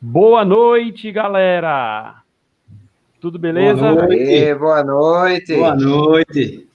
Boa 0.00 0.44
noite, 0.44 1.10
galera! 1.10 2.22
Tudo 3.20 3.36
beleza? 3.36 3.80
Boa 3.80 4.06
noite. 4.06 4.22
Aê, 4.22 4.54
boa 4.54 4.84
noite. 4.84 5.56
Boa 5.56 5.74
noite. 5.74 6.68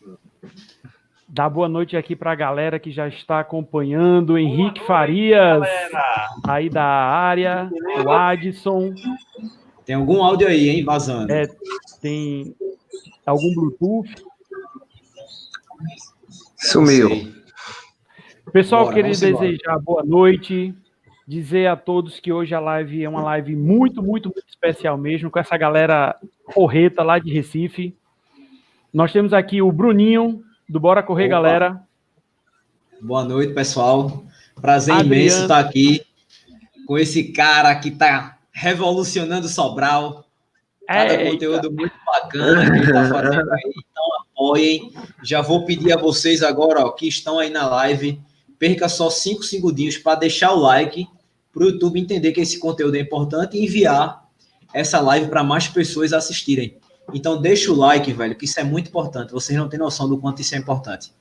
Dá 1.30 1.48
boa 1.48 1.70
noite 1.70 1.96
aqui 1.96 2.18
para 2.18 2.34
a 2.34 2.36
galera 2.36 2.78
que 2.78 2.92
já 2.92 3.08
está 3.08 3.40
acompanhando. 3.40 4.38
Henrique 4.38 4.80
noite, 4.80 4.86
Farias, 4.86 5.62
galera. 5.62 6.30
aí 6.46 6.70
da 6.70 6.84
área, 6.84 7.72
o 8.06 8.12
Adson. 8.12 8.94
Tem 9.86 9.96
algum 9.96 10.22
áudio 10.22 10.50
aí, 10.50 10.68
hein, 10.68 10.84
vazando? 10.84 11.32
É, 11.32 11.48
tem 12.02 12.54
algum 13.26 13.56
Bluetooth? 13.56 14.14
Sumiu. 16.58 17.34
Pessoal, 18.52 18.84
Bora, 18.84 18.96
queria 18.96 19.12
desejar 19.12 19.80
boa 19.80 20.04
noite 20.04 20.76
dizer 21.28 21.68
a 21.68 21.76
todos 21.76 22.20
que 22.20 22.32
hoje 22.32 22.54
a 22.54 22.60
live 22.60 23.04
é 23.04 23.10
uma 23.10 23.24
live 23.24 23.56
muito, 23.56 24.04
muito, 24.04 24.30
muito 24.30 24.48
especial 24.50 24.98
mesmo, 24.98 25.32
com 25.32 25.40
essa 25.40 25.58
galera 25.58 26.16
porreta 26.54 27.02
lá 27.04 27.18
de 27.18 27.32
Recife. 27.32 27.96
Nós 28.94 29.12
temos 29.12 29.34
aqui 29.34 29.62
o 29.62 29.72
Bruninho, 29.72 30.44
do 30.68 30.80
Bora 30.80 31.02
Correr, 31.02 31.26
Opa. 31.26 31.32
galera. 31.32 31.84
Boa 33.02 33.24
noite, 33.24 33.54
pessoal. 33.54 34.24
Prazer 34.62 34.94
Adriano. 34.94 35.16
imenso 35.16 35.42
estar 35.42 35.60
aqui 35.60 36.06
com 36.86 36.98
esse 36.98 37.32
cara 37.32 37.74
que 37.76 37.90
está 37.90 38.38
revolucionando 38.52 39.48
Sobral. 39.48 40.26
Cada 40.88 41.14
Eita. 41.14 41.32
conteúdo 41.32 41.72
muito 41.72 41.94
bacana 42.06 42.70
que 42.70 42.78
ele 42.78 42.86
está 42.86 43.06
fazendo 43.10 43.52
aí. 43.52 43.74
Então 43.78 44.04
apoiem. 44.22 44.92
Já 45.24 45.42
vou 45.42 45.66
pedir 45.66 45.94
a 45.94 45.98
vocês 45.98 46.44
agora, 46.44 46.82
ó, 46.82 46.92
que 46.92 47.08
estão 47.08 47.40
aí 47.40 47.50
na 47.50 47.68
live, 47.68 48.22
perca 48.60 48.88
só 48.90 49.10
cinco 49.10 49.44
segundinhos 49.44 49.98
para 49.98 50.20
deixar 50.20 50.52
o 50.52 50.60
like 50.60 51.08
para 51.54 51.64
o 51.64 51.70
YouTube 51.70 52.00
entender 52.00 52.32
que 52.32 52.42
esse 52.42 52.60
conteúdo 52.60 52.96
é 52.96 53.00
importante 53.00 53.56
e 53.56 53.64
enviar 53.64 54.28
essa 54.74 55.00
live 55.00 55.28
para 55.28 55.44
mais 55.44 55.68
pessoas 55.68 56.12
assistirem. 56.12 56.76
Então, 57.14 57.40
deixa 57.40 57.72
o 57.72 57.76
like, 57.76 58.12
velho, 58.12 58.36
que 58.36 58.46
isso 58.46 58.60
é 58.60 58.64
muito 58.64 58.90
importante. 58.90 59.32
Vocês 59.32 59.58
não 59.58 59.70
têm 59.70 59.80
noção 59.80 60.10
do 60.10 60.18
quanto 60.18 60.42
isso 60.42 60.56
é 60.56 60.58
importante. 60.58 61.14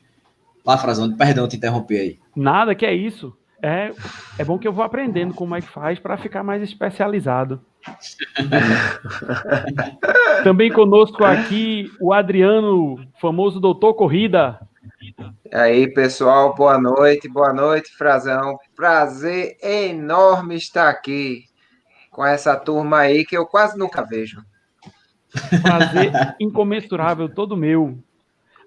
Lá, 0.64 0.78
Frazão, 0.78 1.14
perdão 1.14 1.46
te 1.46 1.56
interromper 1.56 2.00
aí. 2.00 2.18
Nada, 2.34 2.74
que 2.74 2.86
é 2.86 2.94
isso. 2.94 3.36
É, 3.60 3.92
é 4.38 4.44
bom 4.44 4.58
que 4.58 4.66
eu 4.66 4.72
vou 4.72 4.84
aprendendo 4.84 5.34
como 5.34 5.54
é 5.54 5.60
que 5.60 5.68
faz 5.68 5.98
para 5.98 6.16
ficar 6.16 6.42
mais 6.42 6.62
especializado. 6.62 7.60
Também 10.42 10.72
conosco 10.72 11.24
aqui 11.24 11.90
o 12.00 12.12
Adriano, 12.12 12.98
famoso 13.20 13.60
doutor 13.60 13.94
Corrida. 13.94 14.58
Aí, 15.52 15.92
pessoal, 15.92 16.54
boa 16.54 16.78
noite, 16.78 17.28
boa 17.28 17.52
noite, 17.52 17.92
Frazão. 17.96 18.58
Prazer 18.74 19.56
enorme 19.62 20.56
estar 20.56 20.88
aqui 20.88 21.44
com 22.10 22.24
essa 22.24 22.56
turma 22.56 22.98
aí 22.98 23.24
que 23.24 23.36
eu 23.36 23.46
quase 23.46 23.78
nunca 23.78 24.02
vejo. 24.02 24.42
Prazer 25.62 26.12
incomensurável, 26.40 27.28
todo 27.28 27.56
meu. 27.56 27.98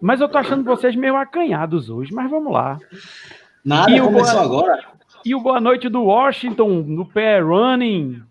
Mas 0.02 0.21
eu 0.21 0.30
tô 0.30 0.38
achando 0.38 0.63
vocês 0.63 0.95
meio 0.95 1.16
acanhados 1.16 1.89
hoje, 1.89 2.13
mas 2.13 2.30
vamos 2.30 2.52
lá. 2.52 2.77
Nada, 3.63 3.91
e 3.91 3.99
começou 3.99 4.33
boa... 4.33 4.43
agora. 4.43 4.86
E 5.23 5.33
o 5.33 5.39
boa 5.39 5.59
noite 5.59 5.89
do 5.89 6.03
Washington, 6.03 6.83
no 6.88 7.05
pé 7.05 7.39
running. 7.39 8.21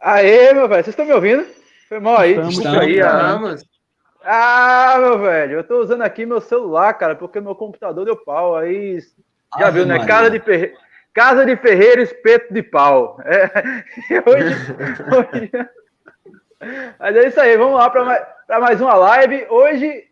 Aê, 0.00 0.52
meu 0.52 0.68
velho, 0.68 0.84
vocês 0.84 0.88
estão 0.88 1.04
me 1.04 1.12
ouvindo? 1.12 1.44
Foi 1.88 1.98
mal 1.98 2.18
aí, 2.18 2.30
estamos, 2.32 2.58
estamos 2.58 2.78
aí. 2.78 2.98
Estamos. 2.98 3.75
Ah, 4.28 4.96
meu 4.98 5.20
velho, 5.20 5.52
eu 5.52 5.64
tô 5.64 5.80
usando 5.80 6.02
aqui 6.02 6.26
meu 6.26 6.40
celular, 6.40 6.92
cara, 6.94 7.14
porque 7.14 7.40
meu 7.40 7.54
computador 7.54 8.04
deu 8.04 8.16
pau. 8.16 8.56
Aí 8.56 8.98
já 9.56 9.70
viu, 9.70 9.86
né? 9.86 10.04
Casa 10.04 10.28
de, 10.28 10.40
ferre... 10.40 10.74
Casa 11.14 11.46
de 11.46 11.56
Ferreira, 11.56 12.02
espeto 12.02 12.52
de 12.52 12.60
pau. 12.60 13.20
É... 13.24 13.84
Hoje, 14.28 14.56
hoje... 15.32 15.50
Mas 16.98 17.16
é 17.16 17.28
isso 17.28 17.40
aí, 17.40 17.56
vamos 17.56 17.78
lá 17.78 17.88
para 17.88 18.04
mais, 18.04 18.26
mais 18.48 18.80
uma 18.80 18.94
live. 18.94 19.46
Hoje, 19.48 20.08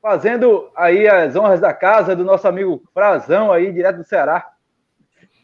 fazendo 0.00 0.70
aí 0.76 1.08
as 1.08 1.34
honras 1.34 1.58
da 1.58 1.74
casa 1.74 2.14
do 2.14 2.24
nosso 2.24 2.46
amigo 2.46 2.82
Frazão 2.94 3.50
aí, 3.50 3.72
direto 3.72 3.96
do 3.96 4.04
Ceará. 4.04 4.46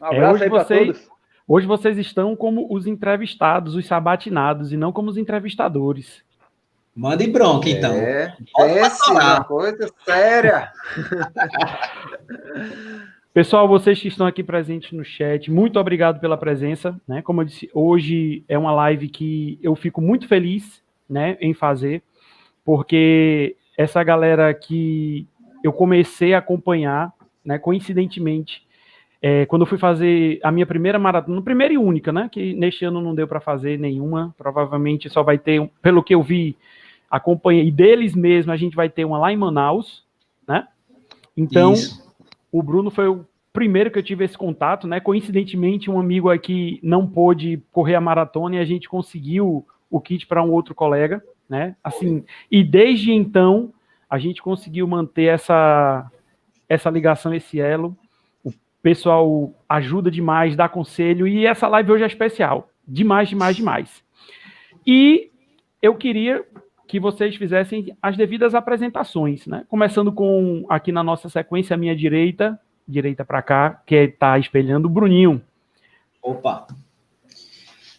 Um 0.01 0.07
é, 0.07 0.17
abraço 0.17 0.43
é, 0.43 0.45
aí 0.45 0.51
para 0.51 0.65
todos. 0.65 1.11
Hoje 1.49 1.67
vocês 1.67 1.99
estão 1.99 2.37
como 2.37 2.73
os 2.73 2.87
entrevistados, 2.87 3.75
os 3.75 3.87
sabatinados, 3.87 4.73
e 4.73 4.77
não 4.77 4.93
como 4.93 5.11
os 5.11 5.17
entrevistadores. 5.17 6.25
Mande 6.97 7.27
bronca, 7.27 7.69
então. 7.69 7.93
É, 7.93 8.35
uma 9.11 9.45
coisa 9.45 9.93
séria. 10.03 10.73
Pessoal, 13.35 13.69
vocês 13.69 14.01
que 14.01 14.09
estão 14.09 14.27
aqui 14.27 14.43
presentes 14.43 14.93
no 14.93 15.05
chat, 15.05 15.51
muito 15.51 15.79
obrigado 15.79 16.19
pela 16.19 16.39
presença. 16.39 16.99
Né? 17.07 17.21
Como 17.21 17.43
eu 17.43 17.45
disse, 17.45 17.69
hoje 17.75 18.43
é 18.49 18.57
uma 18.57 18.73
live 18.73 19.11
que 19.11 19.59
eu 19.63 19.77
fico 19.77 20.01
muito 20.01 20.27
feliz 20.27 20.83
né, 21.07 21.37
em 21.39 21.53
fazer, 21.53 22.03
porque 22.65 23.57
essa 23.77 24.03
galera 24.03 24.55
que 24.55 25.29
eu 25.63 25.75
comecei 25.75 26.33
a 26.33 26.39
acompanhar, 26.39 27.13
né, 27.45 27.59
coincidentemente, 27.59 28.67
é, 29.21 29.45
quando 29.45 29.63
eu 29.63 29.67
fui 29.67 29.77
fazer 29.77 30.41
a 30.43 30.51
minha 30.51 30.65
primeira 30.65 30.99
maratona, 30.99 31.43
primeira 31.43 31.75
e 31.75 31.79
única, 31.79 32.13
né? 32.13 32.29
Que 32.31 32.55
neste 32.55 32.85
ano 32.85 33.01
não 33.01 33.15
deu 33.15 33.27
para 33.27 33.41
fazer 33.41 33.79
nenhuma, 33.79 34.35
provavelmente 34.39 35.11
só 35.11 35.23
vai 35.23 35.37
ter, 35.37 35.69
pelo 35.83 36.03
que 36.03 36.15
eu 36.15 36.23
vi, 36.23 36.57
acompanha 37.11 37.63
e 37.63 37.71
deles 37.71 38.15
mesmo 38.15 38.53
a 38.53 38.57
gente 38.57 38.77
vai 38.77 38.89
ter 38.89 39.05
uma 39.05 39.19
lá 39.19 39.33
em 39.33 39.37
Manaus, 39.37 40.05
né? 40.47 40.67
Então, 41.37 41.73
Isso. 41.73 42.03
o 42.51 42.63
Bruno 42.63 42.91
foi 42.91 43.09
o 43.09 43.27
primeiro 43.53 43.91
que 43.91 43.99
eu 43.99 44.03
tive 44.03 44.25
esse 44.25 44.37
contato, 44.37 44.87
né? 44.87 45.01
Coincidentemente, 45.01 45.91
um 45.91 45.99
amigo 45.99 46.31
aqui 46.31 46.79
não 46.83 47.07
pôde 47.07 47.63
correr 47.73 47.95
a 47.95 48.01
maratona 48.01 48.57
e 48.57 48.59
a 48.59 48.65
gente 48.65 48.89
conseguiu 48.89 49.67
o 49.91 50.01
kit 50.01 50.27
para 50.27 50.43
um 50.43 50.51
outro 50.51 50.75
colega, 50.75 51.23
né? 51.49 51.77
Assim, 51.83 52.25
e 52.51 52.63
desde 52.63 53.13
então 53.13 53.73
a 54.11 54.19
gente 54.19 54.43
conseguiu 54.43 54.87
manter 54.87 55.25
essa 55.25 56.11
essa 56.69 56.91
ligação, 56.91 57.33
esse 57.33 57.61
elo. 57.61 57.97
O 58.45 58.53
pessoal 58.83 59.55
ajuda 59.69 60.11
demais, 60.11 60.57
dá 60.57 60.69
conselho 60.69 61.27
e 61.27 61.47
essa 61.47 61.69
live 61.69 61.93
hoje 61.93 62.05
é 62.05 62.07
especial, 62.07 62.69
demais, 62.87 63.29
demais, 63.29 63.57
demais. 63.57 64.05
E 64.87 65.31
eu 65.81 65.95
queria 65.95 66.45
que 66.87 67.01
vocês 67.01 67.37
fizessem 67.37 67.97
as 68.01 68.17
devidas 68.17 68.55
apresentações, 68.55 69.47
né? 69.47 69.65
Começando 69.69 70.13
com 70.13 70.65
aqui 70.69 70.93
na 70.93 71.03
nossa 71.03 71.29
sequência 71.29 71.77
minha 71.77 71.97
direita, 71.97 72.59
direita 72.87 73.25
para 73.25 73.43
cá, 73.43 73.83
que 73.87 73.95
está 73.95 74.39
espelhando 74.39 74.87
o 74.87 74.91
Bruninho. 74.91 75.43
Opa. 76.23 76.67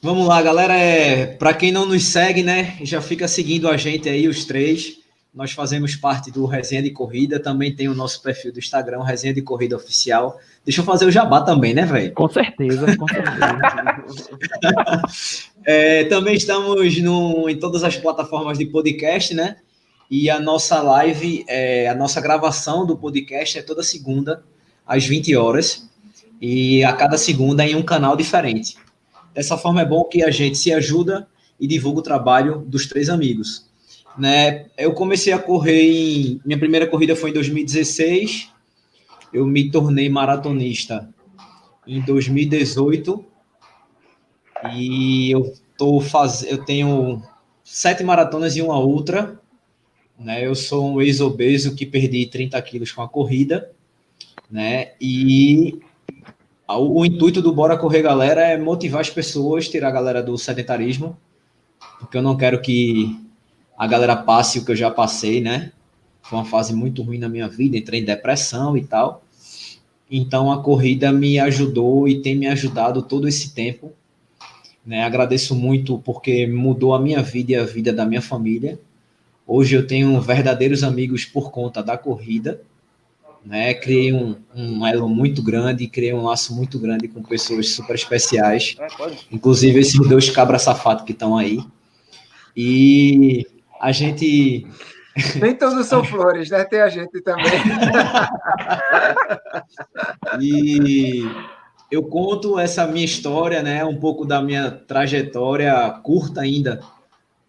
Vamos 0.02 0.28
lá, 0.28 0.42
galera. 0.42 0.74
É, 0.74 1.26
para 1.26 1.54
quem 1.54 1.72
não 1.72 1.86
nos 1.86 2.06
segue, 2.06 2.44
né, 2.44 2.78
já 2.84 3.02
fica 3.02 3.28
seguindo 3.28 3.68
a 3.68 3.76
gente 3.78 4.08
aí 4.08 4.28
os 4.28 4.46
três. 4.46 5.00
Nós 5.38 5.52
fazemos 5.52 5.96
parte 5.96 6.32
do 6.32 6.48
Resenha 6.48 6.82
de 6.82 6.90
Corrida, 6.90 7.40
também 7.40 7.72
tem 7.72 7.88
o 7.88 7.94
nosso 7.94 8.24
perfil 8.24 8.52
do 8.52 8.58
Instagram, 8.58 9.04
Resenha 9.04 9.36
de 9.36 9.44
Corrida 9.44 9.76
Oficial. 9.76 10.40
Deixa 10.66 10.82
eu 10.82 10.84
fazer 10.84 11.06
o 11.06 11.12
jabá 11.12 11.42
também, 11.42 11.76
né, 11.76 11.86
velho? 11.86 12.12
Com 12.14 12.28
certeza, 12.28 12.98
com 12.98 13.08
certeza. 13.08 13.38
é, 15.64 16.06
também 16.06 16.34
estamos 16.34 16.98
no, 17.04 17.48
em 17.48 17.56
todas 17.56 17.84
as 17.84 17.96
plataformas 17.96 18.58
de 18.58 18.66
podcast, 18.66 19.36
né? 19.36 19.58
E 20.10 20.28
a 20.28 20.40
nossa 20.40 20.82
live, 20.82 21.46
é, 21.48 21.88
a 21.88 21.94
nossa 21.94 22.20
gravação 22.20 22.84
do 22.84 22.98
podcast 22.98 23.60
é 23.60 23.62
toda 23.62 23.84
segunda, 23.84 24.44
às 24.88 25.06
20 25.06 25.36
horas. 25.36 25.88
E 26.42 26.84
a 26.84 26.94
cada 26.94 27.16
segunda 27.16 27.64
em 27.64 27.76
um 27.76 27.84
canal 27.84 28.18
diferente. 28.18 28.76
Dessa 29.36 29.56
forma 29.56 29.82
é 29.82 29.86
bom 29.86 30.04
que 30.04 30.24
a 30.24 30.32
gente 30.32 30.58
se 30.58 30.74
ajuda 30.74 31.28
e 31.60 31.68
divulga 31.68 32.00
o 32.00 32.04
trabalho 32.04 32.64
dos 32.66 32.88
três 32.88 33.08
amigos 33.08 33.67
né? 34.18 34.66
Eu 34.78 34.94
comecei 34.94 35.32
a 35.32 35.40
correr 35.40 35.82
em 35.82 36.42
minha 36.44 36.58
primeira 36.58 36.88
corrida 36.88 37.16
foi 37.16 37.30
em 37.30 37.34
2016. 37.34 38.52
Eu 39.32 39.46
me 39.46 39.70
tornei 39.70 40.10
maratonista 40.10 41.10
em 41.86 42.02
2018 42.02 43.24
e 44.74 45.32
eu 45.32 45.54
tô 45.78 46.02
faz... 46.02 46.44
eu 46.44 46.64
tenho 46.64 47.22
sete 47.64 48.04
maratonas 48.04 48.56
e 48.56 48.62
uma 48.62 48.80
ultra, 48.80 49.40
né? 50.18 50.46
Eu 50.46 50.56
sou 50.56 50.94
um 50.94 51.02
ex-obeso 51.02 51.76
que 51.76 51.86
perdi 51.86 52.26
30 52.26 52.60
quilos 52.62 52.92
com 52.92 53.02
a 53.02 53.10
corrida, 53.10 53.72
né? 54.50 54.94
E 55.00 55.80
o, 56.68 57.06
intuito 57.06 57.42
do 57.42 57.54
Bora 57.54 57.78
Correr 57.78 58.02
Galera 58.02 58.42
é 58.42 58.58
motivar 58.58 59.02
as 59.02 59.10
pessoas, 59.10 59.70
tirar 59.70 59.90
a 59.90 59.92
galera 59.92 60.24
do 60.24 60.38
sedentarismo, 60.38 61.18
porque 62.00 62.18
eu 62.18 62.22
não 62.22 62.36
quero 62.36 62.62
que 62.62 63.27
a 63.78 63.86
galera 63.86 64.16
passe 64.16 64.58
o 64.58 64.66
que 64.66 64.72
eu 64.72 64.76
já 64.76 64.90
passei, 64.90 65.40
né? 65.40 65.72
Foi 66.22 66.40
uma 66.40 66.46
fase 66.46 66.74
muito 66.74 67.04
ruim 67.04 67.20
na 67.20 67.30
minha 67.30 67.48
vida, 67.48 67.78
entrei 67.78 68.02
em 68.02 68.06
depressão 68.06 68.76
e 68.76 68.84
tal. 68.84 69.24
Então 70.10 70.52
a 70.52 70.64
corrida 70.64 71.12
me 71.12 71.40
ajudou 71.40 72.08
e 72.08 72.22
tem 72.22 72.36
me 72.36 72.48
ajudado 72.48 73.02
todo 73.02 73.28
esse 73.28 73.54
tempo. 73.54 73.94
Né? 74.86 75.04
Agradeço 75.04 75.54
muito 75.54 76.00
porque 76.00 76.48
mudou 76.48 76.96
a 76.96 77.00
minha 77.00 77.22
vida 77.22 77.52
e 77.52 77.56
a 77.56 77.66
vida 77.66 77.94
da 77.94 78.06
minha 78.06 78.22
família. 78.22 78.80
Hoje 79.46 79.76
eu 79.76 79.86
tenho 79.86 80.20
verdadeiros 80.20 80.84
amigos 80.84 81.24
por 81.24 81.52
conta 81.52 81.82
da 81.84 81.98
corrida, 81.98 82.62
né? 83.46 83.74
Criei 83.74 84.12
um, 84.12 84.36
um 84.54 84.86
elo 84.86 85.08
muito 85.08 85.42
grande, 85.42 85.88
criei 85.88 86.14
um 86.14 86.24
laço 86.24 86.54
muito 86.54 86.78
grande 86.78 87.08
com 87.08 87.24
pessoas 87.24 87.70
super 87.70 87.96
especiais, 87.96 88.76
é, 88.78 88.88
inclusive 89.32 89.80
esses 89.80 90.00
dois 90.10 90.30
cabras 90.30 90.64
safados 90.64 91.06
que 91.06 91.14
estão 91.14 91.38
aí. 91.38 91.64
E 92.56 93.48
a 93.80 93.92
gente. 93.92 94.68
Nem 95.42 95.56
todos 95.56 95.88
são 95.88 96.04
flores, 96.04 96.50
né? 96.50 96.64
Tem 96.66 96.82
a 96.82 96.90
gente 96.90 97.22
também. 97.22 97.46
e 100.40 101.24
eu 101.90 102.04
conto 102.04 102.60
essa 102.60 102.86
minha 102.86 103.06
história, 103.06 103.64
né? 103.64 103.84
Um 103.84 103.98
pouco 103.98 104.26
da 104.26 104.42
minha 104.42 104.70
trajetória 104.70 105.90
curta 106.04 106.42
ainda, 106.42 106.82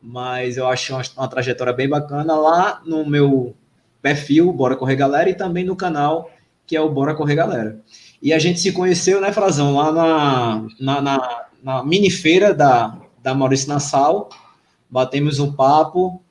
mas 0.01 0.57
eu 0.57 0.67
acho 0.67 0.95
uma, 0.95 1.03
uma 1.17 1.29
trajetória 1.29 1.73
bem 1.73 1.89
bacana 1.89 2.37
lá 2.37 2.81
no 2.87 3.05
meu 3.05 3.55
perfil 4.01 4.53
Bora 4.53 4.77
Correr 4.77 4.97
Galera 4.97 5.29
e 5.29 5.35
também 5.35 5.65
no 5.65 5.77
canal 5.77 6.31
que 6.69 6.77
é 6.77 6.81
o 6.81 6.91
Bora 6.91 7.15
Correr 7.15 7.35
Galera. 7.35 7.81
E 8.21 8.33
a 8.33 8.39
gente 8.39 8.61
se 8.61 8.73
conheceu, 8.73 9.21
né, 9.21 9.33
Frazão, 9.33 9.75
lá 9.75 9.91
na, 9.91 10.67
na, 10.79 11.01
na, 11.01 11.45
na 11.63 11.83
mini 11.83 12.11
feira 12.11 12.53
da, 12.53 12.99
da 13.23 13.35
Maurício 13.35 13.71
Nassau, 13.71 14.29
batemos 14.91 15.39
um 15.39 15.53
papo. 15.53 16.23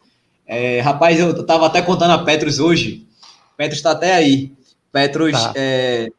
É, 0.45 0.79
rapaz, 0.81 1.19
eu 1.19 1.45
tava 1.45 1.65
até 1.65 1.81
contando 1.81 2.11
a 2.11 2.23
Petros 2.23 2.59
hoje, 2.59 3.05
Petros 3.55 3.79
está 3.79 3.91
até 3.91 4.13
aí. 4.13 4.53
Petros, 4.91 5.33
tá. 5.33 5.53
é, 5.55 6.09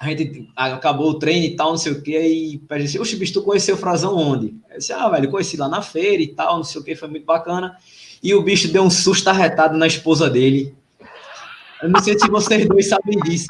a 0.00 0.08
gente 0.08 0.48
acabou 0.56 1.10
o 1.10 1.18
treino 1.18 1.44
e 1.44 1.56
tal, 1.56 1.70
não 1.70 1.76
sei 1.76 1.92
o 1.92 2.02
que, 2.02 2.18
e 2.18 2.58
Petros 2.58 2.84
disse, 2.84 2.98
oxe, 2.98 3.16
bicho, 3.16 3.34
tu 3.34 3.42
conheceu 3.42 3.74
o 3.74 3.78
Frazão 3.78 4.16
onde? 4.16 4.54
Eu 4.70 4.78
disse, 4.78 4.92
ah, 4.92 5.08
velho, 5.08 5.30
conheci 5.30 5.56
lá 5.56 5.68
na 5.68 5.82
feira 5.82 6.22
e 6.22 6.28
tal, 6.28 6.56
não 6.56 6.64
sei 6.64 6.80
o 6.80 6.84
que, 6.84 6.96
foi 6.96 7.08
muito 7.08 7.26
bacana 7.26 7.76
e 8.22 8.34
o 8.34 8.42
bicho 8.42 8.68
deu 8.68 8.82
um 8.82 8.90
susto 8.90 9.28
arretado 9.28 9.76
na 9.76 9.86
esposa 9.86 10.28
dele. 10.28 10.74
Eu 11.82 11.88
não 11.88 12.02
sei 12.02 12.18
se 12.18 12.28
vocês 12.28 12.66
dois 12.66 12.88
sabem 12.88 13.18
disso. 13.20 13.48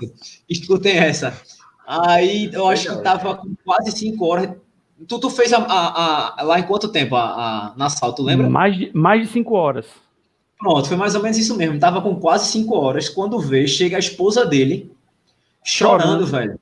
Escutem 0.49 0.99
essa. 0.99 1.41
Aí 1.87 2.51
eu 2.53 2.69
acho 2.69 2.95
que 2.95 3.03
tava 3.03 3.37
com 3.37 3.55
quase 3.65 3.93
cinco 3.93 4.27
horas. 4.27 4.51
Tu, 5.07 5.19
tu 5.19 5.31
fez 5.31 5.53
a, 5.53 5.59
a, 5.59 6.41
a, 6.41 6.43
lá 6.43 6.59
em 6.59 6.65
quanto 6.65 6.89
tempo 6.89 7.15
a, 7.15 7.23
a, 7.23 7.75
na 7.77 7.89
sala, 7.89 8.15
tu 8.15 8.23
lembra? 8.23 8.49
Mais 8.49 8.77
de, 8.77 8.91
mais 8.95 9.23
de 9.23 9.29
cinco 9.29 9.55
horas. 9.55 9.87
Pronto, 10.59 10.89
foi 10.89 10.97
mais 10.97 11.15
ou 11.15 11.23
menos 11.23 11.39
isso 11.39 11.57
mesmo. 11.57 11.79
Tava 11.79 12.03
com 12.03 12.17
quase 12.17 12.51
cinco 12.51 12.75
horas. 12.75 13.09
Quando 13.09 13.39
vê, 13.39 13.67
chega 13.69 13.97
a 13.97 14.01
esposa 14.01 14.45
dele 14.45 14.91
chorando, 15.63 16.03
chorando. 16.03 16.27
velho. 16.27 16.61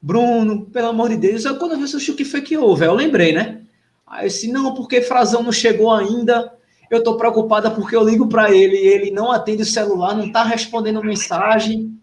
Bruno, 0.00 0.66
pelo 0.66 0.88
amor 0.88 1.08
de 1.08 1.16
Deus, 1.16 1.44
eu, 1.44 1.56
quando 1.56 1.72
eu 1.72 1.78
vi 1.78 2.10
o 2.10 2.16
que 2.16 2.24
foi 2.24 2.42
que 2.42 2.56
houve, 2.56 2.84
eu 2.84 2.94
lembrei, 2.94 3.32
né? 3.32 3.62
Aí 4.06 4.24
eu 4.24 4.28
disse, 4.28 4.50
não, 4.52 4.74
porque 4.74 5.00
Frazão 5.00 5.42
não 5.42 5.52
chegou 5.52 5.92
ainda 5.92 6.52
eu 6.92 6.98
estou 6.98 7.16
preocupada 7.16 7.70
porque 7.70 7.96
eu 7.96 8.04
ligo 8.04 8.28
para 8.28 8.54
ele 8.54 8.76
e 8.76 8.86
ele 8.86 9.10
não 9.10 9.32
atende 9.32 9.62
o 9.62 9.66
celular, 9.66 10.14
não 10.14 10.26
está 10.26 10.44
respondendo 10.44 11.02
mensagem 11.02 11.98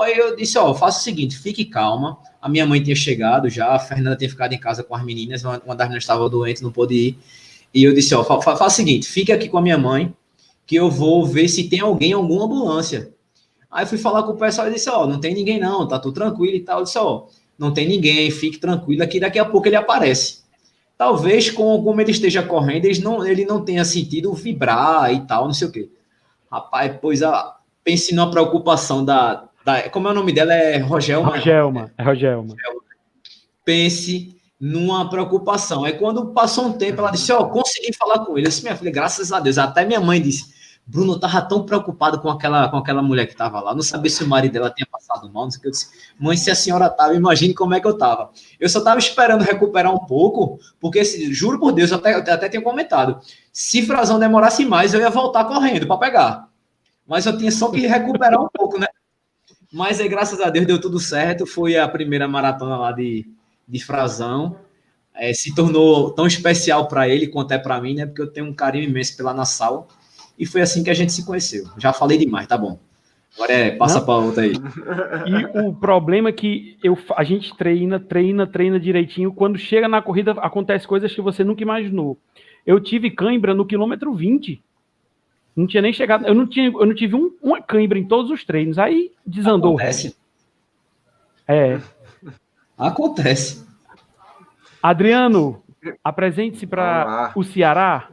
Aí 0.00 0.16
eu 0.16 0.36
disse, 0.36 0.58
ó, 0.58 0.72
faça 0.74 1.00
o 1.00 1.02
seguinte, 1.02 1.38
fique 1.38 1.64
calma. 1.64 2.18
A 2.40 2.48
minha 2.48 2.66
mãe 2.66 2.82
tinha 2.82 2.96
chegado 2.96 3.48
já, 3.48 3.74
a 3.74 3.78
Fernanda 3.78 4.16
tinha 4.16 4.30
ficado 4.30 4.52
em 4.52 4.58
casa 4.58 4.82
com 4.82 4.94
as 4.94 5.04
meninas, 5.04 5.44
uma, 5.44 5.58
das 5.58 5.86
meninas 5.86 6.02
estava 6.02 6.28
doente, 6.28 6.62
não 6.62 6.72
pôde 6.72 6.94
ir. 6.94 7.18
E 7.74 7.84
eu 7.84 7.94
disse, 7.94 8.14
ó, 8.14 8.22
fa 8.24 8.40
faça 8.40 8.66
o 8.66 8.70
seguinte, 8.70 9.08
fique 9.08 9.32
aqui 9.32 9.48
com 9.48 9.58
a 9.58 9.62
minha 9.62 9.78
mãe, 9.78 10.14
que 10.66 10.76
eu 10.76 10.90
vou 10.90 11.24
ver 11.26 11.48
se 11.48 11.68
tem 11.68 11.80
alguém 11.80 12.12
alguma 12.12 12.44
ambulância. 12.44 13.12
Aí 13.70 13.86
fui 13.86 13.98
falar 13.98 14.22
com 14.24 14.32
o 14.32 14.36
pessoal 14.36 14.68
e 14.68 14.74
disse, 14.74 14.90
ó, 14.90 15.06
não 15.06 15.18
tem 15.18 15.34
ninguém 15.34 15.58
não, 15.58 15.88
tá 15.88 15.98
tudo 15.98 16.14
tranquilo 16.14 16.54
e 16.54 16.60
tal. 16.60 16.80
Eu 16.80 16.84
disse, 16.84 16.98
ó, 16.98 17.26
não 17.58 17.72
tem 17.72 17.88
ninguém, 17.88 18.30
fique 18.30 18.58
tranquilo 18.58 19.02
aqui, 19.02 19.18
daqui 19.18 19.38
a 19.38 19.44
pouco 19.44 19.66
ele 19.66 19.76
aparece. 19.76 20.42
Talvez, 20.98 21.50
com, 21.50 21.82
como 21.82 22.00
ele 22.00 22.10
esteja 22.10 22.42
correndo, 22.42 22.84
ele 22.84 23.00
não, 23.00 23.26
ele 23.26 23.44
não 23.44 23.64
tenha 23.64 23.84
sentido 23.84 24.32
vibrar 24.34 25.12
e 25.12 25.20
tal, 25.26 25.46
não 25.46 25.54
sei 25.54 25.68
o 25.68 25.72
quê. 25.72 25.88
Rapaz, 26.50 26.96
pois 27.00 27.22
a, 27.22 27.56
pense 27.84 28.14
numa 28.14 28.30
preocupação 28.30 29.04
da, 29.04 29.48
da. 29.64 29.88
Como 29.90 30.08
é 30.08 30.10
o 30.10 30.14
nome 30.14 30.32
dela? 30.32 30.52
É 30.52 30.78
Rogelma? 30.78 31.30
Rogelma, 31.30 31.92
é 31.96 32.02
Rogelma. 32.02 32.54
Pense 33.64 34.36
numa 34.60 35.08
preocupação. 35.08 35.84
Aí 35.84 35.94
quando 35.94 36.32
passou 36.32 36.66
um 36.66 36.72
tempo, 36.72 37.00
ela 37.00 37.10
disse: 37.10 37.32
Ó, 37.32 37.40
oh, 37.40 37.48
consegui 37.48 37.92
falar 37.94 38.20
com 38.20 38.36
ele. 38.36 38.46
Eu 38.46 38.50
disse: 38.50 38.62
Minha 38.62 38.76
filha, 38.76 38.90
graças 38.90 39.32
a 39.32 39.40
Deus. 39.40 39.58
Até 39.58 39.84
minha 39.84 40.00
mãe 40.00 40.20
disse: 40.20 40.52
Bruno 40.84 41.18
tava 41.18 41.40
tão 41.42 41.64
preocupado 41.64 42.20
com 42.20 42.28
aquela, 42.28 42.68
com 42.68 42.76
aquela 42.76 43.02
mulher 43.02 43.26
que 43.26 43.36
tava 43.36 43.60
lá, 43.60 43.74
não 43.74 43.82
sabia 43.82 44.10
se 44.10 44.24
o 44.24 44.28
marido 44.28 44.52
dela 44.52 44.70
tinha 44.70 44.86
passado 44.90 45.32
mal, 45.32 45.44
não 45.44 45.50
sei 45.50 45.58
o 45.58 45.62
que. 45.62 45.68
Eu 45.68 45.70
disse, 45.70 45.90
mãe, 46.18 46.36
se 46.36 46.50
a 46.50 46.54
senhora 46.54 46.90
tava, 46.90 47.14
imagine 47.14 47.54
como 47.54 47.72
é 47.74 47.80
que 47.80 47.86
eu 47.86 47.96
tava. 47.96 48.30
Eu 48.58 48.68
só 48.68 48.80
tava 48.80 48.98
esperando 48.98 49.42
recuperar 49.42 49.94
um 49.94 50.00
pouco, 50.00 50.58
porque, 50.80 51.04
se, 51.04 51.32
juro 51.32 51.60
por 51.60 51.72
Deus, 51.72 51.92
eu 51.92 51.98
até, 51.98 52.14
eu 52.14 52.18
até 52.18 52.48
tinha 52.48 52.62
comentado, 52.62 53.20
se 53.52 53.86
Frazão 53.86 54.18
demorasse 54.18 54.64
mais, 54.64 54.92
eu 54.92 55.00
ia 55.00 55.10
voltar 55.10 55.44
correndo 55.44 55.86
para 55.86 55.98
pegar. 55.98 56.48
Mas 57.06 57.26
eu 57.26 57.36
tinha 57.36 57.50
só 57.50 57.70
que 57.70 57.86
recuperar 57.86 58.40
um 58.40 58.48
pouco, 58.52 58.78
né? 58.78 58.86
Mas 59.72 60.00
aí, 60.00 60.08
graças 60.08 60.40
a 60.40 60.50
Deus, 60.50 60.66
deu 60.66 60.80
tudo 60.80 61.00
certo. 61.00 61.46
Foi 61.46 61.76
a 61.76 61.88
primeira 61.88 62.28
maratona 62.28 62.76
lá 62.76 62.92
de, 62.92 63.26
de 63.66 63.84
Frazão. 63.84 64.56
É, 65.14 65.32
se 65.32 65.54
tornou 65.54 66.10
tão 66.10 66.26
especial 66.26 66.88
para 66.88 67.08
ele 67.08 67.26
quanto 67.26 67.52
é 67.52 67.58
para 67.58 67.80
mim, 67.80 67.94
né? 67.94 68.06
Porque 68.06 68.22
eu 68.22 68.30
tenho 68.30 68.46
um 68.46 68.54
carinho 68.54 68.88
imenso 68.88 69.16
pela 69.16 69.34
Nassau. 69.34 69.88
E 70.38 70.46
foi 70.46 70.60
assim 70.60 70.82
que 70.82 70.90
a 70.90 70.94
gente 70.94 71.12
se 71.12 71.24
conheceu. 71.24 71.64
Já 71.78 71.92
falei 71.92 72.18
demais, 72.18 72.46
tá 72.46 72.56
bom. 72.56 72.78
Agora 73.34 73.52
é, 73.52 73.70
passa 73.70 74.00
para 74.00 74.14
outra 74.14 74.42
aí. 74.42 74.52
E 74.52 75.58
o 75.66 75.74
problema 75.74 76.28
é 76.28 76.32
que 76.32 76.76
eu, 76.82 76.98
a 77.16 77.24
gente 77.24 77.56
treina, 77.56 77.98
treina, 77.98 78.46
treina 78.46 78.78
direitinho. 78.78 79.32
Quando 79.32 79.58
chega 79.58 79.88
na 79.88 80.02
corrida, 80.02 80.32
acontece 80.32 80.86
coisas 80.86 81.14
que 81.14 81.20
você 81.22 81.42
nunca 81.42 81.62
imaginou. 81.62 82.18
Eu 82.66 82.78
tive 82.78 83.10
cãibra 83.10 83.54
no 83.54 83.64
quilômetro 83.64 84.12
20. 84.12 84.62
Não 85.54 85.66
tinha 85.66 85.82
nem 85.82 85.92
chegado. 85.92 86.26
Eu 86.26 86.34
não, 86.34 86.46
tinha, 86.46 86.66
eu 86.66 86.86
não 86.86 86.94
tive 86.94 87.14
um, 87.14 87.30
uma 87.42 87.60
cãibra 87.60 87.98
em 87.98 88.06
todos 88.06 88.30
os 88.30 88.44
treinos. 88.44 88.78
Aí 88.78 89.12
desandou. 89.24 89.76
Acontece. 89.76 90.16
É. 91.46 91.78
Acontece. 92.78 93.66
Adriano, 94.82 95.62
apresente-se 96.02 96.66
para 96.66 97.32
o 97.36 97.44
Ceará. 97.44 98.08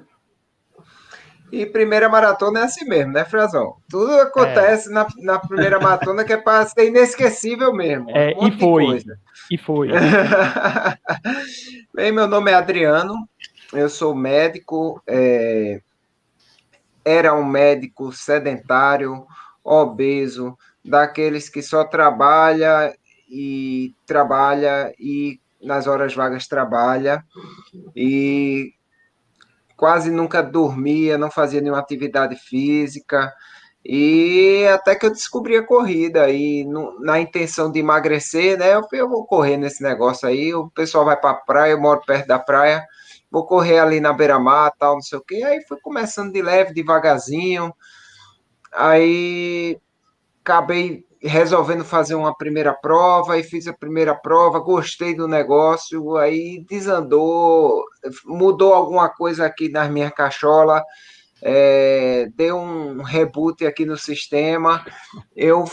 E 1.52 1.66
primeira 1.66 2.08
maratona 2.08 2.60
é 2.60 2.64
assim 2.64 2.86
mesmo, 2.86 3.12
né, 3.12 3.26
Frazão? 3.26 3.78
Tudo 3.90 4.14
acontece 4.20 4.90
é. 4.90 4.94
na, 4.94 5.08
na 5.18 5.40
primeira 5.40 5.80
maratona 5.80 6.24
que 6.24 6.34
é 6.34 6.38
para 6.38 6.66
ser 6.68 6.88
inesquecível 6.88 7.74
mesmo. 7.74 8.12
É, 8.12 8.36
um 8.38 8.48
e, 8.48 8.52
foi, 8.52 9.04
e 9.50 9.58
foi. 9.58 9.90
Bem, 11.94 12.12
meu 12.12 12.28
nome 12.28 12.52
é 12.52 12.54
Adriano, 12.54 13.16
eu 13.74 13.90
sou 13.90 14.14
médico, 14.14 15.02
é, 15.08 15.82
era 17.10 17.34
um 17.34 17.44
médico 17.44 18.12
sedentário, 18.12 19.26
obeso, 19.64 20.56
daqueles 20.86 21.50
que 21.50 21.62
só 21.62 21.84
trabalha 21.84 22.96
e 23.28 23.96
trabalha 24.06 24.94
e 25.00 25.40
nas 25.62 25.88
horas 25.88 26.14
vagas 26.14 26.48
trabalha 26.48 27.24
e 27.96 28.74
quase 29.76 30.12
nunca 30.12 30.44
dormia, 30.44 31.18
não 31.18 31.32
fazia 31.32 31.62
nenhuma 31.62 31.80
atividade 31.80 32.36
física. 32.36 33.34
E 33.84 34.68
até 34.68 34.94
que 34.94 35.06
eu 35.06 35.10
descobri 35.10 35.58
a 35.58 35.66
corrida 35.66 36.30
e 36.30 36.64
no, 36.66 37.00
na 37.00 37.20
intenção 37.20 37.72
de 37.72 37.80
emagrecer, 37.80 38.58
né? 38.58 38.76
Eu, 38.76 38.86
eu, 38.92 39.10
vou 39.10 39.26
correr 39.26 39.58
nesse 39.58 39.82
negócio 39.82 40.28
aí. 40.28 40.54
O 40.54 40.70
pessoal 40.70 41.06
vai 41.06 41.18
para 41.18 41.32
a 41.32 41.42
praia, 41.42 41.72
eu 41.72 41.82
moro 41.82 42.02
perto 42.06 42.28
da 42.28 42.38
praia, 42.38 42.86
vou 43.32 43.46
correr 43.46 43.80
ali 43.80 44.00
na 44.00 44.14
beira-mar, 44.14 44.72
tal, 44.78 44.96
não 44.96 45.02
sei 45.02 45.18
o 45.18 45.24
quê. 45.24 45.44
Aí 45.44 45.62
fui 45.68 45.80
começando 45.82 46.34
de 46.34 46.42
leve, 46.42 46.74
devagarzinho. 46.74 47.74
Aí 48.74 49.80
acabei 50.44 51.06
resolvendo 51.22 51.84
fazer 51.84 52.16
uma 52.16 52.36
primeira 52.36 52.74
prova 52.74 53.38
e 53.38 53.44
fiz 53.44 53.68
a 53.68 53.74
primeira 53.74 54.16
prova, 54.16 54.60
gostei 54.60 55.14
do 55.14 55.28
negócio, 55.28 56.16
aí 56.16 56.64
desandou, 56.68 57.84
mudou 58.26 58.74
alguma 58.74 59.10
coisa 59.10 59.46
aqui 59.46 59.70
nas 59.70 59.90
minhas 59.90 60.12
cacholas, 60.12 60.82
é, 61.42 62.30
deu 62.36 62.58
um 62.58 63.02
reboot 63.02 63.66
aqui 63.66 63.86
no 63.86 63.98
sistema, 63.98 64.86
eu 65.36 65.66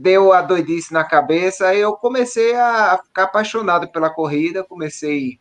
deu 0.00 0.32
a 0.32 0.40
doidice 0.40 0.92
na 0.92 1.04
cabeça, 1.04 1.68
aí 1.68 1.80
eu 1.80 1.92
comecei 1.94 2.54
a 2.54 2.98
ficar 3.04 3.24
apaixonado 3.24 3.90
pela 3.90 4.10
corrida, 4.10 4.64
comecei 4.64 5.38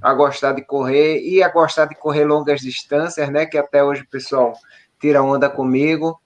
a 0.00 0.14
gostar 0.14 0.52
de 0.52 0.62
correr 0.62 1.20
e 1.20 1.42
a 1.42 1.48
gostar 1.48 1.86
de 1.86 1.94
correr 1.94 2.24
longas 2.24 2.60
distâncias, 2.60 3.28
né? 3.30 3.46
Que 3.46 3.58
até 3.58 3.82
hoje 3.82 4.02
o 4.02 4.08
pessoal 4.08 4.52
tira 5.00 5.20
onda 5.22 5.50
comigo. 5.50 6.20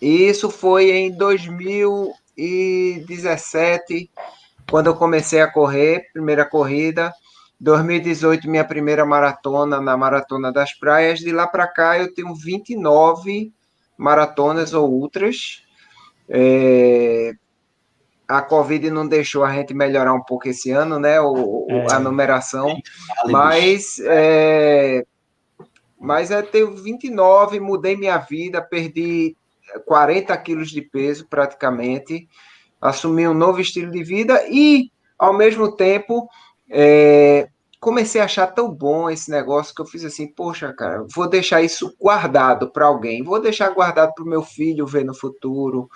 E 0.00 0.28
isso 0.28 0.50
foi 0.50 0.90
em 0.90 1.16
2017, 1.16 4.10
quando 4.70 4.88
eu 4.88 4.94
comecei 4.94 5.40
a 5.40 5.50
correr, 5.50 6.10
primeira 6.12 6.44
corrida. 6.44 7.12
2018, 7.58 8.50
minha 8.50 8.64
primeira 8.64 9.06
maratona 9.06 9.80
na 9.80 9.96
Maratona 9.96 10.52
das 10.52 10.74
Praias. 10.74 11.20
De 11.20 11.32
lá 11.32 11.46
para 11.46 11.66
cá, 11.66 11.98
eu 11.98 12.12
tenho 12.12 12.34
29 12.34 13.50
maratonas 13.96 14.74
ou 14.74 14.92
ultras. 14.92 15.62
É... 16.28 17.32
A 18.28 18.42
Covid 18.42 18.90
não 18.90 19.06
deixou 19.06 19.44
a 19.44 19.52
gente 19.52 19.72
melhorar 19.72 20.12
um 20.12 20.22
pouco 20.22 20.48
esse 20.48 20.70
ano, 20.70 20.98
né? 20.98 21.20
O, 21.20 21.66
é, 21.70 21.92
a 21.92 21.98
numeração. 21.98 22.76
Mas, 23.26 24.00
é... 24.04 25.04
mas 25.98 26.30
eu 26.30 26.42
tenho 26.42 26.74
29, 26.74 27.60
mudei 27.60 27.96
minha 27.96 28.18
vida, 28.18 28.60
perdi 28.60 29.36
40 29.84 30.36
quilos 30.38 30.70
de 30.70 30.82
peso 30.82 31.26
praticamente, 31.28 32.28
assumi 32.80 33.26
um 33.26 33.34
novo 33.34 33.60
estilo 33.60 33.90
de 33.90 34.02
vida 34.02 34.44
e, 34.48 34.90
ao 35.18 35.32
mesmo 35.32 35.74
tempo, 35.74 36.28
é, 36.70 37.48
comecei 37.80 38.20
a 38.20 38.24
achar 38.24 38.46
tão 38.48 38.68
bom 38.68 39.10
esse 39.10 39.30
negócio 39.30 39.74
que 39.74 39.80
eu 39.80 39.86
fiz 39.86 40.04
assim, 40.04 40.26
poxa, 40.26 40.72
cara, 40.72 41.04
vou 41.14 41.28
deixar 41.28 41.62
isso 41.62 41.94
guardado 42.00 42.70
para 42.70 42.86
alguém, 42.86 43.22
vou 43.22 43.40
deixar 43.40 43.70
guardado 43.70 44.14
para 44.14 44.24
o 44.24 44.28
meu 44.28 44.42
filho 44.42 44.86
ver 44.86 45.04
no 45.04 45.14
futuro, 45.14 45.88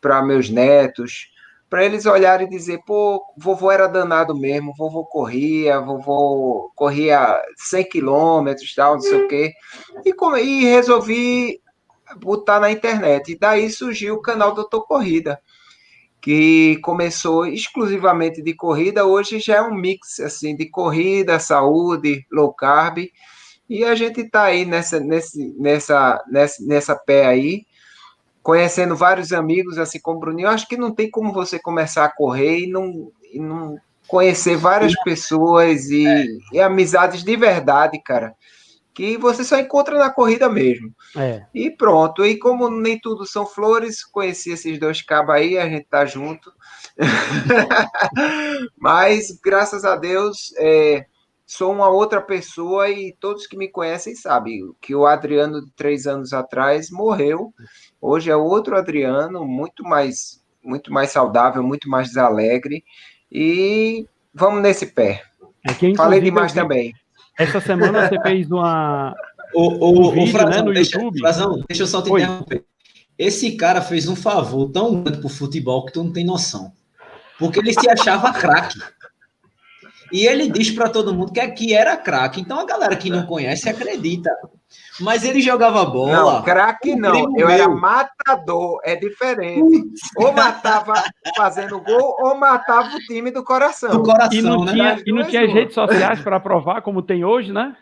para 0.00 0.22
meus 0.22 0.50
netos, 0.50 1.33
para 1.74 1.84
eles 1.84 2.06
olharem 2.06 2.46
e 2.46 2.50
dizer, 2.50 2.78
pô, 2.86 3.20
vovô 3.36 3.68
era 3.68 3.88
danado 3.88 4.32
mesmo, 4.32 4.72
vovô 4.78 5.04
corria, 5.04 5.80
vovô 5.80 6.70
corria 6.76 7.42
100 7.56 7.88
quilômetros, 7.88 8.72
tal, 8.76 8.92
não 8.94 9.00
sei 9.00 9.24
o 9.24 9.26
quê, 9.26 9.52
e, 10.06 10.14
e 10.40 10.64
resolvi 10.66 11.60
botar 12.18 12.60
na 12.60 12.70
internet, 12.70 13.32
e 13.32 13.36
daí 13.36 13.68
surgiu 13.68 14.14
o 14.14 14.22
canal 14.22 14.54
Doutor 14.54 14.86
Corrida, 14.86 15.40
que 16.20 16.78
começou 16.80 17.44
exclusivamente 17.44 18.40
de 18.40 18.54
corrida, 18.54 19.04
hoje 19.04 19.40
já 19.40 19.56
é 19.56 19.62
um 19.62 19.74
mix 19.74 20.20
assim 20.20 20.54
de 20.54 20.70
corrida, 20.70 21.40
saúde, 21.40 22.24
low 22.30 22.54
carb, 22.54 22.98
e 23.68 23.84
a 23.84 23.96
gente 23.96 24.20
está 24.20 24.44
aí 24.44 24.64
nessa, 24.64 25.00
nesse, 25.00 25.52
nessa, 25.58 26.22
nessa, 26.30 26.64
nessa 26.64 26.94
pé 26.94 27.26
aí, 27.26 27.66
conhecendo 28.44 28.94
vários 28.94 29.32
amigos, 29.32 29.78
assim 29.78 29.98
como 29.98 30.18
o 30.18 30.20
Bruninho. 30.20 30.48
Acho 30.48 30.68
que 30.68 30.76
não 30.76 30.94
tem 30.94 31.10
como 31.10 31.32
você 31.32 31.58
começar 31.58 32.04
a 32.04 32.14
correr 32.14 32.60
e 32.60 32.66
não, 32.70 33.10
e 33.32 33.40
não 33.40 33.76
conhecer 34.06 34.56
várias 34.56 34.94
pessoas 35.02 35.86
e, 35.90 36.04
e 36.52 36.60
amizades 36.60 37.24
de 37.24 37.36
verdade, 37.36 38.00
cara 38.00 38.34
que 38.94 39.18
você 39.18 39.42
só 39.42 39.58
encontra 39.58 39.98
na 39.98 40.08
corrida 40.08 40.48
mesmo. 40.48 40.94
É. 41.16 41.44
E 41.52 41.68
pronto. 41.68 42.24
E 42.24 42.38
como 42.38 42.70
nem 42.70 42.98
tudo 42.98 43.26
são 43.26 43.44
flores, 43.44 44.04
conheci 44.04 44.52
esses 44.52 44.78
dois 44.78 45.02
cabos 45.02 45.34
aí, 45.34 45.58
a 45.58 45.68
gente 45.68 45.86
tá 45.90 46.06
junto. 46.06 46.52
Mas, 48.78 49.36
graças 49.44 49.84
a 49.84 49.96
Deus, 49.96 50.54
é, 50.58 51.06
sou 51.46 51.72
uma 51.72 51.88
outra 51.88 52.20
pessoa 52.20 52.88
e 52.88 53.14
todos 53.20 53.46
que 53.46 53.56
me 53.56 53.68
conhecem 53.68 54.14
sabem 54.14 54.72
que 54.80 54.94
o 54.94 55.06
Adriano 55.06 55.64
de 55.64 55.70
três 55.72 56.06
anos 56.06 56.32
atrás 56.32 56.90
morreu. 56.90 57.52
Hoje 58.00 58.30
é 58.30 58.36
outro 58.36 58.76
Adriano, 58.76 59.44
muito 59.44 59.84
mais, 59.84 60.42
muito 60.62 60.92
mais 60.92 61.10
saudável, 61.10 61.62
muito 61.62 61.88
mais 61.88 62.16
alegre. 62.16 62.84
E 63.30 64.06
vamos 64.32 64.62
nesse 64.62 64.86
pé. 64.86 65.22
É 65.66 65.94
Falei 65.96 66.20
demais 66.20 66.52
também. 66.52 66.92
Essa 67.38 67.60
semana 67.60 68.08
você 68.08 68.20
fez 68.20 68.50
uma. 68.50 69.14
O, 69.54 69.68
o, 69.68 70.08
um 70.08 70.12
vídeo, 70.12 70.28
o 70.28 70.32
Frazão, 70.32 70.50
né, 70.50 70.62
no 70.62 70.74
deixa, 70.74 70.96
YouTube. 70.96 71.20
Frazão, 71.20 71.64
deixa 71.68 71.82
eu 71.82 71.86
só 71.86 72.02
te 72.02 72.10
Oi. 72.10 72.22
interromper. 72.22 72.64
Esse 73.18 73.56
cara 73.56 73.80
fez 73.80 74.08
um 74.08 74.16
favor 74.16 74.70
tão 74.70 75.02
grande 75.02 75.20
pro 75.20 75.28
futebol 75.28 75.84
que 75.86 75.92
tu 75.92 76.02
não 76.02 76.12
tem 76.12 76.24
noção. 76.24 76.72
Porque 77.38 77.60
ele 77.60 77.72
se 77.72 77.88
achava 77.88 78.32
craque. 78.32 78.78
E 80.14 80.28
ele 80.28 80.48
diz 80.48 80.70
para 80.70 80.88
todo 80.88 81.12
mundo 81.12 81.32
que 81.32 81.40
aqui 81.40 81.74
era 81.74 81.96
craque. 81.96 82.40
Então 82.40 82.60
a 82.60 82.64
galera 82.64 82.94
que 82.94 83.10
não 83.10 83.26
conhece 83.26 83.68
acredita. 83.68 84.30
Mas 85.00 85.24
ele 85.24 85.40
jogava 85.40 85.84
bola. 85.84 86.12
Não, 86.12 86.42
craque 86.44 86.94
não. 86.94 87.36
Eu 87.36 87.48
meu. 87.48 87.48
era 87.48 87.68
matador. 87.68 88.78
É 88.84 88.94
diferente. 88.94 89.82
Ou 90.16 90.32
matava 90.32 91.02
fazendo 91.36 91.80
gol, 91.80 92.14
ou 92.20 92.36
matava 92.36 92.94
o 92.94 93.00
time 93.00 93.32
do 93.32 93.42
coração. 93.42 93.90
Do 93.90 94.04
coração, 94.04 94.38
e 94.38 94.40
não 94.40 94.64
né? 94.64 94.72
Tinha, 94.72 95.02
e 95.04 95.12
não 95.12 95.24
tinha 95.24 95.48
redes 95.48 95.74
sociais 95.74 96.20
para 96.20 96.38
provar 96.38 96.80
como 96.82 97.02
tem 97.02 97.24
hoje, 97.24 97.52
né? 97.52 97.76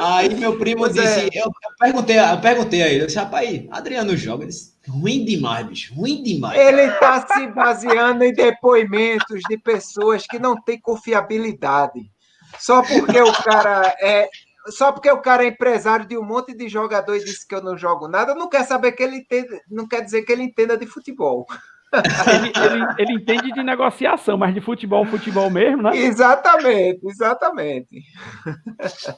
Aí 0.00 0.34
meu 0.34 0.58
primo 0.58 0.80
pois 0.80 0.94
disse, 0.94 1.20
é. 1.20 1.28
eu, 1.32 1.44
eu, 1.44 1.52
perguntei, 1.78 2.18
eu 2.18 2.40
perguntei 2.40 2.82
a 2.82 2.88
ele, 2.88 3.02
eu 3.02 3.06
disse, 3.06 3.18
rapaz, 3.18 3.64
Adriano 3.70 4.16
joga, 4.16 4.42
ele 4.42 4.50
disse, 4.50 4.74
ruim 4.88 5.24
demais, 5.24 5.66
bicho, 5.66 5.94
ruim 5.94 6.22
demais. 6.22 6.58
Ele 6.58 6.82
está 6.82 7.26
se 7.26 7.46
baseando 7.48 8.24
em 8.24 8.32
depoimentos 8.32 9.40
de 9.48 9.56
pessoas 9.56 10.26
que 10.26 10.38
não 10.38 10.60
têm 10.60 10.80
confiabilidade. 10.80 12.10
Só 12.58 12.82
porque 12.82 13.20
o 13.20 13.32
cara 13.32 13.94
é 14.00 14.28
só 14.70 14.92
porque 14.92 15.10
o 15.10 15.22
cara 15.22 15.44
é 15.44 15.48
empresário 15.48 16.06
de 16.06 16.18
um 16.18 16.22
monte 16.22 16.52
de 16.52 16.68
jogador 16.68 17.14
e 17.16 17.24
disse 17.24 17.46
que 17.46 17.54
eu 17.54 17.62
não 17.62 17.78
jogo 17.78 18.06
nada, 18.06 18.34
não 18.34 18.48
quer 18.50 18.64
saber 18.64 18.92
que 18.92 19.02
ele 19.02 19.16
entende, 19.16 19.60
não 19.70 19.86
quer 19.86 20.02
dizer 20.02 20.22
que 20.22 20.32
ele 20.32 20.42
entenda 20.42 20.76
de 20.76 20.86
futebol. 20.86 21.46
Ele, 21.92 22.52
ele, 22.54 22.86
ele, 22.98 23.12
entende 23.14 23.52
de 23.52 23.62
negociação, 23.62 24.36
mas 24.36 24.54
de 24.54 24.60
futebol, 24.60 25.04
futebol 25.06 25.50
mesmo, 25.50 25.82
né? 25.82 25.96
Exatamente, 25.96 27.00
exatamente. 27.06 28.02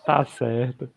Tá 0.07 0.25
certo. 0.25 0.89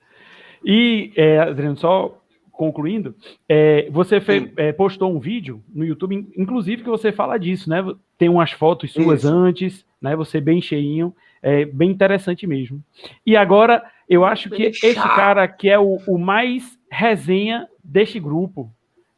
E, 0.63 1.12
é, 1.15 1.39
Adriano, 1.39 1.75
só 1.77 2.20
concluindo, 2.51 3.15
é, 3.50 3.89
você 3.89 4.22
fez, 4.22 4.50
é, 4.56 4.72
postou 4.72 5.13
um 5.13 5.20
vídeo 5.20 5.63
no 5.74 5.84
YouTube, 5.84 6.32
inclusive, 6.38 6.84
que 6.84 6.89
você 6.89 7.12
fala 7.12 7.38
disso, 7.38 7.70
né? 7.70 7.84
Tem 8.18 8.30
umas 8.30 8.51
fotos 8.51 8.94
suas 8.94 9.24
Isso. 9.24 9.34
antes, 9.34 9.86
né? 10.00 10.15
Você 10.15 10.39
bem 10.39 10.62
cheinho, 10.62 11.13
é 11.42 11.65
bem 11.65 11.89
interessante 11.89 12.46
mesmo. 12.46 12.82
E 13.25 13.36
agora, 13.36 13.84
eu 14.08 14.24
acho 14.24 14.50
que 14.50 14.63
esse 14.63 14.94
cara 14.94 15.48
que 15.48 15.68
é 15.68 15.80
o, 15.80 15.98
o 16.08 16.18
mais 16.18 16.77
resenha 16.89 17.68
deste 17.84 18.20
grupo 18.20 18.72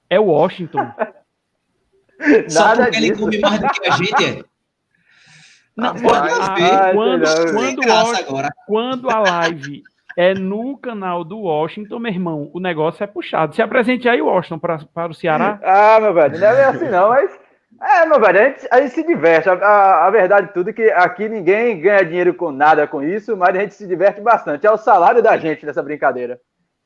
é 0.09 0.19
o 0.19 0.27
Washington. 0.27 0.89
Só 2.47 2.75
porque 2.75 2.91
disso. 2.91 3.05
ele 3.05 3.15
come 3.15 3.39
mais 3.39 3.59
do 3.59 3.67
que 3.69 3.87
a 3.87 3.91
gente 3.91 4.23
é. 4.23 4.43
Não, 5.75 5.93
pode 5.93 6.29
ver. 6.55 6.93
quando, 6.93 7.25
quando, 7.51 8.49
quando 8.65 9.09
a 9.09 9.19
live 9.19 9.83
é 10.17 10.33
no 10.33 10.77
canal 10.77 11.25
do 11.25 11.39
Washington, 11.39 11.99
meu 11.99 12.11
irmão, 12.11 12.49
o 12.53 12.59
negócio 12.59 13.03
é 13.03 13.07
puxado. 13.07 13.53
Se 13.53 13.61
apresente 13.61 14.07
aí, 14.07 14.21
Washington, 14.21 14.57
pra, 14.57 14.79
para 14.93 15.11
o 15.11 15.13
Ceará. 15.13 15.59
Ah, 15.61 15.99
meu 15.99 16.13
velho, 16.13 16.39
não 16.39 16.47
é 16.47 16.63
assim 16.63 16.89
não, 16.89 17.09
mas. 17.09 17.45
É, 17.81 18.05
meu 18.05 18.21
velho, 18.21 18.39
a 18.39 18.43
gente, 18.43 18.67
a 18.71 18.81
gente 18.81 18.93
se 18.93 19.03
diverte. 19.05 19.49
A, 19.49 19.53
a, 19.53 20.07
a, 20.07 20.09
verdade 20.09 20.47
de 20.47 20.53
tudo 20.53 20.69
é 20.69 20.73
que 20.73 20.89
aqui 20.91 21.27
ninguém 21.27 21.81
ganha 21.81 22.05
dinheiro 22.05 22.33
com 22.33 22.49
nada 22.49 22.87
com 22.87 23.03
isso, 23.03 23.35
mas 23.35 23.53
a 23.53 23.59
gente 23.59 23.73
se 23.73 23.85
diverte 23.85 24.21
bastante. 24.21 24.65
É 24.65 24.71
o 24.71 24.77
salário 24.77 25.21
da 25.21 25.35
gente 25.35 25.65
nessa 25.65 25.83
brincadeira. 25.83 26.39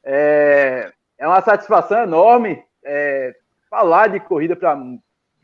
É, 0.04 0.92
é 1.20 1.28
uma 1.28 1.42
satisfação 1.42 2.02
enorme 2.02 2.64
é, 2.84 3.36
falar 3.70 4.08
de 4.08 4.20
corrida 4.20 4.56
para 4.56 4.76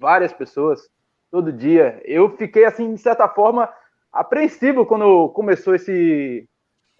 várias 0.05 0.31
pessoas 0.31 0.87
todo 1.31 1.51
dia. 1.51 1.99
Eu 2.05 2.29
fiquei, 2.37 2.63
assim, 2.63 2.93
de 2.93 3.01
certa 3.01 3.27
forma, 3.27 3.67
apreensivo 4.13 4.85
quando 4.85 5.29
começou 5.29 5.73
esse, 5.73 6.47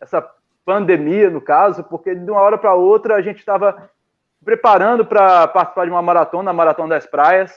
essa 0.02 0.28
pandemia, 0.66 1.30
no 1.30 1.40
caso, 1.40 1.84
porque 1.84 2.16
de 2.16 2.32
uma 2.32 2.42
hora 2.42 2.58
para 2.58 2.74
outra 2.74 3.16
a 3.16 3.22
gente 3.22 3.38
estava 3.38 3.92
preparando 4.44 5.06
para 5.06 5.48
participar 5.48 5.86
de 5.86 5.92
uma 5.92 6.02
maratona, 6.02 6.50
a 6.50 6.54
Maratona 6.54 6.96
das 6.96 7.06
Praias, 7.06 7.54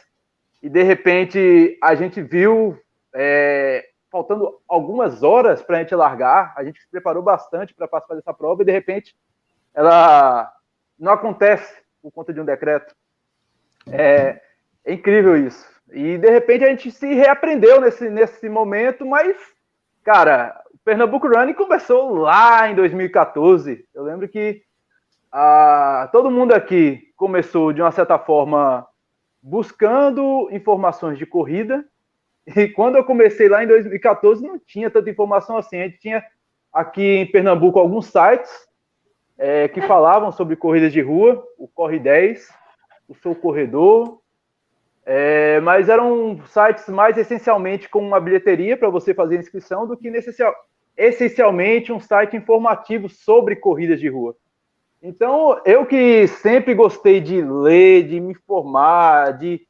e 0.63 0.69
de 0.69 0.83
repente 0.83 1.79
a 1.83 1.95
gente 1.95 2.21
viu, 2.21 2.79
é, 3.15 3.89
faltando 4.11 4.61
algumas 4.69 5.23
horas 5.23 5.63
para 5.63 5.79
a 5.79 5.81
gente 5.81 5.95
largar, 5.95 6.53
a 6.59 6.63
gente 6.63 6.79
se 6.79 6.91
preparou 6.91 7.23
bastante 7.23 7.75
para 7.75 7.89
participar 7.89 8.17
dessa 8.17 8.35
prova, 8.35 8.61
e 8.61 8.67
de 8.67 8.73
repente 8.73 9.17
ela 9.75 10.53
não 10.99 11.13
acontece 11.13 11.75
por 12.03 12.13
conta 12.13 12.35
de 12.35 12.41
um 12.41 12.45
decreto. 12.45 12.95
É, 13.91 14.43
é 14.89 14.95
incrível 14.95 15.37
isso. 15.37 15.67
E 15.93 16.17
de 16.17 16.31
repente 16.31 16.65
a 16.65 16.69
gente 16.69 16.91
se 16.91 17.13
reaprendeu 17.13 17.81
nesse, 17.81 18.09
nesse 18.09 18.49
momento, 18.49 19.05
mas, 19.05 19.37
cara, 20.03 20.59
o 20.73 20.79
Pernambuco 20.79 21.29
Running 21.29 21.53
começou 21.53 22.15
lá 22.15 22.71
em 22.71 22.75
2014. 22.75 23.87
Eu 23.95 24.03
lembro 24.03 24.27
que 24.27 24.63
ah, 25.31 26.09
todo 26.11 26.31
mundo 26.31 26.53
aqui 26.53 27.13
começou, 27.17 27.71
de 27.73 27.83
uma 27.83 27.93
certa 27.93 28.19
forma, 28.19 28.87
buscando 29.43 30.49
informações 30.51 31.19
de 31.19 31.27
corrida. 31.27 31.85
E 32.47 32.67
quando 32.69 32.97
eu 32.97 33.05
comecei 33.05 33.47
lá 33.47 33.63
em 33.63 33.67
2014, 33.67 34.43
não 34.47 34.59
tinha 34.59 34.91
tanta 34.91 35.11
informação 35.11 35.59
assim. 35.59 35.83
A 35.83 35.85
gente 35.85 35.99
tinha 35.99 36.25
aqui 36.73 37.19
em 37.19 37.31
Pernambuco 37.31 37.79
alguns 37.79 38.07
sites 38.07 38.51
é, 39.37 39.69
que 39.69 39.83
falavam 39.83 40.33
sobre 40.33 40.57
corridas 40.57 40.95
de 40.95 41.03
rua, 41.03 41.45
o 41.59 41.69
Corre 41.69 41.99
10, 41.99 42.49
o 43.07 43.15
Sou 43.15 43.35
Corredor, 43.35 44.19
é, 45.11 45.59
mas 45.61 45.89
eram 45.89 46.39
sites 46.45 46.87
mais 46.87 47.17
essencialmente 47.17 47.89
com 47.89 47.99
uma 47.99 48.21
bilheteria 48.21 48.77
para 48.77 48.91
você 48.91 49.15
fazer 49.15 49.39
inscrição 49.39 49.87
do 49.87 49.97
que 49.97 50.11
necessariamente 50.11 50.69
essencialmente 50.99 51.93
um 51.93 52.01
site 52.01 52.37
informativo 52.37 53.09
sobre 53.09 53.55
corridas 53.57 54.01
de 54.01 54.09
rua. 54.09 54.37
Então, 55.01 55.63
eu 55.65 55.87
que 55.87 56.27
sempre 56.27 56.75
gostei 56.75 57.21
de 57.21 57.41
ler, 57.41 58.03
de 58.03 58.21
me 58.21 58.33
informar, 58.33 59.39
de, 59.39 59.65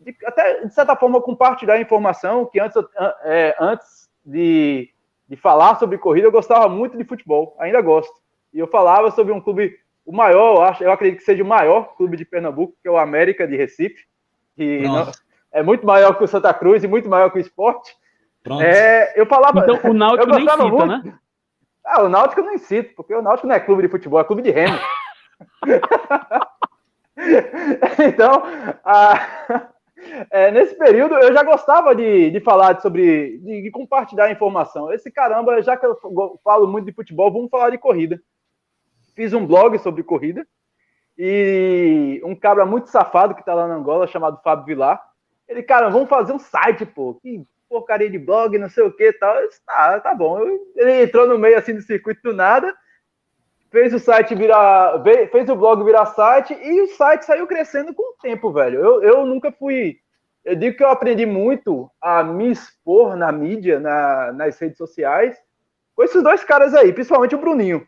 de 0.00 0.16
até 0.24 0.64
de 0.64 0.72
certa 0.72 0.94
forma 0.94 1.20
compartilhar 1.20 1.80
informação, 1.80 2.46
que 2.46 2.60
antes, 2.60 2.76
é, 3.24 3.56
antes 3.60 4.08
de, 4.24 4.88
de 5.28 5.36
falar 5.36 5.78
sobre 5.80 5.98
corrida, 5.98 6.28
eu 6.28 6.32
gostava 6.32 6.68
muito 6.68 6.96
de 6.96 7.04
futebol, 7.04 7.56
ainda 7.58 7.82
gosto. 7.82 8.14
E 8.54 8.58
eu 8.60 8.68
falava 8.68 9.10
sobre 9.10 9.32
um 9.32 9.40
clube, 9.40 9.76
o 10.06 10.12
maior, 10.12 10.54
eu, 10.54 10.62
acho, 10.62 10.84
eu 10.84 10.92
acredito 10.92 11.18
que 11.18 11.26
seja 11.26 11.42
o 11.42 11.46
maior 11.46 11.96
clube 11.96 12.16
de 12.16 12.24
Pernambuco, 12.24 12.76
que 12.80 12.88
é 12.88 12.90
o 12.90 12.96
América 12.96 13.46
de 13.48 13.56
Recife 13.56 14.06
que 14.58 14.80
não, 14.80 15.10
é 15.52 15.62
muito 15.62 15.86
maior 15.86 16.18
que 16.18 16.24
o 16.24 16.28
Santa 16.28 16.52
Cruz 16.52 16.82
e 16.82 16.88
muito 16.88 17.08
maior 17.08 17.30
que 17.30 17.38
o 17.38 17.40
esporte. 17.40 17.96
Pronto. 18.42 18.62
É, 18.62 19.12
eu 19.16 19.24
falava. 19.26 19.60
Então 19.60 19.90
o 19.90 19.94
Náutico 19.94 20.30
nem 20.30 20.40
cita, 20.40 20.56
muito, 20.56 20.86
né? 20.86 21.18
Ah, 21.86 22.02
o 22.02 22.08
Náutico 22.08 22.40
eu 22.40 22.44
não 22.44 22.54
incito, 22.54 22.94
porque 22.96 23.14
o 23.14 23.22
Náutico 23.22 23.46
não 23.46 23.54
é 23.54 23.60
clube 23.60 23.82
de 23.82 23.88
futebol, 23.88 24.20
é 24.20 24.24
clube 24.24 24.42
de 24.42 24.50
remo. 24.50 24.76
então, 28.04 28.42
a, 28.84 29.68
é, 30.30 30.50
nesse 30.50 30.74
período 30.74 31.14
eu 31.14 31.32
já 31.32 31.44
gostava 31.44 31.94
de, 31.94 32.30
de 32.30 32.40
falar 32.40 32.80
sobre, 32.80 33.38
de, 33.38 33.62
de, 33.62 33.70
compartilhar 33.70 34.30
informação. 34.30 34.92
Esse 34.92 35.10
caramba, 35.10 35.62
já 35.62 35.76
que 35.76 35.86
eu 35.86 35.96
falo 36.42 36.66
muito 36.66 36.86
de 36.86 36.92
futebol, 36.92 37.32
vamos 37.32 37.48
falar 37.48 37.70
de 37.70 37.78
corrida. 37.78 38.20
Fiz 39.14 39.32
um 39.32 39.46
blog 39.46 39.78
sobre 39.78 40.02
corrida 40.02 40.44
e 41.18 42.20
um 42.24 42.36
cabra 42.36 42.64
muito 42.64 42.88
safado 42.88 43.34
que 43.34 43.44
tá 43.44 43.52
lá 43.52 43.66
na 43.66 43.74
Angola, 43.74 44.06
chamado 44.06 44.40
Fábio 44.42 44.66
Vilar, 44.66 45.02
ele, 45.48 45.62
cara, 45.62 45.88
vamos 45.88 46.08
fazer 46.08 46.32
um 46.32 46.38
site, 46.38 46.86
pô, 46.86 47.14
que 47.14 47.44
porcaria 47.68 48.08
de 48.08 48.18
blog, 48.18 48.56
não 48.56 48.68
sei 48.68 48.84
o 48.84 48.92
que 48.92 49.12
tal. 49.14 49.34
Eu 49.36 49.48
disse, 49.48 49.60
tá, 49.64 49.98
tá 50.00 50.14
bom. 50.14 50.40
Ele 50.76 51.02
entrou 51.02 51.26
no 51.26 51.38
meio 51.38 51.58
assim 51.58 51.74
do 51.74 51.82
circuito 51.82 52.20
do 52.22 52.32
nada, 52.32 52.74
fez 53.70 53.92
o 53.92 53.98
site 53.98 54.34
virar, 54.34 55.02
fez 55.32 55.48
o 55.48 55.56
blog 55.56 55.82
virar 55.84 56.06
site 56.06 56.54
e 56.54 56.80
o 56.82 56.88
site 56.88 57.24
saiu 57.24 57.46
crescendo 57.46 57.94
com 57.94 58.02
o 58.02 58.16
tempo, 58.20 58.52
velho. 58.52 58.78
Eu, 58.78 59.02
eu 59.02 59.26
nunca 59.26 59.50
fui. 59.50 59.98
Eu 60.44 60.54
digo 60.54 60.76
que 60.76 60.84
eu 60.84 60.88
aprendi 60.88 61.26
muito 61.26 61.90
a 62.00 62.22
me 62.22 62.50
expor 62.50 63.16
na 63.16 63.32
mídia, 63.32 63.80
na, 63.80 64.32
nas 64.32 64.58
redes 64.58 64.78
sociais, 64.78 65.36
com 65.94 66.02
esses 66.02 66.22
dois 66.22 66.44
caras 66.44 66.74
aí, 66.74 66.92
principalmente 66.92 67.34
o 67.34 67.38
Bruninho. 67.38 67.86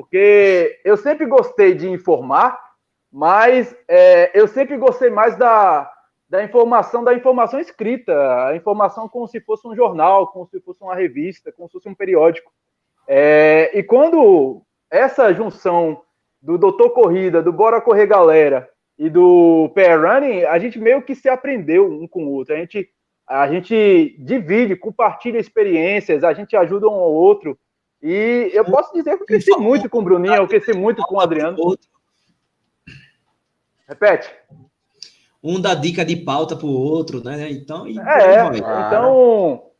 Porque 0.00 0.80
eu 0.82 0.96
sempre 0.96 1.26
gostei 1.26 1.74
de 1.74 1.86
informar, 1.86 2.58
mas 3.12 3.76
é, 3.86 4.30
eu 4.32 4.48
sempre 4.48 4.78
gostei 4.78 5.10
mais 5.10 5.36
da, 5.36 5.92
da 6.26 6.42
informação, 6.42 7.04
da 7.04 7.12
informação 7.12 7.60
escrita, 7.60 8.46
a 8.46 8.56
informação 8.56 9.06
como 9.10 9.28
se 9.28 9.40
fosse 9.42 9.68
um 9.68 9.76
jornal, 9.76 10.28
como 10.28 10.46
se 10.46 10.58
fosse 10.60 10.82
uma 10.82 10.94
revista, 10.94 11.52
como 11.52 11.68
se 11.68 11.74
fosse 11.74 11.88
um 11.90 11.94
periódico. 11.94 12.50
É, 13.06 13.70
e 13.74 13.82
quando 13.82 14.62
essa 14.90 15.34
junção 15.34 16.00
do 16.40 16.56
Doutor 16.56 16.90
Corrida, 16.92 17.42
do 17.42 17.52
Bora 17.52 17.78
Correr 17.78 18.06
Galera 18.06 18.70
e 18.98 19.10
do 19.10 19.70
Pair 19.74 20.00
Running, 20.00 20.44
a 20.44 20.58
gente 20.58 20.78
meio 20.78 21.02
que 21.02 21.14
se 21.14 21.28
aprendeu 21.28 21.92
um 21.92 22.08
com 22.08 22.24
o 22.24 22.30
outro. 22.30 22.54
A 22.54 22.56
gente, 22.56 22.88
a 23.28 23.46
gente 23.46 24.16
divide, 24.18 24.76
compartilha 24.76 25.38
experiências, 25.38 26.24
a 26.24 26.32
gente 26.32 26.56
ajuda 26.56 26.88
um 26.88 26.94
ao 26.94 27.12
outro. 27.12 27.58
E 28.02 28.50
eu 28.52 28.64
posso 28.64 28.92
dizer 28.94 29.16
que 29.16 29.22
eu 29.22 29.26
cresci 29.26 29.50
muito 29.56 29.88
com 29.88 29.98
o 29.98 30.02
Bruninho, 30.02 30.34
eu 30.34 30.48
cresci 30.48 30.72
muito 30.72 31.02
com 31.02 31.16
o 31.16 31.20
Adriano. 31.20 31.56
Repete. 33.86 34.30
Um 35.42 35.60
dá 35.60 35.74
dica 35.74 36.04
de 36.04 36.16
pauta 36.16 36.54
para 36.54 36.66
o 36.66 36.72
outro, 36.72 37.22
né? 37.22 37.50
Então, 37.50 37.86
é, 37.86 38.56
então 38.56 39.70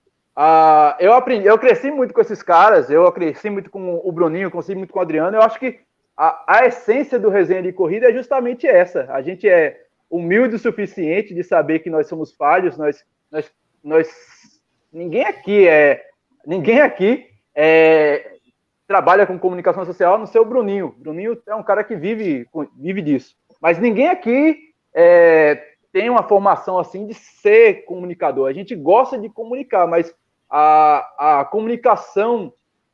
Uh, 0.41 0.95
eu 1.00 1.12
aprendi, 1.12 1.47
eu 1.47 1.59
cresci 1.59 1.91
muito 1.91 2.15
com 2.15 2.21
esses 2.23 2.43
caras, 2.43 2.89
eu 2.89 3.11
cresci 3.12 3.50
muito 3.50 3.69
com 3.69 4.00
o 4.03 4.11
Bruninho, 4.11 4.50
cresci 4.50 4.75
muito 4.75 4.91
com 4.91 4.99
o 4.99 5.03
Adriano. 5.03 5.37
Eu 5.37 5.43
acho 5.43 5.59
que 5.59 5.81
a, 6.17 6.45
a, 6.47 6.67
essência 6.67 7.19
do 7.19 7.29
resenha 7.29 7.62
de 7.62 7.73
corrida 7.73 8.09
é 8.09 8.12
justamente 8.15 8.67
essa. 8.67 9.07
A 9.12 9.21
gente 9.21 9.47
é 9.47 9.79
humilde 10.09 10.55
o 10.55 10.59
suficiente 10.59 11.35
de 11.35 11.43
saber 11.43 11.81
que 11.81 11.91
nós 11.91 12.07
somos 12.07 12.33
falhos, 12.33 12.79
nós, 12.79 13.05
nós, 13.31 13.53
nós 13.83 14.09
ninguém 14.93 15.25
aqui 15.25 15.69
é 15.69 16.07
ninguém 16.47 16.81
aqui 16.81 17.27
é, 17.54 18.37
trabalha 18.87 19.26
com 19.26 19.38
comunicação 19.38 19.85
social, 19.85 20.19
não 20.19 20.26
sei 20.26 20.40
o 20.40 20.45
Bruninho. 20.45 20.87
O 20.87 21.00
Bruninho 21.00 21.40
é 21.47 21.54
um 21.54 21.62
cara 21.62 21.85
que 21.85 21.95
vive, 21.95 22.47
vive 22.76 23.02
disso. 23.02 23.37
Mas 23.61 23.78
ninguém 23.78 24.09
aqui 24.09 24.59
é, 24.92 25.75
tem 25.92 26.11
uma 26.11 26.23
formação 26.23 26.78
assim 26.78 27.07
de 27.07 27.14
ser 27.14 27.85
comunicador. 27.85 28.49
A 28.49 28.52
gente 28.52 28.75
gosta 28.75 29.19
de 29.19 29.28
comunicar, 29.28 29.87
mas 29.87 30.14
a, 30.49 31.40
a 31.40 31.45
comunicação 31.45 32.52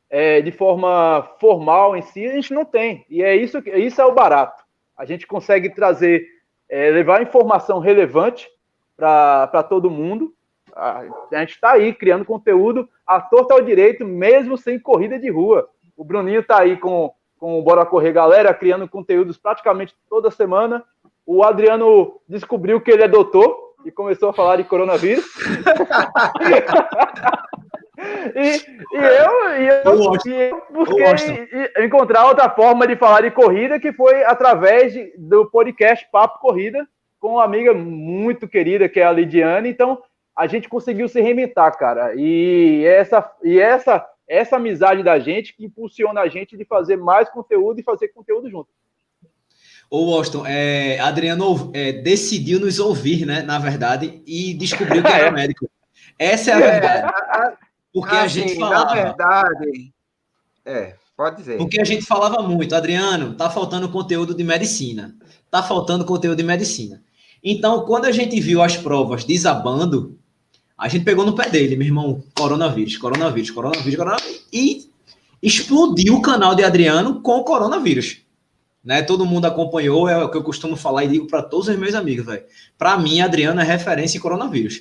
é, 0.09 0.41
de 0.41 0.51
forma 0.51 1.27
formal 1.39 1.95
em 1.95 2.01
si, 2.01 2.25
a 2.25 2.33
gente 2.33 2.53
não 2.53 2.63
tem. 2.63 3.05
E 3.09 3.23
é 3.23 3.35
isso, 3.35 3.57
isso 3.67 4.01
é 4.01 4.05
o 4.05 4.13
barato. 4.13 4.63
A 4.95 5.05
gente 5.05 5.27
consegue 5.27 5.69
trazer, 5.69 6.25
é, 6.69 6.89
levar 6.91 7.21
informação 7.21 7.79
relevante 7.79 8.47
para 8.95 9.63
todo 9.63 9.91
mundo. 9.91 10.33
A, 10.75 11.03
a 11.31 11.39
gente 11.39 11.53
está 11.53 11.71
aí 11.71 11.93
criando 11.93 12.25
conteúdo 12.25 12.87
à 13.07 13.21
torta 13.21 13.53
ao 13.53 13.61
direito, 13.61 14.05
mesmo 14.05 14.57
sem 14.57 14.79
corrida 14.79 15.17
de 15.17 15.29
rua. 15.29 15.69
O 15.95 16.03
Bruninho 16.03 16.41
está 16.41 16.61
aí 16.61 16.77
com, 16.77 17.11
com 17.39 17.57
o 17.57 17.63
Bora 17.63 17.85
Correr 17.85 18.11
Galera, 18.11 18.53
criando 18.53 18.87
conteúdos 18.87 19.37
praticamente 19.37 19.95
toda 20.09 20.29
semana. 20.29 20.83
O 21.25 21.43
Adriano 21.43 22.19
descobriu 22.27 22.81
que 22.81 22.91
ele 22.91 23.03
é 23.03 23.07
doutor, 23.07 23.67
e 23.87 23.91
começou 23.91 24.29
a 24.29 24.33
falar 24.33 24.57
de 24.57 24.65
coronavírus. 24.65 25.25
e, 28.35 28.49
e, 28.49 28.97
eu, 28.97 29.57
e 29.57 29.67
eu, 29.67 29.81
e 30.25 30.31
eu 30.49 30.61
busquei 30.73 31.47
encontrar 31.79 32.25
outra 32.25 32.49
forma 32.49 32.85
de 32.85 32.97
falar 32.97 33.21
de 33.21 33.31
corrida, 33.31 33.79
que 33.79 33.93
foi 33.93 34.25
através 34.25 34.91
de, 34.93 35.13
do 35.17 35.49
podcast 35.49 36.05
Papo 36.11 36.39
Corrida, 36.39 36.85
com 37.19 37.31
uma 37.33 37.43
amiga 37.45 37.73
muito 37.73 38.47
querida, 38.47 38.87
que 38.89 38.99
é 38.99 39.05
a 39.05 39.11
Lidiane. 39.11 39.69
Então, 39.69 40.01
a 40.37 40.45
gente 40.45 40.69
conseguiu 40.69 41.09
se 41.09 41.19
reinventar, 41.19 41.75
cara. 41.77 42.13
E 42.15 42.85
essa, 42.85 43.27
e 43.43 43.59
essa, 43.59 44.05
essa 44.27 44.57
amizade 44.57 45.01
da 45.01 45.17
gente 45.17 45.55
que 45.55 45.65
impulsiona 45.65 46.21
a 46.21 46.27
gente 46.27 46.55
de 46.55 46.63
fazer 46.63 46.95
mais 46.95 47.27
conteúdo 47.27 47.79
e 47.79 47.83
fazer 47.83 48.09
conteúdo 48.09 48.47
junto. 48.47 48.69
Ô, 49.89 50.11
Washington, 50.11 50.45
é, 50.45 50.99
Adriano 50.99 51.71
é, 51.73 51.91
decidiu 51.91 52.59
nos 52.59 52.77
ouvir, 52.77 53.25
né? 53.25 53.41
Na 53.41 53.57
verdade, 53.57 54.21
e 54.27 54.53
descobriu 54.53 55.01
que 55.01 55.09
era 55.11 55.27
é. 55.27 55.31
médico. 55.31 55.67
Essa 56.19 56.51
é 56.51 56.53
a 56.53 56.59
é, 56.59 56.71
verdade. 56.71 57.57
Porque 57.91 58.15
assim, 58.15 58.23
a 58.23 58.27
gente 58.27 58.55
falava. 58.59 58.85
Na 58.85 58.93
verdade. 58.93 59.93
É, 60.65 60.95
pode 61.15 61.37
dizer. 61.37 61.57
Porque 61.57 61.81
a 61.81 61.85
gente 61.85 62.05
falava 62.05 62.43
muito, 62.43 62.75
Adriano, 62.75 63.33
tá 63.33 63.49
faltando 63.49 63.89
conteúdo 63.89 64.35
de 64.35 64.43
medicina. 64.43 65.15
Tá 65.49 65.63
faltando 65.63 66.05
conteúdo 66.05 66.37
de 66.37 66.43
medicina. 66.43 67.01
Então, 67.43 67.85
quando 67.85 68.05
a 68.05 68.11
gente 68.11 68.39
viu 68.39 68.61
as 68.61 68.75
provas 68.77 69.23
desabando, 69.23 70.19
a 70.77 70.87
gente 70.87 71.03
pegou 71.03 71.25
no 71.25 71.35
pé 71.35 71.49
dele, 71.49 71.75
meu 71.75 71.87
irmão, 71.87 72.23
coronavírus, 72.35 72.97
coronavírus, 72.97 73.49
coronavírus, 73.49 73.95
coronavírus, 73.95 74.45
e 74.53 74.89
explodiu 75.41 76.15
o 76.15 76.21
canal 76.21 76.53
de 76.53 76.63
Adriano 76.63 77.21
com 77.21 77.37
o 77.37 77.43
coronavírus 77.43 78.21
né? 78.87 79.01
Todo 79.01 79.25
mundo 79.25 79.43
acompanhou, 79.43 80.07
é 80.07 80.17
o 80.23 80.31
que 80.31 80.37
eu 80.37 80.43
costumo 80.43 80.77
falar 80.77 81.03
e 81.03 81.09
digo 81.09 81.27
para 81.27 81.43
todos 81.43 81.67
os 81.67 81.77
meus 81.77 81.93
amigos, 81.93 82.25
velho. 82.25 82.43
Para 82.77 82.97
mim, 82.97 83.19
Adriano 83.19 83.59
é 83.59 83.63
referência 83.65 84.17
em 84.17 84.21
coronavírus. 84.21 84.79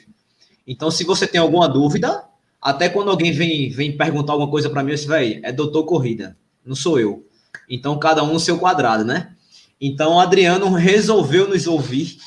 Então, 0.64 0.92
se 0.92 1.02
você 1.02 1.26
tem 1.26 1.40
alguma 1.40 1.68
dúvida, 1.68 2.22
até 2.62 2.88
quando 2.88 3.10
alguém 3.10 3.32
vem, 3.32 3.68
vem 3.68 3.96
perguntar 3.96 4.34
alguma 4.34 4.48
coisa 4.48 4.70
para 4.70 4.84
mim, 4.84 4.92
eu 4.92 4.94
disse, 4.94 5.08
velho, 5.08 5.40
é 5.42 5.50
doutor 5.50 5.82
Corrida, 5.82 6.36
não 6.64 6.76
sou 6.76 7.00
eu. 7.00 7.26
Então, 7.68 7.98
cada 7.98 8.22
um 8.22 8.34
no 8.34 8.38
seu 8.38 8.60
quadrado, 8.60 9.04
né? 9.04 9.32
Então, 9.80 10.20
Adriano 10.20 10.72
resolveu 10.72 11.48
nos 11.48 11.66
ouvir. 11.66 12.18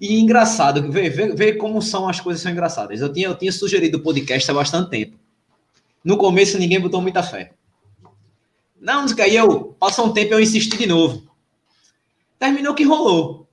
E 0.00 0.20
engraçado, 0.20 0.90
vê, 0.90 1.08
vê, 1.08 1.34
vê 1.34 1.52
como 1.54 1.80
são 1.80 2.08
as 2.08 2.20
coisas 2.20 2.42
são 2.42 2.52
engraçadas. 2.52 3.00
Eu 3.00 3.12
tinha, 3.12 3.28
eu 3.28 3.36
tinha 3.36 3.52
sugerido 3.52 3.98
o 3.98 4.02
podcast 4.02 4.50
há 4.50 4.54
bastante 4.54 4.90
tempo. 4.90 5.16
No 6.04 6.16
começo, 6.16 6.58
ninguém 6.58 6.80
botou 6.80 7.00
muita 7.00 7.22
fé. 7.22 7.52
Não, 8.80 9.06
não 9.06 9.24
aí 9.24 9.34
eu, 9.34 9.74
passou 9.78 10.06
um 10.06 10.12
tempo 10.12 10.34
eu 10.34 10.40
insisti 10.40 10.76
de 10.76 10.86
novo. 10.86 11.26
Terminou 12.38 12.74
que 12.74 12.84
rolou. 12.84 13.48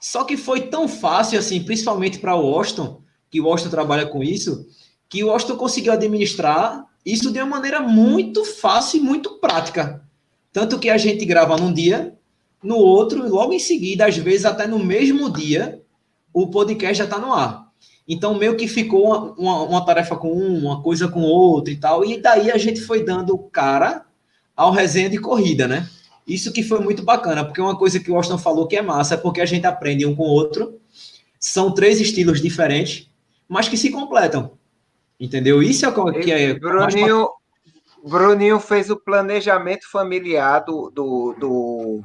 Só 0.00 0.24
que 0.24 0.36
foi 0.36 0.62
tão 0.62 0.86
fácil 0.86 1.38
assim, 1.38 1.62
principalmente 1.62 2.18
para 2.18 2.36
o 2.36 2.46
Washington, 2.46 3.00
que 3.30 3.40
o 3.40 3.46
Washington 3.46 3.70
trabalha 3.70 4.06
com 4.06 4.22
isso, 4.22 4.66
que 5.08 5.24
o 5.24 5.28
Washington 5.28 5.56
conseguiu 5.56 5.92
administrar 5.92 6.84
isso 7.04 7.32
de 7.32 7.40
uma 7.40 7.56
maneira 7.56 7.80
muito 7.80 8.44
fácil 8.44 8.98
e 8.98 9.02
muito 9.02 9.38
prática. 9.38 10.04
Tanto 10.52 10.78
que 10.78 10.90
a 10.90 10.98
gente 10.98 11.24
grava 11.24 11.56
num 11.56 11.72
dia, 11.72 12.16
no 12.62 12.76
outro, 12.76 13.28
logo 13.28 13.52
em 13.52 13.58
seguida, 13.58 14.06
às 14.06 14.16
vezes 14.16 14.44
até 14.44 14.66
no 14.66 14.78
mesmo 14.78 15.30
dia, 15.30 15.82
o 16.36 16.50
podcast 16.50 16.98
já 16.98 17.04
está 17.04 17.18
no 17.18 17.32
ar. 17.32 17.72
Então, 18.06 18.34
meio 18.34 18.58
que 18.58 18.68
ficou 18.68 19.06
uma, 19.06 19.32
uma, 19.38 19.62
uma, 19.62 19.86
tarefa 19.86 20.14
com 20.16 20.30
um, 20.30 20.66
uma 20.66 20.82
coisa 20.82 21.08
com 21.08 21.22
outro 21.22 21.72
e 21.72 21.78
tal. 21.78 22.04
E 22.04 22.20
daí 22.20 22.50
a 22.50 22.58
gente 22.58 22.82
foi 22.82 23.02
dando 23.02 23.38
cara 23.38 24.04
ao 24.54 24.70
resenha 24.70 25.08
de 25.08 25.16
corrida, 25.18 25.66
né? 25.66 25.88
Isso 26.26 26.52
que 26.52 26.62
foi 26.62 26.80
muito 26.80 27.02
bacana, 27.02 27.42
porque 27.42 27.58
uma 27.58 27.74
coisa 27.74 27.98
que 27.98 28.10
o 28.10 28.16
Austin 28.16 28.36
falou 28.36 28.68
que 28.68 28.76
é 28.76 28.82
massa 28.82 29.14
é 29.14 29.16
porque 29.16 29.40
a 29.40 29.46
gente 29.46 29.66
aprende 29.66 30.04
um 30.04 30.14
com 30.14 30.24
o 30.24 30.30
outro. 30.30 30.78
São 31.40 31.72
três 31.72 32.02
estilos 32.02 32.42
diferentes, 32.42 33.08
mas 33.48 33.66
que 33.66 33.78
se 33.78 33.88
completam. 33.88 34.50
Entendeu? 35.18 35.62
Isso 35.62 35.86
é 35.86 35.88
o 35.88 36.12
que 36.12 36.30
é. 36.30 36.52
Bruninho, 36.52 37.30
Bruninho 38.04 38.60
fez 38.60 38.90
o 38.90 38.96
planejamento 38.96 39.90
familiar 39.90 40.60
do, 40.66 40.90
do, 40.90 41.34
do, 41.40 42.00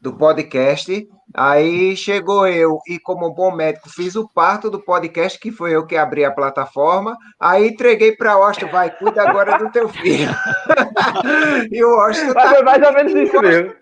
do 0.00 0.12
podcast 0.12 1.08
Aí 1.34 1.96
chegou 1.96 2.46
eu 2.46 2.78
e, 2.86 2.98
como 2.98 3.32
bom 3.32 3.54
médico, 3.54 3.88
fiz 3.88 4.16
o 4.16 4.28
parto 4.28 4.70
do 4.70 4.80
podcast, 4.80 5.38
que 5.38 5.50
foi 5.50 5.74
eu 5.74 5.86
que 5.86 5.96
abri 5.96 6.24
a 6.24 6.30
plataforma. 6.30 7.16
Aí 7.40 7.68
entreguei 7.68 8.14
para 8.14 8.36
o 8.36 8.42
Austin, 8.42 8.66
vai, 8.66 8.90
cuida 8.96 9.22
agora 9.22 9.58
do 9.58 9.70
teu 9.70 9.88
filho. 9.88 10.30
e 11.70 11.84
o 11.84 12.00
Austin. 12.00 12.32
Tá... 12.32 12.48
Foi 12.54 12.62
mais 12.62 12.82
ou 12.82 12.92
menos 12.92 13.14
isso 13.14 13.40
mesmo. 13.40 13.74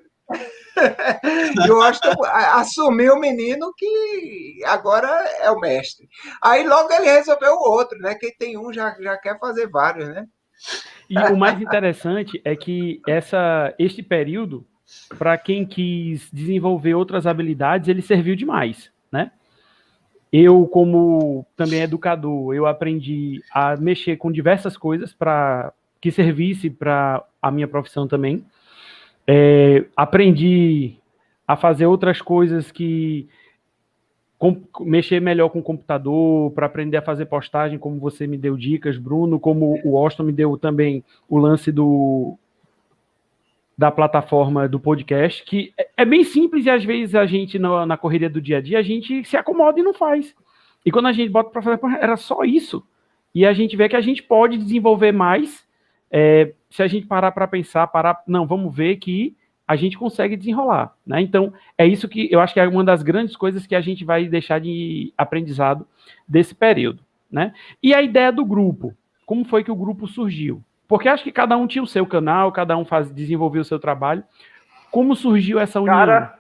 e 1.67 1.71
o 1.71 1.83
Austin 1.83 2.09
assumiu 2.55 3.15
o 3.15 3.21
menino 3.21 3.73
que 3.77 4.61
agora 4.65 5.09
é 5.41 5.51
o 5.51 5.59
mestre. 5.59 6.07
Aí 6.43 6.67
logo 6.67 6.93
ele 6.93 7.11
resolveu 7.11 7.53
o 7.53 7.71
outro, 7.71 7.99
né? 7.99 8.15
Quem 8.15 8.33
tem 8.37 8.59
um 8.59 8.73
já, 8.73 8.95
já 9.01 9.17
quer 9.19 9.39
fazer 9.39 9.69
vários, 9.69 10.09
né? 10.09 10.25
E 11.09 11.19
o 11.19 11.37
mais 11.37 11.61
interessante 11.61 12.41
é 12.45 12.55
que 12.55 13.01
essa, 13.09 13.75
este 13.79 14.03
período 14.03 14.65
para 15.19 15.37
quem 15.37 15.65
quis 15.65 16.29
desenvolver 16.33 16.95
outras 16.95 17.27
habilidades, 17.27 17.89
ele 17.89 18.03
serviu 18.03 18.37
demais, 18.37 18.91
né? 19.11 19.31
Eu, 20.33 20.67
como 20.67 21.45
também 21.57 21.81
educador, 21.81 22.55
eu 22.55 22.67
aprendi 22.67 23.43
a 23.53 23.77
mexer 23.77 24.17
com 24.17 24.31
diversas 24.31 24.77
coisas 24.77 25.13
para 25.13 25.73
que 26.01 26.11
servisse 26.11 26.71
para 26.71 27.25
a 27.43 27.51
minha 27.51 27.67
profissão 27.67 28.07
também. 28.07 28.45
É, 29.27 29.85
aprendi 29.97 30.97
a 31.47 31.57
fazer 31.57 31.87
outras 31.87 32.23
coisas 32.23 32.71
que 32.71 33.29
com, 34.39 34.57
mexer 34.81 35.21
melhor 35.21 35.51
com 35.51 35.59
o 35.59 35.63
computador, 35.63 36.51
para 36.53 36.65
aprender 36.65 36.97
a 36.97 37.03
fazer 37.03 37.27
postagem, 37.27 37.79
como 37.79 38.01
você 38.01 38.27
me 38.27 38.39
deu 38.39 38.57
dicas, 38.57 38.97
Bruno, 38.97 39.39
como 39.39 39.79
o 39.85 39.99
Austin 39.99 40.23
me 40.23 40.33
deu 40.33 40.57
também 40.57 41.05
o 41.29 41.37
lance 41.37 41.71
do 41.71 42.39
da 43.81 43.91
plataforma 43.91 44.69
do 44.69 44.79
podcast, 44.79 45.43
que 45.43 45.73
é, 45.79 45.89
é 45.97 46.05
bem 46.05 46.23
simples 46.23 46.67
e 46.67 46.71
às 46.71 46.85
vezes 46.85 47.15
a 47.15 47.25
gente, 47.25 47.59
na, 47.59 47.87
na 47.87 47.97
correria 47.97 48.29
do 48.29 48.39
dia 48.39 48.59
a 48.59 48.61
dia, 48.61 48.79
a 48.79 48.83
gente 48.83 49.25
se 49.25 49.39
acomoda 49.39 49.81
e 49.81 49.83
não 49.83 49.95
faz. 49.95 50.35
E 50.85 50.91
quando 50.91 51.07
a 51.07 51.13
gente 51.13 51.31
bota 51.31 51.49
para 51.49 51.63
fazer, 51.63 51.81
era 51.99 52.15
só 52.19 52.45
isso. 52.45 52.87
E 53.35 53.47
a 53.47 53.55
gente 53.55 53.75
vê 53.79 53.89
que 53.89 53.97
a 53.97 54.01
gente 54.03 54.23
pode 54.23 54.59
desenvolver 54.59 55.13
mais 55.13 55.67
é, 56.11 56.53
se 56.69 56.83
a 56.83 56.87
gente 56.87 57.07
parar 57.07 57.33
para 57.33 57.49
pensar, 57.49 57.87
parar, 57.87 58.23
não, 58.27 58.47
vamos 58.47 58.77
ver 58.77 58.97
que 58.97 59.35
a 59.67 59.77
gente 59.77 59.97
consegue 59.97 60.37
desenrolar, 60.37 60.95
né? 61.07 61.23
Então, 61.23 61.51
é 61.79 61.87
isso 61.87 62.07
que 62.07 62.29
eu 62.31 62.39
acho 62.39 62.53
que 62.53 62.61
é 62.61 62.69
uma 62.69 62.85
das 62.85 63.03
grandes 63.03 63.35
coisas 63.35 63.67
que 63.67 63.75
a 63.75 63.81
gente 63.81 64.05
vai 64.05 64.29
deixar 64.29 64.61
de 64.61 65.11
aprendizado 65.17 65.87
desse 66.29 66.55
período, 66.55 67.03
né? 67.33 67.55
E 67.83 67.95
a 67.95 68.03
ideia 68.03 68.31
do 68.31 68.45
grupo, 68.45 68.95
como 69.25 69.43
foi 69.43 69.65
que 69.65 69.71
o 69.71 69.77
grupo 69.77 70.07
surgiu? 70.07 70.63
Porque 70.91 71.09
acho 71.09 71.23
que 71.23 71.31
cada 71.31 71.57
um 71.57 71.69
tinha 71.69 71.85
o 71.85 71.87
seu 71.87 72.05
canal, 72.05 72.51
cada 72.51 72.77
um 72.77 72.85
faz, 72.85 73.09
desenvolveu 73.09 73.63
o 73.63 73.65
seu 73.65 73.79
trabalho. 73.79 74.25
Como 74.91 75.15
surgiu 75.15 75.61
essa 75.61 75.81
união? 75.81 75.95
Cara, 75.95 76.35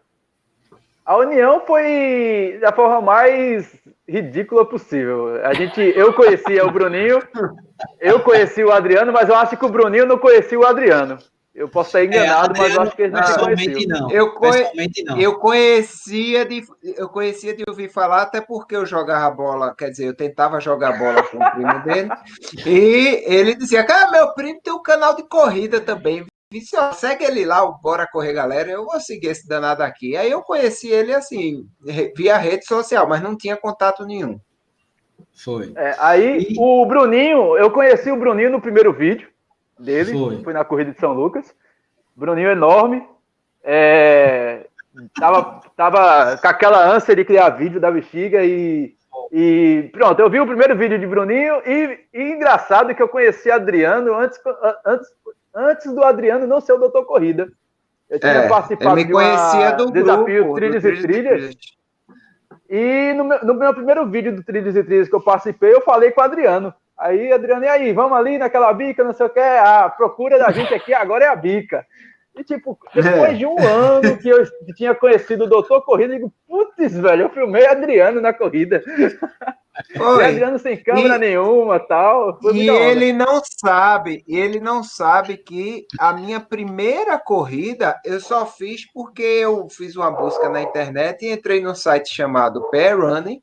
a 1.07 1.17
união 1.17 1.61
foi 1.65 2.59
da 2.61 2.73
forma 2.73 3.01
mais 3.01 3.81
ridícula 4.09 4.67
possível. 4.67 5.41
A 5.45 5.55
gente, 5.55 5.81
eu 5.81 6.13
conhecia 6.13 6.67
o 6.67 6.71
Bruninho, 6.73 7.23
eu 8.01 8.19
conheci 8.19 8.65
o 8.65 8.73
Adriano, 8.73 9.13
mas 9.13 9.29
eu 9.29 9.37
acho 9.37 9.57
que 9.57 9.65
o 9.65 9.69
Bruninho 9.69 10.05
não 10.05 10.19
conhecia 10.19 10.59
o 10.59 10.67
Adriano. 10.67 11.17
Eu 11.53 11.69
posso 11.69 11.89
estar 11.89 12.05
enganado, 12.05 12.57
é, 12.57 12.61
mas 12.61 12.75
eu 12.75 12.83
acho 12.83 12.97
que 12.97 13.03
ele 13.03 13.13
não 13.13 13.21
pessoalmente 13.21 13.87
não. 13.87 14.11
Eu, 14.11 14.35
conhe... 14.35 14.65
não. 15.05 15.19
eu 15.19 15.39
conhecia 15.39 16.45
de 16.45 16.65
eu 16.97 17.09
conhecia 17.09 17.55
de 17.55 17.65
ouvir 17.69 17.91
falar 17.91 18.23
até 18.23 18.41
porque 18.41 18.77
eu 18.77 18.87
jogava 18.87 19.35
bola, 19.35 19.75
quer 19.77 19.91
dizer, 19.91 20.07
eu 20.07 20.15
tentava 20.15 20.61
jogar 20.61 20.97
bola 20.97 21.23
com 21.25 21.39
o 21.39 21.51
primo 21.51 21.83
dele. 21.83 22.09
e 22.65 23.25
ele 23.27 23.57
dizia: 23.57 23.85
"Cara, 23.85 24.13
meu 24.13 24.33
primo 24.33 24.61
tem 24.63 24.73
um 24.73 24.83
canal 24.83 25.17
de 25.17 25.25
corrida 25.25 25.81
também. 25.81 26.25
Ó, 26.77 26.93
segue 26.93 27.25
ele 27.25 27.45
lá, 27.45 27.65
Bora 27.65 28.09
Correr 28.11 28.33
Galera, 28.33 28.71
eu 28.71 28.85
vou 28.85 28.99
seguir 29.01 29.29
esse 29.29 29.47
danado 29.47 29.85
aqui. 29.85 30.17
Aí 30.17 30.31
eu 30.31 30.43
conheci 30.43 30.89
ele 30.89 31.15
assim, 31.15 31.65
via 32.17 32.37
rede 32.37 32.65
social, 32.65 33.09
mas 33.09 33.23
não 33.23 33.37
tinha 33.37 33.57
contato 33.57 34.05
nenhum. 34.05 34.41
Foi. 35.33 35.73
É, 35.77 35.95
aí 36.01 36.49
e... 36.51 36.57
o 36.59 36.85
Bruninho, 36.87 37.57
eu 37.57 37.71
conheci 37.71 38.11
o 38.11 38.19
Bruninho 38.19 38.51
no 38.51 38.61
primeiro 38.61 38.93
vídeo 38.93 39.30
dele, 39.81 40.12
foi, 40.12 40.43
foi 40.45 40.53
na 40.53 40.64
corrida 40.64 40.93
de 40.93 41.01
São 41.01 41.12
Lucas. 41.12 41.55
Bruninho 42.14 42.51
enorme. 42.51 43.07
É, 43.62 44.66
tava, 45.19 45.61
tava 45.77 46.38
com 46.38 46.49
aquela 46.49 46.95
ânsia 46.95 47.14
de 47.16 47.25
criar 47.25 47.51
vídeo 47.51 47.81
da 47.81 47.90
bexiga 47.90 48.45
e, 48.45 48.95
e 49.31 49.90
pronto, 49.93 50.21
eu 50.21 50.31
vi 50.31 50.40
o 50.40 50.47
primeiro 50.47 50.77
vídeo 50.77 50.99
de 50.99 51.07
Bruninho 51.07 51.62
e, 51.66 52.01
e 52.12 52.23
engraçado 52.33 52.95
que 52.95 53.03
eu 53.03 53.09
conheci 53.09 53.51
Adriano 53.51 54.14
antes, 54.14 54.38
antes 54.85 55.09
antes 55.55 55.93
do 55.93 56.03
Adriano 56.03 56.47
não 56.47 56.61
ser 56.61 56.73
o 56.73 56.79
Doutor 56.79 57.05
Corrida. 57.05 57.51
Eu 58.09 58.19
tinha 58.19 58.33
é, 58.33 58.49
participado 58.49 58.99
eu 58.99 59.07
me 59.07 59.11
conhecia 59.11 59.73
do 59.73 59.90
desafio 59.90 60.45
grupo, 60.45 60.55
Trilhas 60.57 60.85
e 60.85 61.03
Trilhas. 61.03 61.57
E 62.69 63.12
no 63.14 63.25
meu, 63.25 63.45
no 63.45 63.55
meu, 63.55 63.75
primeiro 63.75 64.07
vídeo 64.07 64.35
do 64.35 64.43
Trilhas 64.43 64.77
e 64.77 64.83
Trilhas 64.83 65.09
que 65.09 65.14
eu 65.14 65.21
participei, 65.21 65.73
eu 65.73 65.81
falei 65.81 66.11
com 66.11 66.21
o 66.21 66.25
Adriano. 66.25 66.75
Aí, 67.01 67.33
Adriano, 67.33 67.65
e 67.65 67.69
aí, 67.69 67.93
vamos 67.93 68.17
ali 68.17 68.37
naquela 68.37 68.73
bica, 68.73 69.03
não 69.03 69.15
sei 69.15 69.27
o 69.27 69.31
que, 69.31 69.41
a 69.41 69.89
procura 69.89 70.39
da 70.39 70.53
gente 70.53 70.75
aqui 70.75 70.93
agora 70.93 71.25
é 71.25 71.29
a 71.29 71.37
bica. 71.37 71.87
E, 72.37 72.45
tipo, 72.45 72.79
depois 72.95 73.31
é. 73.31 73.35
de 73.35 73.47
um 73.47 73.59
ano 73.59 74.17
que 74.19 74.29
eu 74.29 74.45
tinha 74.77 74.95
conhecido 74.95 75.45
o 75.45 75.49
Doutor 75.49 75.83
Corrida, 75.85 76.15
eu 76.15 76.19
digo, 76.19 76.35
putz, 76.47 76.95
velho, 76.95 77.23
eu 77.23 77.31
filmei 77.31 77.67
Adriano 77.67 78.21
na 78.21 78.33
corrida. 78.33 78.83
Foi. 79.97 80.23
E 80.23 80.27
Adriano 80.27 80.59
sem 80.59 80.77
câmera 80.77 81.17
e, 81.17 81.19
nenhuma 81.19 81.79
tal. 81.81 82.39
e 82.53 82.69
ele 82.69 83.13
não 83.13 83.41
sabe, 83.45 84.23
ele 84.29 84.61
não 84.61 84.83
sabe 84.83 85.39
que 85.39 85.87
a 85.99 86.13
minha 86.13 86.39
primeira 86.39 87.19
corrida 87.19 87.99
eu 88.05 88.21
só 88.21 88.45
fiz 88.45 88.91
porque 88.93 89.23
eu 89.23 89.69
fiz 89.71 89.97
uma 89.97 90.11
busca 90.11 90.49
na 90.49 90.61
internet 90.61 91.25
e 91.25 91.33
entrei 91.33 91.63
no 91.63 91.75
site 91.75 92.15
chamado 92.15 92.69
Pair 92.71 93.01
Running, 93.01 93.41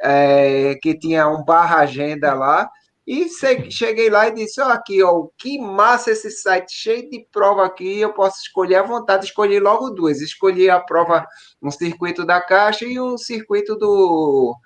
é, 0.00 0.76
que 0.80 0.96
tinha 0.98 1.28
um 1.28 1.44
barra 1.44 1.80
agenda 1.80 2.32
lá. 2.32 2.70
E 3.06 3.28
cheguei 3.70 4.10
lá 4.10 4.26
e 4.26 4.34
disse: 4.34 4.60
Olha 4.60 4.74
aqui, 4.74 5.00
ó, 5.00 5.28
que 5.38 5.60
massa 5.60 6.10
esse 6.10 6.28
site, 6.30 6.72
cheio 6.72 7.08
de 7.08 7.24
prova 7.30 7.64
aqui. 7.64 8.00
Eu 8.00 8.12
posso 8.12 8.40
escolher 8.40 8.76
à 8.76 8.82
vontade. 8.82 9.26
Escolhi 9.26 9.60
logo 9.60 9.90
duas. 9.90 10.20
Escolhi 10.20 10.68
a 10.68 10.80
prova, 10.80 11.24
um 11.62 11.70
circuito 11.70 12.26
da 12.26 12.40
Caixa 12.40 12.84
e 12.84 13.00
um 13.00 13.16
circuito 13.16 13.76
do, 13.76 14.56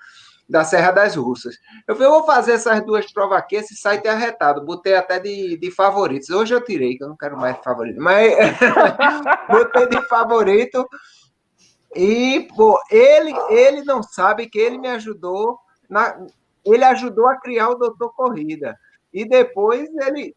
da 0.48 0.64
Serra 0.64 0.90
das 0.90 1.16
Russas. 1.16 1.54
Eu 1.86 1.94
falei, 1.94 2.08
eu 2.08 2.12
vou 2.12 2.24
fazer 2.24 2.52
essas 2.52 2.82
duas 2.86 3.12
provas 3.12 3.38
aqui. 3.38 3.56
Esse 3.56 3.76
site 3.76 4.06
é 4.06 4.10
arretado. 4.10 4.64
Botei 4.64 4.94
até 4.94 5.18
de, 5.18 5.58
de 5.58 5.70
favoritos. 5.70 6.30
Hoje 6.30 6.54
eu 6.54 6.64
tirei, 6.64 6.96
que 6.96 7.04
eu 7.04 7.08
não 7.08 7.16
quero 7.18 7.36
mais 7.36 7.58
favorito. 7.62 8.00
Mas 8.00 8.32
botei 9.50 9.86
de 9.86 10.00
favorito. 10.08 10.88
E, 11.94 12.48
pô, 12.56 12.80
ele, 12.90 13.34
ele 13.50 13.84
não 13.84 14.02
sabe 14.02 14.48
que 14.48 14.58
ele 14.58 14.78
me 14.78 14.88
ajudou 14.88 15.58
na, 15.90 16.16
ele 16.64 16.84
ajudou 16.84 17.26
a 17.26 17.36
criar 17.36 17.70
o 17.70 17.74
Doutor 17.74 18.14
Corrida. 18.14 18.76
E 19.12 19.28
depois 19.28 19.88
ele, 20.06 20.34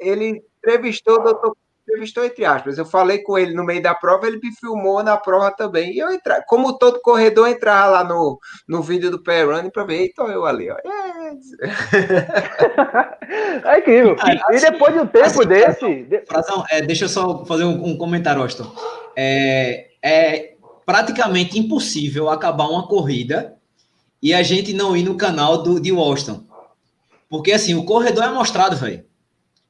ele 0.00 0.42
entrevistou 0.58 1.16
o 1.16 1.22
Doutor 1.22 1.56
entrevistou 1.84 2.24
entre 2.24 2.44
aspas. 2.44 2.78
Eu 2.78 2.84
falei 2.84 3.18
com 3.18 3.38
ele 3.38 3.54
no 3.54 3.64
meio 3.64 3.82
da 3.82 3.94
prova, 3.94 4.26
ele 4.26 4.40
me 4.42 4.50
filmou 4.56 5.02
na 5.02 5.16
prova 5.16 5.50
também. 5.50 5.92
E 5.92 5.98
eu 5.98 6.10
entra, 6.10 6.42
como 6.48 6.78
todo 6.78 7.00
corredor 7.00 7.48
entrava 7.48 7.90
lá 7.90 8.04
no, 8.04 8.38
no 8.66 8.82
vídeo 8.82 9.10
do 9.10 9.22
Pair 9.22 9.48
Running 9.48 9.70
para 9.70 9.84
ver, 9.84 10.06
então 10.06 10.26
eu 10.28 10.44
ali, 10.44 10.70
ó. 10.70 10.76
É 13.64 13.78
incrível. 13.78 14.16
E 14.50 14.60
depois 14.60 14.94
de 14.94 15.00
um 15.00 15.06
tempo 15.06 15.26
assim, 15.26 15.46
desse. 15.46 16.22
Frazão, 16.26 16.64
é, 16.70 16.80
deixa 16.82 17.04
eu 17.04 17.08
só 17.08 17.44
fazer 17.44 17.64
um, 17.64 17.86
um 17.86 17.98
comentário, 17.98 18.42
Austin. 18.42 18.64
É, 19.16 19.88
é 20.02 20.54
praticamente 20.84 21.58
impossível 21.58 22.28
acabar 22.28 22.66
uma 22.66 22.88
corrida 22.88 23.56
e 24.24 24.32
a 24.32 24.42
gente 24.42 24.72
não 24.72 24.96
ir 24.96 25.02
no 25.02 25.18
canal 25.18 25.62
do, 25.62 25.78
de 25.78 25.92
Washington. 25.92 26.44
Porque, 27.28 27.52
assim, 27.52 27.74
o 27.74 27.84
corredor 27.84 28.24
é 28.24 28.30
mostrado, 28.30 28.74
velho. 28.74 29.04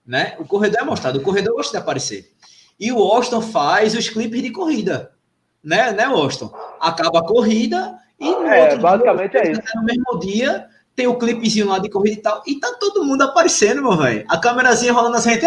Né? 0.07 0.37
O 0.39 0.45
corredor 0.45 0.81
é 0.81 0.85
mostrado, 0.85 1.19
o 1.19 1.23
corredor 1.23 1.57
gosta 1.57 1.73
de 1.73 1.83
aparecer. 1.83 2.31
E 2.79 2.93
o 2.93 2.99
Washington 2.99 3.43
faz 3.43 3.97
os 3.97 4.09
clipes 4.09 4.41
de 4.41 4.53
corrida. 4.53 5.11
Né, 5.63 5.91
né 5.91 6.07
Washington? 6.07 6.55
Acaba 6.81 7.19
a 7.19 7.27
corrida 7.27 7.99
e 8.21 8.31
no 8.31 8.47
é, 8.47 8.63
outro 8.63 8.79
basicamente 8.79 9.33
dia, 9.33 9.41
é 9.41 9.51
isso. 9.51 9.63
no 9.75 9.83
mesmo 9.83 10.19
dia 10.21 10.69
tem 10.95 11.09
o 11.09 11.19
clipezinho 11.19 11.67
lá 11.67 11.81
de 11.81 11.91
corrida 11.91 12.17
e 12.17 12.23
tal. 12.23 12.43
E 12.47 12.61
tá 12.61 12.73
todo 12.79 13.05
mundo 13.05 13.23
aparecendo, 13.23 13.83
meu 13.83 13.97
velho. 13.97 14.25
A 14.29 14.39
câmerazinha 14.39 14.93
rolando 14.93 15.17
assim. 15.17 15.33
É, 15.33 15.41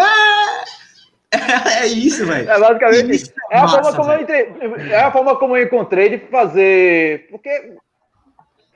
é 1.84 1.88
isso, 1.88 2.26
velho. 2.26 2.50
É 2.50 2.60
basicamente 2.60 3.16
isso. 3.16 3.32
É, 3.52 3.56
é, 3.56 3.60
a 3.60 3.68
forma 3.70 3.94
como 3.96 4.12
eu 4.12 4.22
entrei, 4.22 4.54
é 4.92 5.00
a 5.00 5.12
forma 5.12 5.36
como 5.38 5.56
eu 5.56 5.64
encontrei 5.64 6.10
de 6.10 6.28
fazer. 6.28 7.28
Porque 7.30 7.78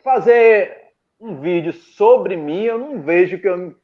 fazer 0.04 0.76
um 1.20 1.40
vídeo 1.40 1.74
sobre 1.74 2.36
mim, 2.36 2.64
eu 2.64 2.78
não 2.78 3.02
vejo 3.02 3.40
que 3.40 3.48
eu, 3.48 3.76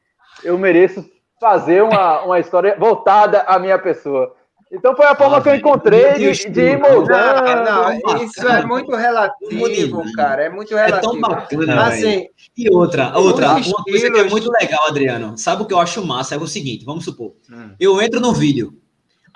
eu 0.42 0.58
mereço 0.58 1.08
fazer 1.40 1.82
uma, 1.82 2.22
uma 2.22 2.40
história 2.40 2.76
voltada 2.78 3.42
à 3.42 3.58
minha 3.58 3.78
pessoa. 3.78 4.34
Então 4.70 4.94
foi 4.94 5.06
a 5.06 5.14
forma 5.14 5.38
ah, 5.38 5.40
que 5.40 5.48
eu 5.48 5.54
encontrei 5.54 6.12
de, 6.14 6.50
de 6.50 6.60
ir 6.60 6.78
moldando. 6.78 7.64
Não, 7.64 7.98
não, 7.98 8.22
isso 8.22 8.46
é 8.46 8.66
muito 8.66 8.94
relativo, 8.94 10.02
cara. 10.14 10.44
É 10.44 10.50
muito 10.50 10.74
relativo. 10.74 10.98
É 10.98 11.00
tão 11.00 11.20
bacana, 11.20 11.86
assim, 11.86 12.26
E 12.54 12.68
outra, 12.70 13.16
outra, 13.16 13.54
uma 13.54 13.84
coisa 13.84 14.10
que 14.10 14.18
é 14.18 14.24
muito 14.24 14.50
legal, 14.50 14.86
Adriano. 14.86 15.38
Sabe 15.38 15.62
o 15.62 15.66
que 15.66 15.72
eu 15.72 15.80
acho 15.80 16.04
massa? 16.04 16.34
É 16.34 16.38
o 16.38 16.46
seguinte, 16.46 16.84
vamos 16.84 17.04
supor. 17.04 17.32
Hum. 17.50 17.70
Eu 17.80 18.00
entro 18.02 18.20
no 18.20 18.34
vídeo, 18.34 18.74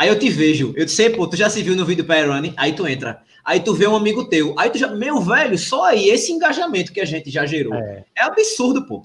aí 0.02 0.08
eu 0.08 0.18
te 0.18 0.28
vejo. 0.28 0.72
Eu 0.76 0.84
disse, 0.84 1.10
pô, 1.10 1.26
tu 1.26 1.36
já 1.36 1.48
se 1.48 1.62
viu 1.62 1.76
no 1.76 1.84
vídeo 1.84 2.04
Pair 2.04 2.28
Running? 2.28 2.54
Aí 2.56 2.72
tu 2.72 2.86
entra 2.86 3.22
aí 3.44 3.60
tu 3.60 3.74
vê 3.74 3.86
um 3.86 3.96
amigo 3.96 4.28
teu, 4.28 4.54
aí 4.56 4.70
tu 4.70 4.78
já, 4.78 4.88
meu 4.88 5.20
velho, 5.20 5.58
só 5.58 5.84
aí 5.84 6.08
esse 6.08 6.32
engajamento 6.32 6.92
que 6.92 7.00
a 7.00 7.04
gente 7.04 7.30
já 7.30 7.44
gerou. 7.44 7.74
É, 7.74 8.04
é 8.16 8.24
absurdo, 8.24 8.86
pô. 8.86 9.02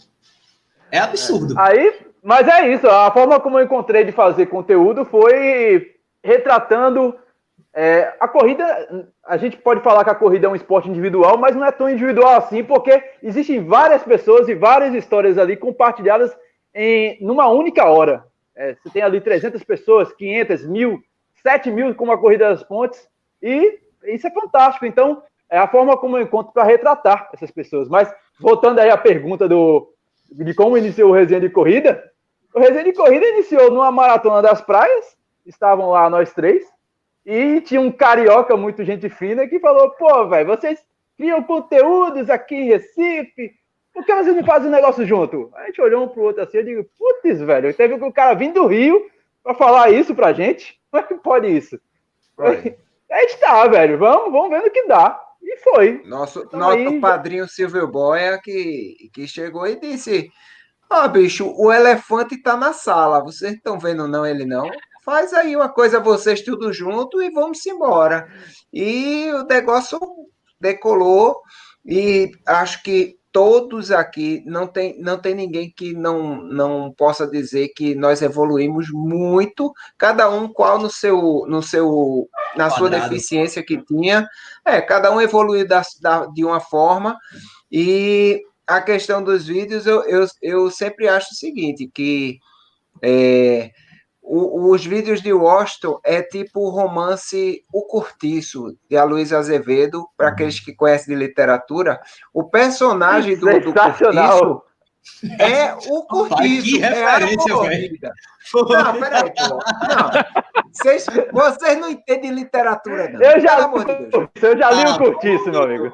É 0.92 1.00
absurdo. 1.00 1.60
É. 1.60 1.62
Aí, 1.62 1.94
mas 2.24 2.48
é 2.48 2.72
isso, 2.74 2.88
a 2.88 3.12
forma 3.12 3.40
como 3.40 3.60
eu 3.60 3.66
encontrei 3.66 4.04
de 4.04 4.12
fazer 4.12 4.46
conteúdo 4.48 5.06
foi 5.06 5.92
retratando 6.24 7.16
é, 7.74 8.14
a 8.20 8.28
corrida. 8.28 8.66
A 9.26 9.38
gente 9.38 9.58
pode 9.58 9.82
falar 9.82 10.04
que 10.04 10.10
a 10.10 10.16
corrida 10.16 10.48
é 10.48 10.50
um 10.50 10.56
esporte 10.56 10.90
individual, 10.90 11.38
mas 11.38 11.56
não 11.56 11.66
é 11.66 11.72
tão 11.72 11.90
individual 11.90 12.36
assim, 12.36 12.64
porque 12.64 13.02
existem 13.22 13.64
várias 13.64 14.04
pessoas 14.04 14.48
e 14.48 14.56
várias 14.56 14.94
histórias 14.94 15.38
ali 15.38 15.56
compartilhadas 15.56 16.36
em 16.74 17.18
numa 17.22 17.48
única 17.48 17.86
hora. 17.86 18.24
É, 18.58 18.74
você 18.74 18.90
tem 18.90 19.04
ali 19.04 19.22
300 19.22 19.64
pessoas, 19.64 20.12
500, 20.14 20.66
mil, 20.66 21.00
7 21.44 21.70
mil 21.70 21.94
com 21.94 22.06
uma 22.06 22.18
corrida 22.18 22.50
das 22.50 22.64
pontes, 22.64 23.08
e 23.42 23.80
isso 24.04 24.26
é 24.26 24.32
fantástico. 24.32 24.86
Então, 24.86 25.22
é 25.50 25.60
a 25.60 25.68
forma 25.68 25.96
como 25.96 26.18
eu 26.18 26.24
encontro 26.24 26.52
para 26.52 26.64
retratar 26.64 27.30
essas 27.32 27.52
pessoas. 27.52 27.88
Mas, 27.88 28.12
voltando 28.40 28.80
aí 28.80 28.90
à 28.90 28.98
pergunta 28.98 29.48
do, 29.48 29.94
de 30.32 30.54
como 30.56 30.78
iniciou 30.78 31.12
o 31.12 31.14
resenha 31.14 31.40
de 31.40 31.50
corrida, 31.50 32.04
o 32.54 32.60
resenha 32.60 32.84
de 32.84 32.94
corrida 32.94 33.28
iniciou 33.28 33.72
numa 33.72 33.92
maratona 33.92 34.42
das 34.42 34.60
praias, 34.60 35.16
estavam 35.46 35.92
lá 35.92 36.10
nós 36.10 36.34
três, 36.34 36.66
e 37.24 37.62
tinha 37.62 37.80
um 37.80 37.92
carioca 37.92 38.58
muito 38.58 38.84
gente 38.84 39.08
fina 39.10 39.48
que 39.48 39.60
falou: 39.60 39.92
pô, 39.92 40.28
velho, 40.28 40.48
vocês 40.48 40.84
criam 41.16 41.44
conteúdos 41.44 42.30
aqui 42.30 42.56
em 42.56 42.68
Recife, 42.70 43.54
por 43.98 44.06
que 44.06 44.14
vocês 44.14 44.36
não 44.36 44.44
fazem 44.44 44.70
um 44.70 44.72
negócio 44.72 45.04
junto? 45.08 45.50
A 45.56 45.66
gente 45.66 45.82
olhou 45.82 46.04
um 46.04 46.08
pro 46.08 46.22
outro 46.22 46.44
assim, 46.44 46.58
eu 46.58 46.64
digo: 46.64 46.88
putz, 47.00 47.42
velho, 47.42 47.74
teve 47.74 47.96
o 47.96 48.14
cara 48.14 48.36
vindo 48.36 48.62
do 48.62 48.68
Rio 48.68 49.10
para 49.44 49.56
falar 49.56 49.90
isso 49.90 50.14
pra 50.14 50.34
gente. 50.34 50.80
Como 50.92 51.04
é 51.04 51.08
que 51.08 51.16
pode 51.16 51.48
isso? 51.48 51.80
Right. 52.38 52.78
A 53.10 53.20
gente 53.22 53.40
tá, 53.40 53.66
velho, 53.68 53.98
vamos, 53.98 54.32
vamos 54.32 54.50
vendo 54.50 54.68
o 54.68 54.72
que 54.72 54.86
dá. 54.86 55.20
E 55.42 55.58
foi. 55.60 56.04
Nosso, 56.06 56.42
então, 56.42 56.60
nosso 56.60 56.76
aí... 56.76 57.00
padrinho 57.00 57.48
Silvio 57.48 57.88
Boia 57.88 58.38
que, 58.44 59.10
que 59.14 59.28
chegou 59.28 59.66
e 59.66 59.80
disse: 59.80 60.30
Ó, 60.92 61.06
oh, 61.06 61.10
bicho, 61.10 61.52
o 61.58 61.72
elefante 61.72 62.40
tá 62.40 62.56
na 62.56 62.74
sala. 62.74 63.24
Vocês 63.24 63.54
estão 63.54 63.80
vendo 63.80 64.08
não 64.08 64.26
ele 64.26 64.46
não? 64.46 64.70
Faz 65.04 65.34
aí 65.34 65.56
uma 65.56 65.70
coisa 65.70 66.00
vocês 66.00 66.42
tudo 66.42 66.72
junto 66.72 67.20
e 67.20 67.32
vamos 67.32 67.66
embora. 67.66 68.28
E 68.72 69.32
o 69.32 69.44
negócio 69.46 69.98
decolou 70.60 71.42
e 71.86 72.30
acho 72.46 72.84
que 72.84 73.17
todos 73.38 73.92
aqui, 73.92 74.42
não 74.48 74.66
tem, 74.66 75.00
não 75.00 75.16
tem 75.16 75.36
ninguém 75.36 75.70
que 75.70 75.94
não, 75.94 76.42
não 76.42 76.92
possa 76.92 77.28
dizer 77.28 77.68
que 77.68 77.94
nós 77.94 78.20
evoluímos 78.24 78.88
muito, 78.92 79.72
cada 79.96 80.28
um 80.28 80.48
qual 80.48 80.80
no 80.80 80.90
seu, 80.90 81.46
no 81.48 81.62
seu 81.62 82.28
na 82.56 82.72
sua 82.72 82.90
deficiência 82.90 83.64
que 83.64 83.80
tinha, 83.86 84.28
é, 84.66 84.82
cada 84.82 85.12
um 85.12 85.22
evoluiu 85.22 85.68
da, 85.68 85.84
da, 86.02 86.26
de 86.26 86.44
uma 86.44 86.60
forma, 86.60 87.16
e 87.72 88.42
a 88.66 88.82
questão 88.82 89.24
dos 89.24 89.46
vídeos, 89.46 89.86
eu, 89.86 90.04
eu, 90.06 90.26
eu 90.42 90.72
sempre 90.72 91.08
acho 91.08 91.28
o 91.32 91.36
seguinte, 91.36 91.88
que 91.94 92.40
é, 93.04 93.70
o, 94.28 94.72
os 94.72 94.86
vídeos 94.86 95.22
de 95.22 95.32
Washington 95.32 96.00
é 96.04 96.22
tipo 96.22 96.60
o 96.60 96.70
romance 96.70 97.64
O 97.74 97.84
Curtiço, 97.84 98.78
de 98.90 98.98
Aloysio 98.98 99.38
Azevedo, 99.38 100.06
para 100.18 100.30
aqueles 100.30 100.60
que 100.60 100.76
conhecem 100.76 101.14
de 101.16 101.20
literatura. 101.20 102.00
O 102.34 102.44
personagem 102.44 103.38
do, 103.38 103.46
do 103.62 103.74
Curtiço 103.74 104.64
é 105.40 105.74
o 105.74 106.28
que 106.62 106.84
é 106.84 106.90
referência, 106.90 107.56
velho. 107.62 107.98
Não, 108.54 109.00
peraí, 109.00 109.34
pô. 109.34 109.60
Não. 109.88 110.12
Vocês, 110.74 111.06
vocês 111.32 111.80
não 111.80 111.90
entendem 111.90 112.32
literatura, 112.32 113.10
não. 113.10 113.22
Eu 113.22 113.40
já, 113.40 113.68
de 113.68 114.46
eu 114.46 114.58
já 114.58 114.72
li 114.72 114.84
ah, 114.86 114.92
o 114.92 114.98
Curtiço, 114.98 115.50
meu 115.50 115.64
amigo. 115.64 115.94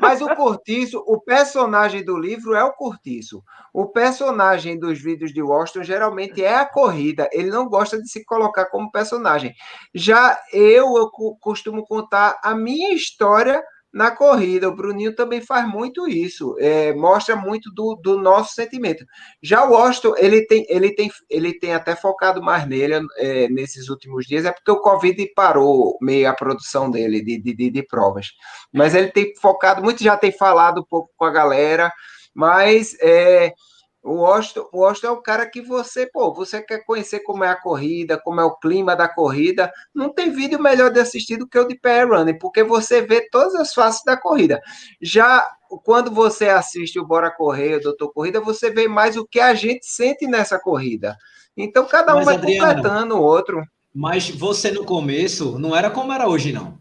Mas 0.00 0.20
o 0.20 0.34
Curtiço, 0.34 1.02
o 1.06 1.20
personagem 1.20 2.04
do 2.04 2.18
livro 2.18 2.54
é 2.54 2.62
o 2.62 2.72
Curtiço. 2.72 3.42
O 3.72 3.86
personagem 3.86 4.78
dos 4.78 5.00
vídeos 5.00 5.32
de 5.32 5.42
Washington 5.42 5.82
geralmente 5.82 6.44
é 6.44 6.56
a 6.56 6.66
corrida. 6.66 7.28
Ele 7.32 7.50
não 7.50 7.68
gosta 7.68 8.00
de 8.00 8.08
se 8.08 8.24
colocar 8.24 8.66
como 8.66 8.90
personagem. 8.90 9.54
Já 9.94 10.38
eu, 10.52 10.96
eu 10.96 11.10
costumo 11.40 11.84
contar 11.86 12.38
a 12.42 12.54
minha 12.54 12.92
história 12.92 13.62
na 13.92 14.10
corrida. 14.10 14.68
O 14.68 14.74
Bruninho 14.74 15.14
também 15.14 15.40
faz 15.40 15.68
muito 15.68 16.08
isso, 16.08 16.56
é, 16.58 16.92
mostra 16.94 17.36
muito 17.36 17.72
do, 17.72 17.96
do, 17.96 18.18
nosso 18.18 18.54
sentimento. 18.54 19.04
Já 19.42 19.64
o 19.64 19.72
Washington, 19.72 20.14
ele 20.16 20.46
tem, 20.46 20.64
ele 20.68 20.94
tem, 20.94 21.10
ele 21.28 21.58
tem 21.58 21.74
até 21.74 21.96
focado 21.96 22.42
mais 22.42 22.66
nele 22.66 23.06
é, 23.16 23.48
nesses 23.48 23.88
últimos 23.88 24.26
dias, 24.26 24.44
é 24.44 24.52
porque 24.52 24.70
o 24.70 24.80
Covid 24.80 25.32
parou 25.34 25.96
meio 26.00 26.28
a 26.28 26.34
produção 26.34 26.90
dele 26.90 27.22
de, 27.22 27.38
de, 27.38 27.70
de, 27.70 27.82
provas. 27.82 28.28
Mas 28.72 28.94
ele 28.94 29.08
tem 29.08 29.34
focado 29.40 29.82
muito, 29.82 30.02
já 30.02 30.16
tem 30.16 30.32
falado 30.32 30.80
um 30.80 30.84
pouco 30.84 31.10
com 31.16 31.24
a 31.24 31.30
galera, 31.30 31.92
mas 32.34 32.96
é, 33.00 33.52
o 34.02 34.14
Washington, 34.14 34.66
o 34.72 34.78
Washington 34.78 35.06
é 35.08 35.10
o 35.10 35.22
cara 35.22 35.46
que 35.46 35.60
você, 35.60 36.06
pô, 36.06 36.32
você 36.32 36.62
quer 36.62 36.84
conhecer 36.84 37.20
como 37.20 37.44
é 37.44 37.48
a 37.48 37.60
corrida, 37.60 38.18
como 38.18 38.40
é 38.40 38.44
o 38.44 38.56
clima 38.56 38.96
da 38.96 39.06
corrida. 39.06 39.70
Não 39.94 40.12
tem 40.12 40.30
vídeo 40.30 40.60
melhor 40.60 40.90
de 40.90 41.00
assistir 41.00 41.36
do 41.36 41.46
que 41.46 41.58
o 41.58 41.68
de 41.68 41.78
PR 41.78 42.08
Running, 42.08 42.38
porque 42.38 42.62
você 42.64 43.02
vê 43.02 43.28
todas 43.28 43.54
as 43.54 43.74
faces 43.74 44.02
da 44.04 44.16
corrida. 44.16 44.60
Já 45.02 45.46
quando 45.84 46.10
você 46.10 46.48
assiste 46.48 46.98
o 46.98 47.06
Bora 47.06 47.30
Correr, 47.30 47.76
o 47.76 47.82
Doutor 47.82 48.12
Corrida, 48.12 48.40
você 48.40 48.70
vê 48.70 48.88
mais 48.88 49.16
o 49.16 49.26
que 49.26 49.38
a 49.38 49.52
gente 49.52 49.84
sente 49.84 50.26
nessa 50.26 50.58
corrida. 50.58 51.16
Então, 51.54 51.86
cada 51.86 52.14
um 52.14 52.16
mas, 52.16 52.24
vai 52.24 52.36
Adriano, 52.36 52.66
completando 52.66 53.16
o 53.16 53.22
outro. 53.22 53.62
Mas 53.94 54.30
você 54.30 54.70
no 54.70 54.84
começo 54.84 55.58
não 55.58 55.76
era 55.76 55.90
como 55.90 56.12
era 56.12 56.26
hoje, 56.26 56.52
não. 56.52 56.78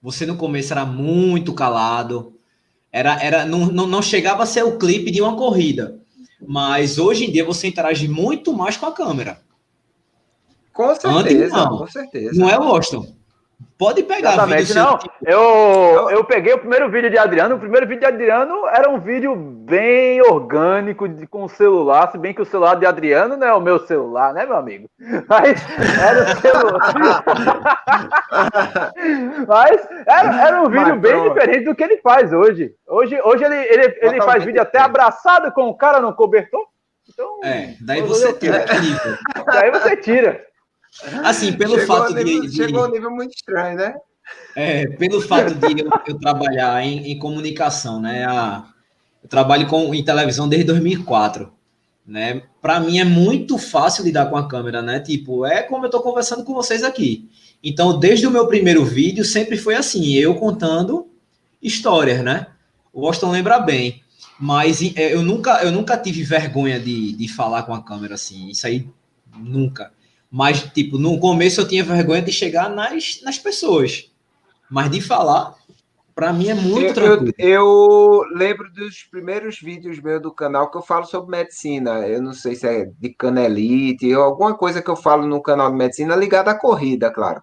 Você 0.00 0.24
no 0.24 0.36
começo 0.36 0.72
era 0.72 0.86
muito 0.86 1.52
calado. 1.52 2.38
Era, 2.90 3.22
era, 3.22 3.44
não, 3.44 3.66
não, 3.66 3.86
não 3.86 4.00
chegava 4.00 4.44
a 4.44 4.46
ser 4.46 4.62
o 4.62 4.78
clipe 4.78 5.10
de 5.10 5.20
uma 5.20 5.36
corrida 5.36 6.00
mas 6.46 6.98
hoje 6.98 7.24
em 7.24 7.30
dia 7.30 7.44
você 7.44 7.66
interage 7.66 8.08
muito 8.08 8.52
mais 8.52 8.76
com 8.76 8.86
a 8.86 8.92
câmera. 8.92 9.40
Com 10.72 10.94
certeza, 10.94 11.18
Antes, 11.18 11.52
não. 11.52 11.78
com 11.78 11.86
certeza. 11.88 12.40
Não 12.40 12.48
é 12.48 12.56
Washington. 12.56 13.17
Pode 13.78 14.02
pegar 14.02 14.32
Exatamente, 14.32 14.74
não. 14.74 14.98
Eu, 15.24 16.10
eu 16.10 16.24
peguei 16.24 16.52
o 16.52 16.58
primeiro 16.58 16.90
vídeo 16.90 17.08
de 17.10 17.16
Adriano. 17.16 17.54
O 17.54 17.60
primeiro 17.60 17.86
vídeo 17.86 18.00
de 18.00 18.06
Adriano 18.06 18.66
era 18.66 18.90
um 18.90 18.98
vídeo 18.98 19.36
bem 19.36 20.20
orgânico 20.20 21.08
de, 21.08 21.28
com 21.28 21.44
o 21.44 21.48
celular, 21.48 22.10
se 22.10 22.18
bem 22.18 22.34
que 22.34 22.42
o 22.42 22.44
celular 22.44 22.74
de 22.74 22.84
Adriano 22.84 23.36
não 23.36 23.46
é 23.46 23.54
o 23.54 23.60
meu 23.60 23.78
celular, 23.86 24.34
né, 24.34 24.44
meu 24.44 24.56
amigo? 24.56 24.90
Mas 25.28 25.64
era 26.02 26.24
o 26.24 26.40
celular. 26.40 27.24
Mas 29.46 29.88
era, 30.08 30.48
era 30.48 30.60
um 30.60 30.68
vídeo 30.68 30.96
Mas, 30.96 31.00
bem 31.00 31.28
diferente 31.28 31.64
do 31.64 31.74
que 31.76 31.84
ele 31.84 31.98
faz 31.98 32.32
hoje. 32.32 32.72
Hoje, 32.84 33.20
hoje 33.22 33.44
ele, 33.44 33.54
ele, 33.54 33.98
ele 34.02 34.22
faz 34.22 34.42
vídeo 34.42 34.60
até 34.60 34.80
abraçado 34.80 35.52
com 35.52 35.68
o 35.68 35.76
cara 35.76 36.00
no 36.00 36.12
cobertor. 36.12 36.66
Então, 37.08 37.40
é, 37.44 37.74
daí 37.80 38.02
você 38.02 38.32
tira. 38.32 38.64
Daí 39.46 39.70
você 39.70 39.96
tira. 39.96 40.47
Assim, 41.22 41.52
pelo 41.52 41.78
chegou 41.78 41.86
fato 41.86 42.14
nível, 42.14 42.42
de, 42.42 42.48
de, 42.48 42.56
Chegou 42.56 42.86
um 42.86 42.90
nível 42.90 43.10
muito 43.10 43.34
estranho, 43.34 43.76
né? 43.76 43.94
É, 44.54 44.86
pelo 44.86 45.20
fato 45.20 45.54
de 45.54 45.80
eu, 45.80 45.90
eu 46.06 46.18
trabalhar 46.18 46.84
em, 46.84 47.10
em, 47.10 47.18
comunicação, 47.18 48.00
né? 48.00 48.24
A, 48.26 48.66
eu 49.22 49.28
trabalho 49.28 49.66
com, 49.66 49.94
em 49.94 50.04
televisão 50.04 50.48
desde 50.48 50.66
2004, 50.66 51.52
né? 52.06 52.42
Para 52.60 52.80
mim 52.80 52.98
é 52.98 53.04
muito 53.04 53.58
fácil 53.58 54.04
lidar 54.04 54.26
com 54.26 54.36
a 54.36 54.48
câmera, 54.48 54.82
né? 54.82 55.00
Tipo, 55.00 55.46
é 55.46 55.62
como 55.62 55.84
eu 55.84 55.88
estou 55.88 56.02
conversando 56.02 56.44
com 56.44 56.54
vocês 56.54 56.82
aqui. 56.82 57.28
Então, 57.62 57.98
desde 57.98 58.26
o 58.26 58.30
meu 58.30 58.46
primeiro 58.46 58.84
vídeo, 58.84 59.24
sempre 59.24 59.56
foi 59.56 59.74
assim, 59.74 60.14
eu 60.14 60.34
contando 60.34 61.08
histórias, 61.62 62.22
né? 62.22 62.48
O 62.92 63.02
Washington 63.02 63.30
lembra 63.30 63.58
bem. 63.58 64.02
Mas 64.38 64.80
é, 64.96 65.14
eu 65.14 65.22
nunca, 65.22 65.62
eu 65.64 65.72
nunca 65.72 65.96
tive 65.96 66.22
vergonha 66.22 66.78
de, 66.78 67.12
de 67.12 67.28
falar 67.28 67.64
com 67.64 67.74
a 67.74 67.82
câmera 67.82 68.14
assim. 68.14 68.48
Isso 68.48 68.66
aí, 68.66 68.88
nunca. 69.36 69.92
Mas, 70.30 70.62
tipo, 70.62 70.98
no 70.98 71.18
começo 71.18 71.60
eu 71.60 71.68
tinha 71.68 71.82
vergonha 71.82 72.22
de 72.22 72.32
chegar 72.32 72.68
nas, 72.68 73.20
nas 73.22 73.38
pessoas. 73.38 74.10
Mas 74.70 74.90
de 74.90 75.00
falar, 75.00 75.54
para 76.14 76.32
mim 76.32 76.48
é 76.48 76.54
muito 76.54 76.86
eu, 76.86 76.94
tranquilo. 76.94 77.32
Eu, 77.38 77.48
eu, 77.48 78.24
lembro 78.34 78.70
dos 78.72 79.04
primeiros 79.04 79.60
vídeos 79.60 80.02
meus 80.02 80.20
do 80.20 80.32
canal 80.32 80.70
que 80.70 80.76
eu 80.76 80.82
falo 80.82 81.06
sobre 81.06 81.30
medicina. 81.30 82.06
Eu 82.06 82.20
não 82.20 82.32
sei 82.32 82.54
se 82.54 82.66
é 82.66 82.90
de 82.98 83.10
canelite 83.10 84.12
ou 84.14 84.22
alguma 84.22 84.54
coisa 84.54 84.82
que 84.82 84.90
eu 84.90 84.96
falo 84.96 85.26
no 85.26 85.40
canal 85.40 85.70
de 85.70 85.76
medicina 85.76 86.14
ligada 86.14 86.50
à 86.50 86.58
corrida, 86.58 87.10
claro. 87.10 87.40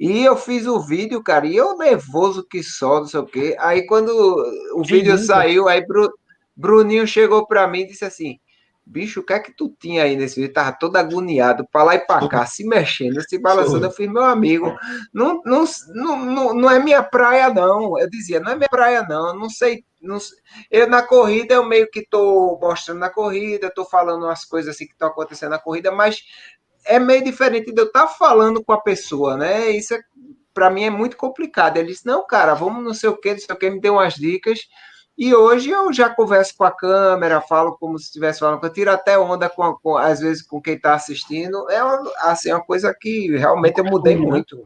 E 0.00 0.24
eu 0.24 0.36
fiz 0.36 0.66
o 0.66 0.80
vídeo, 0.80 1.22
cara, 1.22 1.46
e 1.46 1.54
eu 1.54 1.76
nervoso 1.76 2.42
que 2.42 2.62
só, 2.62 3.00
não 3.00 3.06
sei 3.06 3.20
o 3.20 3.26
quê. 3.26 3.56
Aí 3.60 3.86
quando 3.86 4.08
o 4.74 4.82
que 4.82 4.94
vídeo 4.94 5.14
lindo. 5.14 5.26
saiu, 5.26 5.68
aí 5.68 5.84
Bruninho 6.56 7.06
chegou 7.06 7.46
para 7.46 7.68
mim 7.68 7.80
e 7.80 7.88
disse 7.88 8.04
assim: 8.04 8.38
Bicho, 8.86 9.20
o 9.20 9.22
que 9.24 9.32
é 9.32 9.40
que 9.40 9.50
tu 9.50 9.74
tinha 9.80 10.02
aí 10.02 10.14
nesse 10.14 10.38
vídeo? 10.38 10.52
Tava 10.52 10.72
todo 10.72 10.96
agoniado, 10.96 11.66
para 11.72 11.84
lá 11.84 11.94
e 11.94 12.00
para 12.00 12.28
cá, 12.28 12.44
se 12.44 12.66
mexendo, 12.66 13.18
se 13.22 13.38
balançando. 13.38 13.86
Eu 13.86 13.90
fiz, 13.90 14.10
meu 14.10 14.24
amigo, 14.24 14.76
não, 15.12 15.40
não, 15.44 15.64
não, 15.94 16.54
não 16.54 16.70
é 16.70 16.78
minha 16.78 17.02
praia, 17.02 17.48
não. 17.48 17.98
Eu 17.98 18.08
dizia, 18.10 18.40
não 18.40 18.52
é 18.52 18.56
minha 18.56 18.68
praia, 18.68 19.02
não. 19.08 19.34
Não 19.34 19.48
sei. 19.48 19.84
Não, 20.02 20.18
eu 20.70 20.86
na 20.86 21.02
corrida, 21.02 21.54
eu 21.54 21.64
meio 21.64 21.90
que 21.90 22.06
tô 22.06 22.58
mostrando 22.60 22.98
na 22.98 23.08
corrida, 23.08 23.72
tô 23.74 23.86
falando 23.86 24.24
umas 24.24 24.44
coisas 24.44 24.74
assim 24.74 24.86
que 24.86 24.92
estão 24.92 25.08
acontecendo 25.08 25.50
na 25.50 25.58
corrida, 25.58 25.90
mas 25.90 26.22
é 26.84 26.98
meio 26.98 27.24
diferente 27.24 27.72
de 27.72 27.80
eu 27.80 27.86
estar 27.86 28.06
tá 28.06 28.08
falando 28.08 28.62
com 28.62 28.72
a 28.72 28.80
pessoa, 28.80 29.36
né? 29.36 29.70
Isso 29.70 29.94
é, 29.94 30.02
para 30.52 30.70
mim 30.70 30.84
é 30.84 30.90
muito 30.90 31.16
complicado. 31.16 31.78
Ele 31.78 31.88
disse, 31.88 32.06
não, 32.06 32.26
cara, 32.26 32.52
vamos 32.52 32.84
não 32.84 32.92
sei 32.92 33.08
o 33.08 33.16
que, 33.16 33.32
não 33.32 33.38
sei 33.38 33.54
o 33.54 33.58
que, 33.58 33.70
me 33.70 33.80
deu 33.80 33.94
umas 33.94 34.14
dicas. 34.14 34.60
E 35.16 35.32
hoje 35.32 35.70
eu 35.70 35.92
já 35.92 36.10
converso 36.10 36.54
com 36.56 36.64
a 36.64 36.72
câmera, 36.72 37.40
falo 37.40 37.76
como 37.78 37.98
se 37.98 38.06
estivesse 38.06 38.40
falando, 38.40 38.62
eu 38.62 38.72
tiro 38.72 38.90
até 38.90 39.16
onda 39.16 39.48
com, 39.48 39.62
a, 39.62 39.78
com 39.78 39.96
às 39.96 40.18
vezes 40.20 40.42
com 40.42 40.60
quem 40.60 40.74
está 40.74 40.94
assistindo. 40.94 41.70
É 41.70 41.82
uma, 41.82 42.12
assim, 42.22 42.50
uma 42.50 42.64
coisa 42.64 42.92
que 42.92 43.36
realmente 43.36 43.78
eu 43.78 43.84
mudei 43.84 44.16
muito. 44.16 44.64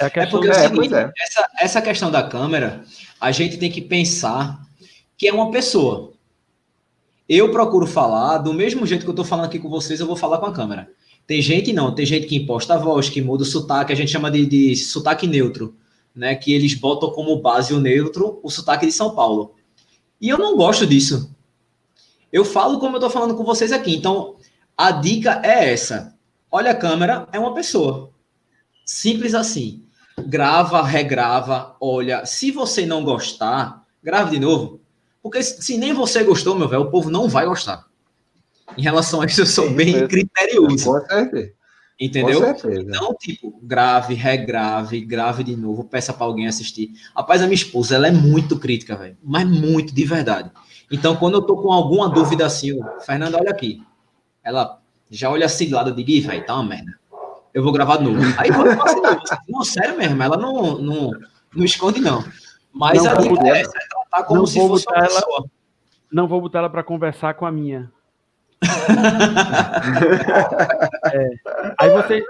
É, 0.00 0.06
é 0.06 0.26
porque 0.26 0.48
é, 0.48 0.54
seguinte, 0.54 0.94
é. 0.94 1.10
Essa, 1.20 1.48
essa 1.60 1.82
questão 1.82 2.10
da 2.10 2.22
câmera, 2.22 2.84
a 3.20 3.32
gente 3.32 3.58
tem 3.58 3.70
que 3.70 3.80
pensar 3.80 4.60
que 5.16 5.26
é 5.26 5.32
uma 5.32 5.50
pessoa. 5.50 6.12
Eu 7.28 7.50
procuro 7.50 7.86
falar 7.86 8.38
do 8.38 8.54
mesmo 8.54 8.86
jeito 8.86 9.02
que 9.02 9.08
eu 9.08 9.12
estou 9.12 9.24
falando 9.24 9.46
aqui 9.46 9.58
com 9.58 9.68
vocês, 9.68 9.98
eu 9.98 10.06
vou 10.06 10.16
falar 10.16 10.38
com 10.38 10.46
a 10.46 10.52
câmera. 10.52 10.88
Tem 11.26 11.42
gente 11.42 11.72
não, 11.72 11.94
tem 11.94 12.06
gente 12.06 12.26
que 12.26 12.36
imposta 12.36 12.74
a 12.74 12.78
voz, 12.78 13.10
que 13.10 13.20
muda 13.20 13.42
o 13.42 13.46
sotaque, 13.46 13.92
a 13.92 13.96
gente 13.96 14.10
chama 14.10 14.30
de, 14.30 14.46
de 14.46 14.76
sotaque 14.76 15.26
neutro, 15.26 15.76
né? 16.14 16.36
Que 16.36 16.54
eles 16.54 16.72
botam 16.74 17.10
como 17.10 17.42
base 17.42 17.74
o 17.74 17.80
neutro 17.80 18.38
o 18.42 18.48
sotaque 18.48 18.86
de 18.86 18.92
São 18.92 19.14
Paulo. 19.14 19.57
E 20.20 20.28
eu 20.28 20.38
não 20.38 20.56
gosto 20.56 20.86
disso. 20.86 21.34
Eu 22.32 22.44
falo 22.44 22.78
como 22.78 22.96
eu 22.96 23.00
tô 23.00 23.10
falando 23.10 23.34
com 23.34 23.44
vocês 23.44 23.72
aqui. 23.72 23.94
Então, 23.94 24.36
a 24.76 24.90
dica 24.90 25.40
é 25.44 25.72
essa. 25.72 26.16
Olha 26.50 26.72
a 26.72 26.76
câmera, 26.76 27.28
é 27.32 27.38
uma 27.38 27.54
pessoa. 27.54 28.10
Simples 28.84 29.34
assim. 29.34 29.84
Grava, 30.18 30.82
regrava, 30.82 31.76
olha. 31.80 32.26
Se 32.26 32.50
você 32.50 32.84
não 32.84 33.04
gostar, 33.04 33.84
grave 34.02 34.32
de 34.32 34.40
novo. 34.40 34.80
Porque 35.22 35.42
se 35.42 35.76
nem 35.76 35.92
você 35.92 36.24
gostou, 36.24 36.54
meu 36.54 36.68
velho, 36.68 36.82
o 36.82 36.90
povo 36.90 37.10
não 37.10 37.28
vai 37.28 37.46
gostar. 37.46 37.86
Em 38.76 38.82
relação 38.82 39.20
a 39.20 39.26
isso, 39.26 39.42
eu 39.42 39.46
sou 39.46 39.70
bem 39.70 40.06
criterioso. 40.06 40.84
Com 40.84 41.06
certeza. 41.06 41.57
Entendeu? 42.00 42.40
Então, 42.64 43.12
tipo, 43.18 43.58
grave, 43.60 44.14
regrave, 44.14 45.00
grave 45.00 45.42
de 45.42 45.56
novo, 45.56 45.82
peça 45.82 46.12
para 46.12 46.26
alguém 46.26 46.46
assistir. 46.46 46.92
Rapaz, 47.16 47.42
a 47.42 47.46
minha 47.46 47.54
esposa, 47.54 47.96
ela 47.96 48.06
é 48.06 48.12
muito 48.12 48.56
crítica, 48.58 48.94
velho. 48.94 49.16
Mas 49.22 49.48
muito, 49.48 49.92
de 49.92 50.04
verdade. 50.04 50.50
Então, 50.90 51.16
quando 51.16 51.34
eu 51.34 51.42
tô 51.42 51.56
com 51.56 51.72
alguma 51.72 52.08
dúvida 52.08 52.46
assim, 52.46 52.78
Fernando, 53.04 53.34
olha 53.34 53.50
aqui. 53.50 53.82
Ela 54.44 54.80
já 55.10 55.28
olha 55.28 55.46
assim 55.46 55.68
do 55.68 55.74
lado, 55.74 55.90
eu 55.90 55.96
digo, 55.96 56.28
velho, 56.28 56.46
tá 56.46 56.54
uma 56.54 56.64
merda. 56.64 56.92
Eu 57.52 57.64
vou 57.64 57.72
gravar 57.72 57.96
de 57.96 58.04
novo. 58.04 58.20
Aí 58.38 58.52
quando 58.52 58.68
eu 58.68 58.76
faço 58.76 58.94
de 58.94 59.00
novo, 59.00 59.20
não, 59.48 59.64
sério 59.64 59.98
mesmo, 59.98 60.22
ela 60.22 60.36
não, 60.36 60.78
não, 60.78 61.10
não 61.54 61.64
esconde, 61.64 62.00
não. 62.00 62.24
Mas 62.72 63.02
não 63.02 63.10
a 63.10 63.14
dica 63.16 63.48
é 63.48 63.60
essa, 63.60 63.76
é 63.76 63.88
tratar 63.88 64.22
como 64.24 64.46
se 64.46 64.58
fosse 64.60 64.86
uma 64.88 64.98
ela, 64.98 65.06
pessoa. 65.08 65.50
Não 66.12 66.28
vou 66.28 66.40
botar 66.40 66.60
ela 66.60 66.70
para 66.70 66.84
conversar 66.84 67.34
com 67.34 67.44
a 67.44 67.50
minha. 67.50 67.90
É. 71.12 71.30
Aí 71.78 71.90
você. 71.90 72.24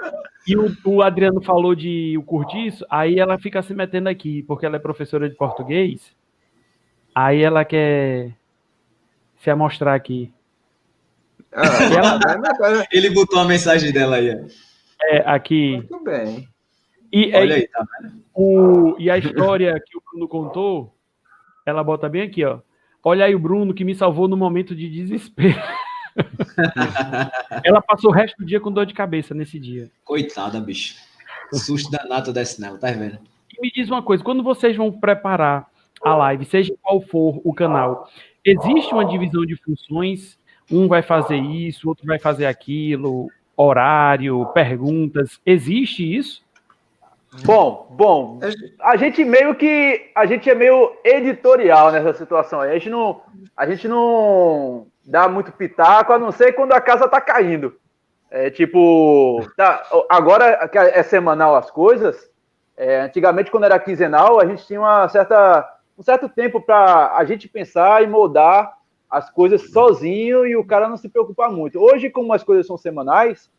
E 0.46 0.56
o, 0.56 0.74
o, 0.84 1.02
Adriano 1.02 1.42
falou 1.42 1.74
de 1.74 2.16
o 2.16 2.22
curtiço, 2.22 2.84
aí 2.88 3.18
ela 3.18 3.38
fica 3.38 3.62
se 3.62 3.74
metendo 3.74 4.08
aqui, 4.08 4.42
porque 4.44 4.64
ela 4.64 4.76
é 4.76 4.80
professora 4.80 5.28
de 5.28 5.34
português. 5.36 6.16
Aí 7.14 7.42
ela 7.42 7.64
quer 7.64 8.34
se 9.36 9.50
amostrar 9.50 9.94
aqui. 9.94 10.32
Ah, 11.52 11.64
ela... 11.94 12.86
Ele 12.92 13.10
botou 13.10 13.38
a 13.40 13.44
mensagem 13.44 13.92
dela 13.92 14.16
aí. 14.16 14.28
É, 15.02 15.18
aqui. 15.26 15.76
Muito 15.76 16.02
bem. 16.02 16.48
E, 17.12 17.34
Olha 17.34 17.56
aí, 17.56 17.68
tá? 17.68 17.86
O, 18.34 18.96
e 18.98 19.10
a 19.10 19.18
história 19.18 19.74
que 19.84 19.96
o 19.96 20.02
Bruno 20.10 20.28
contou, 20.28 20.94
ela 21.66 21.82
bota 21.82 22.08
bem 22.08 22.22
aqui, 22.22 22.44
ó. 22.44 22.60
Olha 23.02 23.24
aí 23.24 23.34
o 23.34 23.38
Bruno 23.38 23.72
que 23.72 23.84
me 23.84 23.94
salvou 23.94 24.28
no 24.28 24.36
momento 24.36 24.74
de 24.74 24.88
desespero. 24.88 25.60
ela 27.64 27.80
passou 27.80 28.10
o 28.10 28.14
resto 28.14 28.36
do 28.38 28.44
dia 28.44 28.60
com 28.60 28.70
dor 28.70 28.86
de 28.86 28.94
cabeça 28.94 29.34
nesse 29.34 29.58
dia. 29.58 29.90
Coitada, 30.04 30.60
bicho. 30.60 30.96
Susto 31.52 31.90
danado 31.90 32.32
desse 32.32 32.60
nela, 32.60 32.78
tá 32.78 32.90
vendo? 32.90 33.18
E 33.56 33.60
me 33.60 33.70
diz 33.70 33.88
uma 33.88 34.02
coisa, 34.02 34.22
quando 34.22 34.42
vocês 34.42 34.76
vão 34.76 34.92
preparar 34.92 35.66
a 36.02 36.14
live, 36.14 36.44
seja 36.44 36.74
qual 36.82 37.00
for 37.00 37.40
o 37.44 37.52
canal, 37.54 38.08
existe 38.44 38.92
uma 38.92 39.04
divisão 39.04 39.44
de 39.44 39.56
funções? 39.56 40.38
Um 40.70 40.86
vai 40.86 41.02
fazer 41.02 41.38
isso, 41.38 41.88
outro 41.88 42.06
vai 42.06 42.18
fazer 42.18 42.46
aquilo, 42.46 43.28
horário, 43.56 44.44
perguntas. 44.52 45.40
Existe 45.44 46.16
isso? 46.16 46.42
Bom, 47.44 47.86
bom, 47.90 48.40
a 48.80 48.96
gente 48.96 49.22
meio 49.24 49.54
que 49.54 50.10
a 50.14 50.24
gente 50.24 50.48
é 50.48 50.54
meio 50.54 50.96
editorial 51.04 51.92
nessa 51.92 52.14
situação. 52.14 52.60
A 52.60 52.72
gente 52.72 52.88
não, 52.88 53.20
a 53.56 53.66
gente 53.68 53.86
não 53.86 54.86
dá 55.08 55.26
muito 55.26 55.50
pitaco, 55.52 56.12
a 56.12 56.18
não 56.18 56.30
ser 56.30 56.52
quando 56.52 56.72
a 56.72 56.80
casa 56.80 57.08
tá 57.08 57.20
caindo. 57.20 57.74
É 58.30 58.50
tipo, 58.50 59.40
tá, 59.56 59.82
agora 60.08 60.68
que 60.68 60.76
é 60.76 61.02
semanal 61.02 61.56
as 61.56 61.70
coisas. 61.70 62.30
É, 62.76 63.00
antigamente, 63.00 63.50
quando 63.50 63.64
era 63.64 63.78
quinzenal, 63.78 64.38
a 64.38 64.46
gente 64.46 64.66
tinha 64.66 64.78
uma 64.78 65.08
certa, 65.08 65.66
um 65.98 66.02
certo 66.02 66.28
tempo 66.28 66.60
para 66.60 67.16
a 67.16 67.24
gente 67.24 67.48
pensar 67.48 68.02
e 68.02 68.06
moldar 68.06 68.72
as 69.10 69.30
coisas 69.30 69.70
sozinho 69.70 70.46
e 70.46 70.54
o 70.54 70.64
cara 70.64 70.88
não 70.88 70.98
se 70.98 71.08
preocupar 71.08 71.50
muito. 71.50 71.80
Hoje, 71.80 72.10
como 72.10 72.34
as 72.34 72.44
coisas 72.44 72.66
são 72.66 72.76
semanais, 72.76 73.50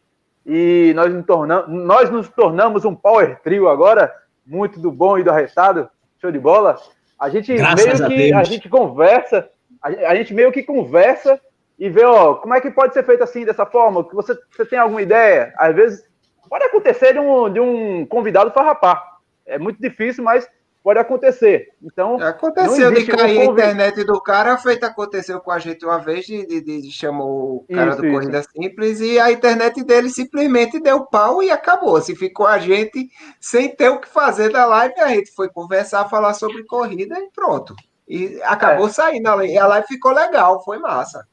e 0.46 0.94
nós 0.96 1.12
nos, 1.12 1.26
tornamos, 1.26 1.68
nós 1.68 2.10
nos 2.12 2.30
tornamos 2.30 2.86
um 2.86 2.96
power 2.96 3.40
trio 3.42 3.68
agora, 3.68 4.14
muito 4.46 4.80
do 4.80 4.92
bom 4.92 5.18
e 5.18 5.24
do 5.24 5.32
arrestado, 5.32 5.90
show 6.22 6.32
de 6.32 6.40
bola. 6.40 6.78
A 7.20 7.28
gente 7.30 7.54
Graças 7.56 8.00
meio 8.02 8.10
que 8.10 8.34
a, 8.34 8.40
a, 8.40 8.44
gente 8.44 8.70
conversa, 8.70 9.50
a, 9.82 9.88
a, 10.12 10.16
gente 10.16 10.34
meio 10.34 10.52
que 10.52 10.64
conversa 10.64 11.40
e 11.78 11.90
vê, 11.90 12.04
ó, 12.04 12.36
como 12.36 12.54
é 12.54 12.62
que 12.62 12.72
pode 12.72 12.94
ser 12.94 13.04
feito 13.04 13.24
assim, 13.24 13.46
dessa 13.46 13.66
forma, 13.66 14.08
que 14.08 14.16
você, 14.16 14.38
você 14.52 14.66
tem 14.66 14.80
alguma 14.80 15.02
ideia? 15.02 15.54
Às 15.58 15.76
vezes 15.76 16.10
pode 16.50 16.66
acontecer 16.66 17.14
de 17.14 17.20
um, 17.20 17.52
de 17.52 17.60
um 17.60 18.06
convidado 18.06 18.52
farrapar. 18.52 19.02
É 19.46 19.58
muito 19.58 19.82
difícil, 19.82 20.24
mas 20.24 20.48
pode 20.84 21.00
acontecer. 21.00 21.70
Então, 21.82 22.20
aconteceu 22.22 22.92
de 22.92 23.06
cair 23.06 23.42
a 23.42 23.46
internet 23.46 24.04
do 24.04 24.20
cara, 24.22 24.58
feito 24.58 24.84
aconteceu 24.86 25.40
com 25.40 25.52
a 25.52 25.60
gente 25.60 25.86
uma 25.86 26.00
vez, 26.00 26.26
de, 26.26 26.46
de, 26.46 26.62
de 26.62 26.92
chamou 26.92 27.66
o 27.70 27.74
cara 27.74 27.92
isso, 27.92 28.02
do 28.02 28.10
Corrida 28.10 28.40
isso. 28.40 28.50
Simples 28.56 29.00
e 29.00 29.20
a 29.20 29.32
internet 29.32 29.84
dele 29.84 30.10
simplesmente 30.10 30.80
deu 30.80 31.06
pau 31.06 31.44
e 31.44 31.52
acabou. 31.52 32.02
Se 32.02 32.16
ficou 32.16 32.48
a 32.48 32.58
gente 32.58 33.10
sem 33.40 33.76
ter 33.76 33.90
o 33.90 34.00
que 34.00 34.08
fazer 34.08 34.52
da 34.52 34.66
live, 34.66 35.00
a 35.00 35.10
gente 35.10 35.32
foi 35.32 35.50
conversar, 35.50 36.10
falar 36.10 36.34
sobre 36.34 36.64
corrida 36.64 37.20
e 37.20 37.30
pronto. 37.30 37.76
E 38.10 38.42
acabou 38.44 38.88
é. 38.88 38.92
saindo 38.92 39.28
a 39.28 39.36
live. 39.36 39.54
E 39.54 39.58
a 39.58 39.68
live 39.68 39.88
ficou 39.88 40.12
legal, 40.12 40.64
foi 40.64 40.80
massa. 40.80 41.26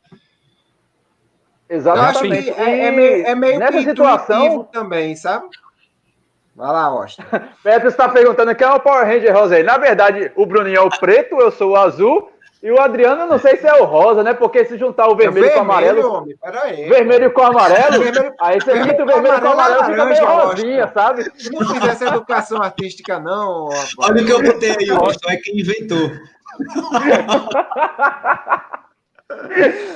Exatamente. 1.69 2.51
É, 2.51 2.87
é, 2.87 2.91
meio, 2.91 3.27
é 3.27 3.35
meio 3.35 3.59
Nessa 3.59 3.83
situação 3.83 4.65
também, 4.65 5.17
sabe? 5.17 5.49
Vai 6.55 6.69
lá, 6.69 6.85
Austin. 6.85 7.23
Petro 7.65 7.89
está 7.89 8.09
perguntando 8.09 8.55
quem 8.55 8.67
é 8.67 8.71
o 8.71 8.81
Power 8.81 9.07
Ranger 9.07 9.35
rosa 9.35 9.57
aí. 9.57 9.63
Na 9.63 9.79
verdade, 9.79 10.31
o 10.37 10.47
Bruninho 10.47 10.77
é 10.77 10.81
o 10.81 10.91
preto, 10.91 11.41
eu 11.41 11.51
sou 11.51 11.73
o 11.73 11.77
azul. 11.77 12.31
E 12.63 12.71
o 12.71 12.81
Adriano, 12.81 13.23
eu 13.23 13.27
não 13.27 13.39
sei 13.39 13.57
se 13.59 13.67
é 13.67 13.75
o 13.75 13.85
rosa, 13.85 14.23
né? 14.23 14.33
Porque 14.33 14.65
se 14.65 14.79
juntar 14.79 15.09
o 15.09 15.15
vermelho, 15.15 15.47
é 15.47 15.51
vermelho 15.51 15.55
com 15.55 15.59
o 15.59 15.73
amarelo. 15.73 16.13
Homem, 16.13 16.37
aí, 16.43 16.89
vermelho 16.89 17.31
com 17.33 17.43
amarelo. 17.43 18.03
vermelho, 18.03 18.35
aí 18.41 18.61
você 18.61 18.73
pinta 18.73 19.03
o 19.03 19.07
vermelho 19.07 19.41
com 19.41 19.47
o 19.47 19.53
amarelo, 19.53 19.85
fica 19.85 20.05
meio 20.07 20.25
rosinha, 20.25 20.91
sabe? 20.93 21.31
Se 21.37 21.53
não 21.53 21.75
fizesse 21.75 22.05
educação 22.05 22.63
artística, 22.63 23.21
não. 23.21 23.69
Rapaz. 23.69 23.95
Olha 23.99 24.23
o 24.23 24.27
que 24.27 24.33
eu 24.33 24.43
botei 24.43 24.71
aí, 24.71 24.91
Austin, 24.91 25.29
é 25.29 25.37
quem 25.37 25.61
inventou. 25.61 26.11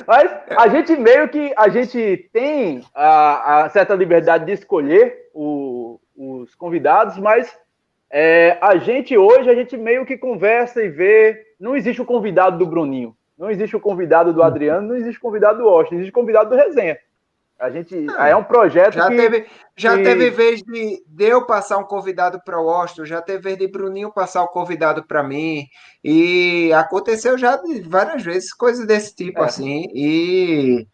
Mas 0.06 0.30
a 0.56 0.68
gente 0.68 0.96
meio 0.96 1.28
que 1.28 1.52
a 1.56 1.68
gente 1.68 2.28
tem 2.32 2.82
a, 2.94 3.64
a 3.64 3.68
certa 3.68 3.94
liberdade 3.94 4.44
de 4.44 4.52
escolher 4.52 5.28
o, 5.32 6.00
os 6.16 6.54
convidados, 6.56 7.16
mas 7.16 7.56
é, 8.10 8.58
a 8.60 8.76
gente 8.76 9.16
hoje, 9.16 9.48
a 9.48 9.54
gente 9.54 9.76
meio 9.76 10.04
que 10.04 10.18
conversa 10.18 10.82
e 10.82 10.88
vê. 10.88 11.46
Não 11.60 11.76
existe 11.76 12.02
o 12.02 12.06
convidado 12.06 12.58
do 12.58 12.66
Bruninho, 12.66 13.14
não 13.38 13.50
existe 13.50 13.76
o 13.76 13.80
convidado 13.80 14.32
do 14.32 14.42
Adriano, 14.42 14.88
não 14.88 14.96
existe 14.96 15.18
o 15.18 15.22
convidado 15.22 15.58
do 15.58 15.68
Austin, 15.68 15.96
existe 15.96 16.10
o 16.10 16.14
convidado 16.14 16.50
do 16.50 16.56
Resenha. 16.56 16.98
A 17.60 17.70
gente 17.70 17.94
é, 18.18 18.30
é 18.30 18.36
um 18.36 18.42
projeto 18.42 18.94
já 18.94 19.08
que, 19.08 19.16
teve 19.16 19.46
já 19.76 19.96
que... 19.96 20.02
teve 20.02 20.30
vez 20.30 20.62
de, 20.62 21.02
de 21.06 21.24
eu 21.24 21.44
passar 21.44 21.76
um 21.76 21.84
convidado 21.84 22.40
para 22.44 22.60
o 22.60 22.70
Austin, 22.70 23.04
já 23.04 23.20
teve 23.20 23.42
vez 23.42 23.58
de 23.58 23.68
Bruninho 23.68 24.12
passar 24.12 24.42
o 24.42 24.46
um 24.46 24.48
convidado 24.48 25.06
para 25.06 25.22
mim 25.22 25.66
e 26.02 26.72
aconteceu 26.72 27.36
já 27.36 27.60
várias 27.84 28.22
vezes 28.22 28.54
coisas 28.54 28.86
desse 28.86 29.14
tipo 29.14 29.40
é. 29.42 29.44
assim 29.44 29.84
e 29.94 30.86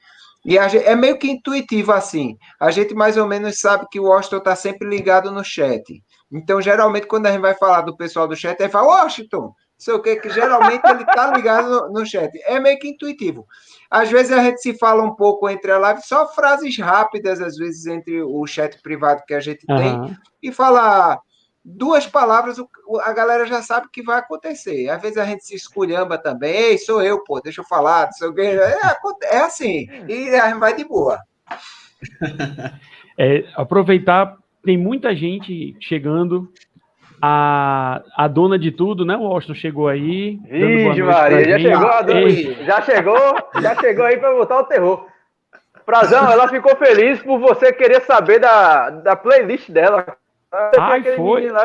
e 0.44 0.52
gente, 0.68 0.84
é 0.84 0.94
meio 0.94 1.18
que 1.18 1.28
intuitivo 1.28 1.92
assim. 1.92 2.36
A 2.60 2.70
gente 2.70 2.94
mais 2.94 3.16
ou 3.16 3.26
menos 3.26 3.58
sabe 3.58 3.84
que 3.90 3.98
o 3.98 4.04
Washington 4.04 4.36
está 4.36 4.54
sempre 4.54 4.88
ligado 4.88 5.32
no 5.32 5.44
chat. 5.44 5.82
Então, 6.32 6.62
geralmente, 6.62 7.08
quando 7.08 7.26
a 7.26 7.32
gente 7.32 7.40
vai 7.40 7.54
falar 7.54 7.80
do 7.80 7.96
pessoal 7.96 8.28
do 8.28 8.36
chat, 8.36 8.58
ele 8.60 8.68
fala, 8.68 9.02
Washington, 9.02 9.52
sei 9.78 9.94
o 9.94 10.00
que, 10.00 10.16
que 10.16 10.30
geralmente 10.30 10.84
ele 10.84 11.02
está 11.02 11.34
ligado 11.34 11.68
no, 11.68 11.92
no, 11.92 12.06
chat. 12.06 12.30
É 12.44 12.58
meio 12.58 12.78
que 12.78 12.88
intuitivo. 12.88 13.46
Às 13.90 14.10
vezes 14.10 14.32
a 14.32 14.42
gente 14.42 14.60
se 14.60 14.74
fala 14.78 15.02
um 15.02 15.14
pouco 15.14 15.48
entre 15.48 15.70
a 15.70 15.78
live, 15.78 16.00
só 16.02 16.26
frases 16.28 16.78
rápidas, 16.78 17.40
às 17.40 17.56
vezes, 17.56 17.86
entre 17.86 18.22
o 18.22 18.46
chat 18.46 18.80
privado 18.82 19.22
que 19.26 19.34
a 19.34 19.40
gente 19.40 19.64
uhum. 19.68 19.76
tem, 19.76 20.18
e 20.42 20.52
fala 20.52 21.20
duas 21.64 22.06
palavras, 22.06 22.58
a 23.02 23.12
galera 23.12 23.44
já 23.44 23.60
sabe 23.60 23.86
o 23.86 23.90
que 23.90 24.02
vai 24.02 24.20
acontecer. 24.20 24.88
Às 24.88 25.02
vezes 25.02 25.18
a 25.18 25.24
gente 25.24 25.44
se 25.44 25.54
esculhamba 25.54 26.16
também, 26.16 26.54
Ei, 26.54 26.78
sou 26.78 27.02
eu, 27.02 27.22
pô, 27.24 27.40
deixa 27.40 27.60
eu 27.60 27.66
falar, 27.66 28.10
sou 28.12 28.32
é, 28.38 28.88
é 29.24 29.38
assim, 29.38 29.88
e 30.08 30.28
a 30.30 30.48
gente 30.48 30.60
vai 30.60 30.74
de 30.74 30.84
boa. 30.84 31.20
É, 33.18 33.46
aproveitar, 33.54 34.36
tem 34.62 34.76
muita 34.76 35.16
gente 35.16 35.74
chegando. 35.80 36.52
A, 37.28 38.02
a 38.16 38.28
dona 38.28 38.56
de 38.56 38.70
tudo, 38.70 39.04
né? 39.04 39.16
O 39.16 39.26
Austin 39.26 39.52
chegou 39.54 39.88
aí. 39.88 40.38
Ih, 40.48 41.02
Maria, 41.02 41.44
já 41.44 41.58
chegou 41.58 41.88
a 41.88 42.02
dona, 42.02 42.30
já 42.64 42.82
chegou, 42.82 43.18
já 43.60 43.74
chegou 43.74 44.04
aí 44.04 44.16
para 44.16 44.32
botar 44.32 44.60
o 44.60 44.64
terror. 44.64 45.06
Frazão, 45.84 46.30
ela 46.30 46.46
ficou 46.46 46.76
feliz 46.76 47.20
por 47.22 47.40
você 47.40 47.72
querer 47.72 48.02
saber 48.02 48.38
da, 48.38 48.90
da 48.90 49.16
playlist 49.16 49.70
dela. 49.70 50.06
Ai, 50.78 51.02
foi. 51.16 51.48
Lá, 51.50 51.64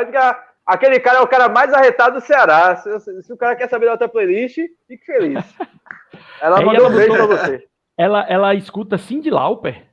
aquele 0.66 1.00
cara 1.00 1.20
é 1.20 1.22
o 1.22 1.28
cara 1.28 1.48
mais 1.48 1.72
arretado 1.74 2.16
do 2.20 2.26
Ceará. 2.26 2.76
Se, 2.78 3.22
se 3.22 3.32
o 3.32 3.38
cara 3.38 3.56
quer 3.56 3.70
saber 3.70 3.86
da 3.86 3.92
outra 3.92 4.10
playlist, 4.10 4.58
fique 4.88 5.06
feliz. 5.06 5.44
Ela 6.42 6.58
mandou 6.58 6.74
ela 6.76 6.90
um 6.90 6.96
beijo 6.96 7.14
pra 7.14 7.26
você. 7.28 7.68
Ela, 7.96 8.26
ela 8.28 8.56
escuta 8.56 8.98
Cindy 8.98 9.30
Lauper. 9.30 9.84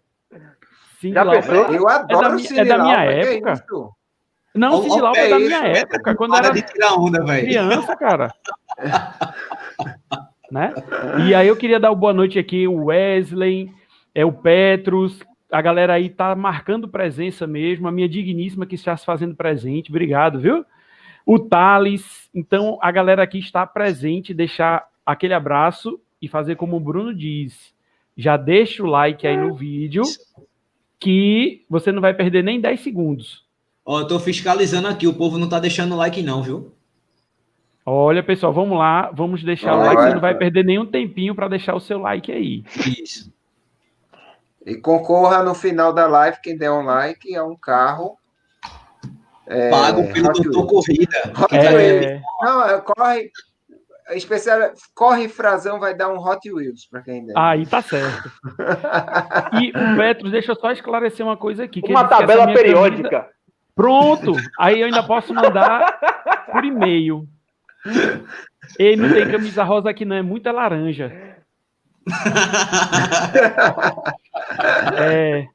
Cindy 0.98 1.14
Já 1.14 1.22
Lauper. 1.22 1.42
pensou? 1.42 1.74
Eu 1.74 1.88
adoro 1.88 2.22
da 2.22 2.28
o 2.30 2.32
mi- 2.36 2.42
Cindy 2.42 2.60
é 2.60 2.64
da 2.64 2.78
minha 2.78 2.96
Lauper, 2.96 3.20
que 3.20 3.34
época. 3.34 3.52
Não, 4.55 4.88
ó, 4.88 4.96
Lauper 4.96 5.24
é 5.24 5.28
da 5.28 5.38
minha 5.38 5.66
época, 5.66 6.14
quando 6.14 6.34
era 6.34 6.51
de 6.51 6.62
tirar 6.62 6.94
onda, 6.94 7.24
velho. 7.24 7.46
criança, 7.46 7.96
cara. 7.96 8.32
né? 10.51 10.72
E 11.26 11.34
aí 11.34 11.46
eu 11.46 11.57
queria 11.57 11.78
dar 11.78 11.94
boa 11.94 12.12
noite 12.12 12.38
aqui, 12.38 12.66
o 12.66 12.86
Wesley, 12.86 13.70
é 14.14 14.24
o 14.24 14.32
Petrus, 14.32 15.22
a 15.51 15.61
galera 15.61 15.94
aí 15.94 16.09
tá 16.09 16.34
marcando 16.34 16.88
presença 16.88 17.46
mesmo, 17.46 17.88
a 17.88 17.92
minha 17.92 18.09
digníssima 18.09 18.66
que 18.66 18.74
está 18.74 18.96
se 18.96 19.05
fazendo 19.05 19.34
presente, 19.34 19.90
obrigado, 19.90 20.40
viu? 20.40 20.64
O 21.24 21.38
Thales, 21.38 22.28
então 22.34 22.78
a 22.82 22.90
galera 22.90 23.22
aqui 23.22 23.38
está 23.38 23.66
presente, 23.66 24.34
deixar 24.34 24.88
aquele 25.05 25.34
abraço 25.34 26.01
e 26.20 26.28
fazer 26.28 26.57
como 26.57 26.76
o 26.76 26.80
Bruno 26.80 27.14
diz, 27.14 27.74
já 28.16 28.36
deixa 28.36 28.82
o 28.82 28.86
like 28.86 29.26
aí 29.26 29.36
no 29.36 29.55
vídeo, 29.55 30.03
que 30.99 31.64
você 31.68 31.92
não 31.92 32.01
vai 32.01 32.12
perder 32.12 32.42
nem 32.42 32.61
10 32.61 32.80
segundos. 32.80 33.47
Ó, 33.91 34.01
eu 34.01 34.07
tô 34.07 34.20
fiscalizando 34.20 34.86
aqui, 34.86 35.07
o 35.07 35.14
povo 35.14 35.39
não 35.39 35.49
tá 35.49 35.59
deixando 35.59 35.97
like 35.97 36.22
não, 36.22 36.43
viu? 36.43 36.74
Olha, 37.86 38.22
pessoal, 38.22 38.53
vamos 38.53 38.78
lá, 38.78 39.11
vamos 39.14 39.43
deixar 39.43 39.72
o 39.74 39.78
like, 39.78 40.03
você 40.03 40.11
não 40.12 40.20
vai 40.20 40.34
perder 40.34 40.62
nenhum 40.62 40.84
tempinho 40.84 41.34
para 41.34 41.49
deixar 41.49 41.74
o 41.74 41.80
seu 41.80 41.99
like 41.99 42.30
aí. 42.30 42.62
Isso. 43.01 43.32
E 44.66 44.76
concorra 44.76 45.43
no 45.43 45.55
final 45.55 45.91
da 45.91 46.07
live, 46.07 46.36
quem 46.43 46.55
der 46.55 46.70
um 46.70 46.82
like, 46.82 47.34
a 47.34 47.43
um 47.43 47.57
carro. 47.57 48.18
É, 49.47 49.70
Pago 49.70 50.12
pelo 50.12 50.28
Hot 50.28 50.43
doutor. 50.43 50.66
Corrida. 50.66 51.32
É, 51.51 52.20
Não, 52.43 52.68
é, 52.68 52.80
corre. 52.82 53.30
Especial, 54.11 54.70
corre 54.95 55.30
Frazão 55.30 55.80
vai 55.80 55.95
dar 55.95 56.11
um 56.11 56.18
Hot 56.18 56.47
Wheels 56.53 56.84
para 56.84 57.01
quem 57.01 57.24
der. 57.24 57.32
aí 57.39 57.64
tá 57.64 57.80
certo. 57.80 58.30
E 59.62 59.70
o 59.70 59.97
Petros, 59.97 60.30
deixa 60.30 60.53
eu 60.53 60.57
só 60.57 60.72
esclarecer 60.72 61.24
uma 61.24 61.39
coisa 61.39 61.64
aqui. 61.64 61.80
Uma 61.89 62.07
tabela 62.07 62.53
periódica. 62.53 63.09
camisa- 63.09 63.38
Pronto! 63.79 64.33
Aí 64.59 64.81
eu 64.81 64.87
ainda 64.87 65.05
posso 65.05 65.33
mandar 65.33 66.01
por 66.51 66.64
e-mail. 66.64 67.29
Ei, 68.76 68.97
não 68.97 69.09
tem 69.09 69.31
camisa 69.31 69.62
rosa 69.62 69.89
aqui, 69.89 70.05
não, 70.05 70.16
é 70.16 70.22
muita 70.22 70.51
laranja. 70.51 71.12
É, 74.97 75.47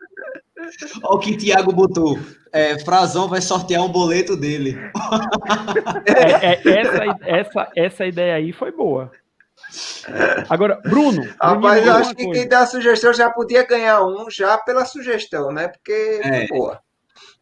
Olha 1.04 1.16
o 1.16 1.20
que 1.20 1.36
Thiago 1.36 1.74
botou. 1.74 2.18
É, 2.54 2.80
Frazão 2.80 3.28
vai 3.28 3.42
sortear 3.42 3.84
um 3.84 3.90
boleto 3.90 4.38
dele. 4.38 4.78
é, 6.06 6.54
é, 6.54 6.80
essa, 6.80 7.18
essa, 7.26 7.72
essa 7.76 8.06
ideia 8.06 8.36
aí 8.36 8.54
foi 8.54 8.72
boa. 8.72 9.12
Agora, 10.50 10.80
Bruno. 10.84 11.28
Rapaz, 11.42 11.86
eu 11.86 11.94
acho 11.94 12.16
que 12.16 12.24
coisa. 12.24 12.40
quem 12.40 12.48
dá 12.48 12.60
a 12.60 12.68
sugestão 12.68 13.14
já 13.14 13.30
podia 13.30 13.66
ganhar 13.66 14.02
um 14.06 14.30
já 14.30 14.58
pela 14.60 14.86
sugestão, 14.86 15.52
né? 15.52 15.68
Porque, 15.68 16.22
É. 16.24 16.48
pô, 16.48 16.74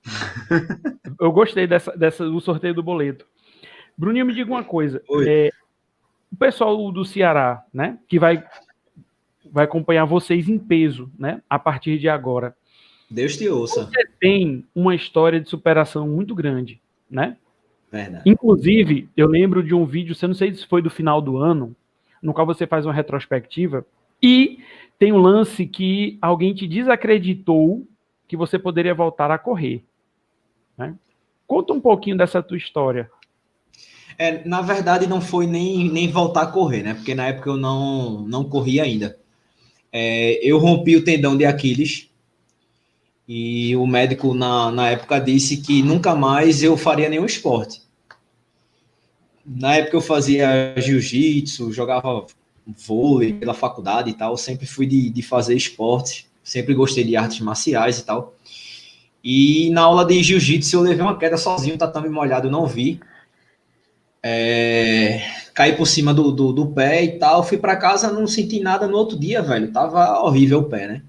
Eu 1.19 1.31
gostei 1.31 1.67
dessa, 1.67 1.95
dessa, 1.95 2.25
do 2.25 2.39
sorteio 2.39 2.73
do 2.73 2.83
boleto. 2.83 3.25
Bruninho, 3.97 4.25
me 4.25 4.33
diga 4.33 4.49
uma 4.49 4.63
coisa. 4.63 5.01
Oi. 5.07 5.25
É, 5.27 5.49
o 6.31 6.35
pessoal 6.35 6.91
do 6.91 7.05
Ceará, 7.05 7.63
né, 7.73 7.99
que 8.07 8.17
vai, 8.17 8.43
vai 9.51 9.65
acompanhar 9.65 10.05
vocês 10.05 10.47
em 10.47 10.57
peso, 10.57 11.11
né, 11.17 11.41
a 11.49 11.59
partir 11.59 11.99
de 11.99 12.09
agora, 12.09 12.55
Deus 13.11 13.35
te 13.35 13.47
ouça. 13.49 13.89
tem 14.21 14.65
uma 14.73 14.95
história 14.95 15.39
de 15.41 15.49
superação 15.49 16.07
muito 16.07 16.33
grande, 16.33 16.79
né? 17.09 17.35
Verdade. 17.91 18.23
Inclusive, 18.25 19.09
eu 19.17 19.27
lembro 19.27 19.61
de 19.61 19.75
um 19.75 19.85
vídeo, 19.85 20.15
você 20.15 20.25
não 20.25 20.33
sei 20.33 20.53
se 20.55 20.65
foi 20.65 20.81
do 20.81 20.89
final 20.89 21.21
do 21.21 21.37
ano, 21.37 21.75
no 22.23 22.33
qual 22.33 22.47
você 22.47 22.65
faz 22.65 22.85
uma 22.85 22.93
retrospectiva 22.93 23.85
e 24.23 24.59
tem 24.97 25.11
um 25.11 25.17
lance 25.17 25.65
que 25.65 26.17
alguém 26.21 26.53
te 26.53 26.65
desacreditou 26.65 27.85
que 28.29 28.37
você 28.37 28.57
poderia 28.57 28.95
voltar 28.95 29.29
a 29.29 29.37
correr. 29.37 29.83
Né? 30.77 30.95
Conta 31.47 31.73
um 31.73 31.81
pouquinho 31.81 32.17
dessa 32.17 32.41
tua 32.41 32.57
história. 32.57 33.09
É, 34.17 34.47
na 34.47 34.61
verdade, 34.61 35.07
não 35.07 35.19
foi 35.19 35.47
nem, 35.47 35.89
nem 35.89 36.09
voltar 36.09 36.43
a 36.43 36.47
correr, 36.47 36.83
né? 36.83 36.93
Porque 36.93 37.15
na 37.15 37.27
época 37.27 37.49
eu 37.49 37.57
não, 37.57 38.21
não 38.21 38.43
corria 38.43 38.83
ainda. 38.83 39.17
É, 39.91 40.39
eu 40.41 40.57
rompi 40.57 40.95
o 40.95 41.03
tendão 41.03 41.35
de 41.35 41.45
Aquiles 41.45 42.09
e 43.27 43.75
o 43.75 43.85
médico 43.85 44.33
na, 44.33 44.71
na 44.71 44.89
época 44.89 45.19
disse 45.19 45.57
que 45.57 45.81
nunca 45.81 46.15
mais 46.15 46.63
eu 46.63 46.77
faria 46.77 47.09
nenhum 47.09 47.25
esporte. 47.25 47.81
Na 49.45 49.75
época 49.75 49.97
eu 49.97 50.01
fazia 50.01 50.73
jiu-jitsu, 50.77 51.71
jogava 51.71 52.25
vôlei 52.65 53.33
pela 53.33 53.53
faculdade 53.53 54.09
e 54.09 54.13
tal, 54.13 54.37
sempre 54.37 54.65
fui 54.65 54.85
de, 54.85 55.09
de 55.09 55.21
fazer 55.21 55.55
esporte, 55.55 56.27
sempre 56.43 56.73
gostei 56.73 57.03
de 57.03 57.15
artes 57.15 57.39
marciais 57.39 57.99
e 57.99 58.05
tal. 58.05 58.35
E 59.23 59.69
na 59.71 59.81
aula 59.81 60.05
de 60.05 60.21
jiu-jitsu 60.21 60.77
eu 60.77 60.81
levei 60.81 61.01
uma 61.01 61.17
queda 61.17 61.37
sozinho, 61.37 61.77
tatame 61.77 62.09
molhado, 62.09 62.49
não 62.49 62.65
vi. 62.65 62.99
É, 64.23 65.21
caí 65.53 65.75
por 65.75 65.87
cima 65.87 66.13
do, 66.13 66.31
do, 66.31 66.53
do 66.53 66.67
pé 66.67 67.03
e 67.03 67.19
tal. 67.19 67.43
Fui 67.43 67.57
para 67.57 67.75
casa, 67.75 68.11
não 68.11 68.25
senti 68.27 68.59
nada 68.59 68.87
no 68.87 68.97
outro 68.97 69.17
dia, 69.17 69.41
velho. 69.41 69.71
Tava 69.71 70.21
horrível 70.21 70.59
o 70.59 70.69
pé, 70.69 70.87
né? 70.87 71.01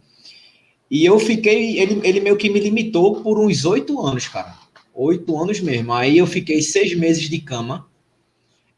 E 0.91 1.05
eu 1.05 1.19
fiquei. 1.19 1.79
Ele, 1.79 2.01
ele 2.05 2.21
meio 2.21 2.37
que 2.37 2.51
me 2.51 2.61
limitou 2.61 3.23
por 3.23 3.39
uns 3.39 3.65
oito 3.65 4.01
anos, 4.05 4.29
cara. 4.29 4.55
Oito 4.95 5.41
anos 5.41 5.61
mesmo. 5.61 5.93
Aí 5.93 6.19
eu 6.19 6.27
fiquei 6.27 6.61
seis 6.61 6.95
meses 6.95 7.31
de 7.31 7.39
cama, 7.39 7.87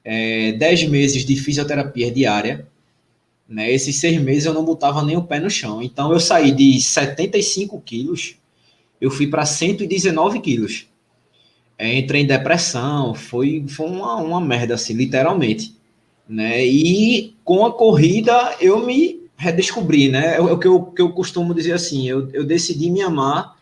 é, 0.04 0.52
dez 0.52 0.84
meses 0.84 1.24
de 1.24 1.34
fisioterapia 1.34 2.10
diária. 2.10 2.68
Né? 3.48 3.72
Esses 3.72 3.96
seis 3.96 4.20
meses 4.20 4.44
eu 4.44 4.54
não 4.54 4.64
botava 4.64 5.02
nem 5.02 5.16
o 5.16 5.24
pé 5.24 5.40
no 5.40 5.50
chão. 5.50 5.82
Então 5.82 6.12
eu 6.12 6.20
saí 6.20 6.52
de 6.52 6.80
75 6.80 7.80
quilos, 7.80 8.36
eu 9.04 9.10
fui 9.10 9.26
para 9.26 9.44
119 9.44 10.40
quilos 10.40 10.88
é, 11.78 11.98
entrei 11.98 12.22
em 12.22 12.26
depressão, 12.26 13.14
foi, 13.14 13.64
foi 13.68 13.86
uma, 13.86 14.16
uma 14.16 14.40
merda, 14.40 14.74
assim, 14.74 14.94
literalmente. 14.94 15.76
Né? 16.28 16.64
E 16.64 17.34
com 17.44 17.66
a 17.66 17.72
corrida 17.72 18.56
eu 18.60 18.84
me 18.84 19.28
redescobri, 19.36 20.08
né? 20.08 20.36
É 20.36 20.40
o 20.40 20.58
que 20.58 20.66
eu, 20.66 20.82
que 20.82 21.02
eu 21.02 21.12
costumo 21.12 21.52
dizer 21.52 21.72
assim, 21.72 22.08
eu, 22.08 22.30
eu 22.32 22.44
decidi 22.44 22.90
me 22.90 23.02
amar 23.02 23.56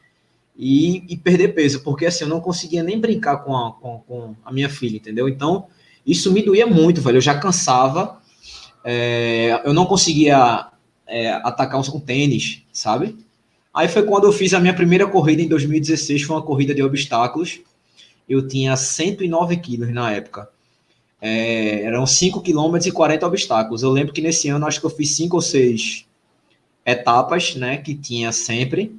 e, 0.57 1.03
e 1.13 1.17
perder 1.17 1.49
peso, 1.49 1.83
porque 1.83 2.07
assim, 2.07 2.25
eu 2.25 2.31
não 2.31 2.41
conseguia 2.41 2.83
nem 2.83 3.01
brincar 3.01 3.39
com 3.39 3.57
a, 3.57 3.73
com, 3.73 3.99
com 4.07 4.37
a 4.45 4.53
minha 4.53 4.69
filha, 4.69 4.97
entendeu? 4.97 5.29
Então, 5.29 5.67
isso 6.07 6.31
me 6.31 6.43
doía 6.43 6.67
muito, 6.67 7.01
velho, 7.01 7.17
eu 7.17 7.23
já 7.23 7.37
cansava, 7.37 8.21
é, 8.85 9.61
eu 9.65 9.73
não 9.73 9.87
conseguia 9.87 10.69
é, 11.07 11.33
atacar 11.33 11.81
um, 11.81 11.97
um 11.97 12.01
tênis, 12.01 12.63
sabe? 12.73 13.17
Aí 13.75 13.89
foi 13.89 14.03
quando 14.03 14.25
eu 14.25 14.33
fiz 14.33 14.53
a 14.53 14.61
minha 14.61 14.75
primeira 14.75 15.07
corrida 15.07 15.41
em 15.41 15.49
2016, 15.49 16.23
foi 16.23 16.37
uma 16.37 16.43
corrida 16.43 16.75
de 16.75 16.83
obstáculos, 16.83 17.61
eu 18.29 18.47
tinha 18.47 18.77
109 18.77 19.57
quilos 19.57 19.93
na 19.93 20.13
época. 20.13 20.49
É, 21.21 21.83
eram 21.83 22.05
5 22.07 22.41
quilômetros 22.41 22.87
e 22.87 22.93
40 22.93 23.27
obstáculos. 23.27 23.83
Eu 23.83 23.91
lembro 23.91 24.13
que 24.13 24.21
nesse 24.21 24.49
ano 24.49 24.67
acho 24.67 24.81
que 24.81 24.87
eu 24.87 24.91
fiz 24.91 25.11
5 25.11 25.37
ou 25.37 25.43
6 25.43 26.05
etapas, 26.85 27.55
né? 27.55 27.79
Que 27.79 27.95
tinha 27.95 28.33
sempre. 28.33 28.95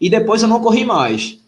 E 0.00 0.08
depois 0.08 0.42
eu 0.42 0.48
não 0.48 0.60
corri 0.60 0.84
mais. 0.84 1.38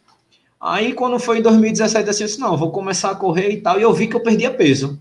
Aí 0.61 0.93
quando 0.93 1.19
foi 1.19 1.39
em 1.39 1.43
2017, 1.43 2.11
assim, 2.11 2.25
eu 2.25 2.27
disse, 2.27 2.41
não, 2.41 2.57
vou 2.57 2.71
começar 2.71 3.11
a 3.11 3.15
correr 3.15 3.51
e 3.51 3.61
tal. 3.61 3.79
E 3.79 3.83
eu 3.83 3.93
vi 3.93 4.09
que 4.09 4.17
eu 4.17 4.23
perdia 4.23 4.53
peso. 4.53 4.99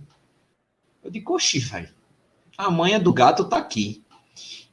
Eu 1.03 1.09
digo, 1.09 1.33
oxi, 1.33 1.59
velho. 1.59 1.89
A 2.57 2.69
manha 2.69 2.99
do 2.99 3.11
gato 3.11 3.45
tá 3.45 3.57
aqui. 3.57 4.03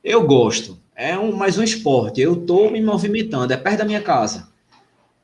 Eu 0.04 0.26
gosto. 0.26 0.78
É 0.96 1.16
um, 1.18 1.30
mais 1.36 1.58
um 1.58 1.62
esporte. 1.62 2.20
Eu 2.20 2.34
tô 2.34 2.70
me 2.70 2.80
movimentando. 2.80 3.52
É 3.52 3.56
perto 3.56 3.78
da 3.78 3.84
minha 3.84 4.00
casa 4.00 4.48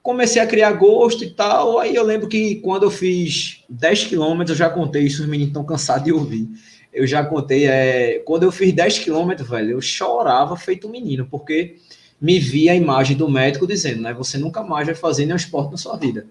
comecei 0.03 0.43
a 0.43 0.47
criar 0.47 0.73
gosto 0.73 1.25
e 1.25 1.31
tal. 1.31 1.79
Aí 1.79 1.95
eu 1.95 2.03
lembro 2.03 2.29
que 2.29 2.57
quando 2.57 2.83
eu 2.83 2.91
fiz 2.91 3.63
10 3.69 4.05
quilômetros, 4.05 4.51
eu 4.51 4.67
já 4.67 4.69
contei 4.69 5.05
isso, 5.05 5.23
os 5.23 5.29
meninos 5.29 5.49
estão 5.49 5.65
cansados 5.65 6.05
de 6.05 6.13
ouvir. 6.13 6.49
Eu 6.93 7.07
já 7.07 7.25
contei, 7.25 7.67
é, 7.67 8.19
quando 8.27 8.43
eu 8.43 8.53
fiz 8.53 8.73
10 8.73 8.99
quilômetros, 8.99 9.49
velho, 9.49 9.71
eu 9.71 9.81
chorava 9.81 10.57
feito 10.57 10.89
um 10.89 10.91
menino, 10.91 11.27
porque 11.31 11.77
me 12.21 12.39
via 12.39 12.73
a 12.73 12.77
imagem 12.77 13.17
do 13.17 13.29
médico 13.29 13.67
dizendo, 13.67 14.03
né, 14.03 14.13
você 14.13 14.37
nunca 14.37 14.63
mais 14.63 14.87
vai 14.87 14.95
fazer 14.95 15.25
nenhum 15.25 15.37
esporte 15.37 15.71
na 15.71 15.77
sua 15.79 15.97
vida. 15.97 16.27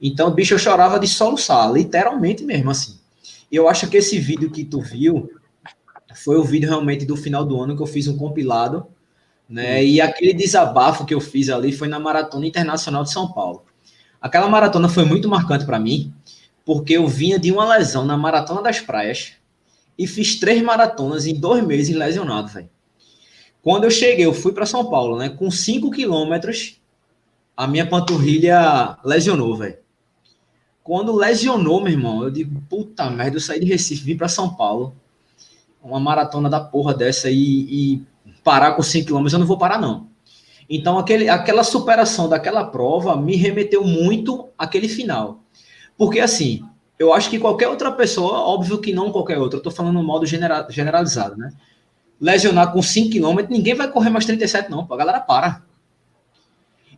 Então, 0.00 0.30
bicho, 0.30 0.54
eu 0.54 0.58
chorava 0.58 0.98
de 0.98 1.06
soluçar, 1.06 1.70
literalmente 1.70 2.42
mesmo, 2.42 2.70
assim. 2.70 2.98
Eu 3.52 3.68
acho 3.68 3.88
que 3.88 3.96
esse 3.98 4.18
vídeo 4.18 4.50
que 4.50 4.64
tu 4.64 4.80
viu 4.80 5.30
foi 6.14 6.36
o 6.36 6.44
vídeo 6.44 6.68
realmente 6.68 7.04
do 7.04 7.16
final 7.16 7.44
do 7.44 7.60
ano 7.60 7.76
que 7.76 7.82
eu 7.82 7.86
fiz 7.86 8.08
um 8.08 8.16
compilado 8.16 8.86
né? 9.50 9.84
E 9.84 10.00
aquele 10.00 10.32
desabafo 10.32 11.04
que 11.04 11.12
eu 11.12 11.20
fiz 11.20 11.48
ali 11.50 11.72
foi 11.72 11.88
na 11.88 11.98
Maratona 11.98 12.46
Internacional 12.46 13.02
de 13.02 13.10
São 13.10 13.32
Paulo. 13.32 13.64
Aquela 14.22 14.48
maratona 14.48 14.88
foi 14.88 15.04
muito 15.04 15.28
marcante 15.28 15.66
para 15.66 15.80
mim, 15.80 16.14
porque 16.64 16.92
eu 16.92 17.08
vinha 17.08 17.36
de 17.36 17.50
uma 17.50 17.76
lesão 17.76 18.04
na 18.04 18.16
Maratona 18.16 18.62
das 18.62 18.78
Praias 18.78 19.32
e 19.98 20.06
fiz 20.06 20.38
três 20.38 20.62
maratonas 20.62 21.26
em 21.26 21.34
dois 21.34 21.66
meses 21.66 21.96
lesionado, 21.96 22.48
velho. 22.48 22.70
Quando 23.60 23.84
eu 23.84 23.90
cheguei, 23.90 24.24
eu 24.24 24.32
fui 24.32 24.52
para 24.52 24.64
São 24.66 24.88
Paulo, 24.88 25.18
né? 25.18 25.28
Com 25.28 25.50
cinco 25.50 25.90
quilômetros, 25.90 26.80
a 27.56 27.66
minha 27.66 27.86
panturrilha 27.86 28.98
lesionou, 29.04 29.56
velho. 29.56 29.78
Quando 30.84 31.14
lesionou, 31.14 31.80
meu 31.80 31.92
irmão, 31.92 32.22
eu 32.22 32.30
digo, 32.30 32.62
puta 32.68 33.10
merda, 33.10 33.36
eu 33.36 33.40
saí 33.40 33.58
de 33.58 33.66
Recife, 33.66 34.04
vim 34.04 34.16
para 34.16 34.28
São 34.28 34.54
Paulo, 34.54 34.94
uma 35.82 36.00
maratona 36.00 36.48
da 36.48 36.60
porra 36.60 36.94
dessa 36.94 37.30
e, 37.30 37.36
e 37.36 38.02
parar 38.44 38.72
com 38.72 38.82
5 38.82 39.06
km, 39.08 39.26
eu 39.32 39.38
não 39.38 39.46
vou 39.46 39.58
parar, 39.58 39.80
não. 39.80 40.08
Então, 40.68 40.98
aquele, 40.98 41.28
aquela 41.28 41.64
superação 41.64 42.28
daquela 42.28 42.64
prova 42.64 43.16
me 43.16 43.34
remeteu 43.34 43.82
muito 43.84 44.48
àquele 44.56 44.88
final. 44.88 45.40
Porque, 45.96 46.20
assim, 46.20 46.62
eu 46.98 47.12
acho 47.12 47.28
que 47.28 47.38
qualquer 47.38 47.68
outra 47.68 47.90
pessoa, 47.90 48.38
óbvio 48.38 48.78
que 48.78 48.92
não 48.92 49.10
qualquer 49.10 49.38
outra, 49.38 49.58
eu 49.58 49.62
tô 49.62 49.70
falando 49.70 49.94
no 49.94 50.04
modo 50.04 50.24
genera, 50.26 50.66
generalizado, 50.70 51.36
né? 51.36 51.52
Lesionar 52.20 52.72
com 52.72 52.82
5 52.82 53.10
km, 53.10 53.48
ninguém 53.48 53.74
vai 53.74 53.90
correr 53.90 54.10
mais 54.10 54.26
37, 54.26 54.70
não. 54.70 54.86
A 54.88 54.96
galera 54.96 55.20
para. 55.20 55.62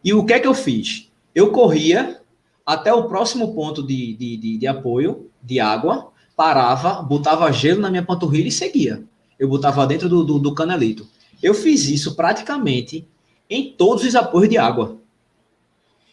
E 0.04 0.12
o 0.12 0.24
que 0.26 0.34
é 0.34 0.40
que 0.40 0.46
eu 0.46 0.54
fiz? 0.54 1.10
Eu 1.34 1.50
corria 1.52 2.20
até 2.66 2.92
o 2.92 3.08
próximo 3.08 3.54
ponto 3.54 3.82
de, 3.86 4.14
de, 4.16 4.36
de, 4.36 4.58
de 4.58 4.66
apoio, 4.66 5.30
de 5.42 5.60
água, 5.60 6.11
parava, 6.36 7.02
botava 7.02 7.50
gelo 7.52 7.80
na 7.80 7.90
minha 7.90 8.02
panturrilha 8.02 8.48
e 8.48 8.52
seguia. 8.52 9.02
Eu 9.38 9.48
botava 9.48 9.86
dentro 9.86 10.08
do, 10.08 10.24
do, 10.24 10.38
do 10.38 10.54
canalito. 10.54 11.06
Eu 11.42 11.54
fiz 11.54 11.88
isso 11.88 12.14
praticamente 12.14 13.06
em 13.48 13.72
todos 13.72 14.04
os 14.04 14.14
apoios 14.14 14.48
de 14.48 14.56
água. 14.56 14.98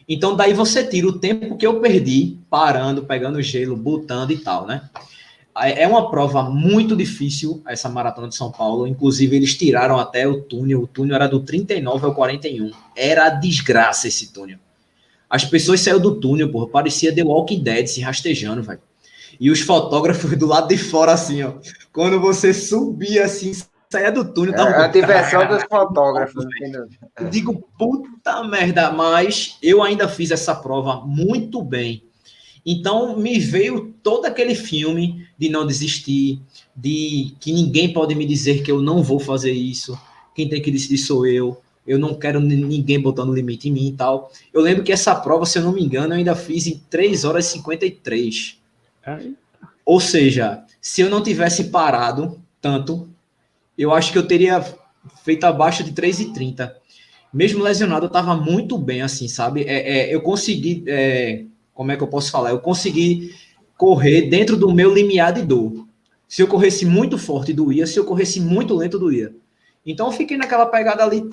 Então, 0.08 0.36
daí 0.36 0.54
você 0.54 0.84
tira 0.84 1.08
o 1.08 1.20
tempo 1.20 1.56
que 1.56 1.66
eu 1.66 1.80
perdi 1.80 2.40
parando, 2.50 3.06
pegando 3.06 3.42
gelo, 3.42 3.78
botando 3.78 4.32
e 4.32 4.38
tal, 4.38 4.66
né? 4.66 4.90
É 5.56 5.88
uma 5.88 6.10
prova 6.10 6.44
muito 6.44 6.96
difícil, 6.96 7.62
essa 7.68 7.90
maratona 7.90 8.30
de 8.30 8.36
São 8.36 8.52
Paulo. 8.52 8.88
Inclusive, 8.88 9.36
eles 9.36 9.56
tiraram 9.56 10.00
até 10.00 10.28
o 10.28 10.42
túnel. 10.42 10.82
O 10.84 10.88
túnel 10.88 11.16
era 11.16 11.28
do 11.28 11.42
39 11.42 12.06
ao 12.06 12.16
41. 12.16 12.72
Era 12.96 13.30
desgraça 13.30 14.08
esse 14.08 14.32
túnel. 14.32 14.58
As 15.30 15.44
pessoas 15.44 15.82
saíram 15.82 16.00
do 16.00 16.16
túnel, 16.16 16.50
porra. 16.50 16.68
Parecia 16.68 17.14
The 17.14 17.24
Walking 17.24 17.62
Dead 17.62 17.88
se 17.88 18.02
rastejando, 18.02 18.64
velho. 18.64 18.80
E 19.40 19.50
os 19.50 19.62
fotógrafos 19.62 20.38
do 20.38 20.46
lado 20.46 20.68
de 20.68 20.78
fora, 20.78 21.14
assim, 21.14 21.44
ó. 21.44 21.54
Quando 21.94 22.20
você 22.20 22.54
subia 22.54 23.26
assim, 23.26 23.54
saía 23.90 24.12
do 24.12 24.34
túnel. 24.34 24.54
Tava... 24.54 24.70
É 24.70 24.86
a 24.86 24.88
diversão 24.88 25.48
dos 25.48 25.64
fotógrafos. 25.64 26.46
Eu 27.18 27.30
digo, 27.30 27.68
puta 27.78 28.44
merda, 28.44 28.92
mas 28.92 29.58
eu 29.62 29.82
ainda 29.82 30.08
fiz 30.08 30.32
essa 30.32 30.54
prova 30.54 31.02
muito 31.06 31.62
bem. 31.62 32.04
Então 32.66 33.18
me 33.18 33.40
veio 33.40 33.94
todo 34.04 34.26
aquele 34.26 34.54
filme 34.54 35.26
de 35.38 35.50
não 35.50 35.66
desistir, 35.66 36.40
de 36.76 37.34
que 37.40 37.52
ninguém 37.52 37.92
pode 37.94 38.14
me 38.14 38.26
dizer 38.26 38.62
que 38.62 38.72
eu 38.72 38.82
não 38.82 39.02
vou 39.02 39.20
fazer 39.20 39.52
isso. 39.52 39.98
Quem 40.36 40.48
tem 40.48 40.62
que 40.62 40.70
decidir 40.70 40.98
sou 40.98 41.26
eu. 41.26 41.60
Eu 41.88 41.98
não 41.98 42.14
quero 42.14 42.40
ninguém 42.40 43.00
botando 43.02 43.34
limite 43.34 43.70
em 43.70 43.72
mim 43.72 43.88
e 43.88 43.94
tal. 43.94 44.32
Eu 44.54 44.62
lembro 44.62 44.84
que 44.84 44.92
essa 44.92 45.16
prova, 45.16 45.46
se 45.46 45.58
eu 45.58 45.64
não 45.64 45.72
me 45.72 45.84
engano, 45.84 46.14
eu 46.14 46.18
ainda 46.18 46.36
fiz 46.36 46.68
em 46.68 46.80
3 46.90 47.24
horas 47.24 47.48
e 47.48 47.54
53. 47.54 48.59
Ou 49.86 49.99
seja, 49.99 50.64
se 50.82 51.01
eu 51.01 51.10
não 51.10 51.24
tivesse 51.24 51.66
parado 51.66 52.39
tanto, 52.62 53.10
eu 53.78 53.93
acho 53.93 54.12
que 54.12 54.18
eu 54.18 54.28
teria 54.28 54.64
feito 55.24 55.45
abaixo 55.45 55.84
de 55.84 55.91
3,30. 55.91 56.72
Mesmo 57.34 57.64
lesionado, 57.64 58.05
eu 58.05 58.07
estava 58.07 58.36
muito 58.36 58.78
bem, 58.78 59.01
assim, 59.01 59.28
sabe? 59.28 59.64
É, 59.64 60.10
é, 60.10 60.16
eu 60.16 60.22
consegui, 60.22 60.84
é, 60.88 61.45
como 61.74 61.91
é 61.91 61.97
que 61.97 62.03
eu 62.03 62.07
posso 62.07 62.32
falar? 62.32 62.49
Eu 62.49 62.60
consegui 62.60 63.34
correr 63.78 64.24
dentro 64.24 64.57
do 64.57 64.74
meu 64.74 64.93
limiar 64.93 65.34
de 65.34 65.43
dor. 65.43 65.88
Se 66.28 66.41
eu 66.41 66.47
corresse 66.47 66.86
muito 66.86 67.18
forte, 67.18 67.53
doía. 67.53 67.88
Se 67.88 67.97
eu 67.97 68.05
corresse 68.05 68.39
muito 68.39 68.76
lento, 68.76 68.99
doía. 68.99 69.34
Então 69.86 70.08
eu 70.08 70.12
fiquei 70.12 70.38
naquela 70.38 70.66
pegada 70.66 71.04
ali, 71.04 71.24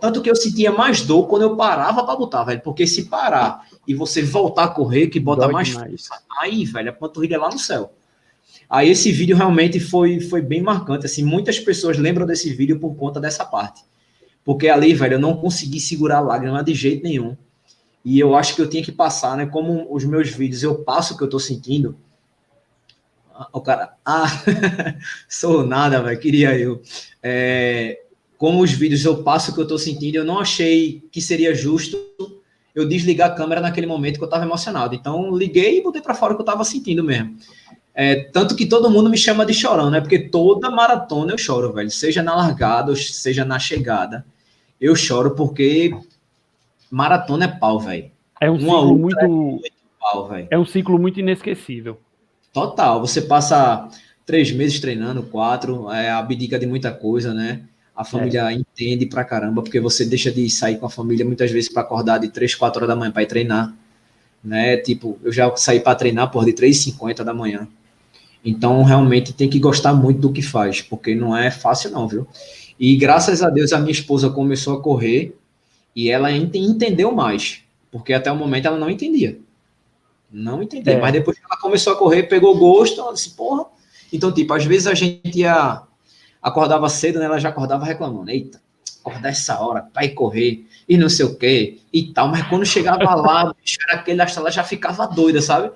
tanto 0.00 0.20
que 0.20 0.30
eu 0.30 0.36
sentia 0.36 0.70
mais 0.70 1.02
dor 1.02 1.26
quando 1.26 1.42
eu 1.42 1.56
parava 1.56 2.04
para 2.04 2.16
botar, 2.16 2.44
velho. 2.44 2.60
Porque 2.60 2.86
se 2.86 3.06
parar 3.06 3.66
e 3.88 3.94
você 3.94 4.22
voltar 4.22 4.64
a 4.64 4.68
correr, 4.68 5.08
que 5.08 5.18
bota 5.18 5.42
Dói 5.42 5.52
mais 5.52 5.70
força, 5.70 6.22
aí, 6.40 6.64
velho, 6.64 6.90
a 6.90 6.92
panturrilha 6.92 7.36
é 7.36 7.38
lá 7.38 7.48
no 7.48 7.58
céu. 7.58 7.92
Aí 8.68 8.90
esse 8.90 9.10
vídeo 9.10 9.36
realmente 9.36 9.80
foi, 9.80 10.20
foi 10.20 10.42
bem 10.42 10.62
marcante. 10.62 11.06
Assim, 11.06 11.24
muitas 11.24 11.58
pessoas 11.58 11.98
lembram 11.98 12.26
desse 12.26 12.52
vídeo 12.52 12.78
por 12.78 12.94
conta 12.94 13.20
dessa 13.20 13.44
parte. 13.44 13.82
Porque 14.44 14.68
ali, 14.68 14.92
velho, 14.94 15.14
eu 15.14 15.20
não 15.20 15.36
consegui 15.36 15.80
segurar 15.80 16.18
a 16.18 16.20
lágrima 16.20 16.62
de 16.62 16.74
jeito 16.74 17.02
nenhum. 17.02 17.36
E 18.04 18.20
eu 18.20 18.36
acho 18.36 18.54
que 18.54 18.60
eu 18.60 18.68
tinha 18.68 18.82
que 18.82 18.92
passar, 18.92 19.36
né? 19.36 19.46
Como 19.46 19.86
os 19.90 20.04
meus 20.04 20.28
vídeos 20.28 20.62
eu 20.62 20.74
passo 20.74 21.14
o 21.14 21.16
que 21.16 21.24
eu 21.24 21.28
tô 21.28 21.40
sentindo. 21.40 21.96
O 23.52 23.60
cara, 23.60 23.94
ah, 24.04 24.26
sou 25.28 25.66
nada, 25.66 26.02
velho, 26.02 26.20
queria 26.20 26.56
eu. 26.58 26.80
É, 27.22 28.00
como 28.38 28.62
os 28.62 28.72
vídeos 28.72 29.04
eu 29.04 29.22
passo 29.22 29.50
o 29.50 29.54
que 29.54 29.60
eu 29.60 29.66
tô 29.66 29.78
sentindo, 29.78 30.16
eu 30.16 30.24
não 30.24 30.38
achei 30.38 31.02
que 31.10 31.20
seria 31.20 31.54
justo 31.54 31.98
eu 32.74 32.86
desligar 32.86 33.30
a 33.30 33.34
câmera 33.34 33.60
naquele 33.60 33.86
momento 33.86 34.18
que 34.18 34.24
eu 34.24 34.28
tava 34.28 34.44
emocionado. 34.44 34.94
Então, 34.94 35.36
liguei 35.36 35.78
e 35.78 35.82
botei 35.82 36.02
para 36.02 36.14
fora 36.14 36.32
o 36.32 36.36
que 36.36 36.42
eu 36.42 36.46
tava 36.46 36.64
sentindo 36.64 37.02
mesmo. 37.02 37.36
É, 37.94 38.24
tanto 38.32 38.56
que 38.56 38.66
todo 38.66 38.90
mundo 38.90 39.08
me 39.08 39.16
chama 39.16 39.46
de 39.46 39.54
chorão, 39.54 39.90
né? 39.90 40.00
Porque 40.00 40.18
toda 40.18 40.70
maratona 40.70 41.32
eu 41.32 41.38
choro, 41.38 41.72
velho. 41.72 41.90
Seja 41.90 42.22
na 42.22 42.34
largada, 42.34 42.94
seja 42.96 43.44
na 43.44 43.58
chegada. 43.58 44.26
Eu 44.80 44.96
choro 44.96 45.36
porque 45.36 45.96
maratona 46.90 47.44
é 47.44 47.48
pau, 47.48 47.78
velho. 47.78 48.10
É 48.40 48.50
um 48.50 48.56
Uma 48.56 48.80
ciclo 48.80 48.98
muito... 48.98 49.20
É, 49.20 49.28
muito 49.28 49.72
pau, 50.00 50.30
é 50.50 50.58
um 50.58 50.66
ciclo 50.66 50.98
muito 50.98 51.20
inesquecível. 51.20 52.00
Total. 52.54 53.00
Você 53.00 53.20
passa 53.20 53.88
três 54.24 54.52
meses 54.52 54.78
treinando, 54.78 55.24
quatro, 55.24 55.90
é, 55.90 56.08
abdica 56.10 56.56
de 56.56 56.66
muita 56.66 56.92
coisa, 56.92 57.34
né? 57.34 57.62
A 57.94 58.04
família 58.04 58.50
é. 58.50 58.54
entende 58.54 59.06
pra 59.06 59.24
caramba, 59.24 59.60
porque 59.60 59.80
você 59.80 60.04
deixa 60.04 60.30
de 60.30 60.48
sair 60.48 60.78
com 60.78 60.86
a 60.86 60.90
família 60.90 61.26
muitas 61.26 61.50
vezes 61.50 61.70
para 61.70 61.82
acordar 61.82 62.18
de 62.18 62.28
três, 62.28 62.54
quatro 62.54 62.78
horas 62.78 62.88
da 62.88 62.96
manhã 62.96 63.10
para 63.10 63.24
ir 63.24 63.26
treinar. 63.26 63.74
Né? 64.42 64.76
Tipo, 64.76 65.18
eu 65.24 65.32
já 65.32 65.54
saí 65.56 65.80
para 65.80 65.96
treinar 65.96 66.30
por 66.30 66.44
de 66.44 66.52
3h50 66.52 67.24
da 67.24 67.34
manhã. 67.34 67.66
Então, 68.44 68.82
realmente 68.84 69.32
tem 69.32 69.48
que 69.48 69.58
gostar 69.58 69.92
muito 69.92 70.20
do 70.20 70.32
que 70.32 70.42
faz, 70.42 70.80
porque 70.80 71.14
não 71.14 71.36
é 71.36 71.50
fácil, 71.50 71.90
não, 71.90 72.06
viu? 72.06 72.26
E 72.78 72.94
graças 72.96 73.42
a 73.42 73.50
Deus 73.50 73.72
a 73.72 73.80
minha 73.80 73.92
esposa 73.92 74.30
começou 74.30 74.76
a 74.78 74.82
correr 74.82 75.36
e 75.96 76.10
ela 76.10 76.30
entendeu 76.30 77.10
mais, 77.12 77.62
porque 77.90 78.12
até 78.12 78.30
o 78.30 78.36
momento 78.36 78.66
ela 78.66 78.78
não 78.78 78.90
entendia. 78.90 79.38
Não 80.34 80.60
entendia. 80.60 80.94
É. 80.94 81.00
Mas 81.00 81.12
depois 81.12 81.38
que 81.38 81.44
ela 81.44 81.60
começou 81.60 81.92
a 81.92 81.96
correr, 81.96 82.24
pegou 82.24 82.58
gosto, 82.58 83.00
ela 83.00 83.14
disse, 83.14 83.30
porra. 83.30 83.66
Então, 84.12 84.32
tipo, 84.32 84.52
às 84.52 84.64
vezes 84.64 84.88
a 84.88 84.94
gente 84.94 85.38
ia. 85.38 85.82
Acordava 86.42 86.88
cedo, 86.88 87.20
né? 87.20 87.26
Ela 87.26 87.38
já 87.38 87.50
acordava 87.50 87.84
reclamando. 87.84 88.28
Eita, 88.30 88.60
acordar 89.00 89.28
essa 89.28 89.60
hora, 89.60 89.88
vai 89.94 90.08
correr, 90.08 90.66
e 90.88 90.96
não 90.96 91.08
sei 91.08 91.24
o 91.24 91.36
quê, 91.36 91.78
e 91.92 92.12
tal. 92.12 92.28
Mas 92.28 92.46
quando 92.48 92.66
chegava 92.66 93.14
lá, 93.14 93.54
bicho, 93.62 93.78
era 93.88 94.00
aquele, 94.00 94.20
ela 94.20 94.50
já 94.50 94.64
ficava 94.64 95.06
doida, 95.06 95.40
sabe? 95.40 95.70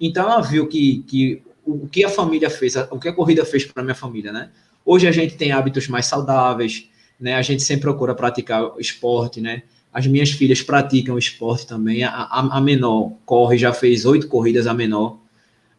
Então 0.00 0.30
ela 0.30 0.40
viu 0.40 0.68
que, 0.68 1.02
que 1.08 1.42
o 1.64 1.88
que 1.88 2.04
a 2.04 2.08
família 2.08 2.48
fez, 2.48 2.76
o 2.76 2.98
que 2.98 3.08
a 3.08 3.12
corrida 3.12 3.44
fez 3.44 3.64
para 3.64 3.82
minha 3.82 3.94
família, 3.94 4.30
né? 4.30 4.50
Hoje 4.84 5.08
a 5.08 5.12
gente 5.12 5.34
tem 5.34 5.50
hábitos 5.50 5.88
mais 5.88 6.06
saudáveis, 6.06 6.88
né? 7.18 7.34
A 7.34 7.42
gente 7.42 7.62
sempre 7.62 7.82
procura 7.82 8.14
praticar 8.14 8.70
esporte, 8.78 9.40
né? 9.40 9.62
As 9.94 10.08
minhas 10.08 10.32
filhas 10.32 10.60
praticam 10.60 11.16
esporte 11.16 11.66
também. 11.68 12.02
A, 12.02 12.10
a, 12.10 12.58
a 12.58 12.60
menor 12.60 13.12
corre, 13.24 13.56
já 13.56 13.72
fez 13.72 14.04
oito 14.04 14.26
corridas 14.26 14.66
a 14.66 14.74
menor. 14.74 15.18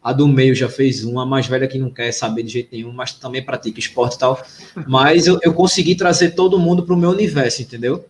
A 0.02 0.10
do 0.10 0.26
meio 0.26 0.54
já 0.54 0.70
fez 0.70 1.04
uma, 1.04 1.24
a 1.24 1.26
mais 1.26 1.46
velha 1.46 1.68
que 1.68 1.78
não 1.78 1.90
quer 1.90 2.10
saber 2.12 2.42
de 2.42 2.48
jeito 2.48 2.70
nenhum, 2.72 2.92
mas 2.92 3.12
também 3.12 3.44
pratica 3.44 3.78
esporte 3.78 4.14
e 4.14 4.18
tal. 4.18 4.42
Mas 4.88 5.26
eu, 5.26 5.38
eu 5.42 5.52
consegui 5.52 5.94
trazer 5.94 6.30
todo 6.30 6.58
mundo 6.58 6.82
para 6.82 6.94
o 6.94 6.98
meu 6.98 7.10
universo, 7.10 7.60
entendeu? 7.60 8.06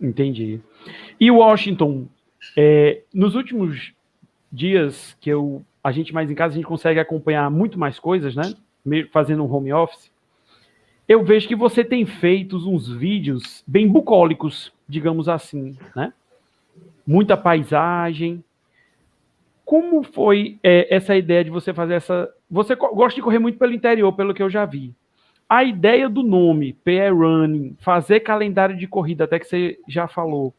Entendi. 0.00 0.60
E 1.18 1.28
Washington, 1.30 2.06
é, 2.56 3.00
nos 3.12 3.34
últimos 3.34 3.92
dias 4.52 5.16
que 5.20 5.30
eu 5.30 5.64
a 5.82 5.92
gente 5.92 6.14
mais 6.14 6.30
em 6.30 6.34
casa, 6.34 6.54
a 6.54 6.56
gente 6.56 6.66
consegue 6.66 6.98
acompanhar 6.98 7.50
muito 7.50 7.78
mais 7.78 7.98
coisas, 7.98 8.34
né? 8.34 8.54
Fazendo 9.12 9.44
um 9.44 9.52
home 9.52 9.70
office. 9.70 10.10
Eu 11.08 11.22
vejo 11.22 11.46
que 11.46 11.56
você 11.56 11.84
tem 11.84 12.06
feito 12.06 12.56
uns 12.56 12.88
vídeos 12.88 13.62
bem 13.66 13.86
bucólicos, 13.86 14.72
digamos 14.88 15.28
assim, 15.28 15.76
né? 15.94 16.12
Muita 17.06 17.36
paisagem. 17.36 18.42
Como 19.64 20.02
foi 20.02 20.58
é, 20.62 20.94
essa 20.94 21.14
ideia 21.16 21.44
de 21.44 21.50
você 21.50 21.74
fazer 21.74 21.94
essa. 21.94 22.30
Você 22.50 22.74
gosta 22.74 23.14
de 23.14 23.22
correr 23.22 23.38
muito 23.38 23.58
pelo 23.58 23.72
interior, 23.72 24.12
pelo 24.12 24.32
que 24.32 24.42
eu 24.42 24.50
já 24.50 24.64
vi. 24.64 24.94
A 25.48 25.62
ideia 25.62 26.08
do 26.08 26.22
nome, 26.22 26.72
PR 26.84 27.12
Running, 27.14 27.76
fazer 27.80 28.20
calendário 28.20 28.76
de 28.76 28.86
corrida, 28.86 29.24
até 29.24 29.38
que 29.38 29.46
você 29.46 29.78
já 29.86 30.08
falou. 30.08 30.54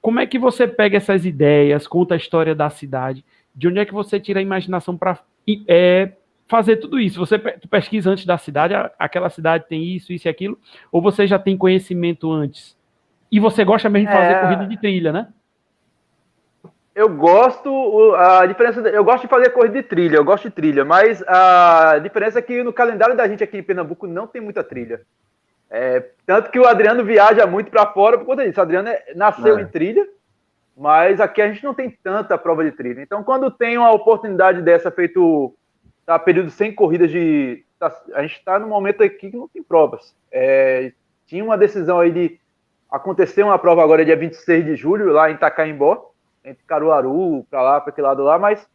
Como 0.00 0.20
é 0.20 0.26
que 0.26 0.38
você 0.38 0.68
pega 0.68 0.96
essas 0.96 1.26
ideias, 1.26 1.88
conta 1.88 2.14
a 2.14 2.16
história 2.16 2.54
da 2.54 2.70
cidade? 2.70 3.24
de 3.58 3.66
onde 3.66 3.80
é 3.80 3.84
que 3.84 3.92
você 3.92 4.20
tira 4.20 4.38
a 4.38 4.42
imaginação 4.42 4.96
para 4.96 5.18
é, 5.66 6.12
fazer 6.48 6.76
tudo 6.76 6.98
isso? 6.98 7.20
Você 7.20 7.38
pesquisa 7.38 8.10
antes 8.10 8.24
da 8.24 8.38
cidade, 8.38 8.74
aquela 8.98 9.28
cidade 9.28 9.66
tem 9.68 9.84
isso, 9.84 10.12
isso 10.12 10.26
e 10.26 10.30
aquilo, 10.30 10.58
ou 10.90 11.00
você 11.00 11.26
já 11.26 11.38
tem 11.38 11.56
conhecimento 11.56 12.32
antes? 12.32 12.76
E 13.30 13.38
você 13.38 13.64
gosta 13.64 13.88
mesmo 13.88 14.08
de 14.08 14.14
fazer 14.14 14.32
é... 14.32 14.40
corrida 14.40 14.66
de 14.66 14.80
trilha, 14.80 15.12
né? 15.12 15.28
Eu 16.94 17.08
gosto, 17.08 18.12
a 18.16 18.44
diferença, 18.44 18.80
eu 18.80 19.04
gosto 19.04 19.22
de 19.22 19.28
fazer 19.28 19.50
corrida 19.50 19.80
de 19.80 19.84
trilha, 19.84 20.16
eu 20.16 20.24
gosto 20.24 20.48
de 20.48 20.50
trilha, 20.50 20.84
mas 20.84 21.22
a 21.28 22.00
diferença 22.02 22.40
é 22.40 22.42
que 22.42 22.60
no 22.64 22.72
calendário 22.72 23.16
da 23.16 23.28
gente 23.28 23.44
aqui 23.44 23.58
em 23.58 23.62
Pernambuco 23.62 24.04
não 24.08 24.26
tem 24.26 24.42
muita 24.42 24.64
trilha. 24.64 25.02
É, 25.70 26.10
tanto 26.26 26.50
que 26.50 26.58
o 26.58 26.66
Adriano 26.66 27.04
viaja 27.04 27.46
muito 27.46 27.70
para 27.70 27.86
fora 27.86 28.18
por 28.18 28.26
conta 28.26 28.44
disso. 28.44 28.58
O 28.58 28.62
Adriano 28.62 28.88
é, 28.88 29.12
nasceu 29.14 29.58
é. 29.58 29.62
em 29.62 29.66
trilha, 29.66 30.04
mas 30.76 31.20
aqui 31.20 31.40
a 31.40 31.52
gente 31.52 31.62
não 31.62 31.72
tem 31.72 31.88
tanta 32.02 32.36
prova 32.36 32.64
de 32.64 32.72
trilha. 32.72 33.00
Então, 33.00 33.22
quando 33.22 33.48
tem 33.48 33.78
uma 33.78 33.92
oportunidade 33.92 34.60
dessa, 34.62 34.90
feito 34.90 35.54
tá, 36.08 36.18
período 36.18 36.50
sem 36.50 36.74
corridas 36.74 37.10
de. 37.10 37.64
Tá, 37.78 37.94
a 38.14 38.22
gente 38.22 38.38
está 38.38 38.58
no 38.58 38.66
momento 38.66 39.02
aqui 39.02 39.30
que 39.30 39.36
não 39.36 39.46
tem 39.46 39.62
provas. 39.62 40.16
É, 40.32 40.92
tinha 41.26 41.44
uma 41.44 41.56
decisão 41.56 42.00
aí 42.00 42.10
de 42.10 42.40
Aconteceu 42.90 43.46
uma 43.46 43.58
prova 43.58 43.82
agora 43.82 44.04
dia 44.04 44.16
26 44.16 44.64
de 44.64 44.74
julho, 44.74 45.12
lá 45.12 45.30
em 45.30 45.34
Itacaimbó, 45.34 46.10
entre 46.42 46.64
Caruaru, 46.64 47.46
para 47.50 47.60
lá, 47.60 47.80
para 47.80 47.90
aquele 47.90 48.06
lado 48.06 48.22
lá, 48.22 48.38
mas 48.38 48.66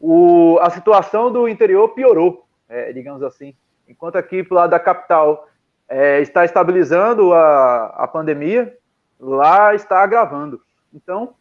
o, 0.00 0.58
a 0.62 0.70
situação 0.70 1.30
do 1.30 1.46
interior 1.46 1.88
piorou, 1.88 2.46
é, 2.66 2.92
digamos 2.94 3.22
assim. 3.22 3.54
Enquanto 3.86 4.16
aqui 4.16 4.42
para 4.42 4.54
lado 4.54 4.70
da 4.70 4.80
capital 4.80 5.46
é, 5.86 6.20
está 6.22 6.46
estabilizando 6.46 7.34
a, 7.34 7.88
a 7.88 8.08
pandemia, 8.08 8.74
lá 9.20 9.74
está 9.74 10.02
agravando. 10.02 10.62
Então, 10.94 11.34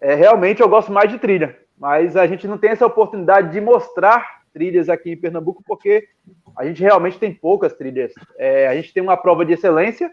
é, 0.00 0.14
realmente 0.14 0.62
eu 0.62 0.68
gosto 0.68 0.92
mais 0.92 1.10
de 1.10 1.18
trilha, 1.18 1.58
mas 1.76 2.16
a 2.16 2.28
gente 2.28 2.46
não 2.46 2.58
tem 2.58 2.70
essa 2.70 2.86
oportunidade 2.86 3.50
de 3.50 3.60
mostrar 3.60 4.39
trilhas 4.52 4.88
aqui 4.88 5.10
em 5.10 5.16
Pernambuco 5.16 5.62
porque 5.66 6.08
a 6.56 6.64
gente 6.64 6.82
realmente 6.82 7.18
tem 7.18 7.32
poucas 7.32 7.72
trilhas. 7.72 8.12
É, 8.36 8.68
a 8.68 8.74
gente 8.74 8.92
tem 8.92 9.02
uma 9.02 9.16
prova 9.16 9.44
de 9.44 9.52
excelência, 9.52 10.10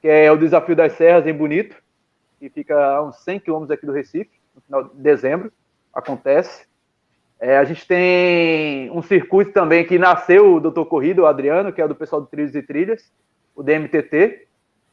que 0.00 0.08
é 0.08 0.30
o 0.30 0.36
Desafio 0.36 0.76
das 0.76 0.92
Serras 0.92 1.26
em 1.26 1.32
Bonito, 1.32 1.76
que 2.38 2.48
fica 2.48 2.76
a 2.76 3.02
uns 3.02 3.16
100 3.24 3.40
quilômetros 3.40 3.76
aqui 3.76 3.86
do 3.86 3.92
Recife, 3.92 4.30
no 4.54 4.60
final 4.62 4.84
de 4.84 5.00
dezembro, 5.00 5.52
acontece. 5.92 6.66
É, 7.40 7.56
a 7.56 7.64
gente 7.64 7.86
tem 7.86 8.90
um 8.90 9.00
circuito 9.00 9.52
também 9.52 9.84
que 9.84 9.98
nasceu 9.98 10.54
o 10.54 10.60
Doutor 10.60 10.86
Corrido, 10.86 11.22
o 11.22 11.26
Adriano, 11.26 11.72
que 11.72 11.80
é 11.80 11.86
do 11.86 11.94
pessoal 11.94 12.20
do 12.20 12.26
Trilhos 12.26 12.54
e 12.54 12.62
Trilhas, 12.62 13.12
o 13.54 13.62
DMTT. 13.62 14.46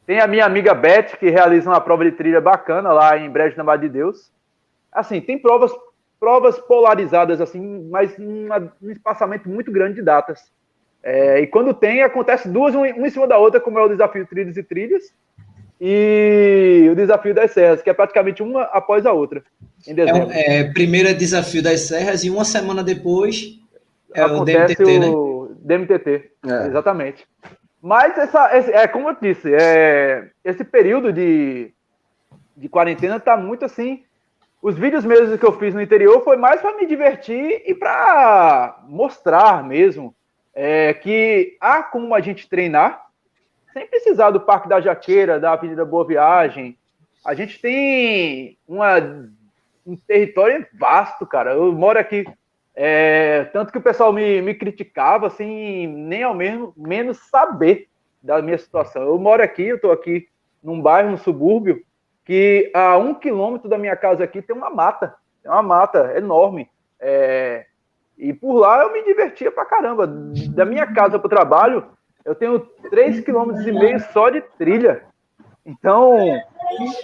Tem 0.06 0.20
a 0.20 0.26
minha 0.28 0.44
amiga 0.44 0.72
Beth, 0.72 1.16
que 1.18 1.28
realiza 1.28 1.68
uma 1.68 1.80
prova 1.80 2.04
de 2.04 2.12
trilha 2.12 2.40
bacana 2.40 2.92
lá 2.92 3.18
em 3.18 3.28
Brejo 3.28 3.56
na 3.56 3.64
Mar 3.64 3.76
de 3.76 3.88
Deus. 3.88 4.30
Assim, 4.92 5.20
tem 5.20 5.36
provas 5.36 5.72
provas 6.18 6.58
polarizadas, 6.58 7.40
assim, 7.40 7.88
mas 7.90 8.16
uma, 8.18 8.72
um 8.82 8.90
espaçamento 8.90 9.48
muito 9.48 9.70
grande 9.70 9.96
de 9.96 10.02
datas. 10.02 10.50
É, 11.02 11.40
e 11.40 11.46
quando 11.46 11.72
tem, 11.72 12.02
acontece 12.02 12.48
duas, 12.48 12.74
um, 12.74 12.84
em 12.84 13.10
cima 13.10 13.26
da 13.26 13.38
outra, 13.38 13.60
como 13.60 13.78
é 13.78 13.82
o 13.82 13.88
desafio 13.88 14.26
Trilhos 14.26 14.56
e 14.56 14.62
Trilhas, 14.62 15.12
e 15.80 16.88
o 16.90 16.94
desafio 16.94 17.34
das 17.34 17.50
serras, 17.50 17.82
que 17.82 17.90
é 17.90 17.94
praticamente 17.94 18.42
uma 18.42 18.62
após 18.62 19.04
a 19.04 19.12
outra, 19.12 19.42
em 19.86 19.94
dezembro. 19.94 20.30
É, 20.32 20.60
é 20.60 20.64
primeiro 20.72 21.08
é 21.08 21.14
desafio 21.14 21.62
das 21.62 21.82
serras 21.82 22.24
e 22.24 22.30
uma 22.30 22.44
semana 22.44 22.82
depois 22.82 23.60
é 24.14 24.22
Acontece 24.22 24.82
o 24.82 24.86
DMTT, 24.86 24.98
né? 24.98 25.06
o 25.08 25.50
DMTT, 25.60 26.30
é. 26.46 26.66
exatamente. 26.66 27.26
Mas 27.82 28.16
essa, 28.16 28.56
esse, 28.56 28.72
é 28.72 28.88
como 28.88 29.10
eu 29.10 29.16
disse, 29.20 29.54
é, 29.54 30.30
esse 30.42 30.64
período 30.64 31.12
de, 31.12 31.70
de 32.56 32.68
quarentena 32.68 33.16
está 33.16 33.36
muito 33.36 33.64
assim. 33.64 34.02
Os 34.60 34.76
vídeos 34.76 35.04
mesmo 35.04 35.38
que 35.38 35.46
eu 35.46 35.58
fiz 35.58 35.74
no 35.74 35.80
interior 35.80 36.22
foi 36.22 36.36
mais 36.36 36.60
para 36.60 36.76
me 36.76 36.86
divertir 36.86 37.62
e 37.66 37.74
para 37.74 38.80
mostrar 38.88 39.62
mesmo 39.62 40.14
é, 40.54 40.94
que 40.94 41.56
há 41.60 41.82
como 41.82 42.14
a 42.14 42.20
gente 42.20 42.48
treinar 42.48 43.06
sem 43.76 43.86
precisar 43.86 44.30
do 44.30 44.40
Parque 44.40 44.70
da 44.70 44.80
Jaqueira, 44.80 45.38
da 45.38 45.52
Avenida 45.52 45.84
Boa 45.84 46.06
Viagem. 46.06 46.78
A 47.22 47.34
gente 47.34 47.60
tem 47.60 48.56
uma, 48.66 48.96
um 49.86 49.94
território 49.94 50.66
vasto, 50.72 51.26
cara. 51.26 51.52
Eu 51.52 51.70
moro 51.72 51.98
aqui. 51.98 52.24
É, 52.74 53.44
tanto 53.52 53.70
que 53.70 53.76
o 53.76 53.82
pessoal 53.82 54.14
me, 54.14 54.40
me 54.40 54.54
criticava, 54.54 55.26
assim, 55.26 55.86
nem 55.86 56.22
ao 56.22 56.34
menos, 56.34 56.72
menos 56.74 57.18
saber 57.28 57.86
da 58.22 58.40
minha 58.40 58.56
situação. 58.56 59.02
Eu 59.02 59.18
moro 59.18 59.42
aqui, 59.42 59.64
eu 59.64 59.76
estou 59.76 59.92
aqui 59.92 60.26
num 60.62 60.80
bairro, 60.80 61.10
no 61.10 61.18
subúrbio, 61.18 61.84
que 62.26 62.72
a 62.74 62.98
um 62.98 63.14
quilômetro 63.14 63.68
da 63.68 63.78
minha 63.78 63.96
casa 63.96 64.24
aqui 64.24 64.42
tem 64.42 64.54
uma 64.54 64.68
mata. 64.68 65.14
Tem 65.42 65.50
uma 65.50 65.62
mata 65.62 66.12
enorme. 66.16 66.68
É, 67.00 67.66
e 68.18 68.32
por 68.34 68.58
lá 68.58 68.82
eu 68.82 68.92
me 68.92 69.04
divertia 69.04 69.50
pra 69.50 69.64
caramba. 69.64 70.06
Da 70.48 70.64
minha 70.64 70.86
casa 70.88 71.18
para 71.20 71.26
o 71.26 71.30
trabalho, 71.30 71.86
eu 72.24 72.34
tenho 72.34 72.58
3,5 72.90 73.24
km 73.24 74.04
só 74.12 74.28
de 74.28 74.40
trilha. 74.58 75.04
Então, 75.64 76.16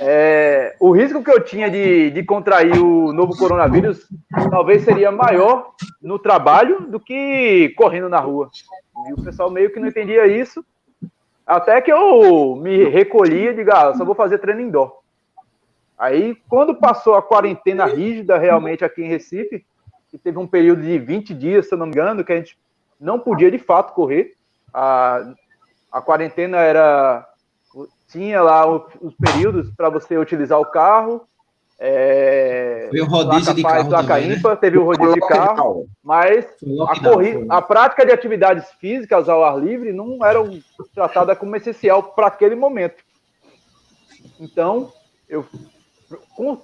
é, 0.01 0.75
o 0.81 0.91
risco 0.91 1.23
que 1.23 1.31
eu 1.31 1.43
tinha 1.43 1.71
de, 1.71 2.11
de 2.11 2.25
contrair 2.25 2.81
o 2.81 3.13
novo 3.13 3.37
coronavírus 3.37 4.09
talvez 4.51 4.85
seria 4.85 5.11
maior 5.11 5.73
no 6.01 6.19
trabalho 6.19 6.83
do 6.83 6.99
que 6.99 7.73
correndo 7.77 8.09
na 8.09 8.19
rua. 8.19 8.51
E 9.09 9.13
o 9.13 9.23
pessoal 9.23 9.51
meio 9.51 9.73
que 9.73 9.79
não 9.79 9.89
entendia 9.89 10.27
isso. 10.27 10.65
Até 11.47 11.81
que 11.81 11.93
eu 11.93 12.57
me 12.57 12.85
recolhia 12.85 13.51
e 13.51 13.55
digo, 13.55 13.71
ah, 13.73 13.95
só 13.95 14.05
vou 14.05 14.15
fazer 14.15 14.39
treino 14.39 14.61
indoor. 14.61 15.02
Aí, 16.03 16.37
quando 16.49 16.75
passou 16.75 17.15
a 17.15 17.23
quarentena 17.23 17.85
rígida 17.87 18.37
realmente 18.37 18.85
aqui 18.85 19.05
em 19.05 19.09
Recife, 19.09 19.65
que 20.11 20.19
teve 20.19 20.37
um 20.37 20.49
período 20.49 20.83
de 20.83 20.99
20 20.99 21.33
dias, 21.33 21.69
se 21.69 21.75
eu 21.75 21.79
não 21.79 21.87
me 21.87 21.93
engano, 21.93 22.25
que 22.25 22.33
a 22.33 22.37
gente 22.37 22.59
não 22.99 23.21
podia 23.21 23.49
de 23.53 23.59
fato 23.59 23.95
correr, 23.95 24.33
a, 24.75 25.33
a 25.93 26.01
quarentena 26.03 26.57
era 26.57 27.25
tinha 28.09 28.43
lá 28.43 28.67
os 28.67 29.15
períodos 29.15 29.71
para 29.77 29.89
você 29.91 30.19
utilizar 30.19 30.59
o 30.59 30.67
carro. 30.67 31.23
É, 31.79 32.89
Foi 32.91 33.01
um 33.01 33.07
rodízio 33.07 33.55
de 33.55 33.63
carro 33.63 33.89
placa 33.89 34.15
também, 34.15 34.33
ímpar, 34.33 34.51
né? 34.51 34.57
teve 34.57 34.79
o 34.79 34.83
um 34.83 34.85
rodízio 34.87 35.15
de 35.15 35.21
carro, 35.21 35.87
mas 36.03 36.45
a, 36.89 37.01
corrida, 37.01 37.47
a 37.49 37.63
prática 37.63 38.05
de 38.05 38.11
atividades 38.11 38.69
físicas 38.81 39.29
ao 39.29 39.45
ar 39.45 39.57
livre 39.57 39.93
não 39.93 40.19
era 40.27 40.41
tratada 40.93 41.37
como 41.37 41.55
essencial 41.55 42.03
para 42.03 42.27
aquele 42.27 42.57
momento. 42.57 43.05
Então, 44.41 44.93
eu 45.29 45.47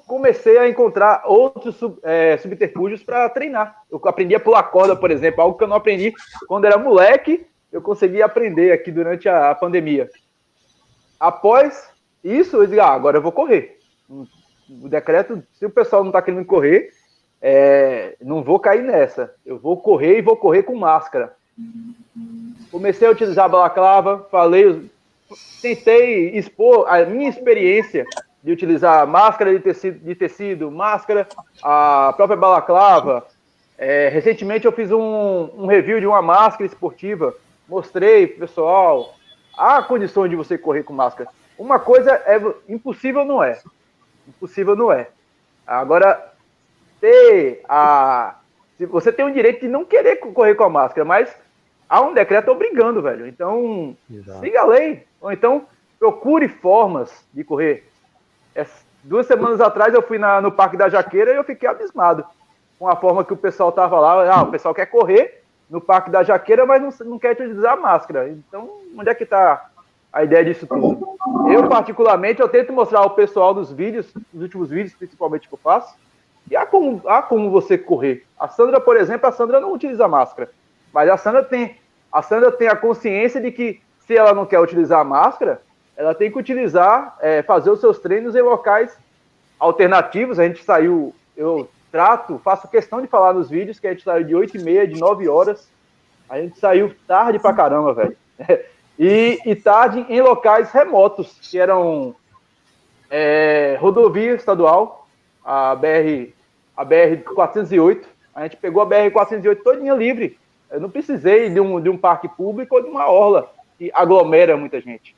comecei 0.07 0.59
a 0.59 0.68
encontrar 0.68 1.22
outros 1.26 1.76
sub, 1.76 1.99
é, 2.03 2.36
subterfúgios 2.38 3.03
para 3.03 3.28
treinar. 3.28 3.82
Eu 3.90 4.01
aprendi 4.05 4.34
a 4.34 4.40
pular 4.40 4.62
corda, 4.64 4.96
por 4.96 5.11
exemplo, 5.11 5.42
algo 5.42 5.57
que 5.57 5.64
eu 5.64 5.68
não 5.68 5.76
aprendi 5.76 6.12
quando 6.46 6.64
era 6.64 6.78
moleque 6.78 7.46
eu 7.70 7.82
consegui 7.82 8.22
aprender 8.22 8.72
aqui 8.72 8.90
durante 8.90 9.28
a, 9.28 9.51
a 9.51 9.55
pandemia. 9.55 10.09
Após 11.20 11.90
isso, 12.22 12.57
eu 12.57 12.66
disse, 12.66 12.80
ah, 12.80 12.88
agora 12.88 13.18
eu 13.18 13.22
vou 13.22 13.32
correr. 13.32 13.78
O 14.09 14.88
decreto, 14.88 15.42
se 15.53 15.66
o 15.66 15.70
pessoal 15.70 16.03
não 16.03 16.11
está 16.11 16.22
querendo 16.22 16.44
correr, 16.44 16.90
é, 17.40 18.16
não 18.20 18.42
vou 18.42 18.59
cair 18.59 18.82
nessa. 18.82 19.34
Eu 19.44 19.59
vou 19.59 19.76
correr 19.76 20.18
e 20.18 20.22
vou 20.22 20.36
correr 20.36 20.62
com 20.62 20.74
máscara. 20.76 21.36
Comecei 22.70 23.07
a 23.07 23.11
utilizar 23.11 23.46
a 23.46 23.49
balaclava, 23.49 24.26
falei, 24.30 24.90
tentei 25.61 26.36
expor 26.36 26.86
a 26.88 27.05
minha 27.05 27.28
experiência 27.28 28.05
de 28.43 28.53
utilizar 28.53 29.07
máscara 29.07 29.53
de 29.53 29.61
tecido, 29.61 29.99
de 29.99 30.14
tecido 30.14 30.70
máscara, 30.70 31.26
a 31.62 32.12
própria 32.16 32.36
balaclava. 32.36 33.26
É, 33.76 34.09
recentemente 34.09 34.66
eu 34.66 34.72
fiz 34.72 34.91
um, 34.91 35.51
um 35.57 35.66
review 35.66 36.01
de 36.01 36.07
uma 36.07 36.22
máscara 36.22 36.66
esportiva 36.66 37.34
mostrei 37.68 38.26
pessoal, 38.26 39.14
há 39.57 39.82
condições 39.82 40.30
de 40.30 40.36
você 40.36 40.57
correr 40.57 40.82
com 40.82 40.93
máscara. 40.93 41.28
Uma 41.59 41.78
coisa 41.78 42.12
é 42.12 42.41
impossível 42.68 43.24
não 43.24 43.43
é. 43.43 43.61
Impossível 44.26 44.74
não 44.74 44.91
é. 44.91 45.09
Agora 45.66 46.32
ter 47.01 47.61
a 47.68 48.36
você 48.80 49.12
tem 49.12 49.24
o 49.24 49.32
direito 49.32 49.61
de 49.62 49.68
não 49.68 49.84
querer 49.84 50.16
correr 50.16 50.55
com 50.55 50.62
a 50.62 50.70
máscara, 50.70 51.05
mas 51.05 51.34
há 51.89 52.01
um 52.01 52.14
decreto 52.14 52.49
obrigando, 52.53 53.03
velho. 53.03 53.26
Então, 53.26 53.97
Exato. 54.09 54.39
siga 54.39 54.61
a 54.61 54.66
lei. 54.66 55.05
Ou 55.20 55.32
então, 55.32 55.66
procure 55.99 56.47
formas 56.47 57.11
de 57.34 57.43
correr. 57.43 57.88
Duas 59.02 59.26
semanas 59.26 59.61
atrás 59.61 59.92
eu 59.94 60.02
fui 60.02 60.18
na, 60.18 60.40
no 60.40 60.52
Parque 60.52 60.76
da 60.76 60.88
Jaqueira 60.88 61.32
e 61.32 61.36
eu 61.36 61.44
fiquei 61.44 61.68
abismado 61.68 62.24
com 62.78 62.88
a 62.88 62.96
forma 62.96 63.24
que 63.24 63.32
o 63.32 63.36
pessoal 63.36 63.72
tava 63.72 63.98
lá. 63.98 64.32
Ah, 64.32 64.42
o 64.42 64.50
pessoal 64.50 64.74
quer 64.74 64.86
correr, 64.86 65.42
no 65.68 65.80
Parque 65.80 66.11
da 66.11 66.22
Jaqueira, 66.22 66.64
mas 66.64 66.80
não, 66.80 67.06
não 67.06 67.18
quer 67.18 67.32
utilizar 67.32 67.74
a 67.74 67.76
máscara. 67.76 68.28
Então, 68.28 68.70
onde 68.96 69.11
é 69.11 69.14
que 69.14 69.24
está 69.24 69.68
a 70.12 70.24
ideia 70.24 70.44
disso 70.44 70.66
tudo? 70.66 71.16
Eu, 71.50 71.68
particularmente, 71.68 72.40
eu 72.40 72.48
tento 72.48 72.72
mostrar 72.72 73.00
ao 73.00 73.11
pessoal 73.11 73.52
dos 73.52 73.72
vídeos, 73.72 74.12
nos 74.32 74.42
últimos 74.42 74.70
vídeos, 74.70 74.94
principalmente 74.94 75.48
que 75.48 75.54
eu 75.54 75.59
faço, 75.62 75.94
e 76.50 76.56
há 76.56 76.64
como, 76.64 77.02
há 77.06 77.20
como 77.20 77.50
você 77.50 77.76
correr. 77.76 78.24
A 78.38 78.48
Sandra, 78.48 78.80
por 78.80 78.96
exemplo, 78.96 79.28
a 79.28 79.32
Sandra 79.32 79.61
não 79.61 79.72
utiliza 79.72 80.09
máscara, 80.09 80.50
mas 80.92 81.11
a 81.11 81.16
Sandra 81.16 81.44
tem 81.44 81.76
a 82.11 82.22
Sandra 82.22 82.50
tem 82.50 82.68
a 82.68 82.76
consciência 82.76 83.38
de 83.38 83.52
que 83.52 83.82
se 84.00 84.16
ela 84.16 84.32
não 84.32 84.46
quer 84.46 84.59
utilizar 84.59 85.00
a 85.00 85.04
máscara, 85.04 85.61
ela 85.99 86.14
tem 86.14 86.30
que 86.30 86.38
utilizar, 86.38 87.18
é, 87.20 87.42
fazer 87.42 87.70
os 87.70 87.80
seus 87.80 87.99
treinos 87.99 88.36
em 88.36 88.40
locais 88.40 88.96
alternativos. 89.59 90.38
A 90.38 90.46
gente 90.46 90.62
saiu, 90.62 91.12
eu 91.36 91.68
trato, 91.90 92.40
faço 92.44 92.68
questão 92.68 93.03
de 93.03 93.09
falar 93.09 93.34
nos 93.34 93.51
vídeos 93.51 93.80
que 93.80 93.86
a 93.88 93.90
gente 93.90 94.05
saiu 94.05 94.24
de 94.24 94.32
8 94.32 94.59
e 94.59 94.62
meia, 94.62 94.86
de 94.86 95.01
9 95.01 95.28
horas. 95.28 95.68
A 96.30 96.40
gente 96.40 96.57
saiu 96.57 96.94
tarde 97.09 97.40
pra 97.40 97.53
caramba, 97.53 97.92
velho. 97.92 98.16
E, 99.01 99.38
e 99.46 99.55
tarde 99.55 100.05
em 100.09 100.20
locais 100.20 100.72
remotos, 100.72 101.38
que 101.40 101.57
eram 101.57 102.16
é, 103.09 103.78
rodovia 103.80 104.34
estadual, 104.34 105.07
a 105.44 105.72
BR, 105.76 106.32
a 106.76 106.84
BR 106.84 107.22
408. 107.32 108.09
A 108.34 108.42
gente 108.42 108.57
pegou 108.57 108.82
a 108.82 108.84
BR 108.84 109.12
408 109.12 109.62
todinha 109.62 109.94
livre. 109.94 110.36
Eu 110.68 110.80
não 110.80 110.90
precisei 110.90 111.49
de 111.49 111.61
um, 111.61 111.80
de 111.80 111.88
um 111.88 111.96
parque 111.96 112.26
público 112.26 112.74
ou 112.74 112.82
de 112.82 112.88
uma 112.88 113.09
orla 113.09 113.53
que 113.78 113.88
aglomera 113.94 114.57
muita 114.57 114.80
gente. 114.80 115.14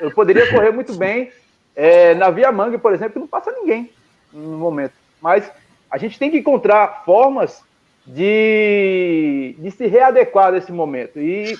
Eu 0.00 0.10
poderia 0.10 0.50
correr 0.50 0.70
muito 0.70 0.94
bem 0.98 1.30
é, 1.74 2.14
na 2.14 2.30
Via 2.30 2.50
Mangue, 2.50 2.78
por 2.78 2.92
exemplo, 2.92 3.14
que 3.14 3.18
não 3.18 3.26
passa 3.26 3.52
ninguém 3.52 3.90
no 4.32 4.56
momento. 4.56 4.94
Mas 5.20 5.50
a 5.90 5.98
gente 5.98 6.18
tem 6.18 6.30
que 6.30 6.38
encontrar 6.38 7.02
formas 7.04 7.62
de, 8.06 9.56
de 9.58 9.70
se 9.70 9.86
readequar 9.86 10.52
nesse 10.52 10.72
momento. 10.72 11.20
E 11.20 11.58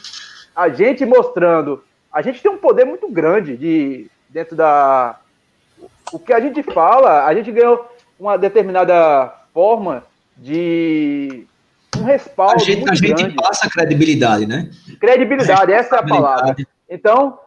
a 0.55 0.69
gente 0.69 1.05
mostrando, 1.05 1.83
a 2.13 2.23
gente 2.23 2.41
tem 2.41 2.51
um 2.51 2.59
poder 2.59 2.85
muito 2.85 3.09
grande 3.09 3.57
de, 3.57 4.11
dentro 4.29 4.57
da. 4.57 5.19
O 6.13 6.19
que 6.19 6.33
a 6.33 6.41
gente 6.41 6.63
fala, 6.63 7.27
a 7.27 7.35
gente 7.35 7.51
ganhou 7.51 7.91
uma 8.19 8.39
determinada 8.39 9.33
forma 9.53 10.05
de 10.37 11.47
um 11.97 12.05
respaldo. 12.05 12.55
A 12.55 12.65
gente, 12.65 12.89
a 12.89 12.95
gente 12.95 13.35
passa 13.35 13.69
credibilidade, 13.69 14.47
né? 14.47 14.71
Credibilidade, 15.01 15.73
essa 15.73 15.97
é 15.97 15.99
a 15.99 16.03
palavra. 16.03 16.57
Então, 16.89 17.39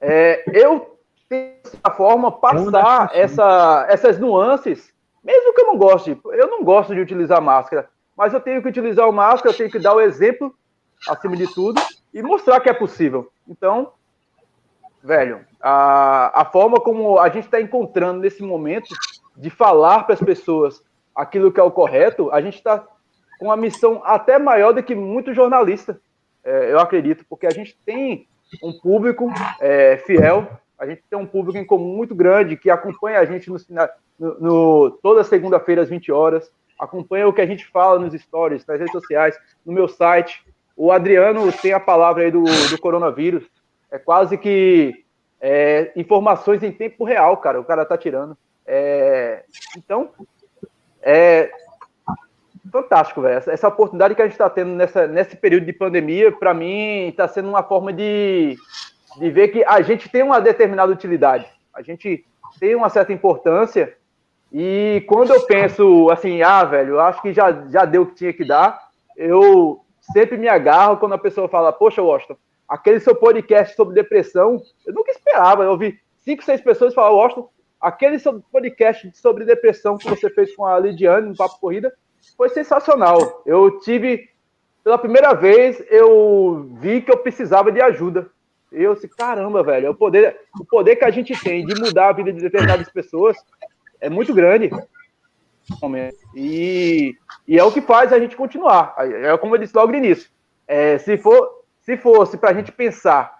é, 0.00 0.44
eu 0.52 0.98
tenho 1.28 1.54
essa 1.64 1.94
forma 1.94 2.32
passar 2.32 3.10
essa, 3.12 3.86
essas 3.88 4.18
nuances, 4.18 4.92
mesmo 5.22 5.54
que 5.54 5.60
eu 5.60 5.66
não 5.66 5.76
goste. 5.76 6.18
Eu 6.24 6.46
não 6.48 6.62
gosto 6.62 6.94
de 6.94 7.00
utilizar 7.00 7.40
máscara, 7.40 7.88
mas 8.16 8.32
eu 8.32 8.40
tenho 8.40 8.62
que 8.62 8.68
utilizar 8.68 9.08
o 9.08 9.12
máscara, 9.12 9.52
eu 9.52 9.56
tenho 9.56 9.70
que 9.70 9.78
dar 9.78 9.94
o 9.94 10.00
exemplo 10.00 10.54
acima 11.08 11.36
de 11.36 11.52
tudo 11.52 11.80
e 12.12 12.22
mostrar 12.22 12.60
que 12.60 12.68
é 12.68 12.72
possível. 12.72 13.30
Então, 13.46 13.92
velho, 15.02 15.44
a, 15.60 16.42
a 16.42 16.44
forma 16.44 16.80
como 16.80 17.18
a 17.18 17.28
gente 17.28 17.44
está 17.44 17.60
encontrando 17.60 18.20
nesse 18.20 18.42
momento 18.42 18.94
de 19.36 19.50
falar 19.50 20.04
para 20.04 20.14
as 20.14 20.20
pessoas 20.20 20.82
aquilo 21.14 21.52
que 21.52 21.60
é 21.60 21.62
o 21.62 21.70
correto, 21.70 22.30
a 22.32 22.40
gente 22.40 22.56
está 22.56 22.84
com 23.38 23.46
uma 23.46 23.56
missão 23.56 24.02
até 24.04 24.38
maior 24.38 24.72
do 24.72 24.82
que 24.82 24.94
muito 24.94 25.34
jornalista, 25.34 26.00
é, 26.44 26.72
eu 26.72 26.78
acredito, 26.78 27.24
porque 27.28 27.46
a 27.46 27.50
gente 27.50 27.76
tem 27.84 28.27
um 28.62 28.72
público 28.72 29.30
é, 29.60 29.96
fiel, 29.98 30.48
a 30.78 30.86
gente 30.86 31.02
tem 31.10 31.18
um 31.18 31.26
público 31.26 31.58
em 31.58 31.64
comum 31.64 31.96
muito 31.96 32.14
grande 32.14 32.56
que 32.56 32.70
acompanha 32.70 33.18
a 33.18 33.24
gente 33.24 33.50
no, 33.50 33.56
no, 34.18 34.40
no 34.40 34.90
toda 35.02 35.24
segunda-feira 35.24 35.82
às 35.82 35.88
20 35.88 36.12
horas, 36.12 36.50
acompanha 36.78 37.26
o 37.26 37.32
que 37.32 37.40
a 37.40 37.46
gente 37.46 37.66
fala 37.66 37.98
nos 37.98 38.14
stories, 38.20 38.64
nas 38.64 38.78
redes 38.78 38.92
sociais, 38.92 39.36
no 39.66 39.72
meu 39.72 39.88
site. 39.88 40.44
O 40.76 40.92
Adriano 40.92 41.50
tem 41.52 41.72
a 41.72 41.80
palavra 41.80 42.22
aí 42.22 42.30
do, 42.30 42.44
do 42.44 42.78
coronavírus. 42.80 43.44
É 43.90 43.98
quase 43.98 44.38
que 44.38 45.04
é, 45.40 45.92
informações 45.96 46.62
em 46.62 46.70
tempo 46.70 47.04
real, 47.04 47.36
cara. 47.38 47.60
O 47.60 47.64
cara 47.64 47.84
tá 47.84 47.98
tirando. 47.98 48.36
É, 48.64 49.44
então, 49.76 50.10
é 51.02 51.50
fantástico, 52.70 53.22
velho. 53.22 53.38
Essa, 53.38 53.52
essa, 53.52 53.68
oportunidade 53.68 54.14
que 54.14 54.22
a 54.22 54.24
gente 54.24 54.32
está 54.32 54.48
tendo 54.48 54.70
nessa, 54.72 55.06
nesse 55.06 55.36
período 55.36 55.66
de 55.66 55.72
pandemia, 55.72 56.32
para 56.32 56.54
mim, 56.54 57.08
está 57.08 57.28
sendo 57.28 57.48
uma 57.48 57.62
forma 57.62 57.92
de, 57.92 58.56
de 59.18 59.30
ver 59.30 59.48
que 59.48 59.64
a 59.64 59.80
gente 59.80 60.08
tem 60.08 60.22
uma 60.22 60.40
determinada 60.40 60.92
utilidade. 60.92 61.46
A 61.74 61.82
gente 61.82 62.24
tem 62.58 62.74
uma 62.74 62.88
certa 62.88 63.12
importância. 63.12 63.96
E 64.52 65.04
quando 65.06 65.32
eu 65.32 65.42
penso 65.42 66.10
assim, 66.10 66.42
ah, 66.42 66.64
velho, 66.64 66.94
eu 66.94 67.00
acho 67.00 67.20
que 67.20 67.32
já, 67.32 67.52
já 67.68 67.84
deu 67.84 68.02
o 68.02 68.06
que 68.06 68.14
tinha 68.14 68.32
que 68.32 68.44
dar, 68.44 68.88
eu 69.16 69.84
sempre 70.12 70.36
me 70.36 70.48
agarro 70.48 70.96
quando 70.96 71.12
a 71.12 71.18
pessoa 71.18 71.48
fala, 71.48 71.72
poxa, 71.72 72.02
Washington, 72.02 72.36
aquele 72.66 72.98
seu 73.00 73.14
podcast 73.14 73.76
sobre 73.76 73.94
depressão, 73.94 74.60
eu 74.86 74.94
nunca 74.94 75.10
esperava. 75.10 75.64
Eu 75.64 75.72
ouvi 75.72 76.00
cinco, 76.18 76.42
seis 76.42 76.60
pessoas 76.60 76.94
falar, 76.94 77.10
Washington, 77.10 77.50
aquele 77.80 78.18
seu 78.18 78.40
podcast 78.50 79.10
sobre 79.16 79.44
depressão 79.44 79.98
que 79.98 80.08
você 80.08 80.30
fez 80.30 80.54
com 80.56 80.64
a 80.64 80.78
Lidiane 80.78 81.28
no 81.28 81.36
Papo 81.36 81.60
Corrida 81.60 81.92
foi 82.36 82.48
sensacional. 82.48 83.42
Eu 83.44 83.80
tive, 83.80 84.28
pela 84.84 84.98
primeira 84.98 85.34
vez, 85.34 85.82
eu 85.90 86.68
vi 86.80 87.02
que 87.02 87.10
eu 87.10 87.18
precisava 87.18 87.72
de 87.72 87.80
ajuda. 87.80 88.30
Eu 88.70 88.94
disse, 88.94 89.08
caramba, 89.08 89.62
velho, 89.62 89.90
o 89.90 89.94
poder, 89.94 90.40
o 90.58 90.64
poder 90.64 90.96
que 90.96 91.04
a 91.04 91.10
gente 91.10 91.38
tem 91.42 91.64
de 91.64 91.80
mudar 91.80 92.10
a 92.10 92.12
vida 92.12 92.32
de 92.32 92.40
determinadas 92.40 92.88
pessoas 92.90 93.36
é 94.00 94.08
muito 94.08 94.34
grande. 94.34 94.70
E, 96.34 97.16
e 97.46 97.58
é 97.58 97.64
o 97.64 97.72
que 97.72 97.80
faz 97.80 98.12
a 98.12 98.18
gente 98.18 98.36
continuar. 98.36 98.94
É 98.98 99.36
como 99.36 99.54
eu 99.54 99.58
disse 99.58 99.76
logo 99.76 99.92
no 99.92 99.98
início. 99.98 100.30
É, 100.66 100.98
se, 100.98 101.16
for, 101.16 101.64
se 101.80 101.96
fosse 101.96 102.36
para 102.36 102.50
a 102.50 102.54
gente 102.54 102.72
pensar 102.72 103.38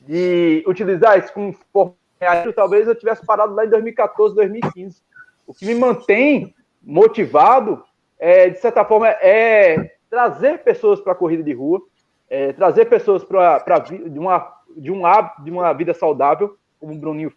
de 0.00 0.64
utilizar 0.66 1.18
isso 1.18 1.32
como 1.32 1.56
formato, 1.72 2.52
talvez 2.54 2.86
eu 2.86 2.94
tivesse 2.94 3.24
parado 3.24 3.54
lá 3.54 3.64
em 3.64 3.70
2014, 3.70 4.34
2015. 4.34 5.02
O 5.46 5.54
que 5.54 5.66
me 5.66 5.74
mantém 5.74 6.54
motivado, 6.82 7.84
é, 8.18 8.48
de 8.48 8.58
certa 8.58 8.84
forma, 8.84 9.08
é 9.08 9.96
trazer 10.08 10.58
pessoas 10.58 11.00
para 11.00 11.12
a 11.12 11.16
corrida 11.16 11.42
de 11.42 11.52
rua, 11.52 11.82
é, 12.28 12.52
trazer 12.52 12.86
pessoas 12.86 13.24
para 13.24 13.78
de 13.78 14.18
uma, 14.18 14.52
de, 14.76 14.90
um, 14.90 15.02
de 15.42 15.50
uma 15.50 15.72
vida 15.72 15.94
saudável, 15.94 16.56
como 16.80 16.92
o 16.92 16.98
Bruninho 16.98 17.32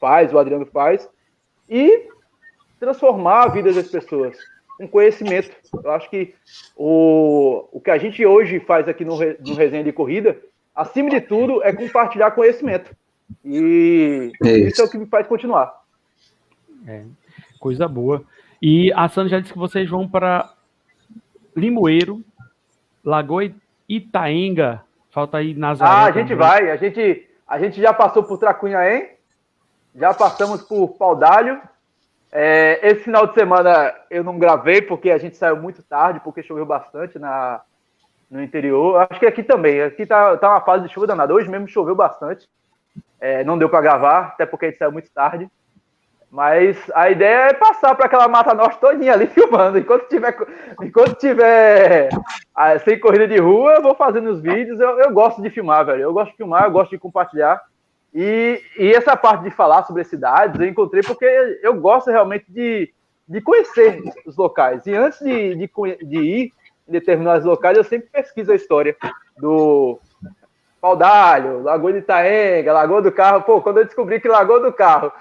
faz, 0.00 0.32
o 0.32 0.38
Adriano 0.38 0.66
faz, 0.66 1.08
e 1.68 2.08
transformar 2.78 3.44
a 3.44 3.48
vida 3.48 3.72
das 3.72 3.88
pessoas 3.88 4.36
com 4.76 4.88
conhecimento. 4.88 5.50
Eu 5.84 5.90
acho 5.90 6.08
que 6.08 6.34
o, 6.76 7.68
o 7.70 7.80
que 7.80 7.90
a 7.90 7.98
gente 7.98 8.24
hoje 8.24 8.58
faz 8.60 8.88
aqui 8.88 9.04
no, 9.04 9.16
no 9.16 9.54
Resenha 9.54 9.84
de 9.84 9.92
Corrida, 9.92 10.40
acima 10.74 11.10
de 11.10 11.20
tudo, 11.20 11.62
é 11.62 11.72
compartilhar 11.72 12.30
conhecimento. 12.30 12.94
E 13.44 14.32
é 14.42 14.50
isso. 14.50 14.68
isso. 14.68 14.82
é 14.82 14.84
o 14.84 14.90
que 14.90 14.98
me 14.98 15.06
faz 15.06 15.26
continuar. 15.26 15.82
É, 16.86 17.04
coisa 17.58 17.86
boa. 17.86 18.24
E 18.60 18.92
a 18.94 19.08
Sandra 19.08 19.30
já 19.30 19.40
disse 19.40 19.52
que 19.52 19.58
vocês 19.58 19.88
vão 19.88 20.08
para 20.08 20.52
Limoeiro, 21.56 22.22
Lagoa 23.04 23.50
Itaenga. 23.88 24.82
Falta 25.10 25.38
aí 25.38 25.54
Nazaré. 25.54 25.90
Ah, 25.90 26.04
a 26.04 26.12
gente 26.12 26.28
também. 26.28 26.36
vai. 26.36 26.70
A 26.70 26.76
gente, 26.76 27.28
a 27.46 27.58
gente 27.58 27.80
já 27.80 27.92
passou 27.92 28.22
por 28.22 28.38
Tracunhaém, 28.38 29.10
já 29.94 30.14
passamos 30.14 30.62
por 30.62 30.88
Paudalho, 30.90 31.60
é, 32.32 32.78
esse 32.82 33.02
final 33.02 33.26
de 33.26 33.34
semana 33.34 33.92
eu 34.08 34.22
não 34.22 34.38
gravei 34.38 34.80
porque 34.80 35.10
a 35.10 35.18
gente 35.18 35.36
saiu 35.36 35.56
muito 35.56 35.82
tarde, 35.82 36.20
porque 36.20 36.42
choveu 36.42 36.64
bastante 36.64 37.18
na, 37.18 37.60
no 38.30 38.42
interior. 38.42 39.08
Acho 39.10 39.18
que 39.18 39.26
aqui 39.26 39.42
também. 39.42 39.82
Aqui 39.82 40.06
tá, 40.06 40.36
tá 40.36 40.50
uma 40.50 40.60
fase 40.60 40.86
de 40.86 40.92
chuva 40.92 41.08
danada. 41.08 41.34
Hoje 41.34 41.48
mesmo 41.48 41.66
choveu 41.66 41.94
bastante. 41.94 42.48
É, 43.20 43.42
não 43.42 43.58
deu 43.58 43.68
para 43.68 43.80
gravar, 43.80 44.20
até 44.28 44.46
porque 44.46 44.66
a 44.66 44.68
gente 44.68 44.78
saiu 44.78 44.92
muito 44.92 45.10
tarde. 45.10 45.50
Mas 46.30 46.78
a 46.94 47.10
ideia 47.10 47.48
é 47.48 47.54
passar 47.54 47.94
para 47.96 48.06
aquela 48.06 48.28
Mata 48.28 48.54
Norte 48.54 48.78
todinha 48.78 49.14
ali 49.14 49.26
filmando. 49.34 49.78
Enquanto 49.78 50.08
tiver, 50.08 50.36
enquanto 50.80 51.14
tiver 51.16 52.08
ah, 52.54 52.78
sem 52.78 53.00
corrida 53.00 53.26
de 53.26 53.38
rua, 53.38 53.74
eu 53.74 53.82
vou 53.82 53.96
fazendo 53.96 54.30
os 54.30 54.40
vídeos. 54.40 54.78
Eu, 54.78 55.00
eu 55.00 55.12
gosto 55.12 55.42
de 55.42 55.50
filmar, 55.50 55.84
velho. 55.84 56.02
Eu 56.02 56.12
gosto 56.12 56.30
de 56.30 56.36
filmar, 56.36 56.64
eu 56.64 56.70
gosto 56.70 56.90
de 56.90 56.98
compartilhar. 56.98 57.60
E, 58.14 58.62
e, 58.78 58.92
essa 58.92 59.16
parte 59.16 59.44
de 59.44 59.50
falar 59.50 59.84
sobre 59.84 60.02
as 60.02 60.08
cidades 60.08 60.60
eu 60.60 60.66
encontrei 60.66 61.00
porque 61.00 61.24
eu 61.62 61.74
gosto 61.74 62.10
realmente 62.10 62.44
de, 62.48 62.92
de 63.28 63.40
conhecer 63.40 64.02
os 64.24 64.36
locais. 64.36 64.86
E 64.86 64.94
antes 64.94 65.20
de, 65.20 65.54
de, 65.54 65.70
de 66.02 66.18
ir 66.18 66.52
em 66.88 66.92
determinados 66.92 67.44
locais, 67.44 67.76
eu 67.76 67.84
sempre 67.84 68.08
pesquiso 68.10 68.52
a 68.52 68.56
história 68.56 68.96
do 69.36 70.00
Paudalho, 70.80 71.62
Lagoa 71.62 71.92
de 71.92 71.98
Itaenga, 71.98 72.72
Lagoa 72.72 73.02
do 73.02 73.12
Carro. 73.12 73.42
Pô, 73.42 73.60
quando 73.60 73.78
eu 73.78 73.84
descobri 73.84 74.20
que 74.20 74.28
Lagoa 74.28 74.60
do 74.60 74.72
Carro 74.72 75.12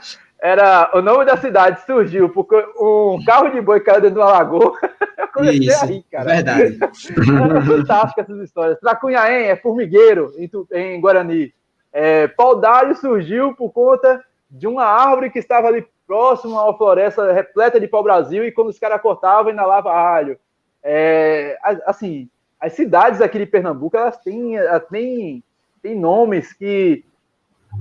era 0.41 0.89
o 0.93 1.01
nome 1.01 1.25
da 1.25 1.35
cidade 1.35 1.81
surgiu 1.85 2.29
porque 2.29 2.55
um 2.79 3.21
carro 3.25 3.49
de 3.49 3.59
boi 3.59 3.79
caiu 3.81 4.01
dentro 4.01 4.15
de 4.15 4.21
uma 4.21 4.31
lagoa. 4.31 4.73
Eu 5.17 5.27
comecei 5.27 5.67
Isso, 5.67 5.83
a 5.83 5.87
rir, 5.87 6.05
cara. 6.09 6.25
Verdade. 6.25 6.79
Era 6.81 7.61
fantástico 7.61 8.21
essas 8.21 8.39
histórias. 8.39 8.79
Tracunhaém 8.79 9.47
é 9.47 9.55
formigueiro 9.57 10.31
em, 10.37 10.49
em 10.71 11.01
Guarani. 11.01 11.53
É, 11.91 12.27
Paudalho 12.29 12.95
surgiu 12.95 13.53
por 13.53 13.71
conta 13.71 14.23
de 14.49 14.65
uma 14.65 14.85
árvore 14.85 15.29
que 15.29 15.39
estava 15.39 15.67
ali 15.67 15.85
próximo 16.07 16.57
a 16.57 16.63
uma 16.63 16.77
floresta 16.77 17.31
repleta 17.33 17.79
de 17.79 17.87
pau-brasil 17.87 18.45
e 18.45 18.51
quando 18.51 18.69
os 18.69 18.79
caras 18.79 19.01
cortavam, 19.01 19.51
inalava 19.51 19.91
alho. 19.91 20.39
É, 20.81 21.57
assim, 21.85 22.29
as 22.59 22.73
cidades 22.73 23.21
aqui 23.21 23.39
de 23.39 23.45
Pernambuco, 23.45 23.97
elas 23.97 24.17
têm, 24.17 24.55
elas 24.55 24.85
têm, 24.87 25.43
têm 25.81 25.95
nomes 25.99 26.53
que 26.53 27.03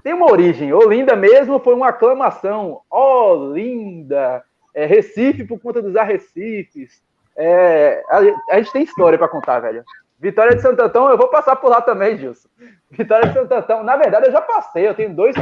têm 0.03 0.15
uma 0.15 0.31
origem. 0.31 0.73
Olinda 0.73 1.17
mesmo 1.17 1.59
foi 1.59 1.75
uma 1.75 1.89
aclamação. 1.89 2.81
Olinda! 2.91 4.43
É, 4.75 4.87
Recife 4.87 5.45
por 5.45 5.59
conta 5.59 5.83
dos 5.83 5.97
arrecifes. 5.97 7.03
É, 7.37 8.03
a, 8.09 8.19
a 8.55 8.59
gente 8.59 8.73
tem 8.73 8.83
história 8.83 9.19
para 9.19 9.29
contar, 9.29 9.61
velho. 9.61 9.85
Vitória 10.21 10.57
de 10.57 10.63
Santo 10.63 10.83
Antão, 10.83 11.09
eu 11.09 11.17
vou 11.17 11.29
passar 11.29 11.55
por 11.57 11.71
lá 11.71 11.81
também, 11.81 12.19
Gilson. 12.19 12.49
Vitória 12.91 13.29
de 13.29 13.35
Santo 13.35 13.53
Antão, 13.53 13.85
na 13.85 13.97
verdade 13.97 14.27
eu 14.27 14.33
já 14.33 14.41
passei, 14.41 14.89
eu 14.89 14.95
tenho 14.95 15.15
dois, 15.15 15.37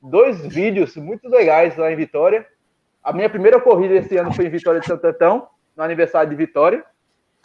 dois 0.00 0.46
vídeos 0.46 0.96
muito 0.96 1.28
legais 1.28 1.76
lá 1.76 1.90
em 1.90 1.96
Vitória. 1.96 2.46
A 3.02 3.12
minha 3.12 3.28
primeira 3.28 3.60
corrida 3.60 3.94
esse 3.94 4.16
ano 4.16 4.32
foi 4.32 4.46
em 4.46 4.50
Vitória 4.50 4.80
de 4.80 4.86
Santo 4.86 5.04
Antão, 5.04 5.48
no 5.76 5.82
aniversário 5.82 6.30
de 6.30 6.36
Vitória. 6.36 6.84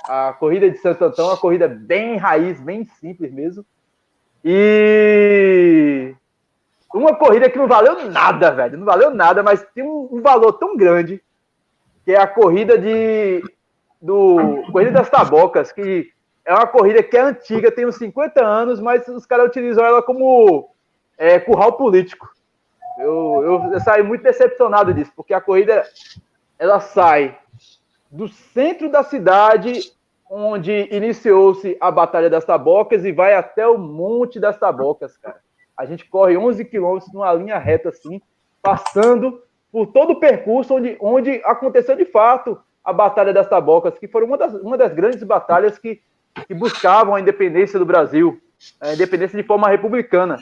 A 0.07 0.33
corrida 0.33 0.69
de 0.69 0.77
Santo 0.77 1.03
Antão, 1.03 1.27
uma 1.27 1.37
corrida 1.37 1.67
bem 1.67 2.17
raiz, 2.17 2.61
bem 2.61 2.85
simples 2.85 3.31
mesmo. 3.31 3.65
E 4.43 6.13
uma 6.95 7.15
corrida 7.15 7.49
que 7.49 7.57
não 7.57 7.67
valeu 7.67 8.09
nada, 8.09 8.51
velho, 8.51 8.77
não 8.77 8.85
valeu 8.85 9.13
nada, 9.13 9.43
mas 9.43 9.65
tem 9.73 9.83
um, 9.83 10.07
um 10.11 10.21
valor 10.21 10.53
tão 10.53 10.77
grande 10.77 11.21
que 12.03 12.11
é 12.11 12.19
a 12.19 12.27
corrida 12.27 12.77
de 12.77 13.43
do 14.01 14.63
corrida 14.71 14.91
das 14.91 15.09
Tabocas, 15.09 15.71
que 15.71 16.11
é 16.45 16.53
uma 16.53 16.67
corrida 16.67 17.01
que 17.01 17.17
é 17.17 17.21
antiga, 17.21 17.71
tem 17.71 17.87
uns 17.87 17.95
50 17.95 18.45
anos, 18.45 18.79
mas 18.79 19.07
os 19.07 19.25
caras 19.25 19.47
utilizam 19.47 19.83
ela 19.83 20.01
como 20.03 20.69
é, 21.17 21.39
curral 21.39 21.73
político. 21.73 22.29
Eu, 22.99 23.41
eu, 23.43 23.73
eu 23.73 23.79
saí 23.79 24.03
muito 24.03 24.21
decepcionado 24.21 24.93
disso, 24.93 25.11
porque 25.15 25.33
a 25.33 25.41
corrida 25.41 25.83
ela 26.59 26.79
sai 26.79 27.37
do 28.11 28.27
centro 28.27 28.89
da 28.89 29.03
cidade, 29.03 29.91
onde 30.29 30.87
iniciou-se 30.91 31.75
a 31.81 31.89
Batalha 31.89 32.29
das 32.29 32.45
Tabocas, 32.45 33.03
e 33.03 33.11
vai 33.11 33.33
até 33.33 33.67
o 33.67 33.77
Monte 33.77 34.39
das 34.39 34.57
Tabocas, 34.57 35.17
cara. 35.17 35.44
A 35.77 35.85
gente 35.85 36.05
corre 36.05 36.37
11 36.37 36.63
quilômetros 36.65 37.11
numa 37.13 37.31
linha 37.33 37.57
reta 37.57 37.89
assim, 37.89 38.21
passando 38.61 39.41
por 39.71 39.87
todo 39.87 40.13
o 40.13 40.19
percurso 40.19 40.75
onde, 40.75 40.97
onde 41.01 41.41
aconteceu 41.43 41.95
de 41.95 42.05
fato 42.05 42.57
a 42.83 42.93
Batalha 42.93 43.33
das 43.33 43.49
Tabocas, 43.49 43.97
que 43.97 44.07
foi 44.07 44.23
uma 44.23 44.37
das, 44.37 44.53
uma 44.53 44.77
das 44.77 44.93
grandes 44.93 45.23
batalhas 45.23 45.77
que, 45.77 46.01
que 46.47 46.53
buscavam 46.53 47.15
a 47.15 47.19
independência 47.19 47.79
do 47.79 47.85
Brasil, 47.85 48.39
a 48.79 48.93
independência 48.93 49.41
de 49.41 49.45
forma 49.45 49.67
republicana. 49.67 50.37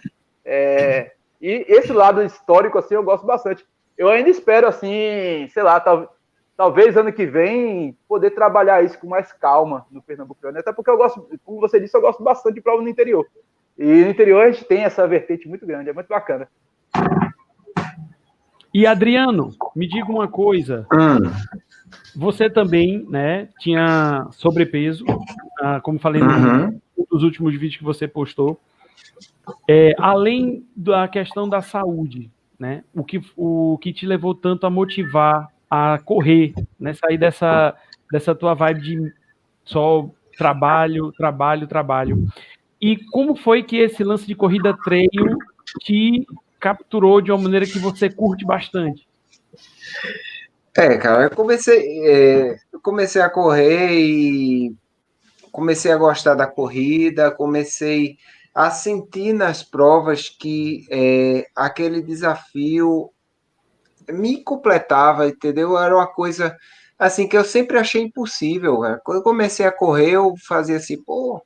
É, 0.45 1.13
e 1.41 1.65
esse 1.67 1.91
lado 1.91 2.21
histórico, 2.21 2.77
assim, 2.77 2.95
eu 2.95 3.03
gosto 3.03 3.25
bastante. 3.25 3.65
Eu 3.97 4.09
ainda 4.09 4.29
espero, 4.29 4.67
assim, 4.67 5.47
sei 5.53 5.63
lá, 5.63 5.79
tal, 5.79 6.13
talvez 6.55 6.97
ano 6.97 7.11
que 7.11 7.25
vem 7.25 7.97
poder 8.07 8.31
trabalhar 8.31 8.83
isso 8.83 8.99
com 8.99 9.07
mais 9.07 9.31
calma 9.31 9.85
no 9.91 10.01
Pernambuco. 10.01 10.47
Até 10.47 10.71
porque 10.71 10.89
eu 10.89 10.97
gosto, 10.97 11.27
como 11.43 11.59
você 11.59 11.79
disse, 11.79 11.95
eu 11.95 12.01
gosto 12.01 12.21
bastante 12.23 12.55
de 12.55 12.61
prova 12.61 12.81
no 12.81 12.89
interior. 12.89 13.25
E 13.77 13.83
no 13.83 14.09
interior 14.09 14.43
a 14.43 14.51
gente 14.51 14.65
tem 14.65 14.83
essa 14.83 15.07
vertente 15.07 15.47
muito 15.47 15.65
grande, 15.65 15.89
é 15.89 15.93
muito 15.93 16.07
bacana. 16.07 16.47
E 18.73 18.87
Adriano, 18.87 19.51
me 19.75 19.87
diga 19.87 20.11
uma 20.11 20.27
coisa. 20.27 20.87
Hum. 20.91 21.31
Você 22.15 22.49
também, 22.49 23.05
né, 23.09 23.47
tinha 23.59 24.27
sobrepeso, 24.31 25.05
ah, 25.61 25.79
como 25.81 25.99
falei 25.99 26.21
uhum. 26.21 26.79
nos 27.11 27.23
últimos 27.23 27.53
vídeos 27.53 27.77
que 27.77 27.83
você 27.83 28.07
postou. 28.07 28.59
É, 29.67 29.93
além 29.97 30.65
da 30.75 31.07
questão 31.07 31.47
da 31.47 31.61
saúde, 31.61 32.31
né, 32.59 32.83
o 32.93 33.03
que, 33.03 33.21
o 33.35 33.77
que 33.79 33.93
te 33.93 34.05
levou 34.05 34.33
tanto 34.33 34.65
a 34.65 34.69
motivar 34.69 35.47
a 35.69 35.99
correr, 35.99 36.53
né, 36.79 36.93
sair 36.93 37.17
dessa, 37.17 37.75
dessa 38.11 38.33
tua 38.33 38.53
vibe 38.53 38.81
de 38.81 39.13
só 39.65 40.09
trabalho, 40.37 41.11
trabalho, 41.11 41.67
trabalho. 41.67 42.27
E 42.83 42.97
como 43.11 43.33
foi 43.33 43.63
que 43.63 43.77
esse 43.77 44.03
lance 44.03 44.27
de 44.27 44.35
corrida 44.35 44.75
treino 44.83 45.37
te 45.79 46.27
capturou 46.59 47.21
de 47.21 47.31
uma 47.31 47.41
maneira 47.41 47.65
que 47.65 47.79
você 47.79 48.09
curte 48.09 48.43
bastante? 48.43 49.07
É, 50.75 50.97
cara, 50.97 51.23
eu 51.23 51.29
comecei, 51.29 52.05
é, 52.05 52.57
eu 52.73 52.81
comecei 52.81 53.21
a 53.21 53.29
correr 53.29 53.93
e 53.93 54.75
comecei 55.49 55.93
a 55.93 55.97
gostar 55.97 56.35
da 56.35 56.45
corrida, 56.45 57.31
comecei 57.31 58.17
a 58.53 58.69
sentir 58.69 59.31
nas 59.31 59.63
provas 59.63 60.27
que 60.27 60.85
é, 60.91 61.47
aquele 61.55 62.01
desafio 62.01 63.09
me 64.09 64.43
completava, 64.43 65.29
entendeu? 65.29 65.77
Era 65.77 65.95
uma 65.95 66.07
coisa 66.07 66.53
assim 66.99 67.29
que 67.29 67.37
eu 67.37 67.45
sempre 67.45 67.77
achei 67.77 68.01
impossível. 68.01 68.81
Cara. 68.81 68.99
Quando 69.05 69.19
eu 69.19 69.23
comecei 69.23 69.65
a 69.65 69.71
correr, 69.71 70.11
eu 70.11 70.33
fazia 70.45 70.75
assim, 70.75 71.01
pô, 71.01 71.41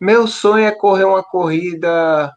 meu 0.00 0.26
sonho 0.26 0.64
é 0.64 0.72
correr 0.72 1.04
uma 1.04 1.22
corrida 1.22 2.32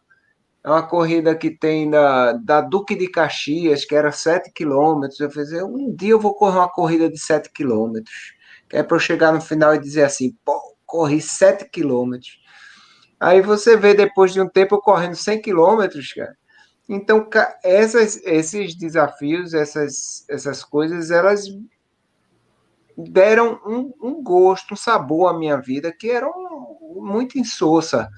é 0.64 0.70
uma 0.70 0.86
corrida 0.86 1.34
que 1.34 1.50
tem 1.50 1.88
da, 1.88 2.32
da 2.32 2.60
Duque 2.60 2.94
de 2.94 3.08
Caxias, 3.08 3.84
que 3.84 3.94
era 3.94 4.12
7 4.12 4.52
quilômetros. 4.52 5.18
Eu 5.18 5.30
falei, 5.30 5.62
um 5.62 5.94
dia 5.94 6.10
eu 6.10 6.20
vou 6.20 6.34
correr 6.34 6.58
uma 6.58 6.68
corrida 6.68 7.08
de 7.08 7.18
7 7.18 7.50
quilômetros. 7.52 8.34
Que 8.68 8.76
é 8.76 8.82
para 8.82 8.96
eu 8.96 9.00
chegar 9.00 9.32
no 9.32 9.40
final 9.40 9.74
e 9.74 9.78
dizer 9.78 10.02
assim, 10.02 10.36
pô, 10.44 10.60
corri 10.84 11.20
7 11.20 11.70
quilômetros. 11.70 12.38
Aí 13.20 13.40
você 13.40 13.76
vê 13.76 13.94
depois 13.94 14.32
de 14.32 14.40
um 14.40 14.48
tempo 14.48 14.78
correndo 14.78 15.14
100 15.14 15.40
quilômetros, 15.40 16.12
cara. 16.12 16.36
Então, 16.88 17.28
essas, 17.62 18.16
esses 18.24 18.76
desafios, 18.76 19.54
essas, 19.54 20.24
essas 20.28 20.64
coisas, 20.64 21.10
elas 21.10 21.44
deram 22.96 23.60
um, 23.64 23.92
um 24.02 24.22
gosto, 24.22 24.74
um 24.74 24.76
sabor 24.76 25.28
à 25.28 25.38
minha 25.38 25.56
vida 25.56 25.92
que 25.92 26.10
era 26.10 26.26
um, 26.26 26.47
muito 26.96 27.38
insossa 27.38 28.08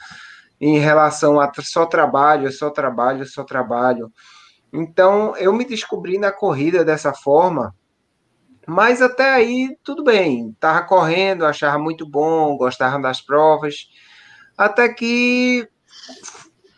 em 0.60 0.78
relação 0.78 1.40
a 1.40 1.50
só 1.62 1.86
trabalho, 1.86 2.52
só 2.52 2.70
trabalho, 2.70 3.26
só 3.26 3.44
trabalho. 3.44 4.12
Então, 4.72 5.34
eu 5.36 5.52
me 5.52 5.64
descobri 5.64 6.18
na 6.18 6.30
corrida 6.30 6.84
dessa 6.84 7.12
forma, 7.12 7.74
mas 8.66 9.02
até 9.02 9.34
aí 9.34 9.76
tudo 9.82 10.04
bem, 10.04 10.50
estava 10.50 10.82
correndo, 10.82 11.44
achava 11.44 11.78
muito 11.78 12.08
bom, 12.08 12.56
gostava 12.56 13.00
das 13.00 13.20
provas, 13.20 13.88
até 14.56 14.88
que 14.88 15.66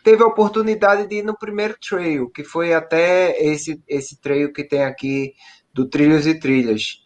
teve 0.03 0.23
a 0.23 0.27
oportunidade 0.27 1.07
de 1.07 1.17
ir 1.17 1.23
no 1.23 1.37
primeiro 1.37 1.75
trail, 1.79 2.29
que 2.29 2.43
foi 2.43 2.73
até 2.73 3.37
esse, 3.43 3.81
esse 3.87 4.19
trail 4.19 4.51
que 4.51 4.63
tem 4.63 4.83
aqui 4.83 5.33
do 5.73 5.87
Trilhos 5.87 6.25
e 6.25 6.39
Trilhas. 6.39 7.03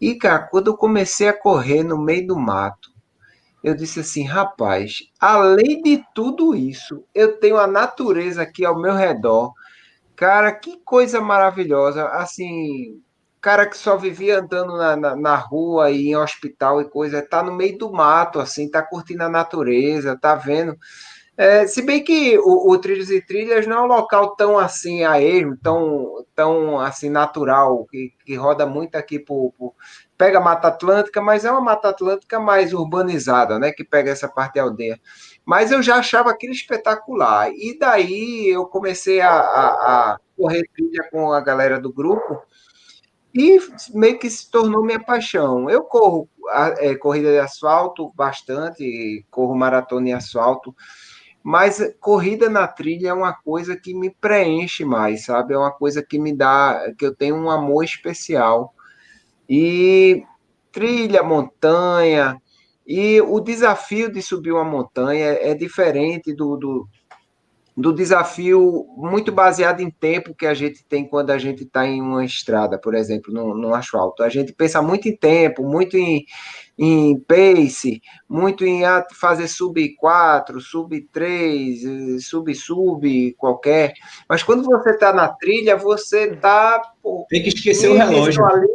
E, 0.00 0.14
cara, 0.14 0.48
quando 0.48 0.68
eu 0.68 0.76
comecei 0.76 1.28
a 1.28 1.38
correr 1.38 1.82
no 1.82 2.02
meio 2.02 2.26
do 2.26 2.36
mato, 2.36 2.89
eu 3.62 3.74
disse 3.74 4.00
assim, 4.00 4.24
rapaz, 4.24 4.98
além 5.18 5.82
de 5.82 6.02
tudo 6.14 6.54
isso, 6.54 7.04
eu 7.14 7.38
tenho 7.38 7.58
a 7.58 7.66
natureza 7.66 8.42
aqui 8.42 8.64
ao 8.64 8.80
meu 8.80 8.94
redor. 8.94 9.52
Cara, 10.16 10.52
que 10.52 10.78
coisa 10.84 11.20
maravilhosa. 11.20 12.06
Assim, 12.08 13.00
cara 13.40 13.66
que 13.66 13.76
só 13.76 13.96
vivia 13.96 14.40
andando 14.40 14.76
na, 14.76 14.96
na, 14.96 15.16
na, 15.16 15.36
rua 15.36 15.90
e 15.90 16.08
em 16.08 16.16
hospital 16.16 16.80
e 16.80 16.88
coisa, 16.88 17.22
tá 17.22 17.42
no 17.42 17.54
meio 17.54 17.76
do 17.78 17.92
mato, 17.92 18.38
assim, 18.38 18.70
tá 18.70 18.82
curtindo 18.82 19.24
a 19.24 19.28
natureza, 19.28 20.18
tá 20.18 20.34
vendo. 20.34 20.76
É, 21.36 21.66
se 21.66 21.80
bem 21.80 22.04
que 22.04 22.38
o, 22.38 22.70
o 22.70 22.78
Trilhos 22.78 23.10
e 23.10 23.20
Trilhas 23.24 23.66
não 23.66 23.78
é 23.78 23.82
um 23.82 23.86
local 23.86 24.36
tão 24.36 24.58
assim 24.58 25.04
a 25.04 25.14
tão, 25.62 26.24
tão 26.34 26.78
assim 26.78 27.08
natural, 27.08 27.86
que, 27.86 28.12
que 28.26 28.34
roda 28.34 28.66
muito 28.66 28.96
aqui 28.96 29.18
por, 29.18 29.52
por 29.56 29.74
pega 30.20 30.36
a 30.36 30.42
Mata 30.42 30.68
Atlântica, 30.68 31.18
mas 31.22 31.46
é 31.46 31.50
uma 31.50 31.62
Mata 31.62 31.88
Atlântica 31.88 32.38
mais 32.38 32.74
urbanizada, 32.74 33.58
né? 33.58 33.72
Que 33.72 33.82
pega 33.82 34.10
essa 34.10 34.28
parte 34.28 34.56
da 34.56 34.62
aldeia. 34.64 35.00
Mas 35.46 35.72
eu 35.72 35.82
já 35.82 35.96
achava 35.96 36.30
aquilo 36.30 36.52
espetacular. 36.52 37.50
E 37.50 37.78
daí 37.78 38.50
eu 38.50 38.66
comecei 38.66 39.22
a, 39.22 39.30
a, 39.30 40.12
a 40.12 40.18
correr 40.36 40.68
trilha 40.74 41.08
com 41.10 41.32
a 41.32 41.40
galera 41.40 41.80
do 41.80 41.90
grupo 41.90 42.38
e 43.34 43.58
meio 43.94 44.18
que 44.18 44.28
se 44.28 44.50
tornou 44.50 44.84
minha 44.84 45.02
paixão. 45.02 45.70
Eu 45.70 45.84
corro 45.84 46.28
é, 46.76 46.94
corrida 46.94 47.32
de 47.32 47.38
asfalto 47.38 48.12
bastante, 48.14 49.24
corro 49.30 49.54
maratona 49.54 50.10
em 50.10 50.12
asfalto, 50.12 50.76
mas 51.42 51.80
corrida 51.98 52.50
na 52.50 52.68
trilha 52.68 53.08
é 53.08 53.14
uma 53.14 53.32
coisa 53.32 53.74
que 53.74 53.94
me 53.94 54.10
preenche 54.10 54.84
mais, 54.84 55.24
sabe? 55.24 55.54
É 55.54 55.58
uma 55.58 55.72
coisa 55.72 56.02
que 56.02 56.18
me 56.18 56.36
dá, 56.36 56.92
que 56.98 57.06
eu 57.06 57.16
tenho 57.16 57.36
um 57.36 57.50
amor 57.50 57.84
especial. 57.84 58.74
E 59.52 60.22
trilha, 60.70 61.24
montanha, 61.24 62.40
e 62.86 63.20
o 63.20 63.40
desafio 63.40 64.10
de 64.10 64.22
subir 64.22 64.52
uma 64.52 64.64
montanha 64.64 65.26
é 65.26 65.54
diferente 65.54 66.32
do, 66.32 66.56
do, 66.56 66.88
do 67.76 67.92
desafio 67.92 68.86
muito 68.96 69.32
baseado 69.32 69.80
em 69.80 69.90
tempo 69.90 70.34
que 70.34 70.46
a 70.46 70.54
gente 70.54 70.84
tem 70.84 71.06
quando 71.06 71.30
a 71.30 71.38
gente 71.38 71.64
está 71.64 71.86
em 71.86 72.00
uma 72.00 72.24
estrada, 72.24 72.78
por 72.78 72.94
exemplo, 72.94 73.32
no, 73.32 73.54
no 73.56 73.74
asfalto. 73.74 74.22
A 74.22 74.28
gente 74.28 74.52
pensa 74.52 74.82
muito 74.82 75.08
em 75.08 75.16
tempo, 75.16 75.62
muito 75.62 75.96
em, 75.96 76.24
em 76.78 77.18
pace, 77.20 78.00
muito 78.28 78.64
em 78.64 78.84
ah, 78.84 79.06
fazer 79.12 79.48
sub 79.48 79.94
4, 79.96 80.60
sub 80.60 81.00
3, 81.12 82.24
sub 82.24 82.54
sub 82.54 83.34
qualquer. 83.38 83.94
Mas 84.28 84.42
quando 84.42 84.62
você 84.62 84.90
está 84.90 85.12
na 85.12 85.28
trilha, 85.28 85.76
você 85.76 86.32
está. 86.32 86.82
Tem 87.28 87.42
que 87.42 87.48
esquecer 87.48 87.88
o 87.88 87.96
relógio. 87.96 88.44
Ali, 88.44 88.66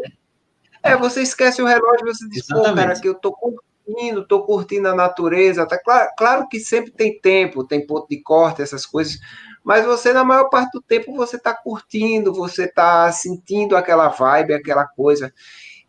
é, 0.85 0.95
você 0.95 1.21
esquece 1.21 1.61
o 1.61 1.65
relógio, 1.65 2.05
você 2.05 2.27
diz, 2.29 2.43
Exatamente. 2.43 2.69
pô, 2.69 2.75
cara, 2.75 2.99
que 2.99 3.09
eu 3.09 3.15
tô 3.15 3.31
curtindo, 3.31 4.27
tô 4.27 4.43
curtindo 4.45 4.87
a 4.87 4.95
natureza. 4.95 5.67
Tá 5.67 5.77
claro, 5.77 6.09
claro 6.17 6.47
que 6.47 6.59
sempre 6.59 6.91
tem 6.91 7.19
tempo, 7.19 7.65
tem 7.65 7.85
ponto 7.85 8.07
de 8.07 8.21
corte, 8.21 8.61
essas 8.61 8.85
coisas, 8.85 9.19
mas 9.63 9.85
você, 9.85 10.13
na 10.13 10.23
maior 10.23 10.49
parte 10.49 10.73
do 10.73 10.81
tempo, 10.81 11.15
você 11.15 11.39
tá 11.39 11.53
curtindo, 11.53 12.31
você 12.31 12.67
tá 12.67 13.11
sentindo 13.11 13.75
aquela 13.75 14.09
vibe, 14.09 14.53
aquela 14.53 14.85
coisa. 14.85 15.33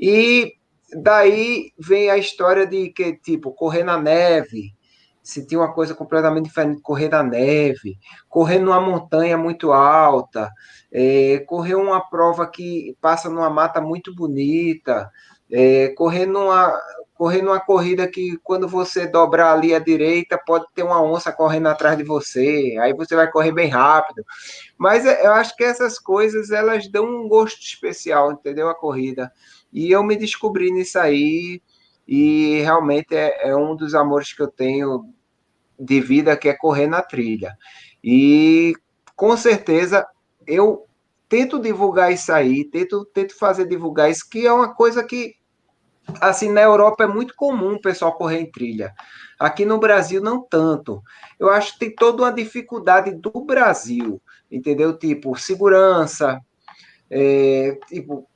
E 0.01 0.55
daí 1.03 1.73
vem 1.79 2.11
a 2.11 2.17
história 2.17 2.67
de 2.67 2.89
que, 2.91 3.13
tipo, 3.19 3.53
correr 3.53 3.85
na 3.85 4.01
neve, 4.01 4.76
sentir 5.27 5.57
uma 5.57 5.73
coisa 5.73 5.93
completamente 5.93 6.45
diferente, 6.45 6.81
correr 6.81 7.09
na 7.09 7.21
neve, 7.21 7.99
correr 8.29 8.61
numa 8.61 8.81
montanha 8.81 9.37
muito 9.37 9.73
alta, 9.73 10.53
é, 10.93 11.41
correr 11.49 11.75
uma 11.75 12.01
prova 12.01 12.47
que 12.47 12.97
passa 13.01 13.29
numa 13.29 13.51
mata 13.51 13.81
muito 13.81 14.15
bonita, 14.15 15.11
é, 15.51 15.89
correr, 15.97 16.27
numa, 16.27 16.73
correr 17.15 17.43
numa 17.43 17.59
corrida 17.59 18.07
que 18.07 18.37
quando 18.45 18.69
você 18.69 19.05
dobrar 19.05 19.53
ali 19.53 19.75
à 19.75 19.81
direita 19.81 20.41
pode 20.47 20.65
ter 20.73 20.85
uma 20.85 21.03
onça 21.03 21.33
correndo 21.33 21.67
atrás 21.67 21.99
de 21.99 22.05
você, 22.05 22.77
aí 22.81 22.95
você 22.95 23.17
vai 23.17 23.29
correr 23.29 23.51
bem 23.51 23.69
rápido. 23.69 24.25
Mas 24.79 25.05
é, 25.05 25.27
eu 25.27 25.33
acho 25.33 25.57
que 25.57 25.65
essas 25.65 25.99
coisas 25.99 26.53
elas 26.53 26.89
dão 26.89 27.05
um 27.05 27.29
gosto 27.29 27.61
especial, 27.61 28.31
entendeu? 28.31 28.69
A 28.69 28.77
corrida. 28.77 29.33
E 29.73 29.91
eu 29.91 30.05
me 30.05 30.15
descobri 30.15 30.71
nisso 30.71 31.01
aí, 31.01 31.61
e 32.07 32.61
realmente 32.61 33.17
é, 33.17 33.49
é 33.49 33.57
um 33.57 33.75
dos 33.75 33.93
amores 33.93 34.33
que 34.33 34.41
eu 34.41 34.47
tenho 34.47 35.13
de 35.79 36.01
vida 36.01 36.37
que 36.37 36.49
é 36.49 36.55
correr 36.55 36.87
na 36.87 37.03
trilha. 37.03 37.57
E 38.03 38.75
com 39.15 39.37
certeza 39.37 40.07
eu 40.47 40.87
tento 41.29 41.61
divulgar 41.61 42.13
isso 42.13 42.33
aí, 42.33 42.65
tento, 42.65 43.05
tento 43.07 43.37
fazer 43.37 43.67
divulgar 43.67 44.11
isso, 44.11 44.29
que 44.29 44.47
é 44.47 44.53
uma 44.53 44.75
coisa 44.75 45.03
que 45.03 45.35
assim, 46.21 46.51
na 46.51 46.63
Europa 46.63 47.05
é 47.05 47.07
muito 47.07 47.35
comum 47.35 47.75
o 47.75 47.81
pessoal 47.81 48.17
correr 48.17 48.41
em 48.41 48.51
trilha. 48.51 48.95
Aqui 49.39 49.65
no 49.65 49.79
Brasil, 49.79 50.21
não 50.21 50.41
tanto. 50.41 51.03
Eu 51.39 51.51
acho 51.51 51.73
que 51.73 51.81
tem 51.81 51.95
toda 51.95 52.23
uma 52.23 52.33
dificuldade 52.33 53.13
do 53.13 53.31
Brasil, 53.45 54.21
entendeu? 54.51 54.97
Tipo, 54.97 55.37
segurança, 55.37 56.41
é, 57.11 57.79
tipo, 57.89 58.27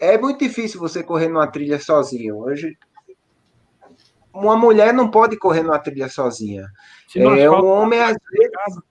é 0.00 0.16
muito 0.18 0.38
difícil 0.38 0.80
você 0.80 1.02
correr 1.02 1.28
numa 1.28 1.46
trilha 1.46 1.78
sozinho. 1.78 2.38
Hoje, 2.38 2.76
uma 4.32 4.56
mulher 4.56 4.92
não 4.92 5.10
pode 5.10 5.36
correr 5.36 5.62
numa 5.62 5.78
trilha 5.78 6.08
sozinha. 6.08 6.66
É, 7.16 7.50
um 7.50 7.66
homem, 7.66 8.00
às 8.00 8.16
vezes... 8.30 8.82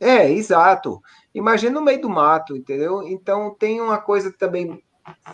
É, 0.00 0.30
exato. 0.30 1.00
Imagina 1.34 1.78
no 1.78 1.84
meio 1.84 2.00
do 2.00 2.08
mato, 2.08 2.56
entendeu? 2.56 3.02
Então, 3.02 3.54
tem 3.58 3.80
uma 3.80 3.98
coisa 3.98 4.32
também 4.32 4.82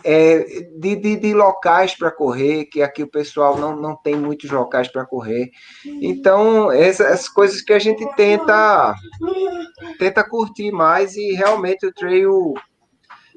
é, 0.03 0.39
de, 0.77 0.95
de, 0.95 1.15
de, 1.17 1.33
locais 1.33 1.95
para 1.95 2.11
correr, 2.11 2.65
que 2.65 2.81
aqui 2.81 3.03
o 3.03 3.09
pessoal 3.09 3.57
não, 3.57 3.75
não 3.75 3.95
tem 3.95 4.15
muitos 4.15 4.49
locais 4.49 4.87
para 4.87 5.05
correr. 5.05 5.51
Então, 5.85 6.71
essas 6.71 7.27
coisas 7.27 7.61
que 7.61 7.73
a 7.73 7.79
gente 7.79 8.05
tenta 8.15 8.95
tenta 9.99 10.27
curtir 10.27 10.71
mais 10.71 11.15
e 11.15 11.33
realmente 11.33 11.85
o 11.85 11.93
trail 11.93 12.53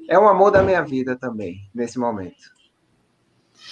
é 0.07 0.17
um 0.17 0.27
amor 0.27 0.51
da 0.51 0.63
minha 0.63 0.81
vida 0.81 1.15
também, 1.15 1.69
nesse 1.73 1.99
momento. 1.99 2.59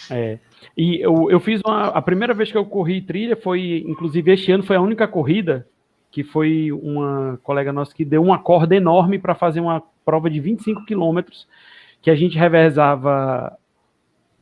É. 0.09 0.39
E 0.75 1.01
eu, 1.01 1.29
eu 1.29 1.39
fiz 1.39 1.61
uma. 1.65 1.87
A 1.87 2.01
primeira 2.01 2.33
vez 2.33 2.51
que 2.51 2.57
eu 2.57 2.65
corri 2.65 3.01
trilha 3.01 3.35
foi, 3.35 3.83
inclusive, 3.87 4.31
este 4.31 4.51
ano 4.51 4.63
foi 4.63 4.75
a 4.75 4.81
única 4.81 5.07
corrida 5.07 5.67
que 6.11 6.23
foi 6.23 6.71
uma 6.71 7.37
colega 7.43 7.71
nossa 7.73 7.93
que 7.93 8.05
deu 8.05 8.23
uma 8.23 8.39
corda 8.39 8.75
enorme 8.75 9.19
para 9.19 9.35
fazer 9.35 9.59
uma 9.59 9.83
prova 10.05 10.29
de 10.29 10.39
25 10.39 10.85
quilômetros 10.85 11.47
que 12.01 12.09
a 12.09 12.15
gente 12.15 12.37
revezava 12.37 13.57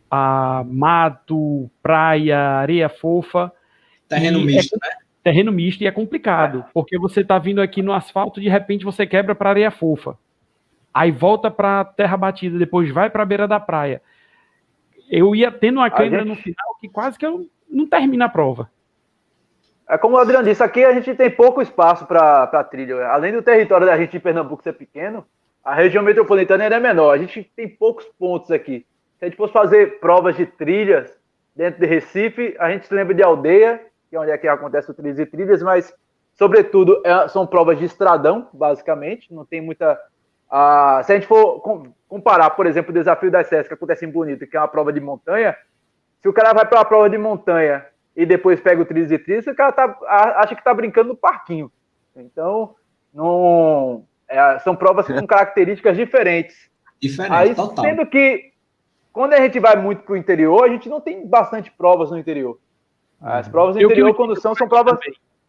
a 0.10 0.64
mato, 0.68 1.70
praia, 1.82 2.40
areia 2.40 2.88
fofa. 2.88 3.52
Terreno 4.08 4.40
misto, 4.42 4.76
é, 4.76 4.88
né? 4.88 4.96
Terreno 5.24 5.52
misto 5.52 5.82
e 5.82 5.88
é 5.88 5.92
complicado, 5.92 6.64
porque 6.74 6.98
você 7.00 7.22
está 7.22 7.40
vindo 7.40 7.60
aqui 7.60 7.82
no 7.82 7.92
asfalto, 7.92 8.40
de 8.40 8.48
repente 8.48 8.86
você 8.86 9.08
quebra 9.08 9.34
para 9.34 9.50
areia 9.50 9.72
fofa. 9.72 10.18
Aí 10.94 11.12
volta 11.12 11.50
para 11.50 11.84
terra 11.84 12.16
batida, 12.16 12.58
depois 12.60 12.90
vai 12.92 13.10
para 13.10 13.24
a 13.24 13.26
beira 13.26 13.48
da 13.48 13.60
praia. 13.60 14.02
Eu 15.10 15.36
ia 15.36 15.52
tendo 15.52 15.78
uma 15.78 15.90
câmera 15.90 16.24
gente... 16.24 16.30
no 16.30 16.36
final 16.36 16.78
que 16.80 16.90
quase 16.90 17.18
que 17.18 17.26
eu 17.26 17.48
não 17.70 17.88
termino 17.88 18.24
a 18.24 18.30
prova. 18.30 18.70
É 19.88 19.98
como 19.98 20.16
o 20.16 20.20
Adriano 20.20 20.48
disse, 20.48 20.64
aqui 20.64 20.84
a 20.84 20.94
gente 20.94 21.14
tem 21.14 21.30
pouco 21.30 21.62
espaço 21.62 22.06
para 22.06 22.64
trilha. 22.64 23.08
Além 23.08 23.32
do 23.32 23.42
território 23.42 23.86
da 23.86 23.96
gente 23.98 24.18
em 24.18 24.20
Pernambuco 24.20 24.64
ser 24.64 24.74
pequeno, 24.74 25.24
a 25.64 25.74
região 25.74 26.04
metropolitana 26.04 26.64
é 26.64 26.80
menor. 26.80 27.12
A 27.12 27.18
gente 27.18 27.44
tem 27.56 27.68
poucos 27.68 28.06
pontos 28.20 28.52
aqui. 28.52 28.86
Se 29.20 29.26
a 29.26 29.28
gente 29.28 29.38
fosse 29.38 29.54
fazer 29.54 30.00
provas 30.00 30.36
de 30.36 30.46
trilhas 30.46 31.16
dentro 31.56 31.80
de 31.80 31.86
Recife, 31.86 32.56
a 32.60 32.72
gente 32.72 32.88
se 32.88 32.94
lembra 32.94 33.14
de 33.14 33.24
aldeia, 33.24 33.82
que 34.10 34.16
é 34.16 34.20
onde 34.20 34.32
é 34.32 34.38
que 34.38 34.48
acontece 34.48 34.90
o 34.90 34.94
trilhas 34.94 35.20
e 35.20 35.26
trilhas, 35.26 35.64
mas, 35.64 35.94
sobretudo, 36.34 37.02
é, 37.06 37.28
são 37.28 37.46
provas 37.48 37.78
de 37.78 37.86
estradão, 37.86 38.50
basicamente. 38.54 39.34
Não 39.34 39.46
tem 39.46 39.62
muita. 39.62 40.00
Ah, 40.50 41.02
se 41.04 41.12
a 41.12 41.16
gente 41.16 41.28
for 41.28 41.62
comparar, 42.08 42.52
por 42.52 42.66
exemplo, 42.66 42.92
o 42.92 42.94
desafio 42.94 43.32
das 43.32 43.48
SES, 43.48 43.68
que 43.68 43.74
acontece 43.74 44.06
em 44.06 44.10
Bonito, 44.10 44.48
que 44.48 44.56
é 44.56 44.60
uma 44.60 44.68
prova 44.68 44.94
de 44.94 45.00
montanha, 45.00 45.56
se 46.22 46.30
o 46.30 46.34
cara 46.34 46.54
vai 46.54 46.66
para 46.66 46.80
uma 46.80 46.86
prova 46.86 47.10
de 47.10 47.18
montanha 47.18 47.86
e 48.16 48.26
depois 48.26 48.60
pega 48.60 48.82
o 48.82 48.86
trilhos 48.86 49.12
e 49.12 49.18
trilhas, 49.18 49.48
o 49.48 49.56
cara 49.56 49.72
tá, 49.72 49.98
acha 50.38 50.56
que 50.56 50.62
está 50.62 50.74
brincando 50.74 51.10
no 51.10 51.16
parquinho. 51.16 51.72
Então, 52.16 52.76
não 53.14 54.06
é, 54.28 54.60
são 54.60 54.76
provas 54.76 55.08
com 55.08 55.14
características 55.28 55.96
diferentes. 55.98 56.70
Diferente, 57.00 57.34
Aí, 57.34 57.56
total. 57.56 57.86
Sendo 57.86 58.06
que, 58.06 58.52
quando 59.12 59.34
a 59.34 59.38
gente 59.38 59.60
vai 59.60 59.76
muito 59.76 60.04
para 60.04 60.14
o 60.14 60.18
interior, 60.18 60.64
a 60.64 60.70
gente 60.70 60.90
não 60.90 61.02
tem 61.02 61.28
bastante 61.28 61.72
provas 61.72 62.12
no 62.12 62.18
interior. 62.18 62.60
As 63.22 63.48
provas 63.48 63.76
no 63.76 63.82
interior, 63.82 64.14
quando 64.14 64.40
são, 64.40 64.54
são 64.56 64.68
provas, 64.68 64.98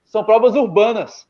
são 0.04 0.24
provas 0.24 0.54
urbanas. 0.54 1.28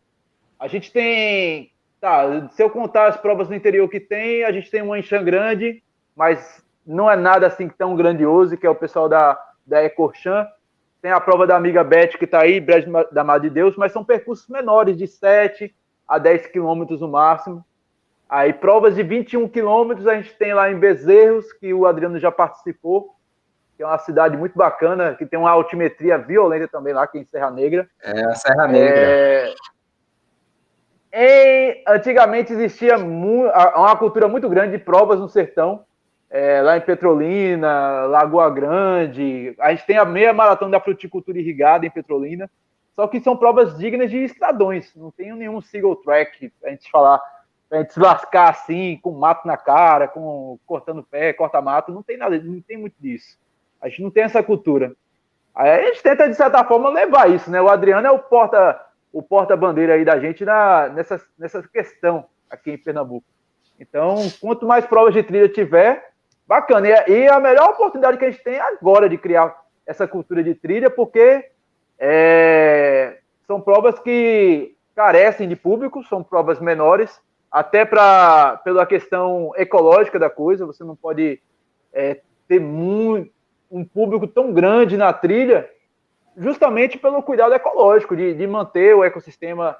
A 0.58 0.68
gente 0.68 0.92
tem. 0.92 1.72
Tá, 2.07 2.48
se 2.52 2.62
eu 2.62 2.70
contar 2.70 3.09
as 3.09 3.16
provas 3.16 3.48
no 3.48 3.57
interior 3.57 3.88
que 3.88 3.98
tem, 3.98 4.44
a 4.44 4.52
gente 4.52 4.70
tem 4.70 4.80
uma 4.80 4.96
em 4.96 5.02
Xangrande, 5.02 5.82
mas 6.14 6.64
não 6.86 7.11
é 7.11 7.16
nada 7.16 7.48
assim 7.48 7.68
tão 7.68 7.96
grandioso, 7.96 8.57
que 8.57 8.64
é 8.64 8.70
o 8.70 8.76
pessoal 8.76 9.09
da, 9.09 9.36
da 9.66 9.82
Ecorchan. 9.82 10.46
Tem 11.02 11.11
a 11.11 11.20
prova 11.20 11.48
da 11.48 11.57
amiga 11.57 11.82
Beth, 11.82 12.16
que 12.16 12.24
está 12.24 12.42
aí, 12.42 12.61
Brejo 12.61 12.86
da 13.11 13.24
Mar 13.24 13.40
de 13.40 13.50
Deus, 13.50 13.74
mas 13.76 13.90
são 13.90 14.04
percursos 14.04 14.46
menores, 14.46 14.96
de 14.96 15.09
7, 15.09 15.74
a 16.07 16.16
10 16.16 16.46
quilômetros 16.46 17.00
no 17.00 17.09
máximo. 17.09 17.64
Aí 18.28 18.52
provas 18.52 18.94
de 18.94 19.02
21 19.02 19.48
quilômetros 19.48 20.07
a 20.07 20.14
gente 20.14 20.32
tem 20.36 20.54
lá 20.54 20.70
em 20.70 20.78
Bezerros, 20.78 21.52
que 21.54 21.74
o 21.74 21.86
Adriano 21.86 22.20
já 22.20 22.30
participou, 22.30 23.16
que 23.76 23.82
é 23.82 23.86
uma 23.86 23.98
cidade 23.98 24.36
muito 24.36 24.57
bacana, 24.57 25.16
que 25.16 25.26
tem 25.26 25.40
uma 25.40 25.50
altimetria 25.50 26.18
violenta 26.18 26.68
também 26.68 26.94
lá, 26.94 27.04
que 27.09 27.18
é 27.18 27.22
em 27.22 27.24
Serra 27.24 27.50
Negra. 27.50 27.90
É, 28.00 28.26
a 28.26 28.34
Serra 28.36 28.68
Negra. 28.68 28.96
É... 28.96 29.54
E, 31.18 31.82
antigamente 31.88 32.52
existia 32.52 32.98
uma 32.98 33.96
cultura 33.96 34.28
muito 34.28 34.50
grande 34.50 34.76
de 34.76 34.84
provas 34.84 35.18
no 35.18 35.30
sertão, 35.30 35.82
é, 36.28 36.60
lá 36.60 36.76
em 36.76 36.82
Petrolina, 36.82 38.02
Lagoa 38.02 38.50
Grande. 38.50 39.54
A 39.58 39.70
gente 39.70 39.86
tem 39.86 39.96
a 39.96 40.04
meia 40.04 40.34
maratona 40.34 40.72
da 40.72 40.80
fruticultura 40.80 41.38
irrigada 41.38 41.86
em 41.86 41.90
Petrolina. 41.90 42.50
Só 42.94 43.06
que 43.06 43.18
são 43.18 43.34
provas 43.34 43.78
dignas 43.78 44.10
de 44.10 44.24
estradões. 44.24 44.94
Não 44.94 45.10
tem 45.10 45.32
nenhum 45.34 45.58
single 45.62 45.96
track 45.96 46.52
a 46.62 46.68
gente 46.68 46.90
falar, 46.90 47.18
a 47.70 47.76
gente 47.78 47.94
se 47.94 48.00
lascar 48.00 48.50
assim, 48.50 48.98
com 49.02 49.12
mato 49.12 49.46
na 49.46 49.56
cara, 49.56 50.08
com 50.08 50.58
cortando 50.66 51.02
pé, 51.02 51.32
corta 51.32 51.62
mato. 51.62 51.92
Não 51.92 52.02
tem 52.02 52.18
nada, 52.18 52.38
não 52.38 52.60
tem 52.60 52.76
muito 52.76 52.96
disso. 53.00 53.38
A 53.80 53.88
gente 53.88 54.02
não 54.02 54.10
tem 54.10 54.24
essa 54.24 54.42
cultura. 54.42 54.92
Aí 55.54 55.70
a 55.70 55.82
gente 55.86 56.02
tenta, 56.02 56.28
de 56.28 56.34
certa 56.34 56.62
forma, 56.62 56.90
levar 56.90 57.30
isso, 57.30 57.50
né? 57.50 57.58
O 57.62 57.70
Adriano 57.70 58.06
é 58.06 58.10
o 58.10 58.18
porta 58.18 58.78
o 59.16 59.22
porta-bandeira 59.22 59.94
aí 59.94 60.04
da 60.04 60.18
gente 60.20 60.44
na, 60.44 60.90
nessa, 60.90 61.18
nessa 61.38 61.62
questão 61.62 62.26
aqui 62.50 62.72
em 62.72 62.76
Pernambuco. 62.76 63.26
Então, 63.80 64.16
quanto 64.38 64.66
mais 64.66 64.84
provas 64.84 65.14
de 65.14 65.22
trilha 65.22 65.48
tiver, 65.48 66.10
bacana. 66.46 66.86
E, 67.08 67.26
a 67.26 67.40
melhor 67.40 67.70
oportunidade 67.70 68.18
que 68.18 68.26
a 68.26 68.30
gente 68.30 68.44
tem 68.44 68.60
agora 68.60 69.08
de 69.08 69.16
criar 69.16 69.56
essa 69.86 70.06
cultura 70.06 70.44
de 70.44 70.54
trilha, 70.54 70.90
porque 70.90 71.46
é, 71.98 73.20
são 73.46 73.58
provas 73.58 73.98
que 74.00 74.76
carecem 74.94 75.48
de 75.48 75.56
público, 75.56 76.04
são 76.04 76.22
provas 76.22 76.60
menores, 76.60 77.18
até 77.50 77.86
pra, 77.86 78.60
pela 78.64 78.84
questão 78.84 79.50
ecológica 79.56 80.18
da 80.18 80.28
coisa, 80.28 80.66
você 80.66 80.84
não 80.84 80.94
pode 80.94 81.40
é, 81.90 82.20
ter 82.46 82.60
muito, 82.60 83.32
um 83.70 83.82
público 83.82 84.26
tão 84.26 84.52
grande 84.52 84.94
na 84.98 85.10
trilha, 85.10 85.70
justamente 86.37 86.99
pelo 86.99 87.22
cuidado 87.22 87.55
ecológico, 87.55 88.16
de, 88.16 88.34
de 88.34 88.47
manter 88.47 88.95
o 88.95 89.03
ecossistema 89.03 89.76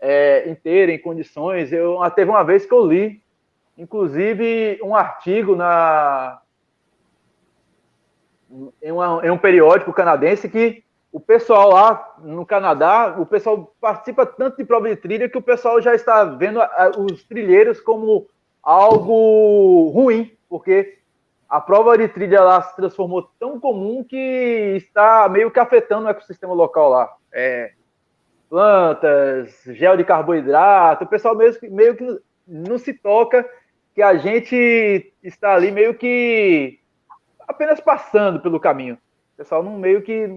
é, 0.00 0.48
inteiro 0.50 0.90
em 0.90 0.98
condições. 0.98 1.72
Eu 1.72 1.98
teve 2.14 2.30
uma 2.30 2.42
vez 2.42 2.66
que 2.66 2.72
eu 2.72 2.86
li, 2.86 3.22
inclusive, 3.78 4.80
um 4.82 4.94
artigo 4.94 5.54
na 5.54 6.40
em, 8.82 8.90
uma, 8.90 9.24
em 9.24 9.30
um 9.30 9.38
periódico 9.38 9.92
canadense 9.92 10.48
que 10.48 10.82
o 11.12 11.20
pessoal 11.20 11.70
lá 11.70 12.14
no 12.18 12.46
Canadá, 12.46 13.16
o 13.18 13.26
pessoal 13.26 13.74
participa 13.80 14.24
tanto 14.24 14.56
de 14.56 14.64
prova 14.64 14.88
de 14.88 14.96
trilha 14.96 15.28
que 15.28 15.38
o 15.38 15.42
pessoal 15.42 15.80
já 15.80 15.94
está 15.94 16.24
vendo 16.24 16.60
os 16.98 17.24
trilheiros 17.24 17.80
como 17.80 18.28
algo 18.62 19.88
ruim, 19.88 20.32
porque 20.48 20.99
a 21.50 21.60
prova 21.60 21.98
de 21.98 22.06
trilha 22.06 22.40
lá 22.42 22.62
se 22.62 22.76
transformou 22.76 23.28
tão 23.40 23.58
comum 23.58 24.04
que 24.04 24.76
está 24.76 25.28
meio 25.28 25.50
que 25.50 25.58
afetando 25.58 26.06
o 26.06 26.08
ecossistema 26.08 26.54
local 26.54 26.88
lá. 26.88 27.12
É, 27.32 27.72
plantas, 28.48 29.62
gel 29.66 29.96
de 29.96 30.04
carboidrato, 30.04 31.04
o 31.04 31.08
pessoal 31.08 31.34
mesmo, 31.34 31.68
meio 31.70 31.96
que 31.96 32.20
não 32.46 32.78
se 32.78 32.94
toca 32.94 33.44
que 33.92 34.00
a 34.00 34.16
gente 34.16 35.12
está 35.24 35.54
ali 35.54 35.72
meio 35.72 35.94
que 35.94 36.78
apenas 37.48 37.80
passando 37.80 38.40
pelo 38.40 38.60
caminho. 38.60 38.94
O 39.34 39.36
pessoal 39.36 39.60
não 39.60 39.76
meio 39.76 40.02
que 40.02 40.28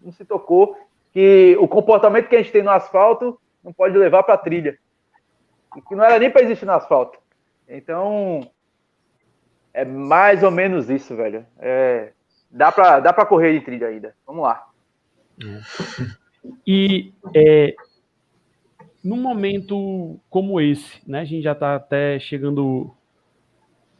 não 0.00 0.12
se 0.12 0.24
tocou 0.24 0.76
que 1.12 1.56
o 1.60 1.68
comportamento 1.68 2.28
que 2.28 2.34
a 2.34 2.42
gente 2.42 2.52
tem 2.52 2.62
no 2.62 2.70
asfalto 2.70 3.40
não 3.62 3.72
pode 3.72 3.96
levar 3.96 4.24
para 4.24 4.34
a 4.34 4.38
trilha. 4.38 4.76
E 5.76 5.80
que 5.80 5.94
não 5.94 6.04
era 6.04 6.18
nem 6.18 6.30
para 6.30 6.42
existir 6.42 6.66
no 6.66 6.72
asfalto. 6.72 7.18
Então, 7.68 8.50
é 9.76 9.84
mais 9.84 10.42
ou 10.42 10.50
menos 10.50 10.88
isso, 10.88 11.14
velho. 11.14 11.44
É, 11.58 12.12
dá 12.50 12.72
para 12.72 12.98
dá 12.98 13.12
correr 13.26 13.52
de 13.52 13.60
trilha 13.60 13.88
ainda. 13.88 14.14
Vamos 14.26 14.42
lá. 14.42 14.66
E 16.66 17.12
é, 17.34 17.74
num 19.04 19.20
momento 19.20 20.18
como 20.30 20.58
esse, 20.58 20.98
né? 21.06 21.20
A 21.20 21.24
gente 21.26 21.42
já 21.42 21.52
está 21.52 21.76
até 21.76 22.18
chegando 22.18 22.90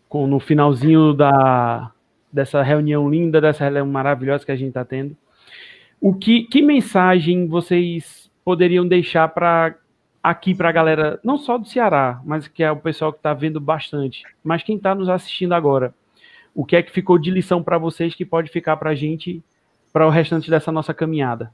com, 0.08 0.26
no 0.26 0.40
finalzinho 0.40 1.12
da, 1.12 1.92
dessa 2.32 2.62
reunião 2.62 3.06
linda, 3.10 3.38
dessa 3.38 3.64
reunião 3.64 3.86
maravilhosa 3.86 4.46
que 4.46 4.52
a 4.52 4.56
gente 4.56 4.68
está 4.68 4.84
tendo. 4.84 5.14
O 6.00 6.14
que, 6.14 6.44
que 6.44 6.62
mensagem 6.62 7.46
vocês 7.46 8.30
poderiam 8.42 8.88
deixar 8.88 9.28
para 9.28 9.76
aqui 10.30 10.54
para 10.54 10.68
a 10.68 10.72
galera, 10.72 11.20
não 11.22 11.38
só 11.38 11.58
do 11.58 11.68
Ceará, 11.68 12.20
mas 12.24 12.48
que 12.48 12.62
é 12.62 12.70
o 12.70 12.76
pessoal 12.76 13.12
que 13.12 13.18
está 13.18 13.34
vendo 13.34 13.60
bastante, 13.60 14.22
mas 14.42 14.62
quem 14.62 14.76
está 14.76 14.94
nos 14.94 15.08
assistindo 15.08 15.52
agora? 15.52 15.94
o 16.56 16.64
que 16.64 16.74
é 16.74 16.82
que 16.82 16.90
ficou 16.90 17.18
de 17.18 17.30
lição 17.30 17.62
para 17.62 17.76
vocês 17.76 18.14
que 18.14 18.24
pode 18.24 18.50
ficar 18.50 18.78
para 18.78 18.90
a 18.90 18.94
gente 18.94 19.42
para 19.92 20.06
o 20.06 20.10
restante 20.10 20.48
dessa 20.48 20.72
nossa 20.72 20.94
caminhada? 20.94 21.52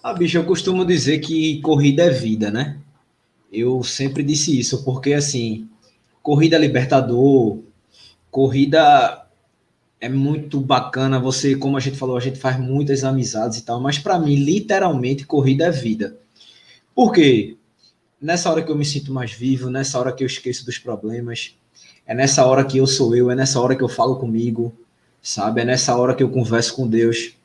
Ah, 0.00 0.14
bicho, 0.14 0.38
eu 0.38 0.44
costumo 0.44 0.84
dizer 0.84 1.18
que 1.18 1.60
corrida 1.60 2.04
é 2.04 2.10
vida, 2.10 2.48
né? 2.50 2.78
Eu 3.52 3.82
sempre 3.82 4.22
disse 4.22 4.56
isso, 4.58 4.84
porque 4.84 5.12
assim, 5.12 5.68
corrida 6.22 6.56
libertador, 6.56 7.58
corrida 8.30 9.26
é 10.00 10.08
muito 10.08 10.60
bacana. 10.60 11.18
Você, 11.18 11.56
como 11.56 11.76
a 11.76 11.80
gente 11.80 11.98
falou, 11.98 12.16
a 12.16 12.20
gente 12.20 12.38
faz 12.38 12.56
muitas 12.58 13.02
amizades 13.02 13.58
e 13.58 13.64
tal, 13.64 13.80
mas 13.80 13.98
para 13.98 14.16
mim, 14.16 14.36
literalmente, 14.36 15.26
corrida 15.26 15.66
é 15.66 15.70
vida. 15.72 16.19
Por 17.00 17.12
quê? 17.12 17.56
Nessa 18.20 18.50
hora 18.50 18.62
que 18.62 18.70
eu 18.70 18.76
me 18.76 18.84
sinto 18.84 19.10
mais 19.10 19.32
vivo, 19.32 19.70
nessa 19.70 19.98
hora 19.98 20.12
que 20.12 20.22
eu 20.22 20.26
esqueço 20.26 20.66
dos 20.66 20.76
problemas, 20.76 21.56
é 22.06 22.14
nessa 22.14 22.44
hora 22.44 22.62
que 22.62 22.76
eu 22.76 22.86
sou 22.86 23.16
eu, 23.16 23.30
é 23.30 23.34
nessa 23.34 23.58
hora 23.58 23.74
que 23.74 23.82
eu 23.82 23.88
falo 23.88 24.16
comigo, 24.16 24.70
sabe? 25.22 25.62
É 25.62 25.64
nessa 25.64 25.96
hora 25.96 26.14
que 26.14 26.22
eu 26.22 26.28
converso 26.28 26.76
com 26.76 26.86
Deus. 26.86 27.36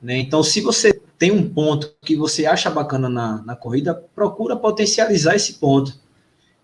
Né? 0.00 0.18
Então, 0.18 0.44
se 0.44 0.60
você 0.60 0.92
tem 1.18 1.32
um 1.32 1.52
ponto 1.52 1.92
que 2.02 2.14
você 2.14 2.46
acha 2.46 2.70
bacana 2.70 3.08
na, 3.08 3.42
na 3.42 3.56
corrida, 3.56 3.92
procura 4.14 4.54
potencializar 4.54 5.34
esse 5.34 5.54
ponto. 5.54 5.92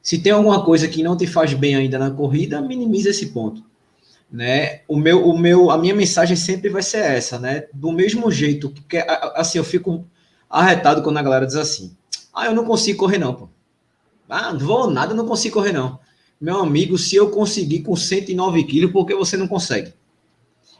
Se 0.00 0.16
tem 0.16 0.30
alguma 0.30 0.64
coisa 0.64 0.86
que 0.86 1.02
não 1.02 1.16
te 1.16 1.26
faz 1.26 1.52
bem 1.52 1.74
ainda 1.74 1.98
na 1.98 2.12
corrida, 2.12 2.62
minimize 2.62 3.08
esse 3.08 3.26
ponto. 3.30 3.60
Né? 4.30 4.82
O 4.86 4.96
meu, 4.96 5.26
o 5.26 5.36
meu, 5.36 5.68
a 5.68 5.76
minha 5.76 5.96
mensagem 5.96 6.36
sempre 6.36 6.68
vai 6.70 6.84
ser 6.84 6.98
essa, 6.98 7.40
né? 7.40 7.64
Do 7.74 7.90
mesmo 7.90 8.30
jeito 8.30 8.72
que 8.88 8.98
assim 9.34 9.58
eu 9.58 9.64
fico 9.64 10.06
arretado 10.48 11.02
quando 11.02 11.18
a 11.18 11.22
galera 11.22 11.44
diz 11.44 11.56
assim: 11.56 11.96
"Ah, 12.36 12.46
eu 12.46 12.54
não 12.54 12.64
consigo 12.64 12.98
correr 12.98 13.18
não, 13.18 13.34
pô. 13.34 13.48
Ah, 14.28 14.52
não 14.52 14.60
vou 14.60 14.90
nada, 14.90 15.14
não 15.14 15.26
consigo 15.26 15.54
correr 15.54 15.72
não". 15.72 15.98
Meu 16.40 16.58
amigo, 16.58 16.98
se 16.98 17.16
eu 17.16 17.30
conseguir 17.30 17.82
com 17.82 17.96
109 17.96 18.64
quilos, 18.64 18.92
por 18.92 19.06
que 19.06 19.14
você 19.14 19.36
não 19.36 19.48
consegue? 19.48 19.94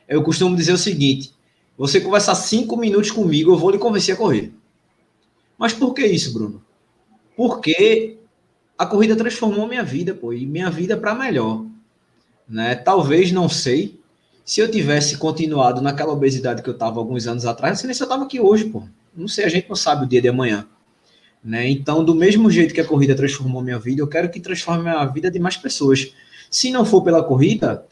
Eu 0.06 0.22
costumo 0.22 0.54
dizer 0.54 0.72
o 0.72 0.78
seguinte: 0.78 1.32
você 1.76 2.00
conversar 2.00 2.34
cinco 2.34 2.76
minutos 2.76 3.10
comigo, 3.10 3.52
eu 3.52 3.58
vou 3.58 3.70
lhe 3.70 3.78
convencer 3.78 4.14
a 4.14 4.18
correr. 4.18 4.52
Mas 5.58 5.72
por 5.72 5.94
que 5.94 6.06
isso, 6.06 6.32
Bruno? 6.32 6.62
Porque 7.36 8.18
a 8.76 8.86
corrida 8.86 9.16
transformou 9.16 9.66
minha 9.66 9.82
vida, 9.82 10.14
pô, 10.14 10.32
e 10.32 10.46
minha 10.46 10.70
vida 10.70 10.96
para 10.96 11.14
melhor. 11.14 11.64
Né? 12.48 12.74
Talvez, 12.74 13.32
não 13.32 13.48
sei, 13.48 13.98
se 14.44 14.60
eu 14.60 14.70
tivesse 14.70 15.16
continuado 15.16 15.80
naquela 15.80 16.12
obesidade 16.12 16.62
que 16.62 16.68
eu 16.68 16.74
estava 16.74 17.00
alguns 17.00 17.26
anos 17.26 17.44
atrás, 17.46 17.72
não 17.72 17.78
sei 17.78 17.88
nem 17.88 17.94
se 17.94 18.02
eu 18.02 18.06
estava 18.06 18.24
aqui 18.24 18.40
hoje, 18.40 18.66
pô. 18.66 18.82
Não 19.14 19.26
sei, 19.26 19.44
a 19.44 19.48
gente 19.48 19.68
não 19.68 19.76
sabe 19.76 20.04
o 20.04 20.08
dia 20.08 20.20
de 20.20 20.28
amanhã. 20.28 20.68
Né? 21.46 21.70
Então, 21.70 22.04
do 22.04 22.12
mesmo 22.12 22.50
jeito 22.50 22.74
que 22.74 22.80
a 22.80 22.84
corrida 22.84 23.14
transformou 23.14 23.62
minha 23.62 23.78
vida, 23.78 24.02
eu 24.02 24.08
quero 24.08 24.28
que 24.28 24.40
transforme 24.40 24.90
a 24.90 25.04
vida 25.04 25.30
de 25.30 25.38
mais 25.38 25.56
pessoas. 25.56 26.12
Se 26.50 26.72
não 26.72 26.84
for 26.84 27.02
pela 27.02 27.22
corrida, 27.22 27.86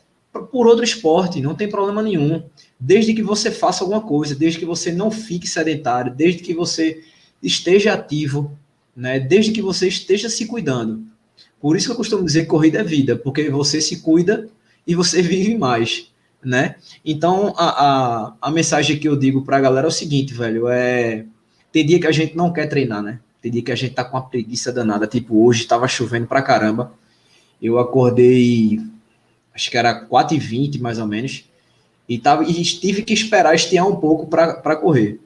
por 0.50 0.66
outro 0.66 0.82
esporte, 0.82 1.40
não 1.40 1.54
tem 1.54 1.68
problema 1.68 2.02
nenhum. 2.02 2.42
Desde 2.80 3.14
que 3.14 3.22
você 3.22 3.52
faça 3.52 3.84
alguma 3.84 4.00
coisa, 4.00 4.34
desde 4.34 4.58
que 4.58 4.64
você 4.64 4.90
não 4.90 5.08
fique 5.08 5.46
sedentário, 5.46 6.12
desde 6.12 6.42
que 6.42 6.52
você 6.52 7.04
esteja 7.40 7.92
ativo, 7.92 8.58
né? 8.96 9.20
desde 9.20 9.52
que 9.52 9.62
você 9.62 9.86
esteja 9.86 10.28
se 10.28 10.46
cuidando. 10.46 11.04
Por 11.60 11.76
isso 11.76 11.86
que 11.86 11.92
eu 11.92 11.96
costumo 11.96 12.24
dizer 12.24 12.42
que 12.42 12.48
corrida 12.48 12.80
é 12.80 12.84
vida, 12.84 13.14
porque 13.14 13.48
você 13.50 13.80
se 13.80 14.00
cuida 14.00 14.48
e 14.84 14.96
você 14.96 15.22
vive 15.22 15.56
mais, 15.56 16.10
né? 16.44 16.74
Então, 17.04 17.54
a, 17.56 17.68
a, 17.68 18.34
a 18.42 18.50
mensagem 18.50 18.98
que 18.98 19.08
eu 19.08 19.16
digo 19.16 19.42
para 19.42 19.58
a 19.58 19.60
galera 19.60 19.86
é 19.86 19.88
o 19.88 19.92
seguinte, 19.92 20.34
velho, 20.34 20.66
é... 20.66 21.24
Tem 21.70 21.86
dia 21.86 22.00
que 22.00 22.06
a 22.06 22.12
gente 22.12 22.36
não 22.36 22.52
quer 22.52 22.68
treinar, 22.68 23.02
né? 23.02 23.18
Tem 23.44 23.52
dia 23.52 23.60
que 23.60 23.72
a 23.72 23.76
gente 23.76 23.92
tá 23.92 24.02
com 24.02 24.16
uma 24.16 24.26
preguiça 24.26 24.72
danada, 24.72 25.06
tipo 25.06 25.44
hoje, 25.44 25.60
estava 25.60 25.86
chovendo 25.86 26.26
pra 26.26 26.40
caramba, 26.40 26.94
eu 27.60 27.78
acordei 27.78 28.80
acho 29.54 29.70
que 29.70 29.76
era 29.76 30.08
4h20 30.08 30.80
mais 30.80 30.98
ou 30.98 31.06
menos, 31.06 31.44
e, 32.08 32.18
tava, 32.18 32.42
e 32.42 32.62
tive 32.64 33.02
que 33.02 33.12
esperar 33.12 33.54
estiar 33.54 33.86
um 33.86 33.96
pouco 33.96 34.28
para 34.28 34.76
correr, 34.76 35.20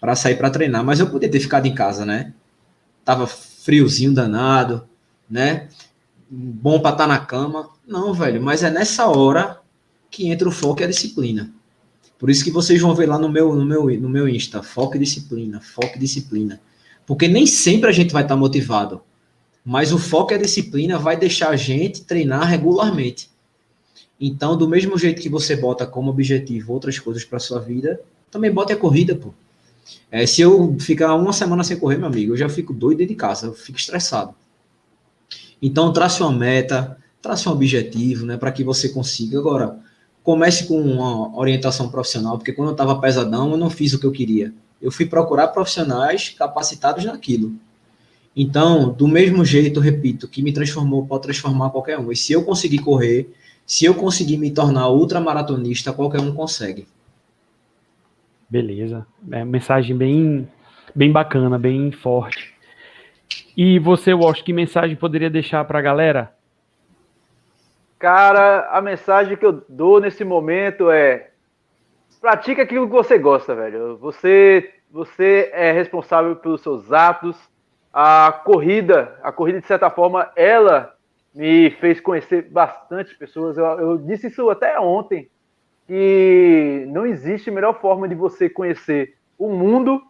para 0.00 0.16
sair 0.16 0.36
para 0.36 0.48
treinar, 0.48 0.82
mas 0.82 0.98
eu 0.98 1.10
podia 1.10 1.30
ter 1.30 1.40
ficado 1.40 1.66
em 1.66 1.74
casa, 1.74 2.06
né? 2.06 2.32
Tava 3.04 3.26
friozinho 3.26 4.14
danado, 4.14 4.88
né? 5.28 5.68
Bom 6.30 6.80
para 6.80 6.92
estar 6.92 7.06
tá 7.06 7.06
na 7.06 7.18
cama. 7.18 7.68
Não, 7.86 8.14
velho, 8.14 8.40
mas 8.40 8.62
é 8.62 8.70
nessa 8.70 9.08
hora 9.08 9.60
que 10.10 10.30
entra 10.30 10.48
o 10.48 10.52
foco 10.52 10.80
e 10.80 10.84
a 10.84 10.88
disciplina. 10.88 11.52
Por 12.18 12.30
isso 12.30 12.42
que 12.42 12.50
vocês 12.50 12.80
vão 12.80 12.94
ver 12.94 13.10
lá 13.10 13.18
no 13.18 13.28
meu, 13.28 13.54
no 13.54 13.66
meu, 13.66 13.90
no 14.00 14.08
meu 14.08 14.26
Insta, 14.26 14.62
foco 14.62 14.96
e 14.96 15.00
disciplina, 15.00 15.60
foco 15.60 15.96
e 15.96 15.98
disciplina. 15.98 16.58
Porque 17.08 17.26
nem 17.26 17.46
sempre 17.46 17.88
a 17.88 17.92
gente 17.92 18.12
vai 18.12 18.22
estar 18.22 18.34
tá 18.34 18.38
motivado, 18.38 19.00
mas 19.64 19.94
o 19.94 19.98
foco 19.98 20.32
e 20.32 20.34
a 20.34 20.38
disciplina 20.38 20.98
vai 20.98 21.16
deixar 21.16 21.48
a 21.48 21.56
gente 21.56 22.04
treinar 22.04 22.46
regularmente. 22.46 23.30
Então, 24.20 24.54
do 24.58 24.68
mesmo 24.68 24.98
jeito 24.98 25.22
que 25.22 25.28
você 25.30 25.56
bota 25.56 25.86
como 25.86 26.10
objetivo 26.10 26.74
outras 26.74 26.98
coisas 26.98 27.24
para 27.24 27.38
sua 27.38 27.60
vida, 27.60 27.98
também 28.30 28.52
bota 28.52 28.74
a 28.74 28.76
corrida, 28.76 29.16
pô. 29.16 29.32
É, 30.10 30.26
se 30.26 30.42
eu 30.42 30.76
ficar 30.78 31.14
uma 31.14 31.32
semana 31.32 31.64
sem 31.64 31.78
correr, 31.78 31.96
meu 31.96 32.08
amigo, 32.08 32.34
eu 32.34 32.36
já 32.36 32.46
fico 32.46 32.74
doido 32.74 33.06
de 33.06 33.14
casa, 33.14 33.46
eu 33.46 33.54
fico 33.54 33.78
estressado. 33.78 34.34
Então, 35.62 35.90
trace 35.94 36.22
uma 36.22 36.30
meta, 36.30 36.98
trace 37.22 37.48
um 37.48 37.52
objetivo, 37.52 38.26
né, 38.26 38.36
para 38.36 38.52
que 38.52 38.62
você 38.62 38.90
consiga. 38.90 39.38
Agora, 39.38 39.78
comece 40.22 40.66
com 40.66 40.78
uma 40.78 41.34
orientação 41.38 41.88
profissional, 41.88 42.36
porque 42.36 42.52
quando 42.52 42.68
eu 42.68 42.72
estava 42.72 43.00
pesadão, 43.00 43.50
eu 43.52 43.56
não 43.56 43.70
fiz 43.70 43.94
o 43.94 43.98
que 43.98 44.04
eu 44.04 44.12
queria. 44.12 44.52
Eu 44.80 44.90
fui 44.90 45.06
procurar 45.06 45.48
profissionais 45.48 46.28
capacitados 46.30 47.04
naquilo. 47.04 47.52
Então, 48.34 48.90
do 48.90 49.08
mesmo 49.08 49.44
jeito, 49.44 49.80
repito, 49.80 50.28
que 50.28 50.42
me 50.42 50.52
transformou 50.52 51.06
pode 51.06 51.24
transformar 51.24 51.70
qualquer 51.70 51.98
um. 51.98 52.12
E 52.12 52.16
se 52.16 52.32
eu 52.32 52.44
conseguir 52.44 52.78
correr, 52.78 53.28
se 53.66 53.84
eu 53.84 53.94
conseguir 53.94 54.36
me 54.36 54.50
tornar 54.50 54.88
ultramaratonista, 54.88 55.92
qualquer 55.92 56.20
um 56.20 56.32
consegue. 56.32 56.86
Beleza. 58.48 59.06
É 59.30 59.38
uma 59.38 59.44
mensagem 59.44 59.96
bem, 59.96 60.48
bem 60.94 61.12
bacana, 61.12 61.58
bem 61.58 61.90
forte. 61.92 62.54
E 63.56 63.78
você, 63.78 64.14
Wash, 64.14 64.40
que 64.40 64.52
mensagem 64.52 64.96
poderia 64.96 65.28
deixar 65.28 65.64
para 65.64 65.80
a 65.80 65.82
galera? 65.82 66.32
Cara, 67.98 68.68
a 68.70 68.80
mensagem 68.80 69.36
que 69.36 69.44
eu 69.44 69.64
dou 69.68 70.00
nesse 70.00 70.24
momento 70.24 70.90
é: 70.90 71.30
pratica 72.20 72.62
aquilo 72.62 72.86
que 72.86 72.92
você 72.92 73.18
gosta, 73.18 73.54
velho. 73.54 73.96
Você, 73.98 74.70
você 74.90 75.50
é 75.52 75.72
responsável 75.72 76.36
pelos 76.36 76.60
seus 76.60 76.92
atos. 76.92 77.36
A 77.92 78.32
corrida, 78.44 79.18
a 79.22 79.32
corrida 79.32 79.60
de 79.60 79.66
certa 79.66 79.90
forma, 79.90 80.30
ela 80.36 80.94
me 81.34 81.70
fez 81.72 82.00
conhecer 82.00 82.42
bastante 82.50 83.16
pessoas. 83.16 83.56
Eu, 83.56 83.64
eu, 83.64 83.98
disse 83.98 84.26
isso 84.26 84.50
até 84.50 84.78
ontem, 84.78 85.28
que 85.86 86.84
não 86.88 87.06
existe 87.06 87.50
melhor 87.50 87.80
forma 87.80 88.08
de 88.08 88.14
você 88.14 88.48
conhecer 88.48 89.16
o 89.38 89.48
mundo 89.48 90.02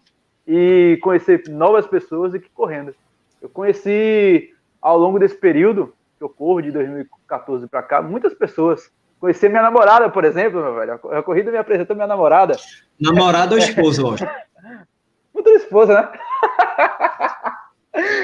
e 0.47 0.99
conhecer 1.03 1.43
novas 1.49 1.87
pessoas 1.87 2.33
do 2.33 2.41
que 2.41 2.49
correndo. 2.51 2.95
Eu 3.41 3.49
conheci 3.49 4.55
ao 4.81 4.99
longo 4.99 5.19
desse 5.19 5.37
período 5.37 5.95
que 6.17 6.25
eu 6.25 6.29
corro 6.29 6.63
de 6.63 6.73
2014 6.73 7.67
para 7.69 7.83
cá, 7.83 8.03
muitas 8.03 8.35
pessoas. 8.35 8.91
Conheci 9.21 9.49
minha 9.49 9.63
namorada, 9.63 10.09
por 10.11 10.25
exemplo, 10.25 10.63
meu 10.63 10.75
velho. 10.75 11.01
A 11.13 11.23
corrida 11.23 11.51
me 11.51 11.59
apresentou 11.59 11.97
minha 11.97 12.07
namorada. 12.07 12.57
Namorada 13.01 13.55
ou 13.55 13.59
esposa, 13.59 14.07
acho? 14.09 14.27
Futura 15.33 15.57
esposa, 15.57 15.95
né? 15.95 16.09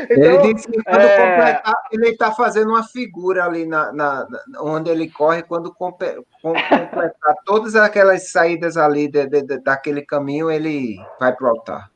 Então, 0.09 0.25
ele 0.25 0.55
disse 0.55 0.71
que 0.71 0.83
quando 0.83 1.01
é... 1.01 1.16
completar, 1.16 1.75
ele 1.91 2.09
está 2.11 2.31
fazendo 2.31 2.71
uma 2.71 2.85
figura 2.85 3.45
ali 3.45 3.66
na, 3.66 3.93
na, 3.93 4.27
na, 4.29 4.62
onde 4.62 4.91
ele 4.91 5.11
corre, 5.11 5.43
quando 5.43 5.75
completar 5.75 7.35
todas 7.45 7.75
aquelas 7.75 8.31
saídas 8.31 8.77
ali 8.77 9.09
de, 9.09 9.27
de, 9.27 9.43
de, 9.43 9.59
daquele 9.59 10.03
caminho, 10.03 10.51
ele 10.51 10.97
vai 11.19 11.35
para 11.35 11.47
o 11.47 11.51
altar. 11.51 11.91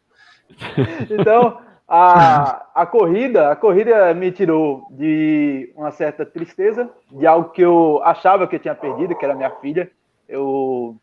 Então, 1.08 1.60
a, 1.88 2.66
a 2.74 2.84
corrida, 2.84 3.50
a 3.50 3.56
corrida 3.56 4.12
me 4.12 4.30
tirou 4.30 4.86
de 4.90 5.72
uma 5.74 5.90
certa 5.90 6.26
tristeza, 6.26 6.90
de 7.10 7.26
algo 7.26 7.48
que 7.48 7.62
eu 7.62 8.00
achava 8.04 8.46
que 8.46 8.56
eu 8.56 8.60
tinha 8.60 8.74
perdido, 8.74 9.16
que 9.16 9.24
era 9.24 9.34
minha 9.34 9.50
filha. 9.52 9.90
Eu 10.28 10.96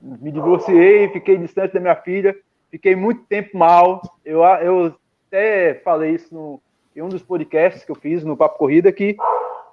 me 0.00 0.32
divorciei, 0.32 1.10
fiquei 1.10 1.36
distante 1.36 1.74
da 1.74 1.80
minha 1.80 1.96
filha, 1.96 2.34
fiquei 2.70 2.96
muito 2.96 3.24
tempo 3.24 3.58
mal. 3.58 4.00
Eu, 4.24 4.42
eu 4.42 4.94
até 5.28 5.74
falei 5.84 6.12
isso 6.12 6.34
no, 6.34 6.62
em 6.96 7.02
um 7.02 7.08
dos 7.08 7.22
podcasts 7.22 7.84
que 7.84 7.90
eu 7.90 7.96
fiz 7.96 8.24
no 8.24 8.38
Papo 8.38 8.56
Corrida, 8.56 8.90
que 8.90 9.18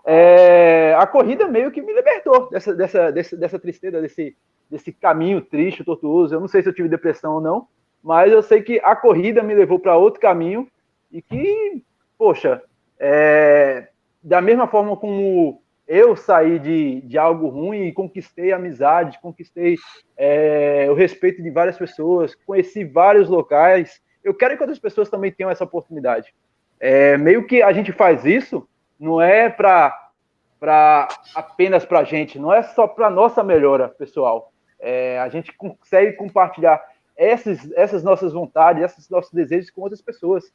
é, 0.05 0.93
a 0.99 1.07
corrida 1.07 1.47
meio 1.47 1.71
que 1.71 1.81
me 1.81 1.93
libertou 1.93 2.49
dessa, 2.49 2.75
dessa, 2.75 3.11
dessa, 3.13 3.37
dessa 3.37 3.59
tristeza, 3.59 4.01
desse, 4.01 4.35
desse 4.69 4.91
caminho 4.91 5.39
triste, 5.39 5.85
tortuoso. 5.85 6.35
Eu 6.35 6.41
não 6.41 6.49
sei 6.49 6.61
se 6.61 6.67
eu 6.67 6.73
tive 6.73 6.89
depressão 6.89 7.35
ou 7.35 7.41
não, 7.41 7.67
mas 8.03 8.31
eu 8.31 8.43
sei 8.43 8.61
que 8.61 8.81
a 8.83 8.95
corrida 8.95 9.41
me 9.41 9.55
levou 9.55 9.79
para 9.79 9.95
outro 9.95 10.19
caminho 10.19 10.67
e 11.11 11.21
que, 11.21 11.83
poxa, 12.17 12.61
é, 12.99 13.87
da 14.21 14.41
mesma 14.41 14.67
forma 14.67 14.97
como 14.97 15.61
eu 15.87 16.15
saí 16.15 16.59
de, 16.59 17.01
de 17.01 17.17
algo 17.17 17.47
ruim 17.47 17.87
e 17.87 17.93
conquistei 17.93 18.51
amizade, 18.51 19.19
conquistei 19.21 19.77
é, 20.17 20.87
o 20.89 20.93
respeito 20.93 21.41
de 21.41 21.49
várias 21.49 21.77
pessoas, 21.77 22.35
conheci 22.35 22.83
vários 22.83 23.29
locais, 23.29 24.01
eu 24.23 24.33
quero 24.33 24.55
que 24.55 24.63
outras 24.63 24.79
pessoas 24.79 25.09
também 25.09 25.31
tenham 25.31 25.51
essa 25.51 25.63
oportunidade. 25.63 26.33
É, 26.79 27.17
meio 27.17 27.45
que 27.45 27.61
a 27.61 27.71
gente 27.71 27.91
faz 27.91 28.25
isso, 28.25 28.67
não 28.99 29.21
é 29.21 29.49
para 29.49 30.09
apenas 31.35 31.85
para 31.85 31.99
a 31.99 32.03
gente, 32.03 32.39
não 32.39 32.51
é 32.51 32.63
só 32.63 32.87
para 32.87 33.09
nossa 33.09 33.43
melhora, 33.43 33.89
pessoal. 33.89 34.51
É, 34.79 35.19
a 35.19 35.29
gente 35.29 35.51
consegue 35.53 36.13
compartilhar 36.13 36.81
essas, 37.15 38.03
nossas 38.03 38.33
vontades, 38.33 38.83
esses 38.83 39.09
nossos 39.09 39.31
desejos 39.31 39.69
com 39.69 39.81
outras 39.81 40.01
pessoas. 40.01 40.51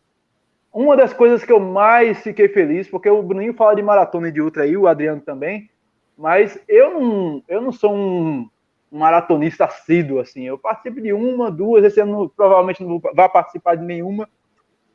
Uma 0.73 0.97
das 0.97 1.13
coisas 1.13 1.45
que 1.45 1.53
eu 1.53 1.61
mais 1.61 2.19
fiquei 2.19 2.49
feliz, 2.49 2.89
porque 2.89 3.09
o 3.09 3.23
Bruninho 3.23 3.55
fala 3.55 3.75
de 3.75 3.83
maratona 3.83 4.29
e 4.29 4.33
de 4.33 4.41
ultra 4.41 4.65
aí, 4.65 4.77
o 4.77 4.87
Adriano 4.87 5.21
também, 5.21 5.71
mas 6.17 6.61
eu 6.69 7.01
não, 7.01 7.43
eu 7.49 7.61
não 7.61 7.73
sou 7.73 7.95
um, 7.95 8.49
maratonista 8.91 9.67
assíduo, 9.67 10.21
assim. 10.21 10.45
Eu 10.45 10.59
participo 10.59 11.01
de 11.01 11.13
uma, 11.13 11.51
duas, 11.51 11.85
esse 11.85 12.01
ano 12.01 12.29
provavelmente 12.35 12.83
não 12.83 12.99
vou 12.99 13.29
participar 13.29 13.77
de 13.77 13.85
nenhuma. 13.85 14.29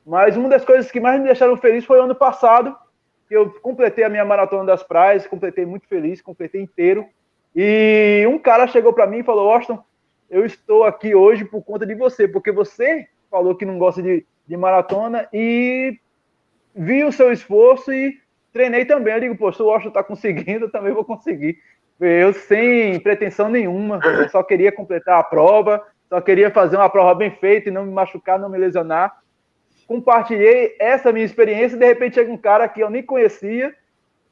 Mas 0.06 0.36
uma 0.36 0.50
das 0.50 0.66
coisas 0.66 0.92
que 0.92 1.00
mais 1.00 1.20
me 1.20 1.28
deixaram 1.28 1.56
feliz 1.58 1.86
foi 1.86 2.00
ano 2.00 2.16
passado, 2.16 2.76
que 3.28 3.36
eu 3.36 3.50
completei 3.62 4.04
a 4.04 4.10
minha 4.10 4.26
maratona 4.26 4.66
das 4.66 4.84
praias, 4.84 5.28
completei 5.28 5.66
muito 5.66 5.88
feliz, 5.88 6.22
completei 6.22 6.62
inteiro. 6.62 7.06
E 7.56 8.26
um 8.28 8.38
cara 8.38 8.68
chegou 8.68 8.92
para 8.92 9.08
mim 9.08 9.20
e 9.20 9.24
falou: 9.24 9.52
Austin, 9.52 9.80
eu 10.30 10.46
estou 10.46 10.84
aqui 10.84 11.14
hoje 11.14 11.46
por 11.46 11.64
conta 11.64 11.86
de 11.86 11.96
você, 11.96 12.28
porque 12.28 12.52
você 12.52 13.08
falou 13.30 13.56
que 13.56 13.66
não 13.66 13.78
gosta 13.78 14.02
de, 14.02 14.26
de 14.48 14.58
maratona 14.58 15.28
e 15.34 15.98
vi 16.76 17.04
o 17.04 17.12
seu 17.12 17.32
esforço 17.32 17.92
e 17.92 18.18
treinei 18.52 18.86
também. 18.86 19.14
Eu 19.14 19.20
digo, 19.20 19.38
pô, 19.38 19.52
se 19.52 19.62
o 19.62 19.66
Washington 19.66 19.90
está 19.90 20.04
conseguindo, 20.04 20.66
eu 20.66 20.72
também 20.72 20.94
vou 20.94 21.06
conseguir. 21.06 21.58
Eu 22.00 22.34
sem 22.34 23.00
pretensão 23.00 23.50
nenhuma, 23.50 24.00
eu 24.04 24.28
só 24.30 24.44
queria 24.44 24.72
completar 24.72 25.20
a 25.20 25.24
prova, 25.24 25.86
só 26.10 26.20
queria 26.20 26.52
fazer 26.52 26.78
uma 26.78 26.90
prova 26.90 27.16
bem 27.16 27.32
feita 27.32 27.70
e 27.70 27.72
não 27.72 27.86
me 27.86 27.92
machucar, 27.92 28.40
não 28.40 28.50
me 28.50 28.58
lesionar. 28.58 29.16
Compartilhei 29.88 30.76
essa 30.80 31.12
minha 31.12 31.26
experiência 31.26 31.76
e 31.76 31.80
de 31.80 31.86
repente 31.86 32.16
chega 32.16 32.32
um 32.32 32.38
cara 32.38 32.68
que 32.68 32.82
eu 32.82 32.90
nem 32.90 33.04
conhecia 33.04 33.74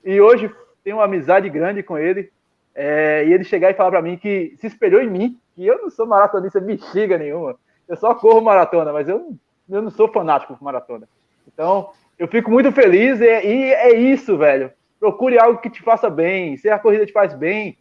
e 0.03 0.19
hoje 0.19 0.53
tenho 0.83 0.97
uma 0.97 1.05
amizade 1.05 1.49
grande 1.49 1.83
com 1.83 1.97
ele. 1.97 2.31
É, 2.73 3.25
e 3.25 3.33
ele 3.33 3.43
chegar 3.43 3.69
e 3.69 3.73
falar 3.73 3.91
para 3.91 4.01
mim 4.01 4.17
que 4.17 4.55
se 4.57 4.67
espelhou 4.67 5.01
em 5.01 5.09
mim, 5.09 5.37
que 5.61 5.67
eu 5.67 5.79
não 5.79 5.91
sou 5.91 6.07
maratonista 6.07 6.59
bexiga 6.59 7.19
nenhuma. 7.19 7.55
Eu 7.87 7.95
só 7.95 8.15
corro 8.15 8.41
maratona, 8.41 8.91
mas 8.91 9.07
eu, 9.07 9.37
eu 9.69 9.81
não 9.81 9.91
sou 9.91 10.07
fanático 10.07 10.55
por 10.55 10.63
maratona. 10.63 11.07
Então, 11.47 11.91
eu 12.17 12.27
fico 12.27 12.49
muito 12.49 12.71
feliz 12.71 13.21
e, 13.21 13.25
e 13.25 13.73
é 13.73 13.95
isso, 13.95 14.35
velho. 14.39 14.71
Procure 14.99 15.37
algo 15.37 15.61
que 15.61 15.69
te 15.69 15.83
faça 15.83 16.09
bem. 16.09 16.57
Se 16.57 16.67
a 16.67 16.79
corrida 16.79 17.05
te 17.05 17.13
faz 17.13 17.35
bem, 17.35 17.77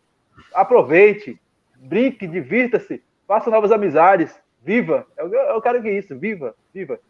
aproveite, 0.55 1.40
brinque, 1.77 2.27
divirta-se, 2.27 3.02
faça 3.27 3.51
novas 3.51 3.73
amizades, 3.73 4.39
viva. 4.62 5.07
Eu, 5.16 5.32
eu 5.32 5.62
quero 5.62 5.81
que 5.81 5.90
isso, 5.90 6.19
viva, 6.19 6.55
viva. 6.74 7.01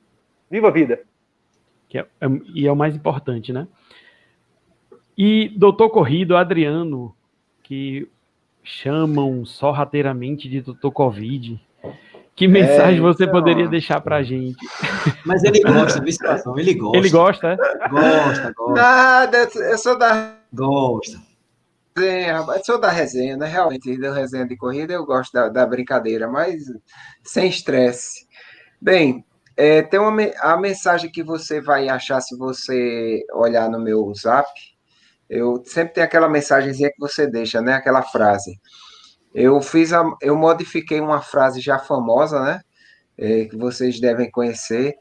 Viva 0.48 0.68
a 0.68 0.70
vida. 0.70 1.02
É, 1.92 1.98
é, 1.98 2.06
e 2.54 2.68
é 2.68 2.70
o 2.70 2.76
mais 2.76 2.94
importante, 2.94 3.52
né? 3.52 3.66
E 5.18 5.48
doutor 5.48 5.90
Corrido, 5.90 6.36
Adriano, 6.36 7.14
que 7.64 8.08
chamam 8.70 9.44
sorrateiramente 9.44 10.48
de 10.48 10.60
doutor 10.60 10.92
Covid, 10.92 11.60
que 12.36 12.48
mensagem 12.48 12.98
é, 12.98 13.02
você 13.02 13.24
então... 13.24 13.34
poderia 13.34 13.68
deixar 13.68 14.00
pra 14.00 14.22
gente? 14.22 14.56
Mas 15.26 15.42
ele 15.44 15.60
gosta, 15.60 16.02
visitação, 16.02 16.58
ele 16.58 16.74
gosta. 16.74 16.98
Ele 16.98 17.10
gosta, 17.10 17.48
é? 17.48 17.56
Gosta, 17.88 18.52
gosta. 18.56 18.82
Nada, 18.82 19.48
eu 19.54 19.78
sou 19.78 19.98
da. 19.98 20.36
Gosta. 20.52 21.18
Sim, 21.98 22.24
eu 22.56 22.64
sou 22.64 22.80
da 22.80 22.88
resenha, 22.88 23.36
né? 23.36 23.46
Realmente, 23.46 23.98
da 23.98 24.14
resenha 24.14 24.46
de 24.46 24.56
corrida, 24.56 24.92
eu 24.92 25.04
gosto 25.04 25.32
da, 25.32 25.48
da 25.48 25.66
brincadeira, 25.66 26.28
mas 26.28 26.62
sem 27.24 27.48
estresse. 27.48 28.26
Bem, 28.80 29.24
é, 29.56 29.82
tem 29.82 30.00
uma 30.00 30.22
a 30.40 30.56
mensagem 30.56 31.10
que 31.10 31.22
você 31.22 31.60
vai 31.60 31.88
achar 31.88 32.20
se 32.20 32.38
você 32.38 33.22
olhar 33.34 33.68
no 33.68 33.78
meu 33.78 34.10
zap. 34.14 34.48
Eu 35.30 35.62
sempre 35.64 35.94
tem 35.94 36.02
aquela 36.02 36.28
mensagenzinha 36.28 36.90
que 36.90 36.98
você 36.98 37.24
deixa, 37.24 37.62
né? 37.62 37.74
Aquela 37.74 38.02
frase. 38.02 38.60
Eu 39.32 39.62
fiz 39.62 39.92
a, 39.92 40.04
eu 40.20 40.36
modifiquei 40.36 41.00
uma 41.00 41.22
frase 41.22 41.60
já 41.60 41.78
famosa, 41.78 42.42
né? 42.42 42.60
É, 43.16 43.44
que 43.44 43.56
vocês 43.56 44.00
devem 44.00 44.28
conhecer 44.28 44.96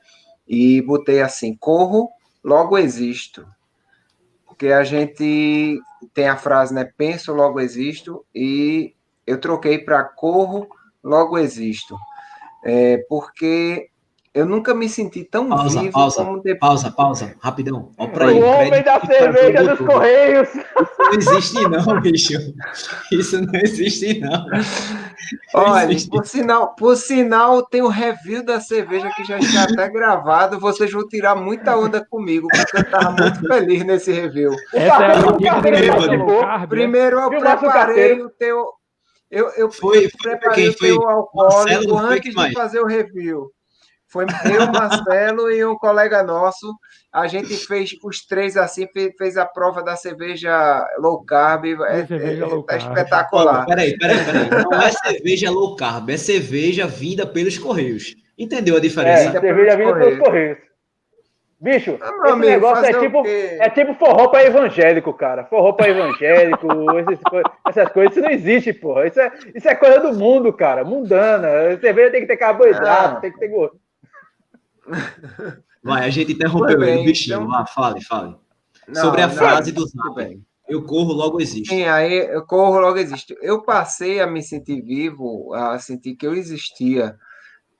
e 0.47 0.83
botei 0.83 1.19
assim: 1.19 1.57
corro, 1.57 2.11
logo 2.43 2.77
existo. 2.77 3.47
Porque 4.45 4.67
a 4.67 4.83
gente 4.83 5.79
tem 6.13 6.27
a 6.27 6.37
frase, 6.37 6.75
né? 6.75 6.87
Penso, 6.95 7.33
logo 7.33 7.59
existo 7.59 8.23
e 8.35 8.93
eu 9.25 9.39
troquei 9.39 9.79
para 9.79 10.03
corro, 10.03 10.67
logo 11.03 11.39
existo. 11.39 11.97
É, 12.63 12.97
porque 13.09 13.88
eu 14.31 14.45
nunca 14.45 14.75
me 14.75 14.87
senti 14.87 15.23
tão 15.23 15.49
pausa, 15.49 15.81
vivo 15.81 15.91
pausa, 15.91 16.23
como 16.23 16.37
depois. 16.37 16.59
Pausa, 16.59 16.91
pausa, 16.91 17.35
rapidão. 17.39 17.91
Ó 17.97 18.07
pra 18.07 18.27
o 18.27 18.39
homem 18.39 18.83
da 18.83 18.99
cerveja 19.01 19.63
dos 19.63 19.87
Correios. 19.87 20.49
Isso 20.49 21.31
não 21.31 21.37
existe, 21.37 21.67
não, 21.67 22.01
bicho. 22.01 22.33
Isso 23.11 23.41
não 23.41 23.59
existe, 23.59 24.19
não. 24.19 24.45
Olha, 25.55 25.91
existe. 25.91 26.09
por 26.11 26.25
sinal, 26.27 26.75
por 26.75 26.95
sinal, 26.95 27.65
tem 27.65 27.81
o 27.81 27.85
um 27.85 27.89
review 27.89 28.45
da 28.45 28.59
cerveja 28.59 29.09
que 29.15 29.23
já 29.23 29.39
está 29.39 29.63
até 29.63 29.89
gravado. 29.89 30.59
Vocês 30.59 30.91
vão 30.91 31.07
tirar 31.07 31.35
muita 31.35 31.75
onda 31.75 32.05
comigo, 32.05 32.47
porque 32.49 32.77
eu 32.77 32.81
estava 32.81 33.11
muito 33.11 33.39
feliz 33.47 33.83
nesse 33.83 34.11
review. 34.11 34.51
Essa 34.73 35.05
é 35.05 35.49
a 35.49 35.59
primeiro, 35.59 36.67
primeiro 36.67 37.19
eu 37.19 37.29
preparei 37.29 38.21
o 38.21 38.29
teu. 38.29 38.67
Eu, 39.31 39.49
eu, 39.57 39.71
foi, 39.71 40.05
eu 40.05 40.09
preparei 40.21 40.69
o 40.69 40.75
teu 40.75 41.07
alcoólico 41.07 41.97
antes 41.97 42.33
de 42.33 42.53
fazer 42.53 42.79
o 42.79 42.85
review. 42.85 43.51
Foi 44.09 44.25
eu, 44.51 44.71
Marcelo 44.71 45.51
e 45.51 45.63
um 45.63 45.75
colega 45.75 46.23
nosso. 46.23 46.67
A 47.13 47.27
gente 47.27 47.55
fez 47.55 47.91
os 48.03 48.25
três 48.25 48.57
assim, 48.57 48.87
fez 49.17 49.37
a 49.37 49.45
prova 49.45 49.83
da 49.83 49.95
cerveja 49.95 50.83
low 50.97 51.23
carb. 51.23 51.65
É, 51.65 52.05
cerveja 52.07 52.43
é, 52.43 52.47
low 52.47 52.63
tá 52.63 52.77
carb. 52.77 52.89
espetacular. 52.89 53.65
Peraí, 53.67 53.97
peraí, 53.97 54.17
peraí. 54.25 54.63
Não 54.63 54.81
é 54.81 54.91
cerveja 54.91 55.51
low 55.51 55.75
carb, 55.75 56.09
é 56.09 56.17
cerveja 56.17 56.87
vinda 56.87 57.25
pelos 57.27 57.57
Correios. 57.59 58.15
Entendeu 58.37 58.77
a 58.77 58.79
diferença? 58.79 59.29
É, 59.29 59.39
cerveja 59.39 59.77
vinda 59.77 59.93
pelos 59.93 60.19
Correios. 60.19 60.57
Bicho, 61.61 61.99
ah, 62.01 62.07
esse 62.07 62.31
amigo, 62.31 62.51
negócio 62.51 62.85
é 62.85 62.93
tipo, 62.93 63.23
é 63.27 63.69
tipo 63.69 63.93
forró 63.95 64.29
para 64.29 64.45
evangélico, 64.45 65.13
cara. 65.13 65.43
Forró 65.43 65.73
para 65.73 65.89
evangélico, 65.89 66.67
essas 67.67 67.89
coisas, 67.89 68.15
isso 68.15 68.21
não 68.21 68.31
existe, 68.31 68.71
porra. 68.71 69.07
Isso 69.07 69.19
é, 69.19 69.31
isso 69.53 69.67
é 69.67 69.75
coisa 69.75 69.99
do 69.99 70.13
mundo, 70.13 70.53
cara, 70.53 70.85
mundana. 70.85 71.77
Cerveja 71.81 72.11
tem 72.11 72.21
que 72.21 72.27
ter 72.27 72.37
carboidrato, 72.37 73.17
ah. 73.17 73.19
tem 73.19 73.31
que 73.31 73.39
ter 73.39 73.49
gosto. 73.49 73.77
Vai, 75.83 76.05
a 76.05 76.09
gente 76.09 76.33
interrompeu 76.33 76.83
ele, 76.83 77.03
bichinho. 77.03 77.41
Então... 77.41 77.53
Ah, 77.53 77.65
fale, 77.65 78.03
fale. 78.03 78.35
Não, 78.87 79.01
Sobre 79.01 79.21
a 79.21 79.27
não, 79.27 79.35
frase 79.35 79.71
do 79.71 79.85
Zap. 79.85 80.41
Eu 80.67 80.83
corro, 80.83 81.13
logo 81.13 81.41
existe. 81.41 81.69
Sim, 81.69 81.83
aí 81.85 82.13
eu 82.13 82.45
corro, 82.45 82.79
logo 82.79 82.97
existe. 82.97 83.35
Eu 83.41 83.63
passei 83.63 84.19
a 84.19 84.27
me 84.27 84.43
sentir 84.43 84.81
vivo, 84.81 85.53
a 85.53 85.79
sentir 85.79 86.15
que 86.15 86.27
eu 86.27 86.33
existia 86.33 87.17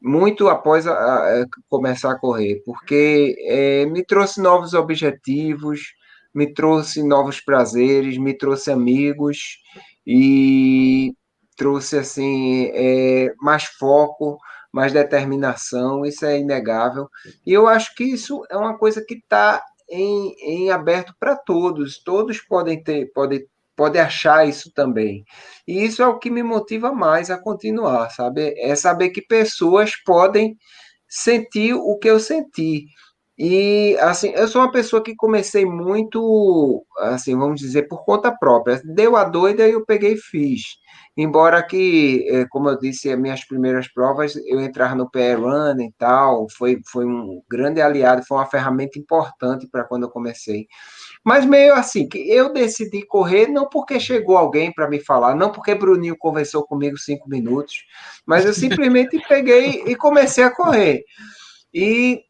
muito 0.01 0.47
após 0.47 0.87
a, 0.87 0.93
a, 0.93 1.41
a 1.41 1.45
começar 1.67 2.11
a 2.11 2.17
correr, 2.17 2.63
porque 2.65 3.35
é, 3.45 3.85
me 3.85 4.03
trouxe 4.03 4.41
novos 4.41 4.73
objetivos, 4.73 5.93
me 6.33 6.51
trouxe 6.53 7.03
novos 7.03 7.39
prazeres, 7.39 8.17
me 8.17 8.35
trouxe 8.35 8.71
amigos 8.71 9.59
e 10.07 11.13
trouxe 11.55 11.97
assim 11.97 12.71
é, 12.73 13.33
mais 13.39 13.65
foco 13.65 14.39
mais 14.71 14.93
determinação, 14.93 16.05
isso 16.05 16.25
é 16.25 16.39
inegável. 16.39 17.09
E 17.45 17.53
eu 17.53 17.67
acho 17.67 17.95
que 17.95 18.03
isso 18.03 18.43
é 18.49 18.57
uma 18.57 18.77
coisa 18.77 19.03
que 19.03 19.15
está 19.15 19.63
em, 19.89 20.35
em 20.39 20.71
aberto 20.71 21.13
para 21.19 21.35
todos, 21.35 22.01
todos 22.03 22.39
podem 22.41 22.81
ter, 22.81 23.11
podem, 23.13 23.45
podem 23.75 24.01
achar 24.01 24.47
isso 24.47 24.71
também. 24.73 25.23
E 25.67 25.83
isso 25.83 26.03
é 26.03 26.07
o 26.07 26.19
que 26.19 26.29
me 26.29 26.43
motiva 26.43 26.91
mais 26.93 27.31
a 27.31 27.37
continuar, 27.37 28.09
sabe? 28.11 28.53
É 28.59 28.75
saber 28.75 29.09
que 29.09 29.21
pessoas 29.21 29.91
podem 30.05 30.55
sentir 31.07 31.73
o 31.73 31.97
que 31.97 32.09
eu 32.09 32.19
senti. 32.19 32.85
E 33.41 33.95
assim, 34.01 34.33
eu 34.35 34.49
sou 34.49 34.61
uma 34.61 34.69
pessoa 34.69 35.01
que 35.01 35.15
comecei 35.15 35.65
muito, 35.65 36.85
assim, 36.97 37.37
vamos 37.37 37.61
dizer, 37.61 37.87
por 37.87 38.03
conta 38.03 38.35
própria. 38.37 38.81
Deu 38.83 39.15
a 39.15 39.23
doida 39.23 39.65
e 39.65 39.71
eu 39.71 39.85
peguei 39.85 40.15
e 40.15 40.17
fiz. 40.17 40.61
Embora 41.15 41.63
que, 41.63 42.27
é, 42.29 42.45
como 42.49 42.67
eu 42.67 42.77
disse, 42.77 43.09
as 43.09 43.17
minhas 43.17 43.45
primeiras 43.47 43.87
provas, 43.87 44.35
eu 44.45 44.59
entrar 44.59 44.93
no 44.93 45.09
PR 45.09 45.39
Run 45.39 45.79
e 45.79 45.93
tal, 45.97 46.47
foi, 46.57 46.81
foi 46.91 47.05
um 47.05 47.41
grande 47.49 47.81
aliado, 47.81 48.25
foi 48.27 48.39
uma 48.39 48.45
ferramenta 48.45 48.99
importante 48.99 49.65
para 49.71 49.85
quando 49.85 50.03
eu 50.03 50.09
comecei. 50.09 50.67
Mas 51.23 51.45
meio 51.45 51.73
assim, 51.75 52.09
que 52.09 52.17
eu 52.29 52.51
decidi 52.51 53.05
correr 53.05 53.47
não 53.47 53.69
porque 53.69 54.01
chegou 54.01 54.35
alguém 54.35 54.73
para 54.73 54.89
me 54.89 54.99
falar, 54.99 55.33
não 55.33 55.49
porque 55.49 55.73
Bruninho 55.73 56.17
conversou 56.17 56.65
comigo 56.65 56.97
cinco 56.97 57.29
minutos, 57.29 57.85
mas 58.25 58.45
eu 58.45 58.51
simplesmente 58.53 59.17
peguei 59.29 59.83
e 59.85 59.95
comecei 59.95 60.43
a 60.43 60.53
correr. 60.53 61.05
E 61.73 62.23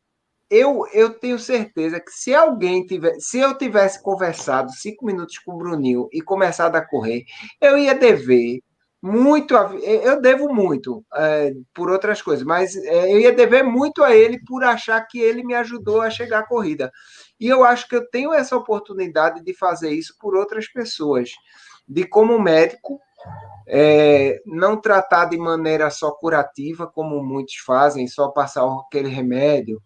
eu, 0.50 0.86
eu 0.94 1.14
tenho 1.14 1.38
certeza 1.38 2.00
que 2.00 2.12
se 2.12 2.34
alguém 2.34 2.86
tivesse, 2.86 3.22
se 3.22 3.40
eu 3.40 3.58
tivesse 3.58 4.02
conversado 4.02 4.72
cinco 4.72 5.06
minutos 5.06 5.38
com 5.38 5.54
o 5.54 5.58
Bruninho 5.58 6.10
e 6.12 6.22
começado 6.22 6.76
a 6.76 6.86
correr, 6.86 7.24
eu 7.62 7.78
ia 7.78 7.94
dever 7.94 8.60
muito. 9.02 9.56
A, 9.56 9.74
eu 9.76 10.20
devo 10.20 10.54
muito 10.54 11.06
é, 11.16 11.54
por 11.74 11.90
outras 11.90 12.22
coisas, 12.22 12.44
mas 12.44 12.76
é, 12.76 13.14
eu 13.14 13.20
ia 13.20 13.32
dever 13.32 13.64
muito 13.64 14.04
a 14.04 14.16
ele 14.16 14.40
por 14.46 14.64
achar 14.64 15.00
que 15.02 15.20
ele 15.20 15.44
me 15.44 15.54
ajudou 15.54 16.02
a 16.02 16.10
chegar 16.10 16.40
à 16.40 16.48
corrida. 16.48 16.92
E 17.40 17.48
eu 17.48 17.64
acho 17.64 17.88
que 17.88 17.96
eu 17.96 18.10
tenho 18.10 18.34
essa 18.34 18.58
oportunidade 18.58 19.44
de 19.44 19.54
fazer 19.54 19.92
isso 19.92 20.16
por 20.20 20.36
outras 20.36 20.68
pessoas. 20.68 21.30
De 21.88 22.06
como 22.06 22.40
médico, 22.40 23.00
é, 23.68 24.42
não 24.46 24.80
tratar 24.80 25.26
de 25.26 25.38
maneira 25.38 25.90
só 25.90 26.12
curativa, 26.12 26.88
como 26.88 27.24
muitos 27.24 27.56
fazem, 27.58 28.08
só 28.08 28.30
passar 28.30 28.64
aquele 28.66 29.10
remédio, 29.10 29.82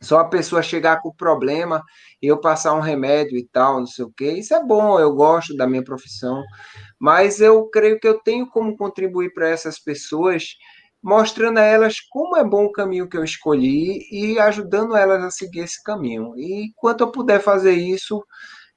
só 0.00 0.20
a 0.20 0.24
pessoa 0.24 0.62
chegar 0.62 1.00
com 1.02 1.10
o 1.10 1.14
problema 1.14 1.82
e 2.22 2.26
eu 2.26 2.40
passar 2.40 2.74
um 2.74 2.80
remédio 2.80 3.36
e 3.36 3.46
tal, 3.46 3.80
não 3.80 3.86
sei 3.86 4.04
o 4.04 4.12
quê. 4.12 4.32
Isso 4.32 4.54
é 4.54 4.64
bom, 4.64 4.98
eu 4.98 5.14
gosto 5.14 5.54
da 5.56 5.66
minha 5.66 5.84
profissão, 5.84 6.42
mas 6.98 7.40
eu 7.40 7.68
creio 7.68 8.00
que 8.00 8.08
eu 8.08 8.18
tenho 8.18 8.48
como 8.48 8.76
contribuir 8.76 9.32
para 9.34 9.48
essas 9.48 9.78
pessoas, 9.78 10.56
mostrando 11.02 11.58
a 11.58 11.62
elas 11.62 12.00
como 12.00 12.36
é 12.36 12.44
bom 12.44 12.64
o 12.64 12.72
caminho 12.72 13.08
que 13.08 13.16
eu 13.16 13.24
escolhi 13.24 14.06
e 14.10 14.38
ajudando 14.38 14.96
elas 14.96 15.22
a 15.22 15.30
seguir 15.30 15.60
esse 15.60 15.82
caminho. 15.82 16.32
E 16.36 16.72
quanto 16.76 17.02
eu 17.02 17.12
puder 17.12 17.40
fazer 17.40 17.72
isso, 17.72 18.24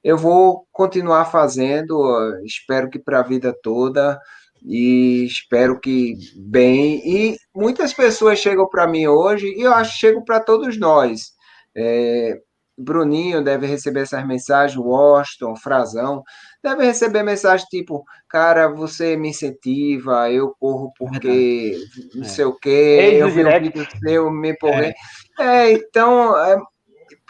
eu 0.02 0.18
vou 0.18 0.66
continuar 0.70 1.24
fazendo, 1.26 1.96
espero 2.44 2.90
que 2.90 2.98
para 2.98 3.20
a 3.20 3.22
vida 3.22 3.54
toda 3.62 4.18
e 4.64 5.24
espero 5.24 5.78
que 5.78 6.16
bem. 6.36 7.02
E 7.04 7.36
muitas 7.54 7.92
pessoas 7.92 8.38
chegam 8.38 8.68
para 8.68 8.86
mim 8.86 9.06
hoje, 9.06 9.46
e 9.56 9.62
eu 9.62 9.72
acho 9.72 9.92
que 9.92 9.98
chegam 9.98 10.24
para 10.24 10.40
todos 10.40 10.78
nós. 10.78 11.32
É, 11.76 12.38
Bruninho 12.76 13.42
deve 13.42 13.66
receber 13.66 14.00
essas 14.00 14.26
mensagens, 14.26 14.76
Washington, 14.76 15.54
Frazão, 15.54 16.22
deve 16.62 16.84
receber 16.84 17.22
mensagem 17.22 17.66
tipo, 17.68 18.04
cara, 18.28 18.68
você 18.68 19.16
me 19.16 19.28
incentiva, 19.28 20.30
eu 20.30 20.54
corro 20.58 20.92
porque 20.98 21.78
não 22.14 22.24
é. 22.24 22.28
sei 22.28 22.44
o 22.44 22.54
quê, 22.54 23.18
eu 23.20 23.28
vi 23.28 23.44
um 23.44 23.60
vídeo 23.60 23.86
seu, 24.00 24.30
me 24.30 24.50
empolguei. 24.50 24.92
É. 25.38 25.44
é, 25.44 25.72
então, 25.72 26.36
é, 26.36 26.56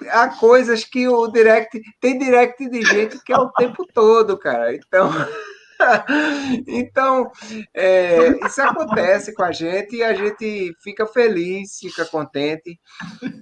há 0.08 0.28
coisas 0.28 0.84
que 0.84 1.06
o 1.08 1.28
direct, 1.28 1.78
tem 2.00 2.18
direct 2.18 2.68
de 2.68 2.82
gente 2.82 3.22
que 3.22 3.32
é 3.32 3.36
o 3.36 3.50
tempo 3.52 3.84
todo, 3.92 4.38
cara, 4.38 4.74
então... 4.74 5.10
então, 6.66 7.30
é, 7.74 8.46
isso 8.46 8.62
acontece 8.62 9.34
com 9.34 9.42
a 9.42 9.52
gente 9.52 9.96
e 9.96 10.02
a 10.02 10.14
gente 10.14 10.74
fica 10.82 11.06
feliz, 11.06 11.78
fica 11.78 12.04
contente, 12.04 12.78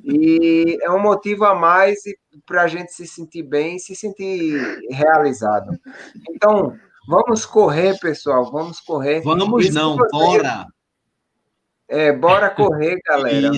e 0.04 0.78
é 0.82 0.90
um 0.90 1.00
motivo 1.00 1.44
a 1.44 1.54
mais 1.54 1.98
para 2.46 2.62
a 2.62 2.66
gente 2.66 2.92
se 2.92 3.06
sentir 3.06 3.42
bem, 3.42 3.78
se 3.78 3.94
sentir 3.94 4.80
realizado. 4.90 5.70
Então, 6.30 6.76
vamos 7.06 7.44
correr, 7.44 7.98
pessoal, 7.98 8.50
vamos 8.50 8.80
correr. 8.80 9.20
Vamos 9.22 9.66
isso 9.66 9.74
não, 9.74 9.96
bora! 10.10 10.66
É, 11.93 12.10
bora 12.10 12.48
correr, 12.56 12.98
galera. 13.06 13.51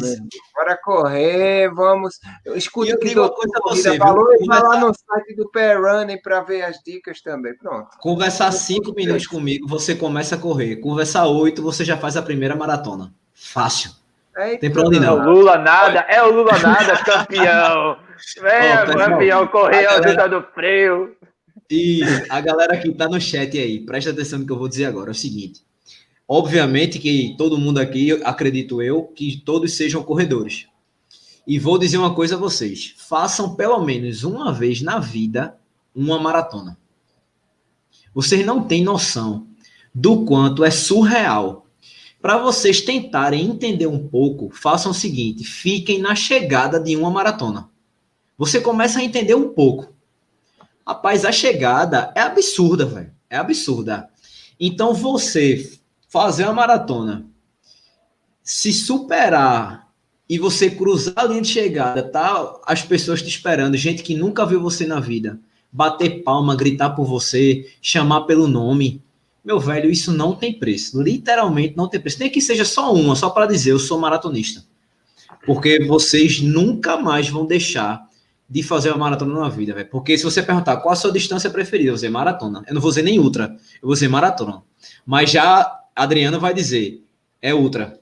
Bora 0.53 0.77
correr, 0.83 1.73
vamos. 1.73 2.19
Escuta 2.57 2.95
o 2.95 2.99
que 2.99 3.11
o 3.11 3.15
doutor 3.15 3.45
você, 3.63 3.97
falou 3.97 4.27
e 4.35 4.45
vai 4.45 4.61
lá 4.61 4.81
no 4.81 4.93
site 4.93 5.37
do 5.37 5.49
Pé 5.51 5.75
Running 5.75 6.21
para 6.21 6.41
ver 6.43 6.63
as 6.63 6.79
dicas 6.85 7.23
também. 7.23 7.57
Pronto. 7.57 7.97
Conversar 8.01 8.51
cinco 8.51 8.93
minutos 8.93 9.29
comigo, 9.29 9.69
você 9.69 9.95
começa 9.95 10.35
a 10.35 10.39
correr. 10.39 10.77
Conversar 10.77 11.29
oito, 11.29 11.63
você 11.63 11.85
já 11.85 11.97
faz 11.97 12.17
a 12.17 12.23
primeira 12.23 12.57
maratona. 12.57 13.15
Fácil. 13.33 13.93
É, 14.37 14.57
Tem 14.57 14.71
pra 14.71 14.83
onde 14.83 14.99
não. 14.99 15.17
O 15.17 15.31
Lula 15.31 15.57
nada, 15.57 16.01
é 16.09 16.21
o 16.21 16.33
Lula 16.33 16.59
nada, 16.59 16.97
campeão. 17.07 17.97
É, 18.43 18.83
oh, 18.83 18.99
campeão, 18.99 19.47
correu 19.47 19.91
a 19.91 20.01
vida 20.01 20.29
do 20.29 20.43
freio. 20.53 21.17
E 21.71 22.03
a 22.29 22.41
galera 22.41 22.77
que 22.79 22.93
tá 22.93 23.09
no 23.09 23.21
chat 23.21 23.57
aí, 23.57 23.79
presta 23.87 24.11
atenção 24.11 24.41
no 24.41 24.47
que 24.47 24.51
eu 24.51 24.59
vou 24.59 24.69
dizer 24.69 24.87
agora. 24.87 25.11
É 25.11 25.13
o 25.13 25.15
seguinte. 25.15 25.61
Obviamente 26.27 26.99
que 26.99 27.35
todo 27.37 27.59
mundo 27.59 27.79
aqui, 27.79 28.13
acredito 28.25 28.81
eu, 28.81 29.05
que 29.05 29.37
todos 29.45 29.75
sejam 29.75 30.03
corredores. 30.03 30.67
E 31.47 31.59
vou 31.59 31.79
dizer 31.79 31.99
uma 31.99 32.15
coisa 32.15 32.37
a 32.37 32.39
vocês: 32.39 32.95
façam 32.97 33.55
pelo 33.55 33.79
menos 33.85 34.25
uma 34.25 34.53
vez 34.53 34.81
na 34.81 34.99
vida 34.99 35.59
uma 35.95 36.19
maratona. 36.19 36.79
Vocês 38.15 38.45
não 38.47 38.65
têm 38.65 38.83
noção 38.83 39.47
do 39.95 40.25
quanto 40.25 40.65
é 40.65 40.71
surreal. 40.71 41.67
Para 42.23 42.39
vocês 42.39 42.81
tentarem 42.81 43.45
entender 43.45 43.87
um 43.87 44.09
pouco, 44.09 44.49
façam 44.51 44.93
o 44.93 44.95
seguinte: 44.95 45.45
fiquem 45.45 45.99
na 45.99 46.15
chegada 46.15 46.81
de 46.81 46.97
uma 46.97 47.11
maratona. 47.11 47.69
Você 48.39 48.61
começa 48.61 48.99
a 48.99 49.05
entender 49.05 49.35
um 49.35 49.51
pouco. 49.51 49.93
Rapaz, 50.87 51.25
a 51.25 51.33
chegada 51.33 52.13
é 52.17 52.21
absurda, 52.21 52.87
velho. 52.87 53.13
É 53.29 53.37
absurda. 53.37 54.09
Então 54.59 54.95
você 54.95 55.79
fazer 56.15 56.45
uma 56.45 56.53
maratona, 56.53 57.27
se 58.41 58.73
superar 58.73 59.89
e 60.29 60.39
você 60.39 60.71
cruzar 60.71 61.15
a 61.17 61.25
linha 61.25 61.43
de 61.43 61.49
chegada, 61.49 62.05
tá? 62.05 62.61
As 62.65 62.83
pessoas 62.83 63.21
te 63.21 63.29
esperando, 63.29 63.77
gente 63.77 64.01
que 64.05 64.15
nunca 64.15 64.47
viu 64.47 64.61
você 64.61 64.87
na 64.87 65.01
vida, 65.01 65.41
bater 65.73 66.23
palma, 66.23 66.55
gritar 66.55 66.91
por 66.91 67.05
você, 67.05 67.69
chamar 67.83 68.21
pelo 68.27 68.47
nome. 68.47 69.03
Meu 69.45 69.59
velho, 69.59 69.91
isso 69.91 70.13
não 70.13 70.37
tem 70.37 70.57
preço. 70.57 71.03
Literalmente 71.03 71.77
não 71.77 71.89
tem 71.89 72.01
preço. 72.01 72.21
Nem 72.21 72.31
que 72.31 72.41
seja 72.41 72.65
só 72.65 72.95
uma, 72.95 73.17
só 73.17 73.29
para 73.29 73.47
dizer, 73.47 73.73
eu 73.73 73.81
sou 73.81 73.99
maratonista. 73.99 74.65
Porque 75.45 75.85
vocês 75.85 76.41
nunca 76.41 76.97
mais 76.97 77.29
vão 77.29 77.45
deixar 77.45 78.09
de 78.49 78.63
fazer 78.63 78.91
uma 78.91 78.99
maratona 78.99 79.41
na 79.41 79.49
vida, 79.49 79.75
velho. 79.75 79.89
Porque 79.91 80.17
se 80.17 80.23
você 80.23 80.45
perguntar 80.45 80.77
qual 80.77 80.93
a 80.93 80.97
sua 80.97 81.11
distância 81.11 81.51
preferida, 81.51 81.89
eu 81.89 81.93
vou 81.95 81.97
dizer 81.97 82.09
maratona. 82.09 82.63
Eu 82.69 82.75
não 82.75 82.81
vou 82.81 82.93
dizer 82.93 83.03
nem 83.03 83.19
ultra, 83.19 83.57
eu 83.83 83.89
vou 83.89 83.95
dizer 83.95 84.07
maratona. 84.07 84.63
Mas 85.05 85.33
já 85.33 85.81
Adriano 85.95 86.41
vai 86.41 86.53
dizer, 86.53 87.05
é 87.41 87.55
ultra. 87.55 88.01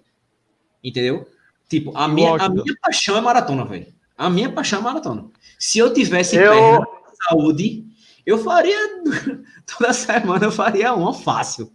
Entendeu? 0.82 1.26
Tipo, 1.68 1.96
a 1.96 2.08
minha, 2.08 2.34
a 2.36 2.48
minha 2.48 2.76
paixão 2.80 3.16
é 3.16 3.20
maratona, 3.20 3.64
velho. 3.64 3.86
A 4.16 4.28
minha 4.28 4.50
paixão 4.50 4.80
é 4.80 4.82
maratona. 4.82 5.26
Se 5.58 5.78
eu 5.78 5.92
tivesse 5.92 6.36
eu... 6.36 6.50
perna, 6.50 6.86
saúde, 7.28 7.84
eu 8.26 8.38
faria 8.38 8.76
toda 9.66 9.92
semana 9.92 10.46
eu 10.46 10.52
faria 10.52 10.94
uma 10.94 11.14
fácil. 11.14 11.72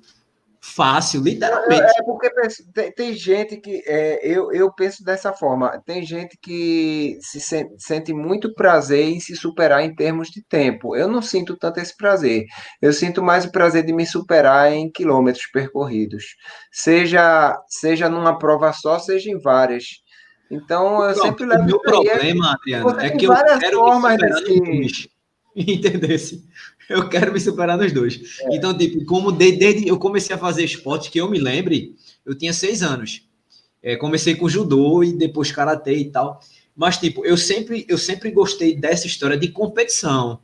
Fácil, 0.60 1.22
literalmente. 1.22 1.82
É, 1.82 2.00
é 2.00 2.04
porque 2.04 2.30
tem, 2.74 2.92
tem 2.92 3.14
gente 3.14 3.58
que. 3.58 3.84
É, 3.86 4.20
eu, 4.24 4.52
eu 4.52 4.72
penso 4.74 5.04
dessa 5.04 5.32
forma. 5.32 5.82
Tem 5.86 6.04
gente 6.04 6.38
que 6.42 7.18
se 7.22 7.40
sente, 7.40 7.76
sente 7.78 8.14
muito 8.14 8.54
prazer 8.54 9.08
em 9.08 9.20
se 9.20 9.36
superar 9.36 9.84
em 9.84 9.96
termos 9.96 10.30
de 10.30 10.44
tempo. 10.44 10.96
Eu 10.96 11.08
não 11.08 11.22
sinto 11.22 11.56
tanto 11.56 11.80
esse 11.80 11.96
prazer. 11.96 12.46
Eu 12.82 12.92
sinto 12.92 13.22
mais 13.22 13.46
o 13.46 13.52
prazer 13.52 13.84
de 13.84 13.94
me 13.94 14.06
superar 14.06 14.72
em 14.72 14.92
quilômetros 14.92 15.46
percorridos. 15.52 16.26
Seja, 16.72 17.58
seja 17.68 18.10
numa 18.10 18.38
prova 18.38 18.74
só, 18.74 18.98
seja 19.00 19.30
em 19.30 19.40
várias. 19.40 19.86
Então, 20.50 21.04
eu 21.04 21.16
sempre 21.16 21.46
levo. 21.46 21.64
O 21.64 21.66
meu 21.66 21.80
problema, 21.82 22.54
Adriano, 22.54 23.00
é 23.00 23.10
que 23.10 23.26
eu 23.26 23.34
quero 23.60 23.80
formas 23.80 24.18
me 24.18 24.88
de... 24.88 25.17
Entendesse? 25.68 26.44
eu 26.88 27.10
quero 27.10 27.34
me 27.34 27.40
superar 27.40 27.78
nos 27.78 27.92
dois. 27.92 28.40
É. 28.42 28.56
Então, 28.56 28.78
tipo, 28.78 29.04
como 29.06 29.32
desde, 29.32 29.58
desde, 29.58 29.88
eu 29.88 29.98
comecei 29.98 30.36
a 30.36 30.40
fazer 30.40 30.64
esporte, 30.64 31.10
que 31.10 31.20
eu 31.20 31.30
me 31.30 31.40
lembre, 31.40 31.96
eu 32.26 32.36
tinha 32.36 32.54
seis 32.54 32.84
anos. 32.84 33.24
É, 33.82 33.96
comecei 33.96 34.36
com 34.36 34.48
judô 34.48 35.04
e 35.04 35.14
depois 35.14 35.52
karatê 35.52 35.98
e 35.98 36.12
tal. 36.12 36.40
Mas, 36.76 36.98
tipo, 36.98 37.26
eu 37.26 37.36
sempre, 37.36 37.86
eu 37.88 37.98
sempre 37.98 38.32
gostei 38.32 38.76
dessa 38.76 39.08
história 39.08 39.38
de 39.38 39.48
competição, 39.48 40.40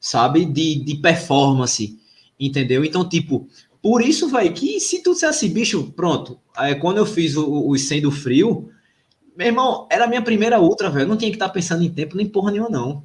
sabe? 0.00 0.44
De, 0.44 0.82
de 0.82 0.96
performance, 0.96 1.98
entendeu? 2.40 2.84
Então, 2.84 3.06
tipo, 3.06 3.46
por 3.82 4.02
isso, 4.02 4.28
vai 4.28 4.50
que 4.52 4.80
se 4.80 5.02
tu 5.02 5.12
dissesse, 5.12 5.48
bicho, 5.48 5.92
pronto, 5.94 6.40
é, 6.56 6.74
quando 6.74 6.96
eu 6.98 7.06
fiz 7.06 7.36
o, 7.36 7.68
o 7.68 7.78
100 7.78 8.02
do 8.02 8.10
frio, 8.10 8.70
meu 9.36 9.48
irmão, 9.48 9.86
era 9.90 10.06
a 10.06 10.08
minha 10.08 10.22
primeira 10.22 10.60
ultra, 10.60 10.88
velho. 10.88 11.04
Eu 11.04 11.08
não 11.08 11.16
tinha 11.16 11.30
que 11.30 11.36
estar 11.36 11.50
pensando 11.50 11.84
em 11.84 11.90
tempo 11.90 12.16
nem 12.16 12.26
porra 12.26 12.50
nenhuma, 12.50 12.70
não. 12.70 13.04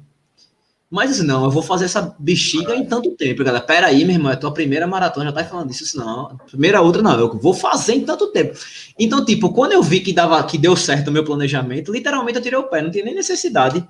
Mas 0.92 1.20
não, 1.20 1.44
eu 1.44 1.50
vou 1.50 1.62
fazer 1.62 1.86
essa 1.86 2.14
bexiga 2.18 2.76
em 2.76 2.84
tanto 2.84 3.12
tempo, 3.12 3.42
galera. 3.42 3.64
Pera 3.64 3.86
aí, 3.86 4.04
meu 4.04 4.14
irmão, 4.14 4.30
é 4.30 4.36
tua 4.36 4.52
primeira 4.52 4.86
maratona, 4.86 5.24
já 5.24 5.32
tá 5.32 5.42
falando 5.42 5.70
disso, 5.70 5.96
não. 5.96 6.36
Primeira 6.50 6.82
outra, 6.82 7.00
não, 7.00 7.18
eu 7.18 7.34
vou 7.38 7.54
fazer 7.54 7.94
em 7.94 8.04
tanto 8.04 8.26
tempo. 8.26 8.58
Então, 8.98 9.24
tipo, 9.24 9.54
quando 9.54 9.72
eu 9.72 9.82
vi 9.82 10.00
que 10.00 10.12
dava, 10.12 10.44
que 10.44 10.58
deu 10.58 10.76
certo 10.76 11.08
o 11.08 11.10
meu 11.10 11.24
planejamento, 11.24 11.90
literalmente 11.90 12.36
eu 12.36 12.42
tirei 12.42 12.58
o 12.58 12.64
pé, 12.64 12.82
não 12.82 12.90
tinha 12.90 13.06
nem 13.06 13.14
necessidade 13.14 13.88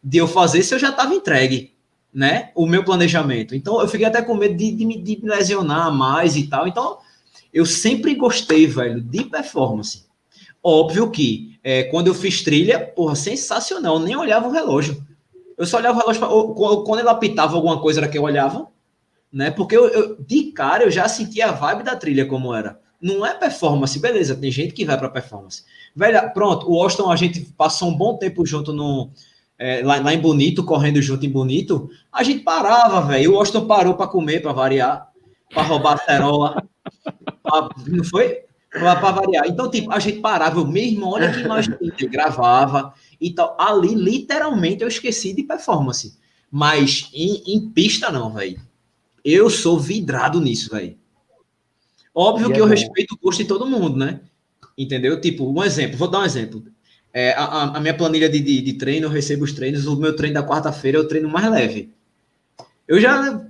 de 0.00 0.16
eu 0.16 0.28
fazer 0.28 0.62
se 0.62 0.72
eu 0.72 0.78
já 0.78 0.92
tava 0.92 1.12
entregue, 1.12 1.72
né? 2.14 2.50
O 2.54 2.68
meu 2.68 2.84
planejamento. 2.84 3.56
Então, 3.56 3.80
eu 3.80 3.88
fiquei 3.88 4.06
até 4.06 4.22
com 4.22 4.36
medo 4.36 4.56
de, 4.56 4.70
de, 4.70 4.84
de 5.02 5.20
me 5.24 5.28
lesionar 5.28 5.92
mais 5.92 6.36
e 6.36 6.46
tal. 6.46 6.68
Então, 6.68 6.98
eu 7.52 7.66
sempre 7.66 8.14
gostei, 8.14 8.64
velho, 8.64 9.00
de 9.00 9.24
performance. 9.24 10.04
Óbvio 10.62 11.10
que, 11.10 11.58
é, 11.64 11.82
quando 11.82 12.06
eu 12.06 12.14
fiz 12.14 12.44
trilha, 12.44 12.78
porra, 12.78 13.16
sensacional, 13.16 13.98
nem 13.98 14.14
olhava 14.14 14.46
o 14.46 14.52
relógio 14.52 15.04
eu 15.56 15.66
só 15.66 15.78
olhava 15.78 15.96
o 15.96 16.00
relógio, 16.00 16.20
pra, 16.20 16.84
quando 16.84 17.00
ele 17.00 17.08
apitava 17.08 17.54
alguma 17.54 17.80
coisa 17.80 18.00
era 18.00 18.08
que 18.08 18.18
eu 18.18 18.22
olhava, 18.22 18.68
né? 19.32 19.50
Porque 19.50 19.76
eu, 19.76 19.88
eu, 19.88 20.16
de 20.22 20.52
cara 20.52 20.84
eu 20.84 20.90
já 20.90 21.08
sentia 21.08 21.48
a 21.48 21.52
vibe 21.52 21.82
da 21.82 21.96
trilha 21.96 22.26
como 22.26 22.54
era. 22.54 22.80
Não 23.00 23.24
é 23.26 23.34
performance, 23.34 23.98
beleza, 23.98 24.34
tem 24.34 24.50
gente 24.50 24.72
que 24.72 24.84
vai 24.84 24.96
para 24.96 25.10
performance. 25.10 25.64
Velho, 25.94 26.32
pronto, 26.32 26.70
o 26.70 26.82
Austin 26.82 27.02
a 27.08 27.16
gente 27.16 27.40
passou 27.56 27.88
um 27.88 27.96
bom 27.96 28.16
tempo 28.16 28.46
junto 28.46 28.72
no 28.72 29.10
é, 29.58 29.82
lá, 29.84 30.00
lá, 30.00 30.12
em 30.12 30.20
Bonito, 30.20 30.64
correndo 30.64 31.00
junto 31.00 31.24
em 31.24 31.30
Bonito. 31.30 31.88
A 32.12 32.22
gente 32.22 32.40
parava, 32.40 33.00
velho. 33.02 33.32
O 33.32 33.36
Austin 33.36 33.66
parou 33.66 33.94
para 33.94 34.08
comer, 34.08 34.40
para 34.40 34.52
variar, 34.52 35.08
para 35.52 35.62
roubar 35.62 35.98
cerola. 36.04 36.62
não 37.86 38.04
foi? 38.04 38.40
Para 38.70 38.94
variar. 38.94 39.46
Então, 39.46 39.70
tipo, 39.70 39.92
a 39.92 39.98
gente 39.98 40.20
parava, 40.20 40.58
eu 40.58 40.66
mesmo, 40.66 41.08
olha 41.08 41.32
que 41.32 41.40
imagem 41.40 41.76
gravava 42.10 42.92
e 43.24 43.34
tal. 43.34 43.56
Ali, 43.58 43.94
literalmente, 43.94 44.82
eu 44.82 44.88
esqueci 44.88 45.32
de 45.32 45.42
performance. 45.42 46.18
Mas 46.50 47.08
em, 47.14 47.42
em 47.46 47.70
pista, 47.70 48.10
não, 48.12 48.32
velho. 48.32 48.60
Eu 49.24 49.48
sou 49.48 49.80
vidrado 49.80 50.40
nisso, 50.40 50.70
velho. 50.70 50.96
Óbvio 52.14 52.50
e 52.50 52.52
que 52.52 52.58
é 52.58 52.60
eu 52.60 52.66
bom. 52.66 52.70
respeito 52.70 53.14
o 53.14 53.18
gosto 53.18 53.38
de 53.38 53.48
todo 53.48 53.66
mundo, 53.66 53.96
né? 53.96 54.20
Entendeu? 54.76 55.18
Tipo, 55.20 55.50
um 55.50 55.64
exemplo, 55.64 55.96
vou 55.96 56.08
dar 56.08 56.20
um 56.20 56.24
exemplo. 56.24 56.62
É, 57.12 57.32
a, 57.32 57.76
a, 57.76 57.80
minha 57.80 57.96
planilha 57.96 58.28
de, 58.28 58.40
de, 58.40 58.60
de, 58.60 58.72
treino, 58.74 59.06
eu 59.06 59.10
recebo 59.10 59.44
os 59.44 59.52
treinos, 59.52 59.86
o 59.86 59.96
meu 59.96 60.14
treino 60.14 60.34
da 60.34 60.46
quarta-feira 60.46 60.98
é 60.98 61.00
o 61.00 61.08
treino 61.08 61.28
mais 61.28 61.50
leve. 61.50 61.92
Eu 62.86 63.00
já. 63.00 63.42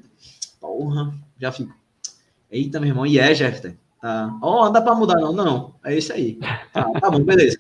Porra, 0.61 1.13
já 1.41 1.51
fico. 1.51 1.75
Eita, 2.51 2.79
meu 2.79 2.91
irmão, 2.91 3.07
e 3.07 3.19
é, 3.19 3.35
Jefferson? 3.35 3.77
Tá. 4.01 4.39
Ó, 4.41 4.67
oh, 4.67 4.71
dá 4.71 4.81
para 4.81 4.95
mudar, 4.95 5.19
não? 5.19 5.33
Não, 5.33 5.75
é 5.83 5.97
isso 5.97 6.13
aí. 6.13 6.39
Tá, 6.73 6.85
tá 7.01 7.11
bom, 7.11 7.25
beleza. 7.25 7.59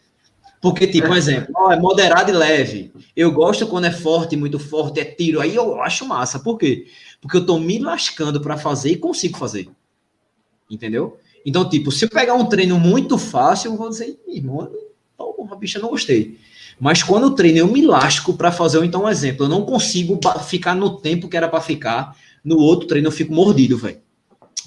Porque, 0.65 0.87
tipo, 0.87 1.09
um 1.09 1.15
exemplo, 1.15 1.53
ó, 1.55 1.73
é 1.73 1.79
moderado 1.79 2.31
e 2.31 2.33
leve. 2.33 2.91
Eu 3.15 3.31
gosto 3.31 3.67
quando 3.67 3.85
é 3.85 3.91
forte, 3.91 4.35
muito 4.35 4.59
forte, 4.59 4.99
é 4.99 5.05
tiro. 5.05 5.39
Aí 5.39 5.55
eu 5.55 5.83
acho 5.83 6.07
massa. 6.07 6.39
Por 6.39 6.57
quê? 6.57 6.87
Porque 7.21 7.37
eu 7.37 7.45
tô 7.45 7.59
me 7.59 7.79
lascando 7.79 8.41
para 8.41 8.57
fazer 8.57 8.93
e 8.93 8.97
consigo 8.97 9.37
fazer. 9.37 9.69
Entendeu? 10.71 11.19
Então, 11.45 11.69
tipo, 11.69 11.93
se 11.93 12.07
eu 12.07 12.09
pegar 12.09 12.33
um 12.33 12.47
treino 12.47 12.79
muito 12.81 13.19
fácil, 13.19 13.73
eu 13.73 13.77
vou 13.77 13.91
dizer, 13.91 14.19
irmão, 14.27 14.73
porra, 15.19 15.55
bicho, 15.55 15.77
eu 15.77 15.83
não 15.83 15.91
gostei. 15.91 16.39
Mas 16.81 17.03
quando 17.03 17.25
eu 17.25 17.33
treino, 17.33 17.59
eu 17.59 17.69
me 17.69 17.85
lasco 17.85 18.33
para 18.33 18.51
fazer, 18.51 18.83
então, 18.87 19.05
um 19.05 19.09
exemplo, 19.11 19.45
eu 19.45 19.51
não 19.51 19.67
consigo 19.67 20.19
ficar 20.47 20.75
no 20.75 20.97
tempo 20.97 21.29
que 21.29 21.37
era 21.37 21.47
para 21.47 21.61
ficar. 21.61 22.17
No 22.43 22.57
outro 22.57 22.89
treino, 22.89 23.09
eu 23.09 23.13
fico 23.13 23.35
mordido, 23.35 23.77
velho. 23.77 23.99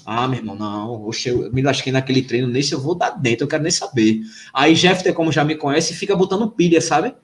Ah, 0.04 0.26
meu 0.26 0.38
irmão, 0.38 0.56
não, 0.56 1.06
oxe, 1.06 1.28
eu 1.28 1.52
me 1.52 1.60
lasquei 1.60 1.92
naquele 1.92 2.22
treino, 2.22 2.48
nesse 2.48 2.72
eu 2.72 2.80
vou 2.80 2.94
dar 2.94 3.10
dentro, 3.10 3.44
eu 3.44 3.48
quero 3.48 3.62
nem 3.62 3.70
saber. 3.70 4.22
Aí 4.54 4.74
Jeff, 4.74 5.12
como 5.12 5.30
já 5.30 5.44
me 5.44 5.54
conhece, 5.54 5.94
fica 5.94 6.16
botando 6.16 6.50
pilha, 6.50 6.80
sabe? 6.80 7.14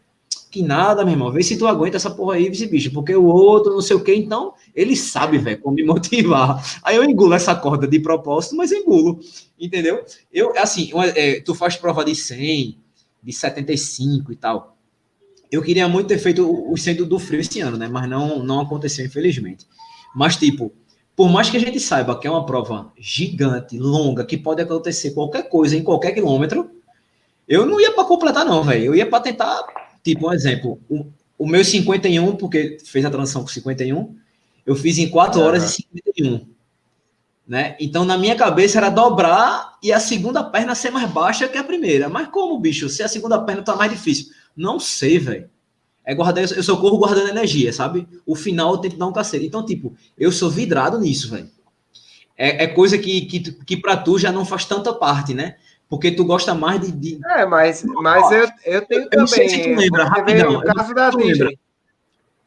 Que 0.50 0.62
nada, 0.62 1.04
meu 1.04 1.14
irmão, 1.14 1.32
vê 1.32 1.42
se 1.42 1.56
tu 1.56 1.66
aguenta 1.66 1.96
essa 1.96 2.10
porra 2.10 2.34
aí, 2.34 2.46
esse 2.46 2.66
bicho, 2.66 2.92
porque 2.92 3.14
o 3.14 3.24
outro, 3.24 3.72
não 3.72 3.80
sei 3.80 3.96
o 3.96 4.04
que, 4.04 4.14
então, 4.14 4.52
ele 4.74 4.94
sabe, 4.94 5.38
velho, 5.38 5.60
como 5.60 5.74
me 5.76 5.82
motivar. 5.84 6.62
Aí 6.82 6.96
eu 6.96 7.04
engulo 7.04 7.34
essa 7.34 7.54
corda 7.54 7.86
de 7.88 7.98
propósito, 7.98 8.54
mas 8.54 8.70
engulo, 8.70 9.18
entendeu? 9.58 10.04
Eu, 10.32 10.52
assim, 10.58 10.90
é, 11.16 11.40
tu 11.40 11.54
faz 11.54 11.76
prova 11.76 12.04
de 12.04 12.14
100, 12.14 12.78
de 13.22 13.32
75 13.32 14.30
e 14.30 14.36
tal. 14.36 14.76
Eu 15.50 15.62
queria 15.62 15.88
muito 15.88 16.08
ter 16.08 16.18
feito 16.18 16.46
o 16.70 16.76
centro 16.76 17.06
do 17.06 17.18
frio 17.18 17.40
esse 17.40 17.60
ano, 17.60 17.76
né? 17.76 17.88
Mas 17.88 18.08
não, 18.08 18.44
não 18.44 18.60
aconteceu, 18.60 19.06
infelizmente. 19.06 19.66
Mas, 20.14 20.36
tipo, 20.36 20.72
por 21.16 21.28
mais 21.30 21.48
que 21.48 21.56
a 21.56 21.60
gente 21.60 21.78
saiba 21.78 22.18
que 22.18 22.26
é 22.26 22.30
uma 22.30 22.44
prova 22.44 22.92
gigante, 22.98 23.78
longa, 23.78 24.24
que 24.24 24.36
pode 24.36 24.60
acontecer 24.60 25.12
qualquer 25.12 25.48
coisa 25.48 25.76
em 25.76 25.82
qualquer 25.82 26.12
quilômetro, 26.12 26.70
eu 27.48 27.64
não 27.64 27.80
ia 27.80 27.92
para 27.92 28.04
completar, 28.04 28.44
não, 28.44 28.62
velho. 28.62 28.86
Eu 28.86 28.94
ia 28.94 29.06
para 29.06 29.20
tentar, 29.20 29.62
tipo, 30.02 30.28
um 30.28 30.32
exemplo, 30.32 30.80
o, 30.88 31.06
o 31.38 31.46
meu 31.46 31.64
51, 31.64 32.36
porque 32.36 32.78
fez 32.84 33.04
a 33.04 33.10
transição 33.10 33.42
com 33.42 33.48
51, 33.48 34.16
eu 34.66 34.74
fiz 34.74 34.98
em 34.98 35.08
4 35.08 35.40
horas 35.40 35.62
uhum. 35.62 35.68
e 35.68 36.02
51. 36.12 36.54
Né? 37.46 37.76
Então, 37.78 38.04
na 38.04 38.16
minha 38.16 38.34
cabeça 38.34 38.78
era 38.78 38.88
dobrar 38.88 39.74
e 39.82 39.92
a 39.92 40.00
segunda 40.00 40.42
perna 40.42 40.74
ser 40.74 40.90
mais 40.90 41.10
baixa 41.10 41.46
que 41.46 41.58
a 41.58 41.64
primeira. 41.64 42.08
Mas 42.08 42.28
como, 42.28 42.58
bicho? 42.58 42.88
Se 42.88 43.02
a 43.02 43.08
segunda 43.08 43.38
perna 43.38 43.62
tá 43.62 43.76
mais 43.76 43.92
difícil? 43.92 44.32
Não 44.56 44.80
sei, 44.80 45.18
velho. 45.18 45.50
É 46.04 46.14
guardar, 46.14 46.44
eu 46.44 46.62
socorro 46.62 46.98
guardando 46.98 47.28
energia, 47.28 47.72
sabe? 47.72 48.06
O 48.26 48.34
final 48.34 48.72
eu 48.72 48.78
tento 48.78 48.96
dar 48.96 49.06
um 49.06 49.12
cacete. 49.12 49.46
Então, 49.46 49.64
tipo, 49.64 49.94
eu 50.18 50.30
sou 50.30 50.50
vidrado 50.50 50.98
nisso, 50.98 51.30
velho. 51.30 51.48
É, 52.36 52.64
é, 52.64 52.66
coisa 52.66 52.98
que, 52.98 53.22
que, 53.22 53.40
que 53.40 53.76
pra 53.76 53.96
tu 53.96 54.18
já 54.18 54.30
não 54.30 54.44
faz 54.44 54.64
tanta 54.64 54.92
parte, 54.92 55.32
né? 55.32 55.56
Porque 55.88 56.10
tu 56.10 56.24
gosta 56.24 56.54
mais 56.54 56.80
de. 56.80 56.92
de... 56.92 57.20
É, 57.26 57.46
mas, 57.46 57.84
mas 57.84 58.32
eu, 58.32 58.48
eu 58.64 58.82
tenho 58.82 59.02
eu 59.02 59.10
também. 59.10 59.18
Não 59.20 59.26
sei 59.26 59.48
se 59.48 59.62
tu 59.62 59.68
lembra, 59.74 60.04
rapidão. 60.04 60.56
O 60.56 60.64
caso 60.64 60.94
da 60.94 61.10
Disney. 61.10 61.58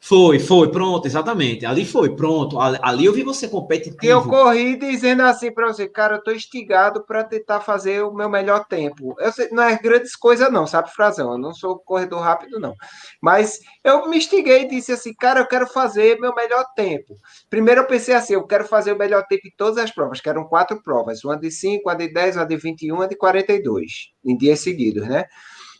Foi, 0.00 0.38
foi, 0.38 0.70
pronto, 0.70 1.06
exatamente. 1.06 1.66
Ali 1.66 1.84
foi, 1.84 2.14
pronto. 2.14 2.58
Ali 2.60 3.04
eu 3.04 3.12
vi 3.12 3.24
você 3.24 3.48
competitivo. 3.48 4.06
Eu 4.06 4.22
corri 4.22 4.76
dizendo 4.76 5.22
assim 5.22 5.52
para 5.52 5.66
você, 5.66 5.88
cara, 5.88 6.16
eu 6.16 6.22
tô 6.22 6.30
instigado 6.30 7.04
para 7.04 7.24
tentar 7.24 7.60
fazer 7.60 8.02
o 8.04 8.14
meu 8.14 8.28
melhor 8.28 8.64
tempo. 8.66 9.16
Eu 9.18 9.32
sei, 9.32 9.48
não 9.50 9.62
é 9.64 9.76
grandes 9.76 10.14
coisas 10.14 10.50
não, 10.52 10.66
sabe, 10.66 10.92
Frazão? 10.94 11.32
Eu 11.32 11.38
não 11.38 11.52
sou 11.52 11.78
corredor 11.80 12.20
rápido 12.20 12.60
não. 12.60 12.74
Mas 13.20 13.58
eu 13.82 14.08
me 14.08 14.16
instiguei 14.16 14.62
e 14.62 14.68
disse 14.68 14.92
assim, 14.92 15.12
cara, 15.12 15.40
eu 15.40 15.46
quero 15.46 15.66
fazer 15.66 16.18
meu 16.20 16.32
melhor 16.32 16.64
tempo. 16.76 17.16
Primeiro 17.50 17.80
eu 17.80 17.86
pensei 17.86 18.14
assim, 18.14 18.34
eu 18.34 18.46
quero 18.46 18.64
fazer 18.64 18.92
o 18.92 18.98
melhor 18.98 19.26
tempo 19.26 19.48
em 19.48 19.52
todas 19.56 19.78
as 19.78 19.90
provas, 19.90 20.20
que 20.20 20.28
eram 20.28 20.44
quatro 20.44 20.80
provas, 20.80 21.24
uma 21.24 21.36
de 21.36 21.50
5, 21.50 21.88
uma 21.88 21.96
de 21.96 22.12
10, 22.12 22.36
uma 22.36 22.46
de 22.46 22.56
21, 22.56 22.94
uma 22.94 23.08
de 23.08 23.16
42, 23.16 24.12
em 24.24 24.36
dias 24.36 24.60
seguidos, 24.60 25.08
né? 25.08 25.24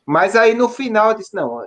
Mas 0.04 0.34
aí 0.34 0.54
no 0.54 0.68
final 0.68 1.10
eu 1.10 1.16
disse, 1.16 1.34
não, 1.34 1.60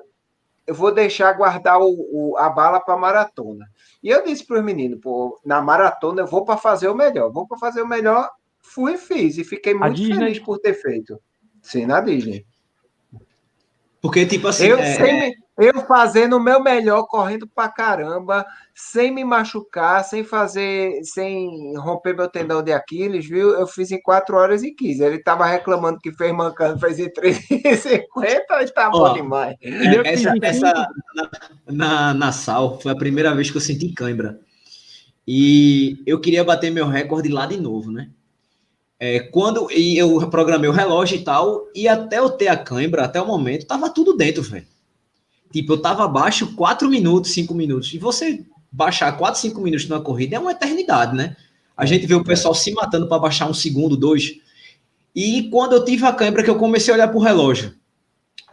eu 0.71 0.75
vou 0.75 0.93
deixar 0.93 1.33
guardar 1.33 1.81
o, 1.81 1.89
o 1.89 2.37
a 2.37 2.49
bala 2.49 2.79
para 2.79 2.95
maratona. 2.95 3.69
E 4.01 4.07
eu 4.07 4.23
disse 4.23 4.45
para 4.47 4.57
os 4.57 4.63
meninos, 4.63 5.01
pô, 5.01 5.37
na 5.45 5.61
maratona 5.61 6.21
eu 6.21 6.27
vou 6.27 6.45
para 6.45 6.55
fazer 6.55 6.87
o 6.87 6.95
melhor, 6.95 7.29
vou 7.29 7.45
para 7.45 7.57
fazer 7.57 7.81
o 7.81 7.87
melhor, 7.87 8.29
fui 8.61 8.93
e 8.93 8.97
fiz, 8.97 9.37
e 9.37 9.43
fiquei 9.43 9.73
muito 9.73 9.97
feliz 9.97 10.39
por 10.39 10.59
ter 10.59 10.73
feito. 10.73 11.19
Sim, 11.61 11.87
na 11.87 11.99
Disney. 11.99 12.45
Porque, 14.01 14.25
tipo 14.25 14.47
assim. 14.47 14.67
Eu, 14.67 14.79
é... 14.79 14.93
sem, 14.93 15.35
eu 15.61 15.85
fazendo 15.85 16.37
o 16.37 16.39
meu 16.39 16.61
melhor, 16.61 17.05
correndo 17.07 17.47
pra 17.47 17.69
caramba, 17.69 18.45
sem 18.73 19.13
me 19.13 19.23
machucar, 19.23 20.03
sem 20.03 20.23
fazer, 20.23 20.99
sem 21.03 21.77
romper 21.77 22.15
meu 22.15 22.27
tendão 22.27 22.63
de 22.63 22.73
Aquiles, 22.73 23.27
viu? 23.27 23.51
Eu 23.51 23.67
fiz 23.67 23.91
em 23.91 24.01
4 24.01 24.35
horas 24.35 24.63
e 24.63 24.71
15. 24.71 25.03
Ele 25.03 25.19
tava 25.19 25.45
reclamando 25.45 25.99
que 25.99 26.11
fez 26.11 26.33
mancando, 26.33 26.79
fez 26.79 26.97
em 26.97 27.09
3,50 27.09 28.01
e 28.65 28.71
tá 28.71 28.89
bom 28.89 29.13
demais. 29.13 29.55
Essa, 30.03 30.33
essa 30.41 30.87
na, 31.15 31.29
na, 31.69 32.13
na 32.13 32.31
sal 32.31 32.79
foi 32.81 32.91
a 32.91 32.95
primeira 32.95 33.35
vez 33.35 33.51
que 33.51 33.57
eu 33.57 33.61
senti 33.61 33.93
cãibra. 33.93 34.39
E 35.27 36.01
eu 36.07 36.19
queria 36.19 36.43
bater 36.43 36.71
meu 36.71 36.87
recorde 36.87 37.29
lá 37.29 37.45
de 37.45 37.57
novo, 37.57 37.91
né? 37.91 38.09
É, 38.99 39.19
quando 39.19 39.71
e 39.71 39.97
eu 39.97 40.29
programei 40.29 40.69
o 40.69 40.73
relógio 40.73 41.17
e 41.17 41.23
tal, 41.23 41.67
e 41.73 41.87
até 41.87 42.19
eu 42.19 42.29
ter 42.29 42.47
a 42.47 42.57
cãibra, 42.57 43.03
até 43.03 43.21
o 43.21 43.25
momento, 43.25 43.65
tava 43.65 43.89
tudo 43.89 44.15
dentro, 44.15 44.43
velho. 44.43 44.67
Tipo, 45.51 45.73
eu 45.73 45.81
tava 45.81 46.05
abaixo 46.05 46.55
4 46.55 46.89
minutos, 46.89 47.31
5 47.31 47.53
minutos. 47.53 47.93
E 47.93 47.97
você 47.97 48.45
baixar 48.71 49.11
4, 49.17 49.39
5 49.39 49.59
minutos 49.61 49.87
numa 49.87 50.01
corrida 50.01 50.35
é 50.35 50.39
uma 50.39 50.51
eternidade, 50.51 51.15
né? 51.15 51.35
A 51.75 51.85
gente 51.85 52.05
vê 52.05 52.13
o 52.13 52.23
pessoal 52.23 52.53
se 52.53 52.71
matando 52.73 53.07
para 53.07 53.19
baixar 53.19 53.49
um 53.49 53.53
segundo, 53.53 53.97
dois. 53.97 54.35
E 55.15 55.49
quando 55.49 55.73
eu 55.73 55.83
tive 55.83 56.05
a 56.05 56.13
câimbra, 56.13 56.43
que 56.43 56.49
eu 56.49 56.55
comecei 56.55 56.93
a 56.93 56.95
olhar 56.95 57.07
pro 57.07 57.19
relógio, 57.19 57.73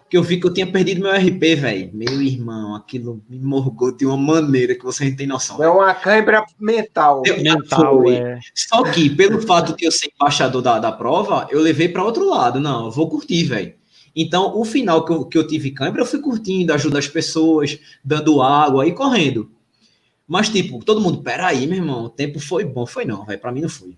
que 0.08 0.16
eu 0.16 0.22
vi 0.22 0.40
que 0.40 0.46
eu 0.46 0.52
tinha 0.52 0.66
perdido 0.66 1.02
meu 1.02 1.12
RP, 1.12 1.54
velho. 1.56 1.90
Meu 1.92 2.22
irmão, 2.22 2.74
aquilo 2.74 3.22
me 3.28 3.38
morgou 3.38 3.94
de 3.94 4.06
uma 4.06 4.16
maneira 4.16 4.74
que 4.74 4.82
você 4.82 5.08
não 5.08 5.14
tem 5.16 5.26
noção. 5.26 5.62
É 5.62 5.68
uma 5.68 5.94
câimbra 5.94 6.44
mental. 6.58 7.22
Eu, 7.26 7.42
mental 7.42 8.08
é. 8.08 8.40
Só 8.54 8.82
que, 8.84 9.10
pelo 9.10 9.42
fato 9.42 9.76
de 9.76 9.84
eu 9.84 9.92
ser 9.92 10.10
embaixador 10.14 10.62
da, 10.62 10.78
da 10.78 10.90
prova, 10.90 11.46
eu 11.50 11.60
levei 11.60 11.88
para 11.88 12.02
outro 12.02 12.28
lado. 12.28 12.58
Não, 12.58 12.86
eu 12.86 12.90
vou 12.90 13.08
curtir, 13.10 13.44
velho. 13.44 13.74
Então, 14.20 14.58
o 14.58 14.64
final 14.64 15.04
que 15.04 15.12
eu, 15.12 15.24
que 15.24 15.38
eu 15.38 15.46
tive 15.46 15.70
câimbra, 15.70 16.02
eu 16.02 16.06
fui 16.06 16.18
curtindo, 16.18 16.72
ajudando 16.72 16.98
as 16.98 17.06
pessoas, 17.06 17.78
dando 18.04 18.42
água 18.42 18.84
e 18.84 18.92
correndo. 18.92 19.48
Mas, 20.26 20.48
tipo, 20.48 20.84
todo 20.84 21.00
mundo, 21.00 21.22
peraí, 21.22 21.68
meu 21.68 21.76
irmão, 21.76 22.06
o 22.06 22.08
tempo 22.08 22.40
foi 22.40 22.64
bom. 22.64 22.84
Foi 22.84 23.04
não, 23.04 23.24
velho, 23.24 23.38
pra 23.38 23.52
mim 23.52 23.60
não 23.60 23.68
foi. 23.68 23.96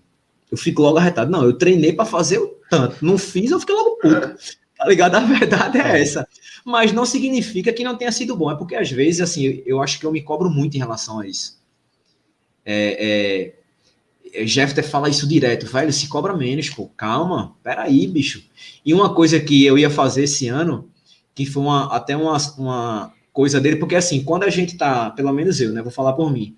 Eu 0.51 0.57
fico 0.57 0.83
logo 0.83 0.99
arretado. 0.99 1.31
Não, 1.31 1.43
eu 1.43 1.57
treinei 1.57 1.91
para 1.91 2.05
fazer 2.05 2.37
o 2.37 2.49
tanto. 2.69 3.03
Não 3.03 3.17
fiz, 3.17 3.49
eu 3.49 3.59
fiquei 3.59 3.75
logo 3.75 3.97
puto. 3.97 4.35
Tá 4.77 4.87
ligado? 4.87 5.13
A 5.13 5.19
verdade 5.19 5.77
é, 5.77 5.91
é 5.91 6.01
essa. 6.01 6.27
Mas 6.65 6.91
não 6.91 7.05
significa 7.05 7.71
que 7.71 7.83
não 7.83 7.95
tenha 7.95 8.11
sido 8.11 8.35
bom. 8.35 8.49
É 8.49 8.55
porque, 8.55 8.75
às 8.75 8.89
vezes, 8.89 9.21
assim, 9.21 9.61
eu 9.63 9.79
acho 9.79 9.99
que 9.99 10.05
eu 10.07 10.11
me 10.11 10.23
cobro 10.23 10.49
muito 10.49 10.75
em 10.75 10.79
relação 10.79 11.19
a 11.19 11.27
isso. 11.27 11.61
É, 12.65 12.97
é, 12.99 13.60
Jeffter 14.45 14.87
fala 14.87 15.09
isso 15.09 15.27
direto, 15.27 15.65
velho, 15.65 15.91
se 15.91 16.07
cobra 16.07 16.35
menos, 16.35 16.69
pô, 16.69 16.87
calma, 16.95 17.55
peraí, 17.63 18.07
bicho. 18.07 18.43
E 18.85 18.93
uma 18.93 19.13
coisa 19.13 19.39
que 19.39 19.65
eu 19.65 19.77
ia 19.77 19.89
fazer 19.89 20.23
esse 20.23 20.47
ano, 20.47 20.89
que 21.35 21.45
foi 21.45 21.63
uma, 21.63 21.93
até 21.95 22.15
uma, 22.15 22.37
uma 22.57 23.13
coisa 23.33 23.59
dele, 23.59 23.77
porque 23.77 23.95
assim, 23.95 24.23
quando 24.23 24.43
a 24.43 24.49
gente 24.49 24.77
tá, 24.77 25.09
pelo 25.11 25.31
menos 25.33 25.59
eu, 25.59 25.71
né, 25.71 25.81
vou 25.81 25.91
falar 25.91 26.13
por 26.13 26.31
mim, 26.31 26.55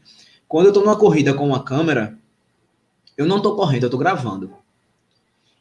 quando 0.48 0.68
eu 0.68 0.74
tô 0.74 0.82
numa 0.82 0.96
corrida 0.96 1.34
com 1.34 1.48
uma 1.48 1.64
câmera, 1.64 2.18
eu 3.18 3.26
não 3.26 3.42
tô 3.42 3.56
correndo, 3.56 3.84
eu 3.84 3.90
tô 3.90 3.98
gravando. 3.98 4.52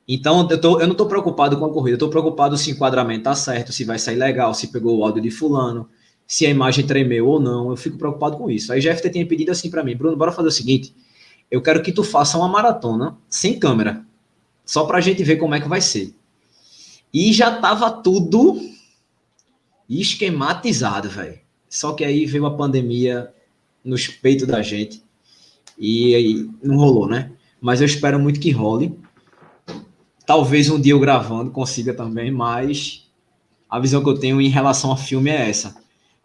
Então, 0.06 0.46
eu, 0.50 0.60
tô, 0.60 0.80
eu 0.80 0.86
não 0.86 0.94
tô 0.94 1.06
preocupado 1.06 1.56
com 1.56 1.64
a 1.64 1.72
corrida, 1.72 1.94
eu 1.94 1.98
tô 1.98 2.08
preocupado 2.08 2.56
se 2.58 2.70
o 2.70 2.74
enquadramento 2.74 3.24
tá 3.24 3.34
certo, 3.34 3.72
se 3.72 3.84
vai 3.84 3.98
sair 3.98 4.16
legal, 4.16 4.52
se 4.52 4.68
pegou 4.68 4.98
o 4.98 5.04
áudio 5.04 5.22
de 5.22 5.30
fulano, 5.30 5.88
se 6.26 6.44
a 6.44 6.50
imagem 6.50 6.86
tremeu 6.86 7.26
ou 7.26 7.40
não, 7.40 7.70
eu 7.70 7.76
fico 7.76 7.96
preocupado 7.96 8.36
com 8.36 8.50
isso. 8.50 8.72
Aí 8.72 8.80
Jeffter 8.80 9.12
tinha 9.12 9.26
pedido 9.26 9.52
assim 9.52 9.70
para 9.70 9.84
mim, 9.84 9.96
Bruno, 9.96 10.16
bora 10.16 10.32
fazer 10.32 10.48
o 10.48 10.52
seguinte, 10.52 10.94
eu 11.52 11.60
quero 11.60 11.82
que 11.82 11.92
tu 11.92 12.02
faça 12.02 12.38
uma 12.38 12.48
maratona 12.48 13.14
sem 13.28 13.58
câmera, 13.58 14.02
só 14.64 14.86
para 14.86 14.96
a 14.96 15.00
gente 15.02 15.22
ver 15.22 15.36
como 15.36 15.54
é 15.54 15.60
que 15.60 15.68
vai 15.68 15.82
ser. 15.82 16.14
E 17.12 17.30
já 17.30 17.60
tava 17.60 17.90
tudo 17.90 18.58
esquematizado, 19.86 21.10
velho. 21.10 21.38
Só 21.68 21.92
que 21.92 22.06
aí 22.06 22.24
veio 22.24 22.46
a 22.46 22.56
pandemia 22.56 23.34
nos 23.84 24.08
peitos 24.08 24.46
da 24.46 24.62
gente 24.62 25.02
e 25.76 26.14
aí 26.14 26.50
não 26.62 26.76
rolou, 26.76 27.06
né? 27.06 27.32
Mas 27.60 27.82
eu 27.82 27.86
espero 27.86 28.18
muito 28.18 28.40
que 28.40 28.50
role. 28.50 28.98
Talvez 30.24 30.70
um 30.70 30.80
dia 30.80 30.94
eu 30.94 31.00
gravando 31.00 31.50
consiga 31.50 31.92
também, 31.92 32.30
mas 32.30 33.10
a 33.68 33.78
visão 33.78 34.02
que 34.02 34.08
eu 34.08 34.18
tenho 34.18 34.40
em 34.40 34.48
relação 34.48 34.90
a 34.90 34.96
filme 34.96 35.28
é 35.28 35.50
essa. 35.50 35.76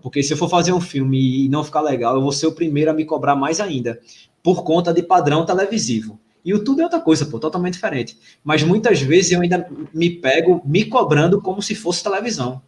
Porque 0.01 0.23
se 0.23 0.31
eu 0.31 0.37
for 0.37 0.47
fazer 0.47 0.71
um 0.71 0.79
filme 0.79 1.45
e 1.45 1.49
não 1.49 1.65
ficar 1.65 1.81
legal, 1.81 2.15
eu 2.15 2.21
vou 2.21 2.31
ser 2.31 2.47
o 2.47 2.53
primeiro 2.53 2.91
a 2.91 2.93
me 2.93 3.03
cobrar 3.03 3.35
mais 3.35 3.59
ainda, 3.59 3.99
por 4.47 4.63
conta 4.63 4.93
de 4.93 5.03
padrão 5.03 5.45
televisivo. 5.45 6.17
YouTube 6.45 6.79
é 6.79 6.85
outra 6.85 7.01
coisa, 7.01 7.25
pô, 7.25 7.37
totalmente 7.37 7.73
diferente. 7.73 8.17
Mas 8.41 8.63
muitas 8.63 9.01
vezes 9.01 9.33
eu 9.33 9.41
ainda 9.41 9.69
me 9.93 10.09
pego 10.09 10.61
me 10.63 10.85
cobrando 10.85 11.41
como 11.41 11.61
se 11.61 11.75
fosse 11.75 12.01
televisão. 12.01 12.61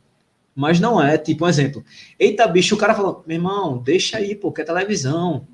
Mas 0.53 0.77
não 0.77 1.01
é, 1.01 1.17
tipo, 1.17 1.45
um 1.45 1.47
exemplo. 1.47 1.81
Eita, 2.19 2.45
bicho, 2.47 2.75
o 2.75 2.77
cara 2.77 2.93
falou, 2.93 3.23
meu 3.25 3.37
irmão, 3.37 3.77
deixa 3.77 4.17
aí, 4.17 4.35
pô, 4.35 4.51
que 4.51 4.59
é 4.59 4.65
televisão. 4.65 5.47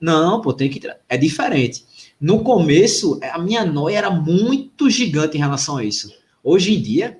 Não, 0.00 0.40
pô, 0.40 0.54
tem 0.54 0.70
que. 0.70 0.80
É 1.10 1.18
diferente. 1.18 1.84
No 2.18 2.42
começo, 2.42 3.20
a 3.30 3.38
minha 3.38 3.66
noia 3.66 3.98
era 3.98 4.10
muito 4.10 4.88
gigante 4.88 5.36
em 5.36 5.40
relação 5.40 5.76
a 5.76 5.84
isso. 5.84 6.10
Hoje 6.42 6.74
em 6.74 6.80
dia, 6.80 7.18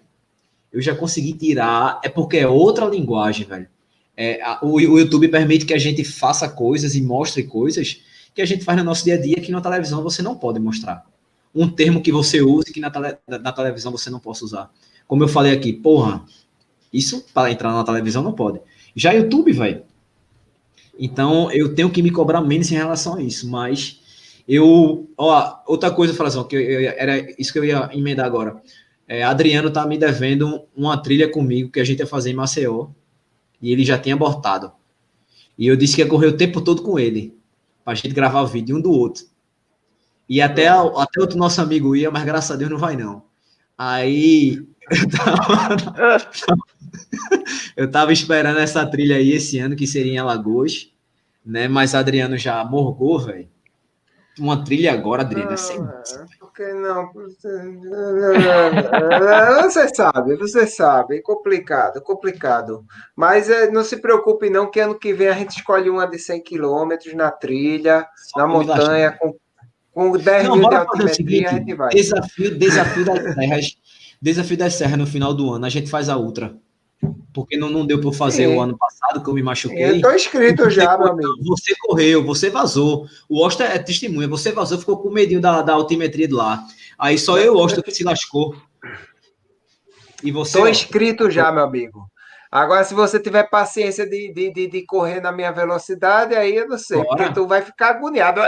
eu 0.73 0.81
já 0.81 0.95
consegui 0.95 1.35
tirar. 1.35 2.01
É 2.03 2.09
porque 2.09 2.39
é 2.39 2.49
outra 2.49 2.87
linguagem, 2.87 3.47
velho. 3.47 3.69
É, 4.17 4.41
a, 4.41 4.61
o, 4.63 4.77
o 4.77 4.99
YouTube 4.99 5.29
permite 5.29 5.67
que 5.67 5.75
a 5.75 5.79
gente 5.79 6.03
faça 6.03 6.49
coisas 6.49 6.95
e 6.95 7.03
mostre 7.03 7.43
coisas 7.43 8.01
que 8.37 8.43
a 8.43 8.47
gente 8.47 8.63
faz 8.63 8.77
no 8.77 8.85
nosso 8.85 9.03
dia 9.03 9.15
a 9.15 9.19
dia 9.21 9.41
que 9.41 9.51
na 9.51 9.63
televisão 9.63 10.03
você 10.03 10.21
não 10.21 10.37
pode 10.37 10.61
mostrar. 10.61 11.07
Um 11.55 11.71
termo 11.71 12.03
que 12.03 12.13
você 12.13 12.43
use 12.43 12.71
que 12.71 12.81
na, 12.81 12.91
tele, 12.91 13.17
na 13.27 13.51
televisão 13.51 13.91
você 13.91 14.11
não 14.11 14.21
possa 14.21 14.45
usar. 14.45 14.71
Como 15.09 15.25
eu 15.25 15.29
falei 15.29 15.53
aqui, 15.53 15.73
porra, 15.73 16.23
isso 16.93 17.25
para 17.33 17.51
entrar 17.51 17.73
na 17.73 17.83
televisão 17.83 18.23
não 18.23 18.35
pode. 18.35 18.61
Já 18.95 19.13
YouTube, 19.13 19.51
velho. 19.53 19.83
Então 20.99 21.51
eu 21.51 21.75
tenho 21.75 21.91
que 21.91 22.03
me 22.03 22.11
cobrar 22.11 22.43
menos 22.43 22.71
em 22.71 22.75
relação 22.75 23.15
a 23.15 23.23
isso, 23.23 23.49
mas 23.49 24.03
eu, 24.47 25.09
ó, 25.17 25.57
outra 25.67 25.91
coisa, 25.91 26.13
Frazão, 26.13 26.45
que 26.45 26.57
eu, 26.57 26.91
era 26.91 27.19
isso 27.41 27.51
que 27.51 27.59
eu 27.59 27.65
ia 27.65 27.89
emendar 27.95 28.27
agora. 28.27 28.61
É, 29.09 29.23
Adriano 29.23 29.71
tá 29.71 29.87
me 29.87 29.97
devendo 29.97 30.65
uma 30.77 30.99
trilha 30.99 31.27
comigo 31.27 31.71
que 31.71 31.81
a 31.81 31.85
gente 31.85 32.01
ia 32.01 32.07
fazer 32.07 32.31
em 32.33 32.35
Maceió 32.35 32.89
e 33.63 33.73
ele 33.73 33.83
já 33.83 33.99
tinha 33.99 34.15
abortado. 34.15 34.73
E 35.59 35.67
eu 35.67 35.75
disse 35.75 35.97
que 35.97 36.03
ia 36.03 36.07
correr 36.09 36.27
o 36.27 36.37
tempo 36.37 36.61
todo 36.61 36.83
com 36.83 36.99
ele, 36.99 37.35
pra 37.87 37.95
gente 37.95 38.13
gravar 38.13 38.43
o 38.43 38.49
vídeo 38.49 38.77
um 38.77 38.81
do 38.81 38.91
outro. 38.91 39.25
E 40.29 40.43
até, 40.43 40.67
até 40.67 41.21
outro 41.21 41.39
nosso 41.39 41.61
amigo 41.61 41.95
ia, 41.95 42.11
mas 42.11 42.25
graças 42.25 42.51
a 42.51 42.57
Deus 42.57 42.69
não 42.69 42.79
vai 42.79 42.97
não. 42.97 43.23
Aí 43.79 44.67
eu 44.91 45.09
tava, 45.09 46.31
eu 47.77 47.91
tava 47.91 48.13
esperando 48.13 48.59
essa 48.59 48.85
trilha 48.85 49.15
aí 49.15 49.31
esse 49.31 49.61
ano, 49.61 49.77
que 49.77 49.87
seria 49.87 50.15
em 50.15 50.19
Alagoas, 50.19 50.91
né? 51.45 51.69
Mas 51.69 51.95
Adriano 51.95 52.37
já 52.37 52.65
morgou, 52.65 53.21
velho. 53.21 53.49
Uma 54.37 54.65
trilha 54.65 54.93
agora, 54.93 55.23
Adriano, 55.23 55.53
é 55.53 55.57
sem 55.57 55.79
Por 55.79 55.93
que 56.57 56.73
não? 56.73 57.13
Você 59.63 59.95
sabe, 59.95 60.37
você 60.37 60.67
sabe, 60.67 61.19
é 61.19 61.21
complicado, 61.21 62.01
complicado. 62.01 62.85
Mas 63.15 63.51
é, 63.51 63.71
não 63.71 63.85
se 63.85 63.99
preocupe 63.99 64.49
não, 64.49 64.71
que 64.71 64.81
ano 64.81 64.99
que 64.99 65.13
vem 65.13 65.29
a 65.29 65.35
gente 65.35 65.59
escolhe 65.59 65.91
uma 65.91 66.07
de 66.07 66.19
100 66.19 66.43
quilômetros 66.43 67.13
na 67.15 67.31
trilha, 67.31 68.09
Só 68.17 68.41
na 68.41 68.47
montanha, 68.47 69.13
com, 69.13 69.37
com 69.93 70.17
10 70.17 70.49
não, 70.49 70.57
mil 70.57 70.69
de 70.71 70.75
altimetria, 70.75 71.51
a 71.51 71.53
gente 71.53 71.75
vai. 71.75 71.91
Desafio, 71.91 72.59
desafio 72.59 73.05
das 73.05 73.35
serras, 73.35 73.77
desafio 74.21 74.57
das 74.57 74.75
serras 74.75 74.99
no 74.99 75.07
final 75.07 75.35
do 75.35 75.53
ano, 75.53 75.67
a 75.67 75.71
gente 75.71 75.91
faz 75.91 76.09
a 76.09 76.17
ultra 76.17 76.57
porque 77.33 77.57
não, 77.57 77.69
não 77.69 77.87
deu 77.87 78.01
para 78.01 78.13
fazer 78.13 78.49
Sim. 78.49 78.57
o 78.57 78.61
ano 78.61 78.77
passado, 78.79 79.23
que 79.23 79.29
eu 79.29 79.35
me 79.35 79.43
machuquei. 79.43 79.85
Eu 79.85 79.97
estou 79.97 80.15
inscrito 80.15 80.71
já, 80.71 80.97
meu 80.97 81.09
amigo. 81.09 81.37
Você 81.45 81.75
correu, 81.81 82.25
você 82.25 82.49
vazou. 82.49 83.07
O 83.29 83.45
Osta 83.45 83.65
é 83.65 83.79
testemunha, 83.79 84.27
você 84.27 84.53
vazou, 84.53 84.79
ficou 84.79 84.99
com 84.99 85.11
medinho 85.11 85.41
da, 85.41 85.61
da 85.61 85.75
altimetria 85.75 86.27
de 86.27 86.35
lá. 86.35 86.65
Aí 86.99 87.19
só 87.19 87.39
eu, 87.39 87.55
Osta, 87.57 87.83
que 87.83 87.91
se 87.91 88.03
lascou. 88.03 88.57
E 90.23 90.33
você. 90.33 90.57
Estou 90.57 90.69
inscrito 90.69 91.31
já, 91.31 91.53
meu 91.53 91.65
amigo. 91.65 92.11
Agora, 92.51 92.85
se 92.85 92.95
você 92.95 93.21
tiver 93.21 93.51
paciência 93.51 94.09
de, 94.09 94.33
de, 94.33 94.51
de, 94.53 94.67
de, 94.69 94.87
correr 94.87 95.21
na 95.21 95.31
minha 95.31 95.53
velocidade, 95.53 96.35
aí 96.35 96.57
eu 96.57 96.67
não 96.67 96.79
sei, 96.79 96.97
Bora. 96.97 97.09
porque 97.09 97.35
tu 97.35 97.47
vai 97.47 97.61
ficar 97.61 97.91
agoniado. 97.91 98.41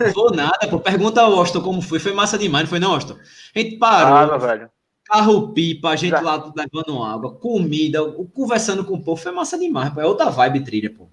Não 0.00 0.12
vou 0.12 0.30
nada, 0.34 0.68
pô. 0.70 0.80
Pergunta 0.80 1.20
ao 1.20 1.34
Austin 1.34 1.60
como 1.60 1.82
foi. 1.82 1.98
Foi 1.98 2.14
massa 2.14 2.38
demais, 2.38 2.64
não 2.64 2.70
foi 2.70 2.78
não, 2.78 2.94
Austin? 2.94 3.18
A 3.54 3.58
gente 3.58 3.76
parou. 3.76 4.32
Ah, 4.32 4.38
velho 4.38 4.70
carro-pipa, 5.12 5.90
a 5.90 5.96
gente 5.96 6.12
Já. 6.12 6.20
lá 6.20 6.52
levando 6.56 7.02
água, 7.02 7.34
comida, 7.34 8.00
conversando 8.32 8.82
com 8.82 8.94
o 8.94 9.02
povo, 9.02 9.20
foi 9.20 9.30
massa 9.30 9.58
demais, 9.58 9.92
pô. 9.92 10.00
É 10.00 10.06
outra 10.06 10.30
vibe 10.30 10.64
trilha, 10.64 10.90
pô. 10.90 11.06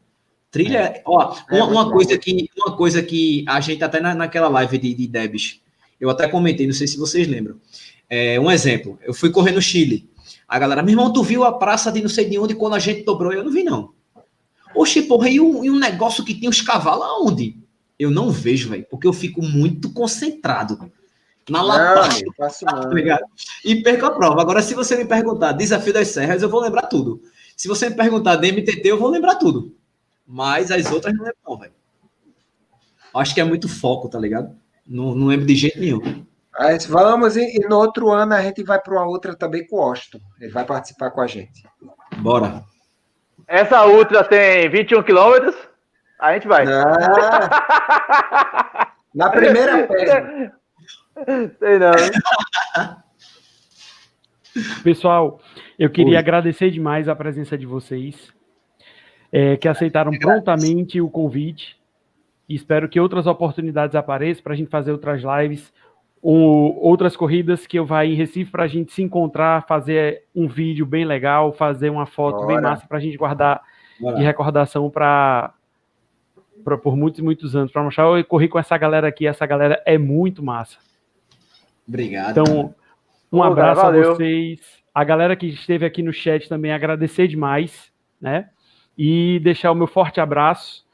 Trilha, 0.49 0.77
é. 0.77 1.01
ó, 1.05 1.35
é 1.51 1.55
uma, 1.55 1.65
uma 1.65 1.91
coisa 1.91 2.17
que, 2.17 2.49
uma 2.57 2.77
coisa 2.77 3.03
que 3.03 3.43
a 3.45 3.59
gente 3.59 3.83
até 3.83 3.99
na, 3.99 4.15
naquela 4.15 4.47
live 4.47 4.77
de, 4.77 4.93
de 4.93 5.05
Debs, 5.05 5.59
eu 5.99 6.09
até 6.09 6.29
comentei, 6.29 6.65
não 6.65 6.73
sei 6.73 6.87
se 6.87 6.97
vocês 6.97 7.27
lembram. 7.27 7.57
É, 8.09 8.39
um 8.39 8.49
exemplo, 8.49 8.97
eu 9.03 9.13
fui 9.13 9.29
correr 9.29 9.51
no 9.51 9.61
Chile. 9.61 10.09
A 10.47 10.57
galera, 10.57 10.81
meu 10.81 10.93
irmão, 10.93 11.11
tu 11.11 11.21
viu 11.21 11.43
a 11.43 11.51
praça 11.51 11.91
de 11.91 12.01
não 12.01 12.09
sei 12.09 12.25
de 12.25 12.39
onde 12.39 12.55
quando 12.55 12.75
a 12.75 12.79
gente 12.79 13.03
dobrou? 13.03 13.33
Eu 13.33 13.43
não 13.43 13.51
vi, 13.51 13.63
não. 13.63 13.93
Oxe, 14.73 15.01
porra, 15.01 15.29
e 15.29 15.41
um, 15.41 15.63
e 15.63 15.69
um 15.69 15.77
negócio 15.77 16.23
que 16.23 16.33
tem 16.33 16.47
os 16.47 16.61
cavalos 16.61 17.05
aonde? 17.05 17.57
Eu 17.99 18.09
não 18.09 18.31
vejo, 18.31 18.69
velho, 18.69 18.85
porque 18.89 19.05
eu 19.05 19.13
fico 19.13 19.41
muito 19.41 19.91
concentrado 19.91 20.89
na 21.49 21.61
lapagem. 21.61 22.25
Tá 22.37 22.49
e 23.63 23.81
perco 23.81 24.05
a 24.05 24.11
prova. 24.11 24.41
Agora, 24.41 24.61
se 24.61 24.73
você 24.73 24.95
me 24.95 25.05
perguntar 25.05 25.51
desafio 25.51 25.93
das 25.93 26.07
serras, 26.09 26.41
eu 26.41 26.49
vou 26.49 26.61
lembrar 26.61 26.83
tudo. 26.83 27.21
Se 27.55 27.67
você 27.67 27.89
me 27.89 27.95
perguntar 27.95 28.37
DMTT, 28.37 28.81
eu 28.85 28.97
vou 28.97 29.09
lembrar 29.09 29.35
tudo. 29.35 29.75
Mas 30.25 30.71
as 30.71 30.91
outras 30.91 31.13
não 31.13 31.23
lembro, 31.25 31.37
não, 31.47 31.57
velho. 31.57 31.73
Acho 33.13 33.33
que 33.33 33.41
é 33.41 33.43
muito 33.43 33.67
foco, 33.67 34.07
tá 34.07 34.19
ligado? 34.19 34.55
Não, 34.87 35.13
não 35.15 35.27
lembro 35.27 35.45
de 35.45 35.55
jeito 35.55 35.79
nenhum. 35.79 36.25
Mas 36.57 36.85
vamos, 36.85 37.35
e, 37.35 37.57
e 37.57 37.67
no 37.67 37.77
outro 37.77 38.09
ano 38.11 38.33
a 38.33 38.41
gente 38.41 38.63
vai 38.63 38.79
para 38.79 38.93
uma 38.93 39.07
outra 39.07 39.35
também 39.35 39.65
com 39.65 39.77
o 39.77 39.81
Austin. 39.81 40.21
Ele 40.39 40.51
vai 40.51 40.65
participar 40.65 41.11
com 41.11 41.21
a 41.21 41.27
gente. 41.27 41.63
Bora. 42.17 42.63
Essa 43.47 43.83
outra 43.83 44.23
tem 44.23 44.69
21 44.69 45.03
quilômetros. 45.03 45.55
A 46.19 46.33
gente 46.33 46.47
vai. 46.47 46.65
Na 49.15 49.29
primeira 49.29 49.87
pedra. 49.87 50.58
Sei 51.59 51.79
não. 51.79 51.91
Pessoal, 54.83 55.39
eu 55.77 55.89
queria 55.89 56.13
Oi. 56.13 56.17
agradecer 56.17 56.71
demais 56.71 57.07
a 57.07 57.15
presença 57.15 57.57
de 57.57 57.65
vocês, 57.65 58.33
é, 59.31 59.57
que 59.57 59.67
aceitaram 59.67 60.11
prontamente 60.17 60.99
o 60.99 61.09
convite. 61.09 61.77
espero 62.47 62.89
que 62.89 62.99
outras 62.99 63.27
oportunidades 63.27 63.95
apareçam 63.95 64.43
para 64.43 64.53
a 64.53 64.55
gente 64.55 64.69
fazer 64.69 64.91
outras 64.91 65.21
lives, 65.21 65.71
ou 66.21 66.77
outras 66.83 67.15
corridas 67.15 67.65
que 67.65 67.77
eu 67.79 67.85
vá 67.85 68.05
em 68.05 68.15
Recife 68.15 68.51
para 68.51 68.63
a 68.63 68.67
gente 68.67 68.91
se 68.91 69.01
encontrar, 69.01 69.65
fazer 69.67 70.23
um 70.35 70.47
vídeo 70.47 70.85
bem 70.85 71.05
legal, 71.05 71.53
fazer 71.53 71.89
uma 71.89 72.05
foto 72.05 72.37
Bora. 72.37 72.47
bem 72.47 72.61
massa 72.61 72.87
para 72.87 72.97
a 72.97 73.01
gente 73.01 73.17
guardar 73.17 73.61
Bora. 73.99 74.17
de 74.17 74.23
recordação 74.23 74.89
para 74.89 75.53
por 76.83 76.97
muitos 76.97 77.21
muitos 77.21 77.55
anos 77.55 77.71
para 77.71 77.81
mostrar 77.81 78.03
eu 78.05 78.25
corri 78.25 78.49
com 78.49 78.59
essa 78.59 78.77
galera 78.77 79.07
aqui, 79.07 79.25
essa 79.25 79.45
galera 79.45 79.81
é 79.85 79.97
muito 79.97 80.43
massa. 80.43 80.77
Obrigado. 81.89 82.39
Então, 82.39 82.75
um 83.31 83.41
abraço 83.41 83.81
a 83.81 83.91
vocês. 83.91 84.59
A 84.93 85.03
galera 85.03 85.35
que 85.35 85.47
esteve 85.47 85.85
aqui 85.85 86.03
no 86.03 86.13
chat 86.13 86.47
também 86.47 86.71
agradecer 86.71 87.27
demais, 87.27 87.91
né? 88.21 88.49
E 88.95 89.39
deixar 89.39 89.71
o 89.71 89.75
meu 89.75 89.87
forte 89.87 90.21
abraço. 90.21 90.85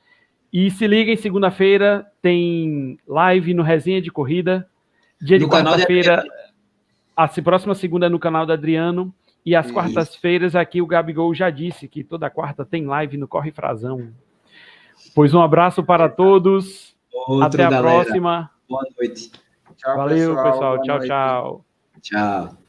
E 0.51 0.71
se 0.71 0.87
liguem, 0.87 1.17
segunda-feira 1.17 2.09
tem 2.21 2.97
live 3.05 3.53
no 3.53 3.61
Resenha 3.61 4.01
de 4.01 4.09
Corrida. 4.09 4.67
Dia 5.21 5.37
no 5.37 5.45
de 5.45 5.51
quarta-feira, 5.51 6.23
a 7.15 7.27
próxima 7.27 7.75
segunda 7.75 8.09
no 8.09 8.19
canal 8.19 8.45
do 8.45 8.53
Adriano. 8.53 9.13
E 9.45 9.55
às 9.55 9.69
quartas-feiras 9.69 10.55
aqui 10.55 10.81
o 10.81 10.87
Gabigol 10.87 11.33
já 11.35 11.49
disse 11.49 11.87
que 11.87 12.03
toda 12.03 12.29
quarta 12.29 12.65
tem 12.65 12.85
live 12.85 13.17
no 13.17 13.27
Corre 13.27 13.51
Frazão. 13.51 14.11
Pois 15.13 15.33
um 15.33 15.41
abraço 15.41 15.83
para 15.83 16.09
todos. 16.09 16.95
Outro, 17.13 17.43
Até 17.43 17.63
a 17.63 17.69
galera. 17.69 18.03
próxima. 18.03 18.51
Boa 18.67 18.83
noite. 18.97 19.31
Tchau, 19.77 19.97
Valeu, 19.97 20.35
pessoal. 20.35 20.51
pessoal. 20.51 20.81
Tchau, 20.81 20.99
tchau. 20.99 21.65
Tchau. 22.01 22.64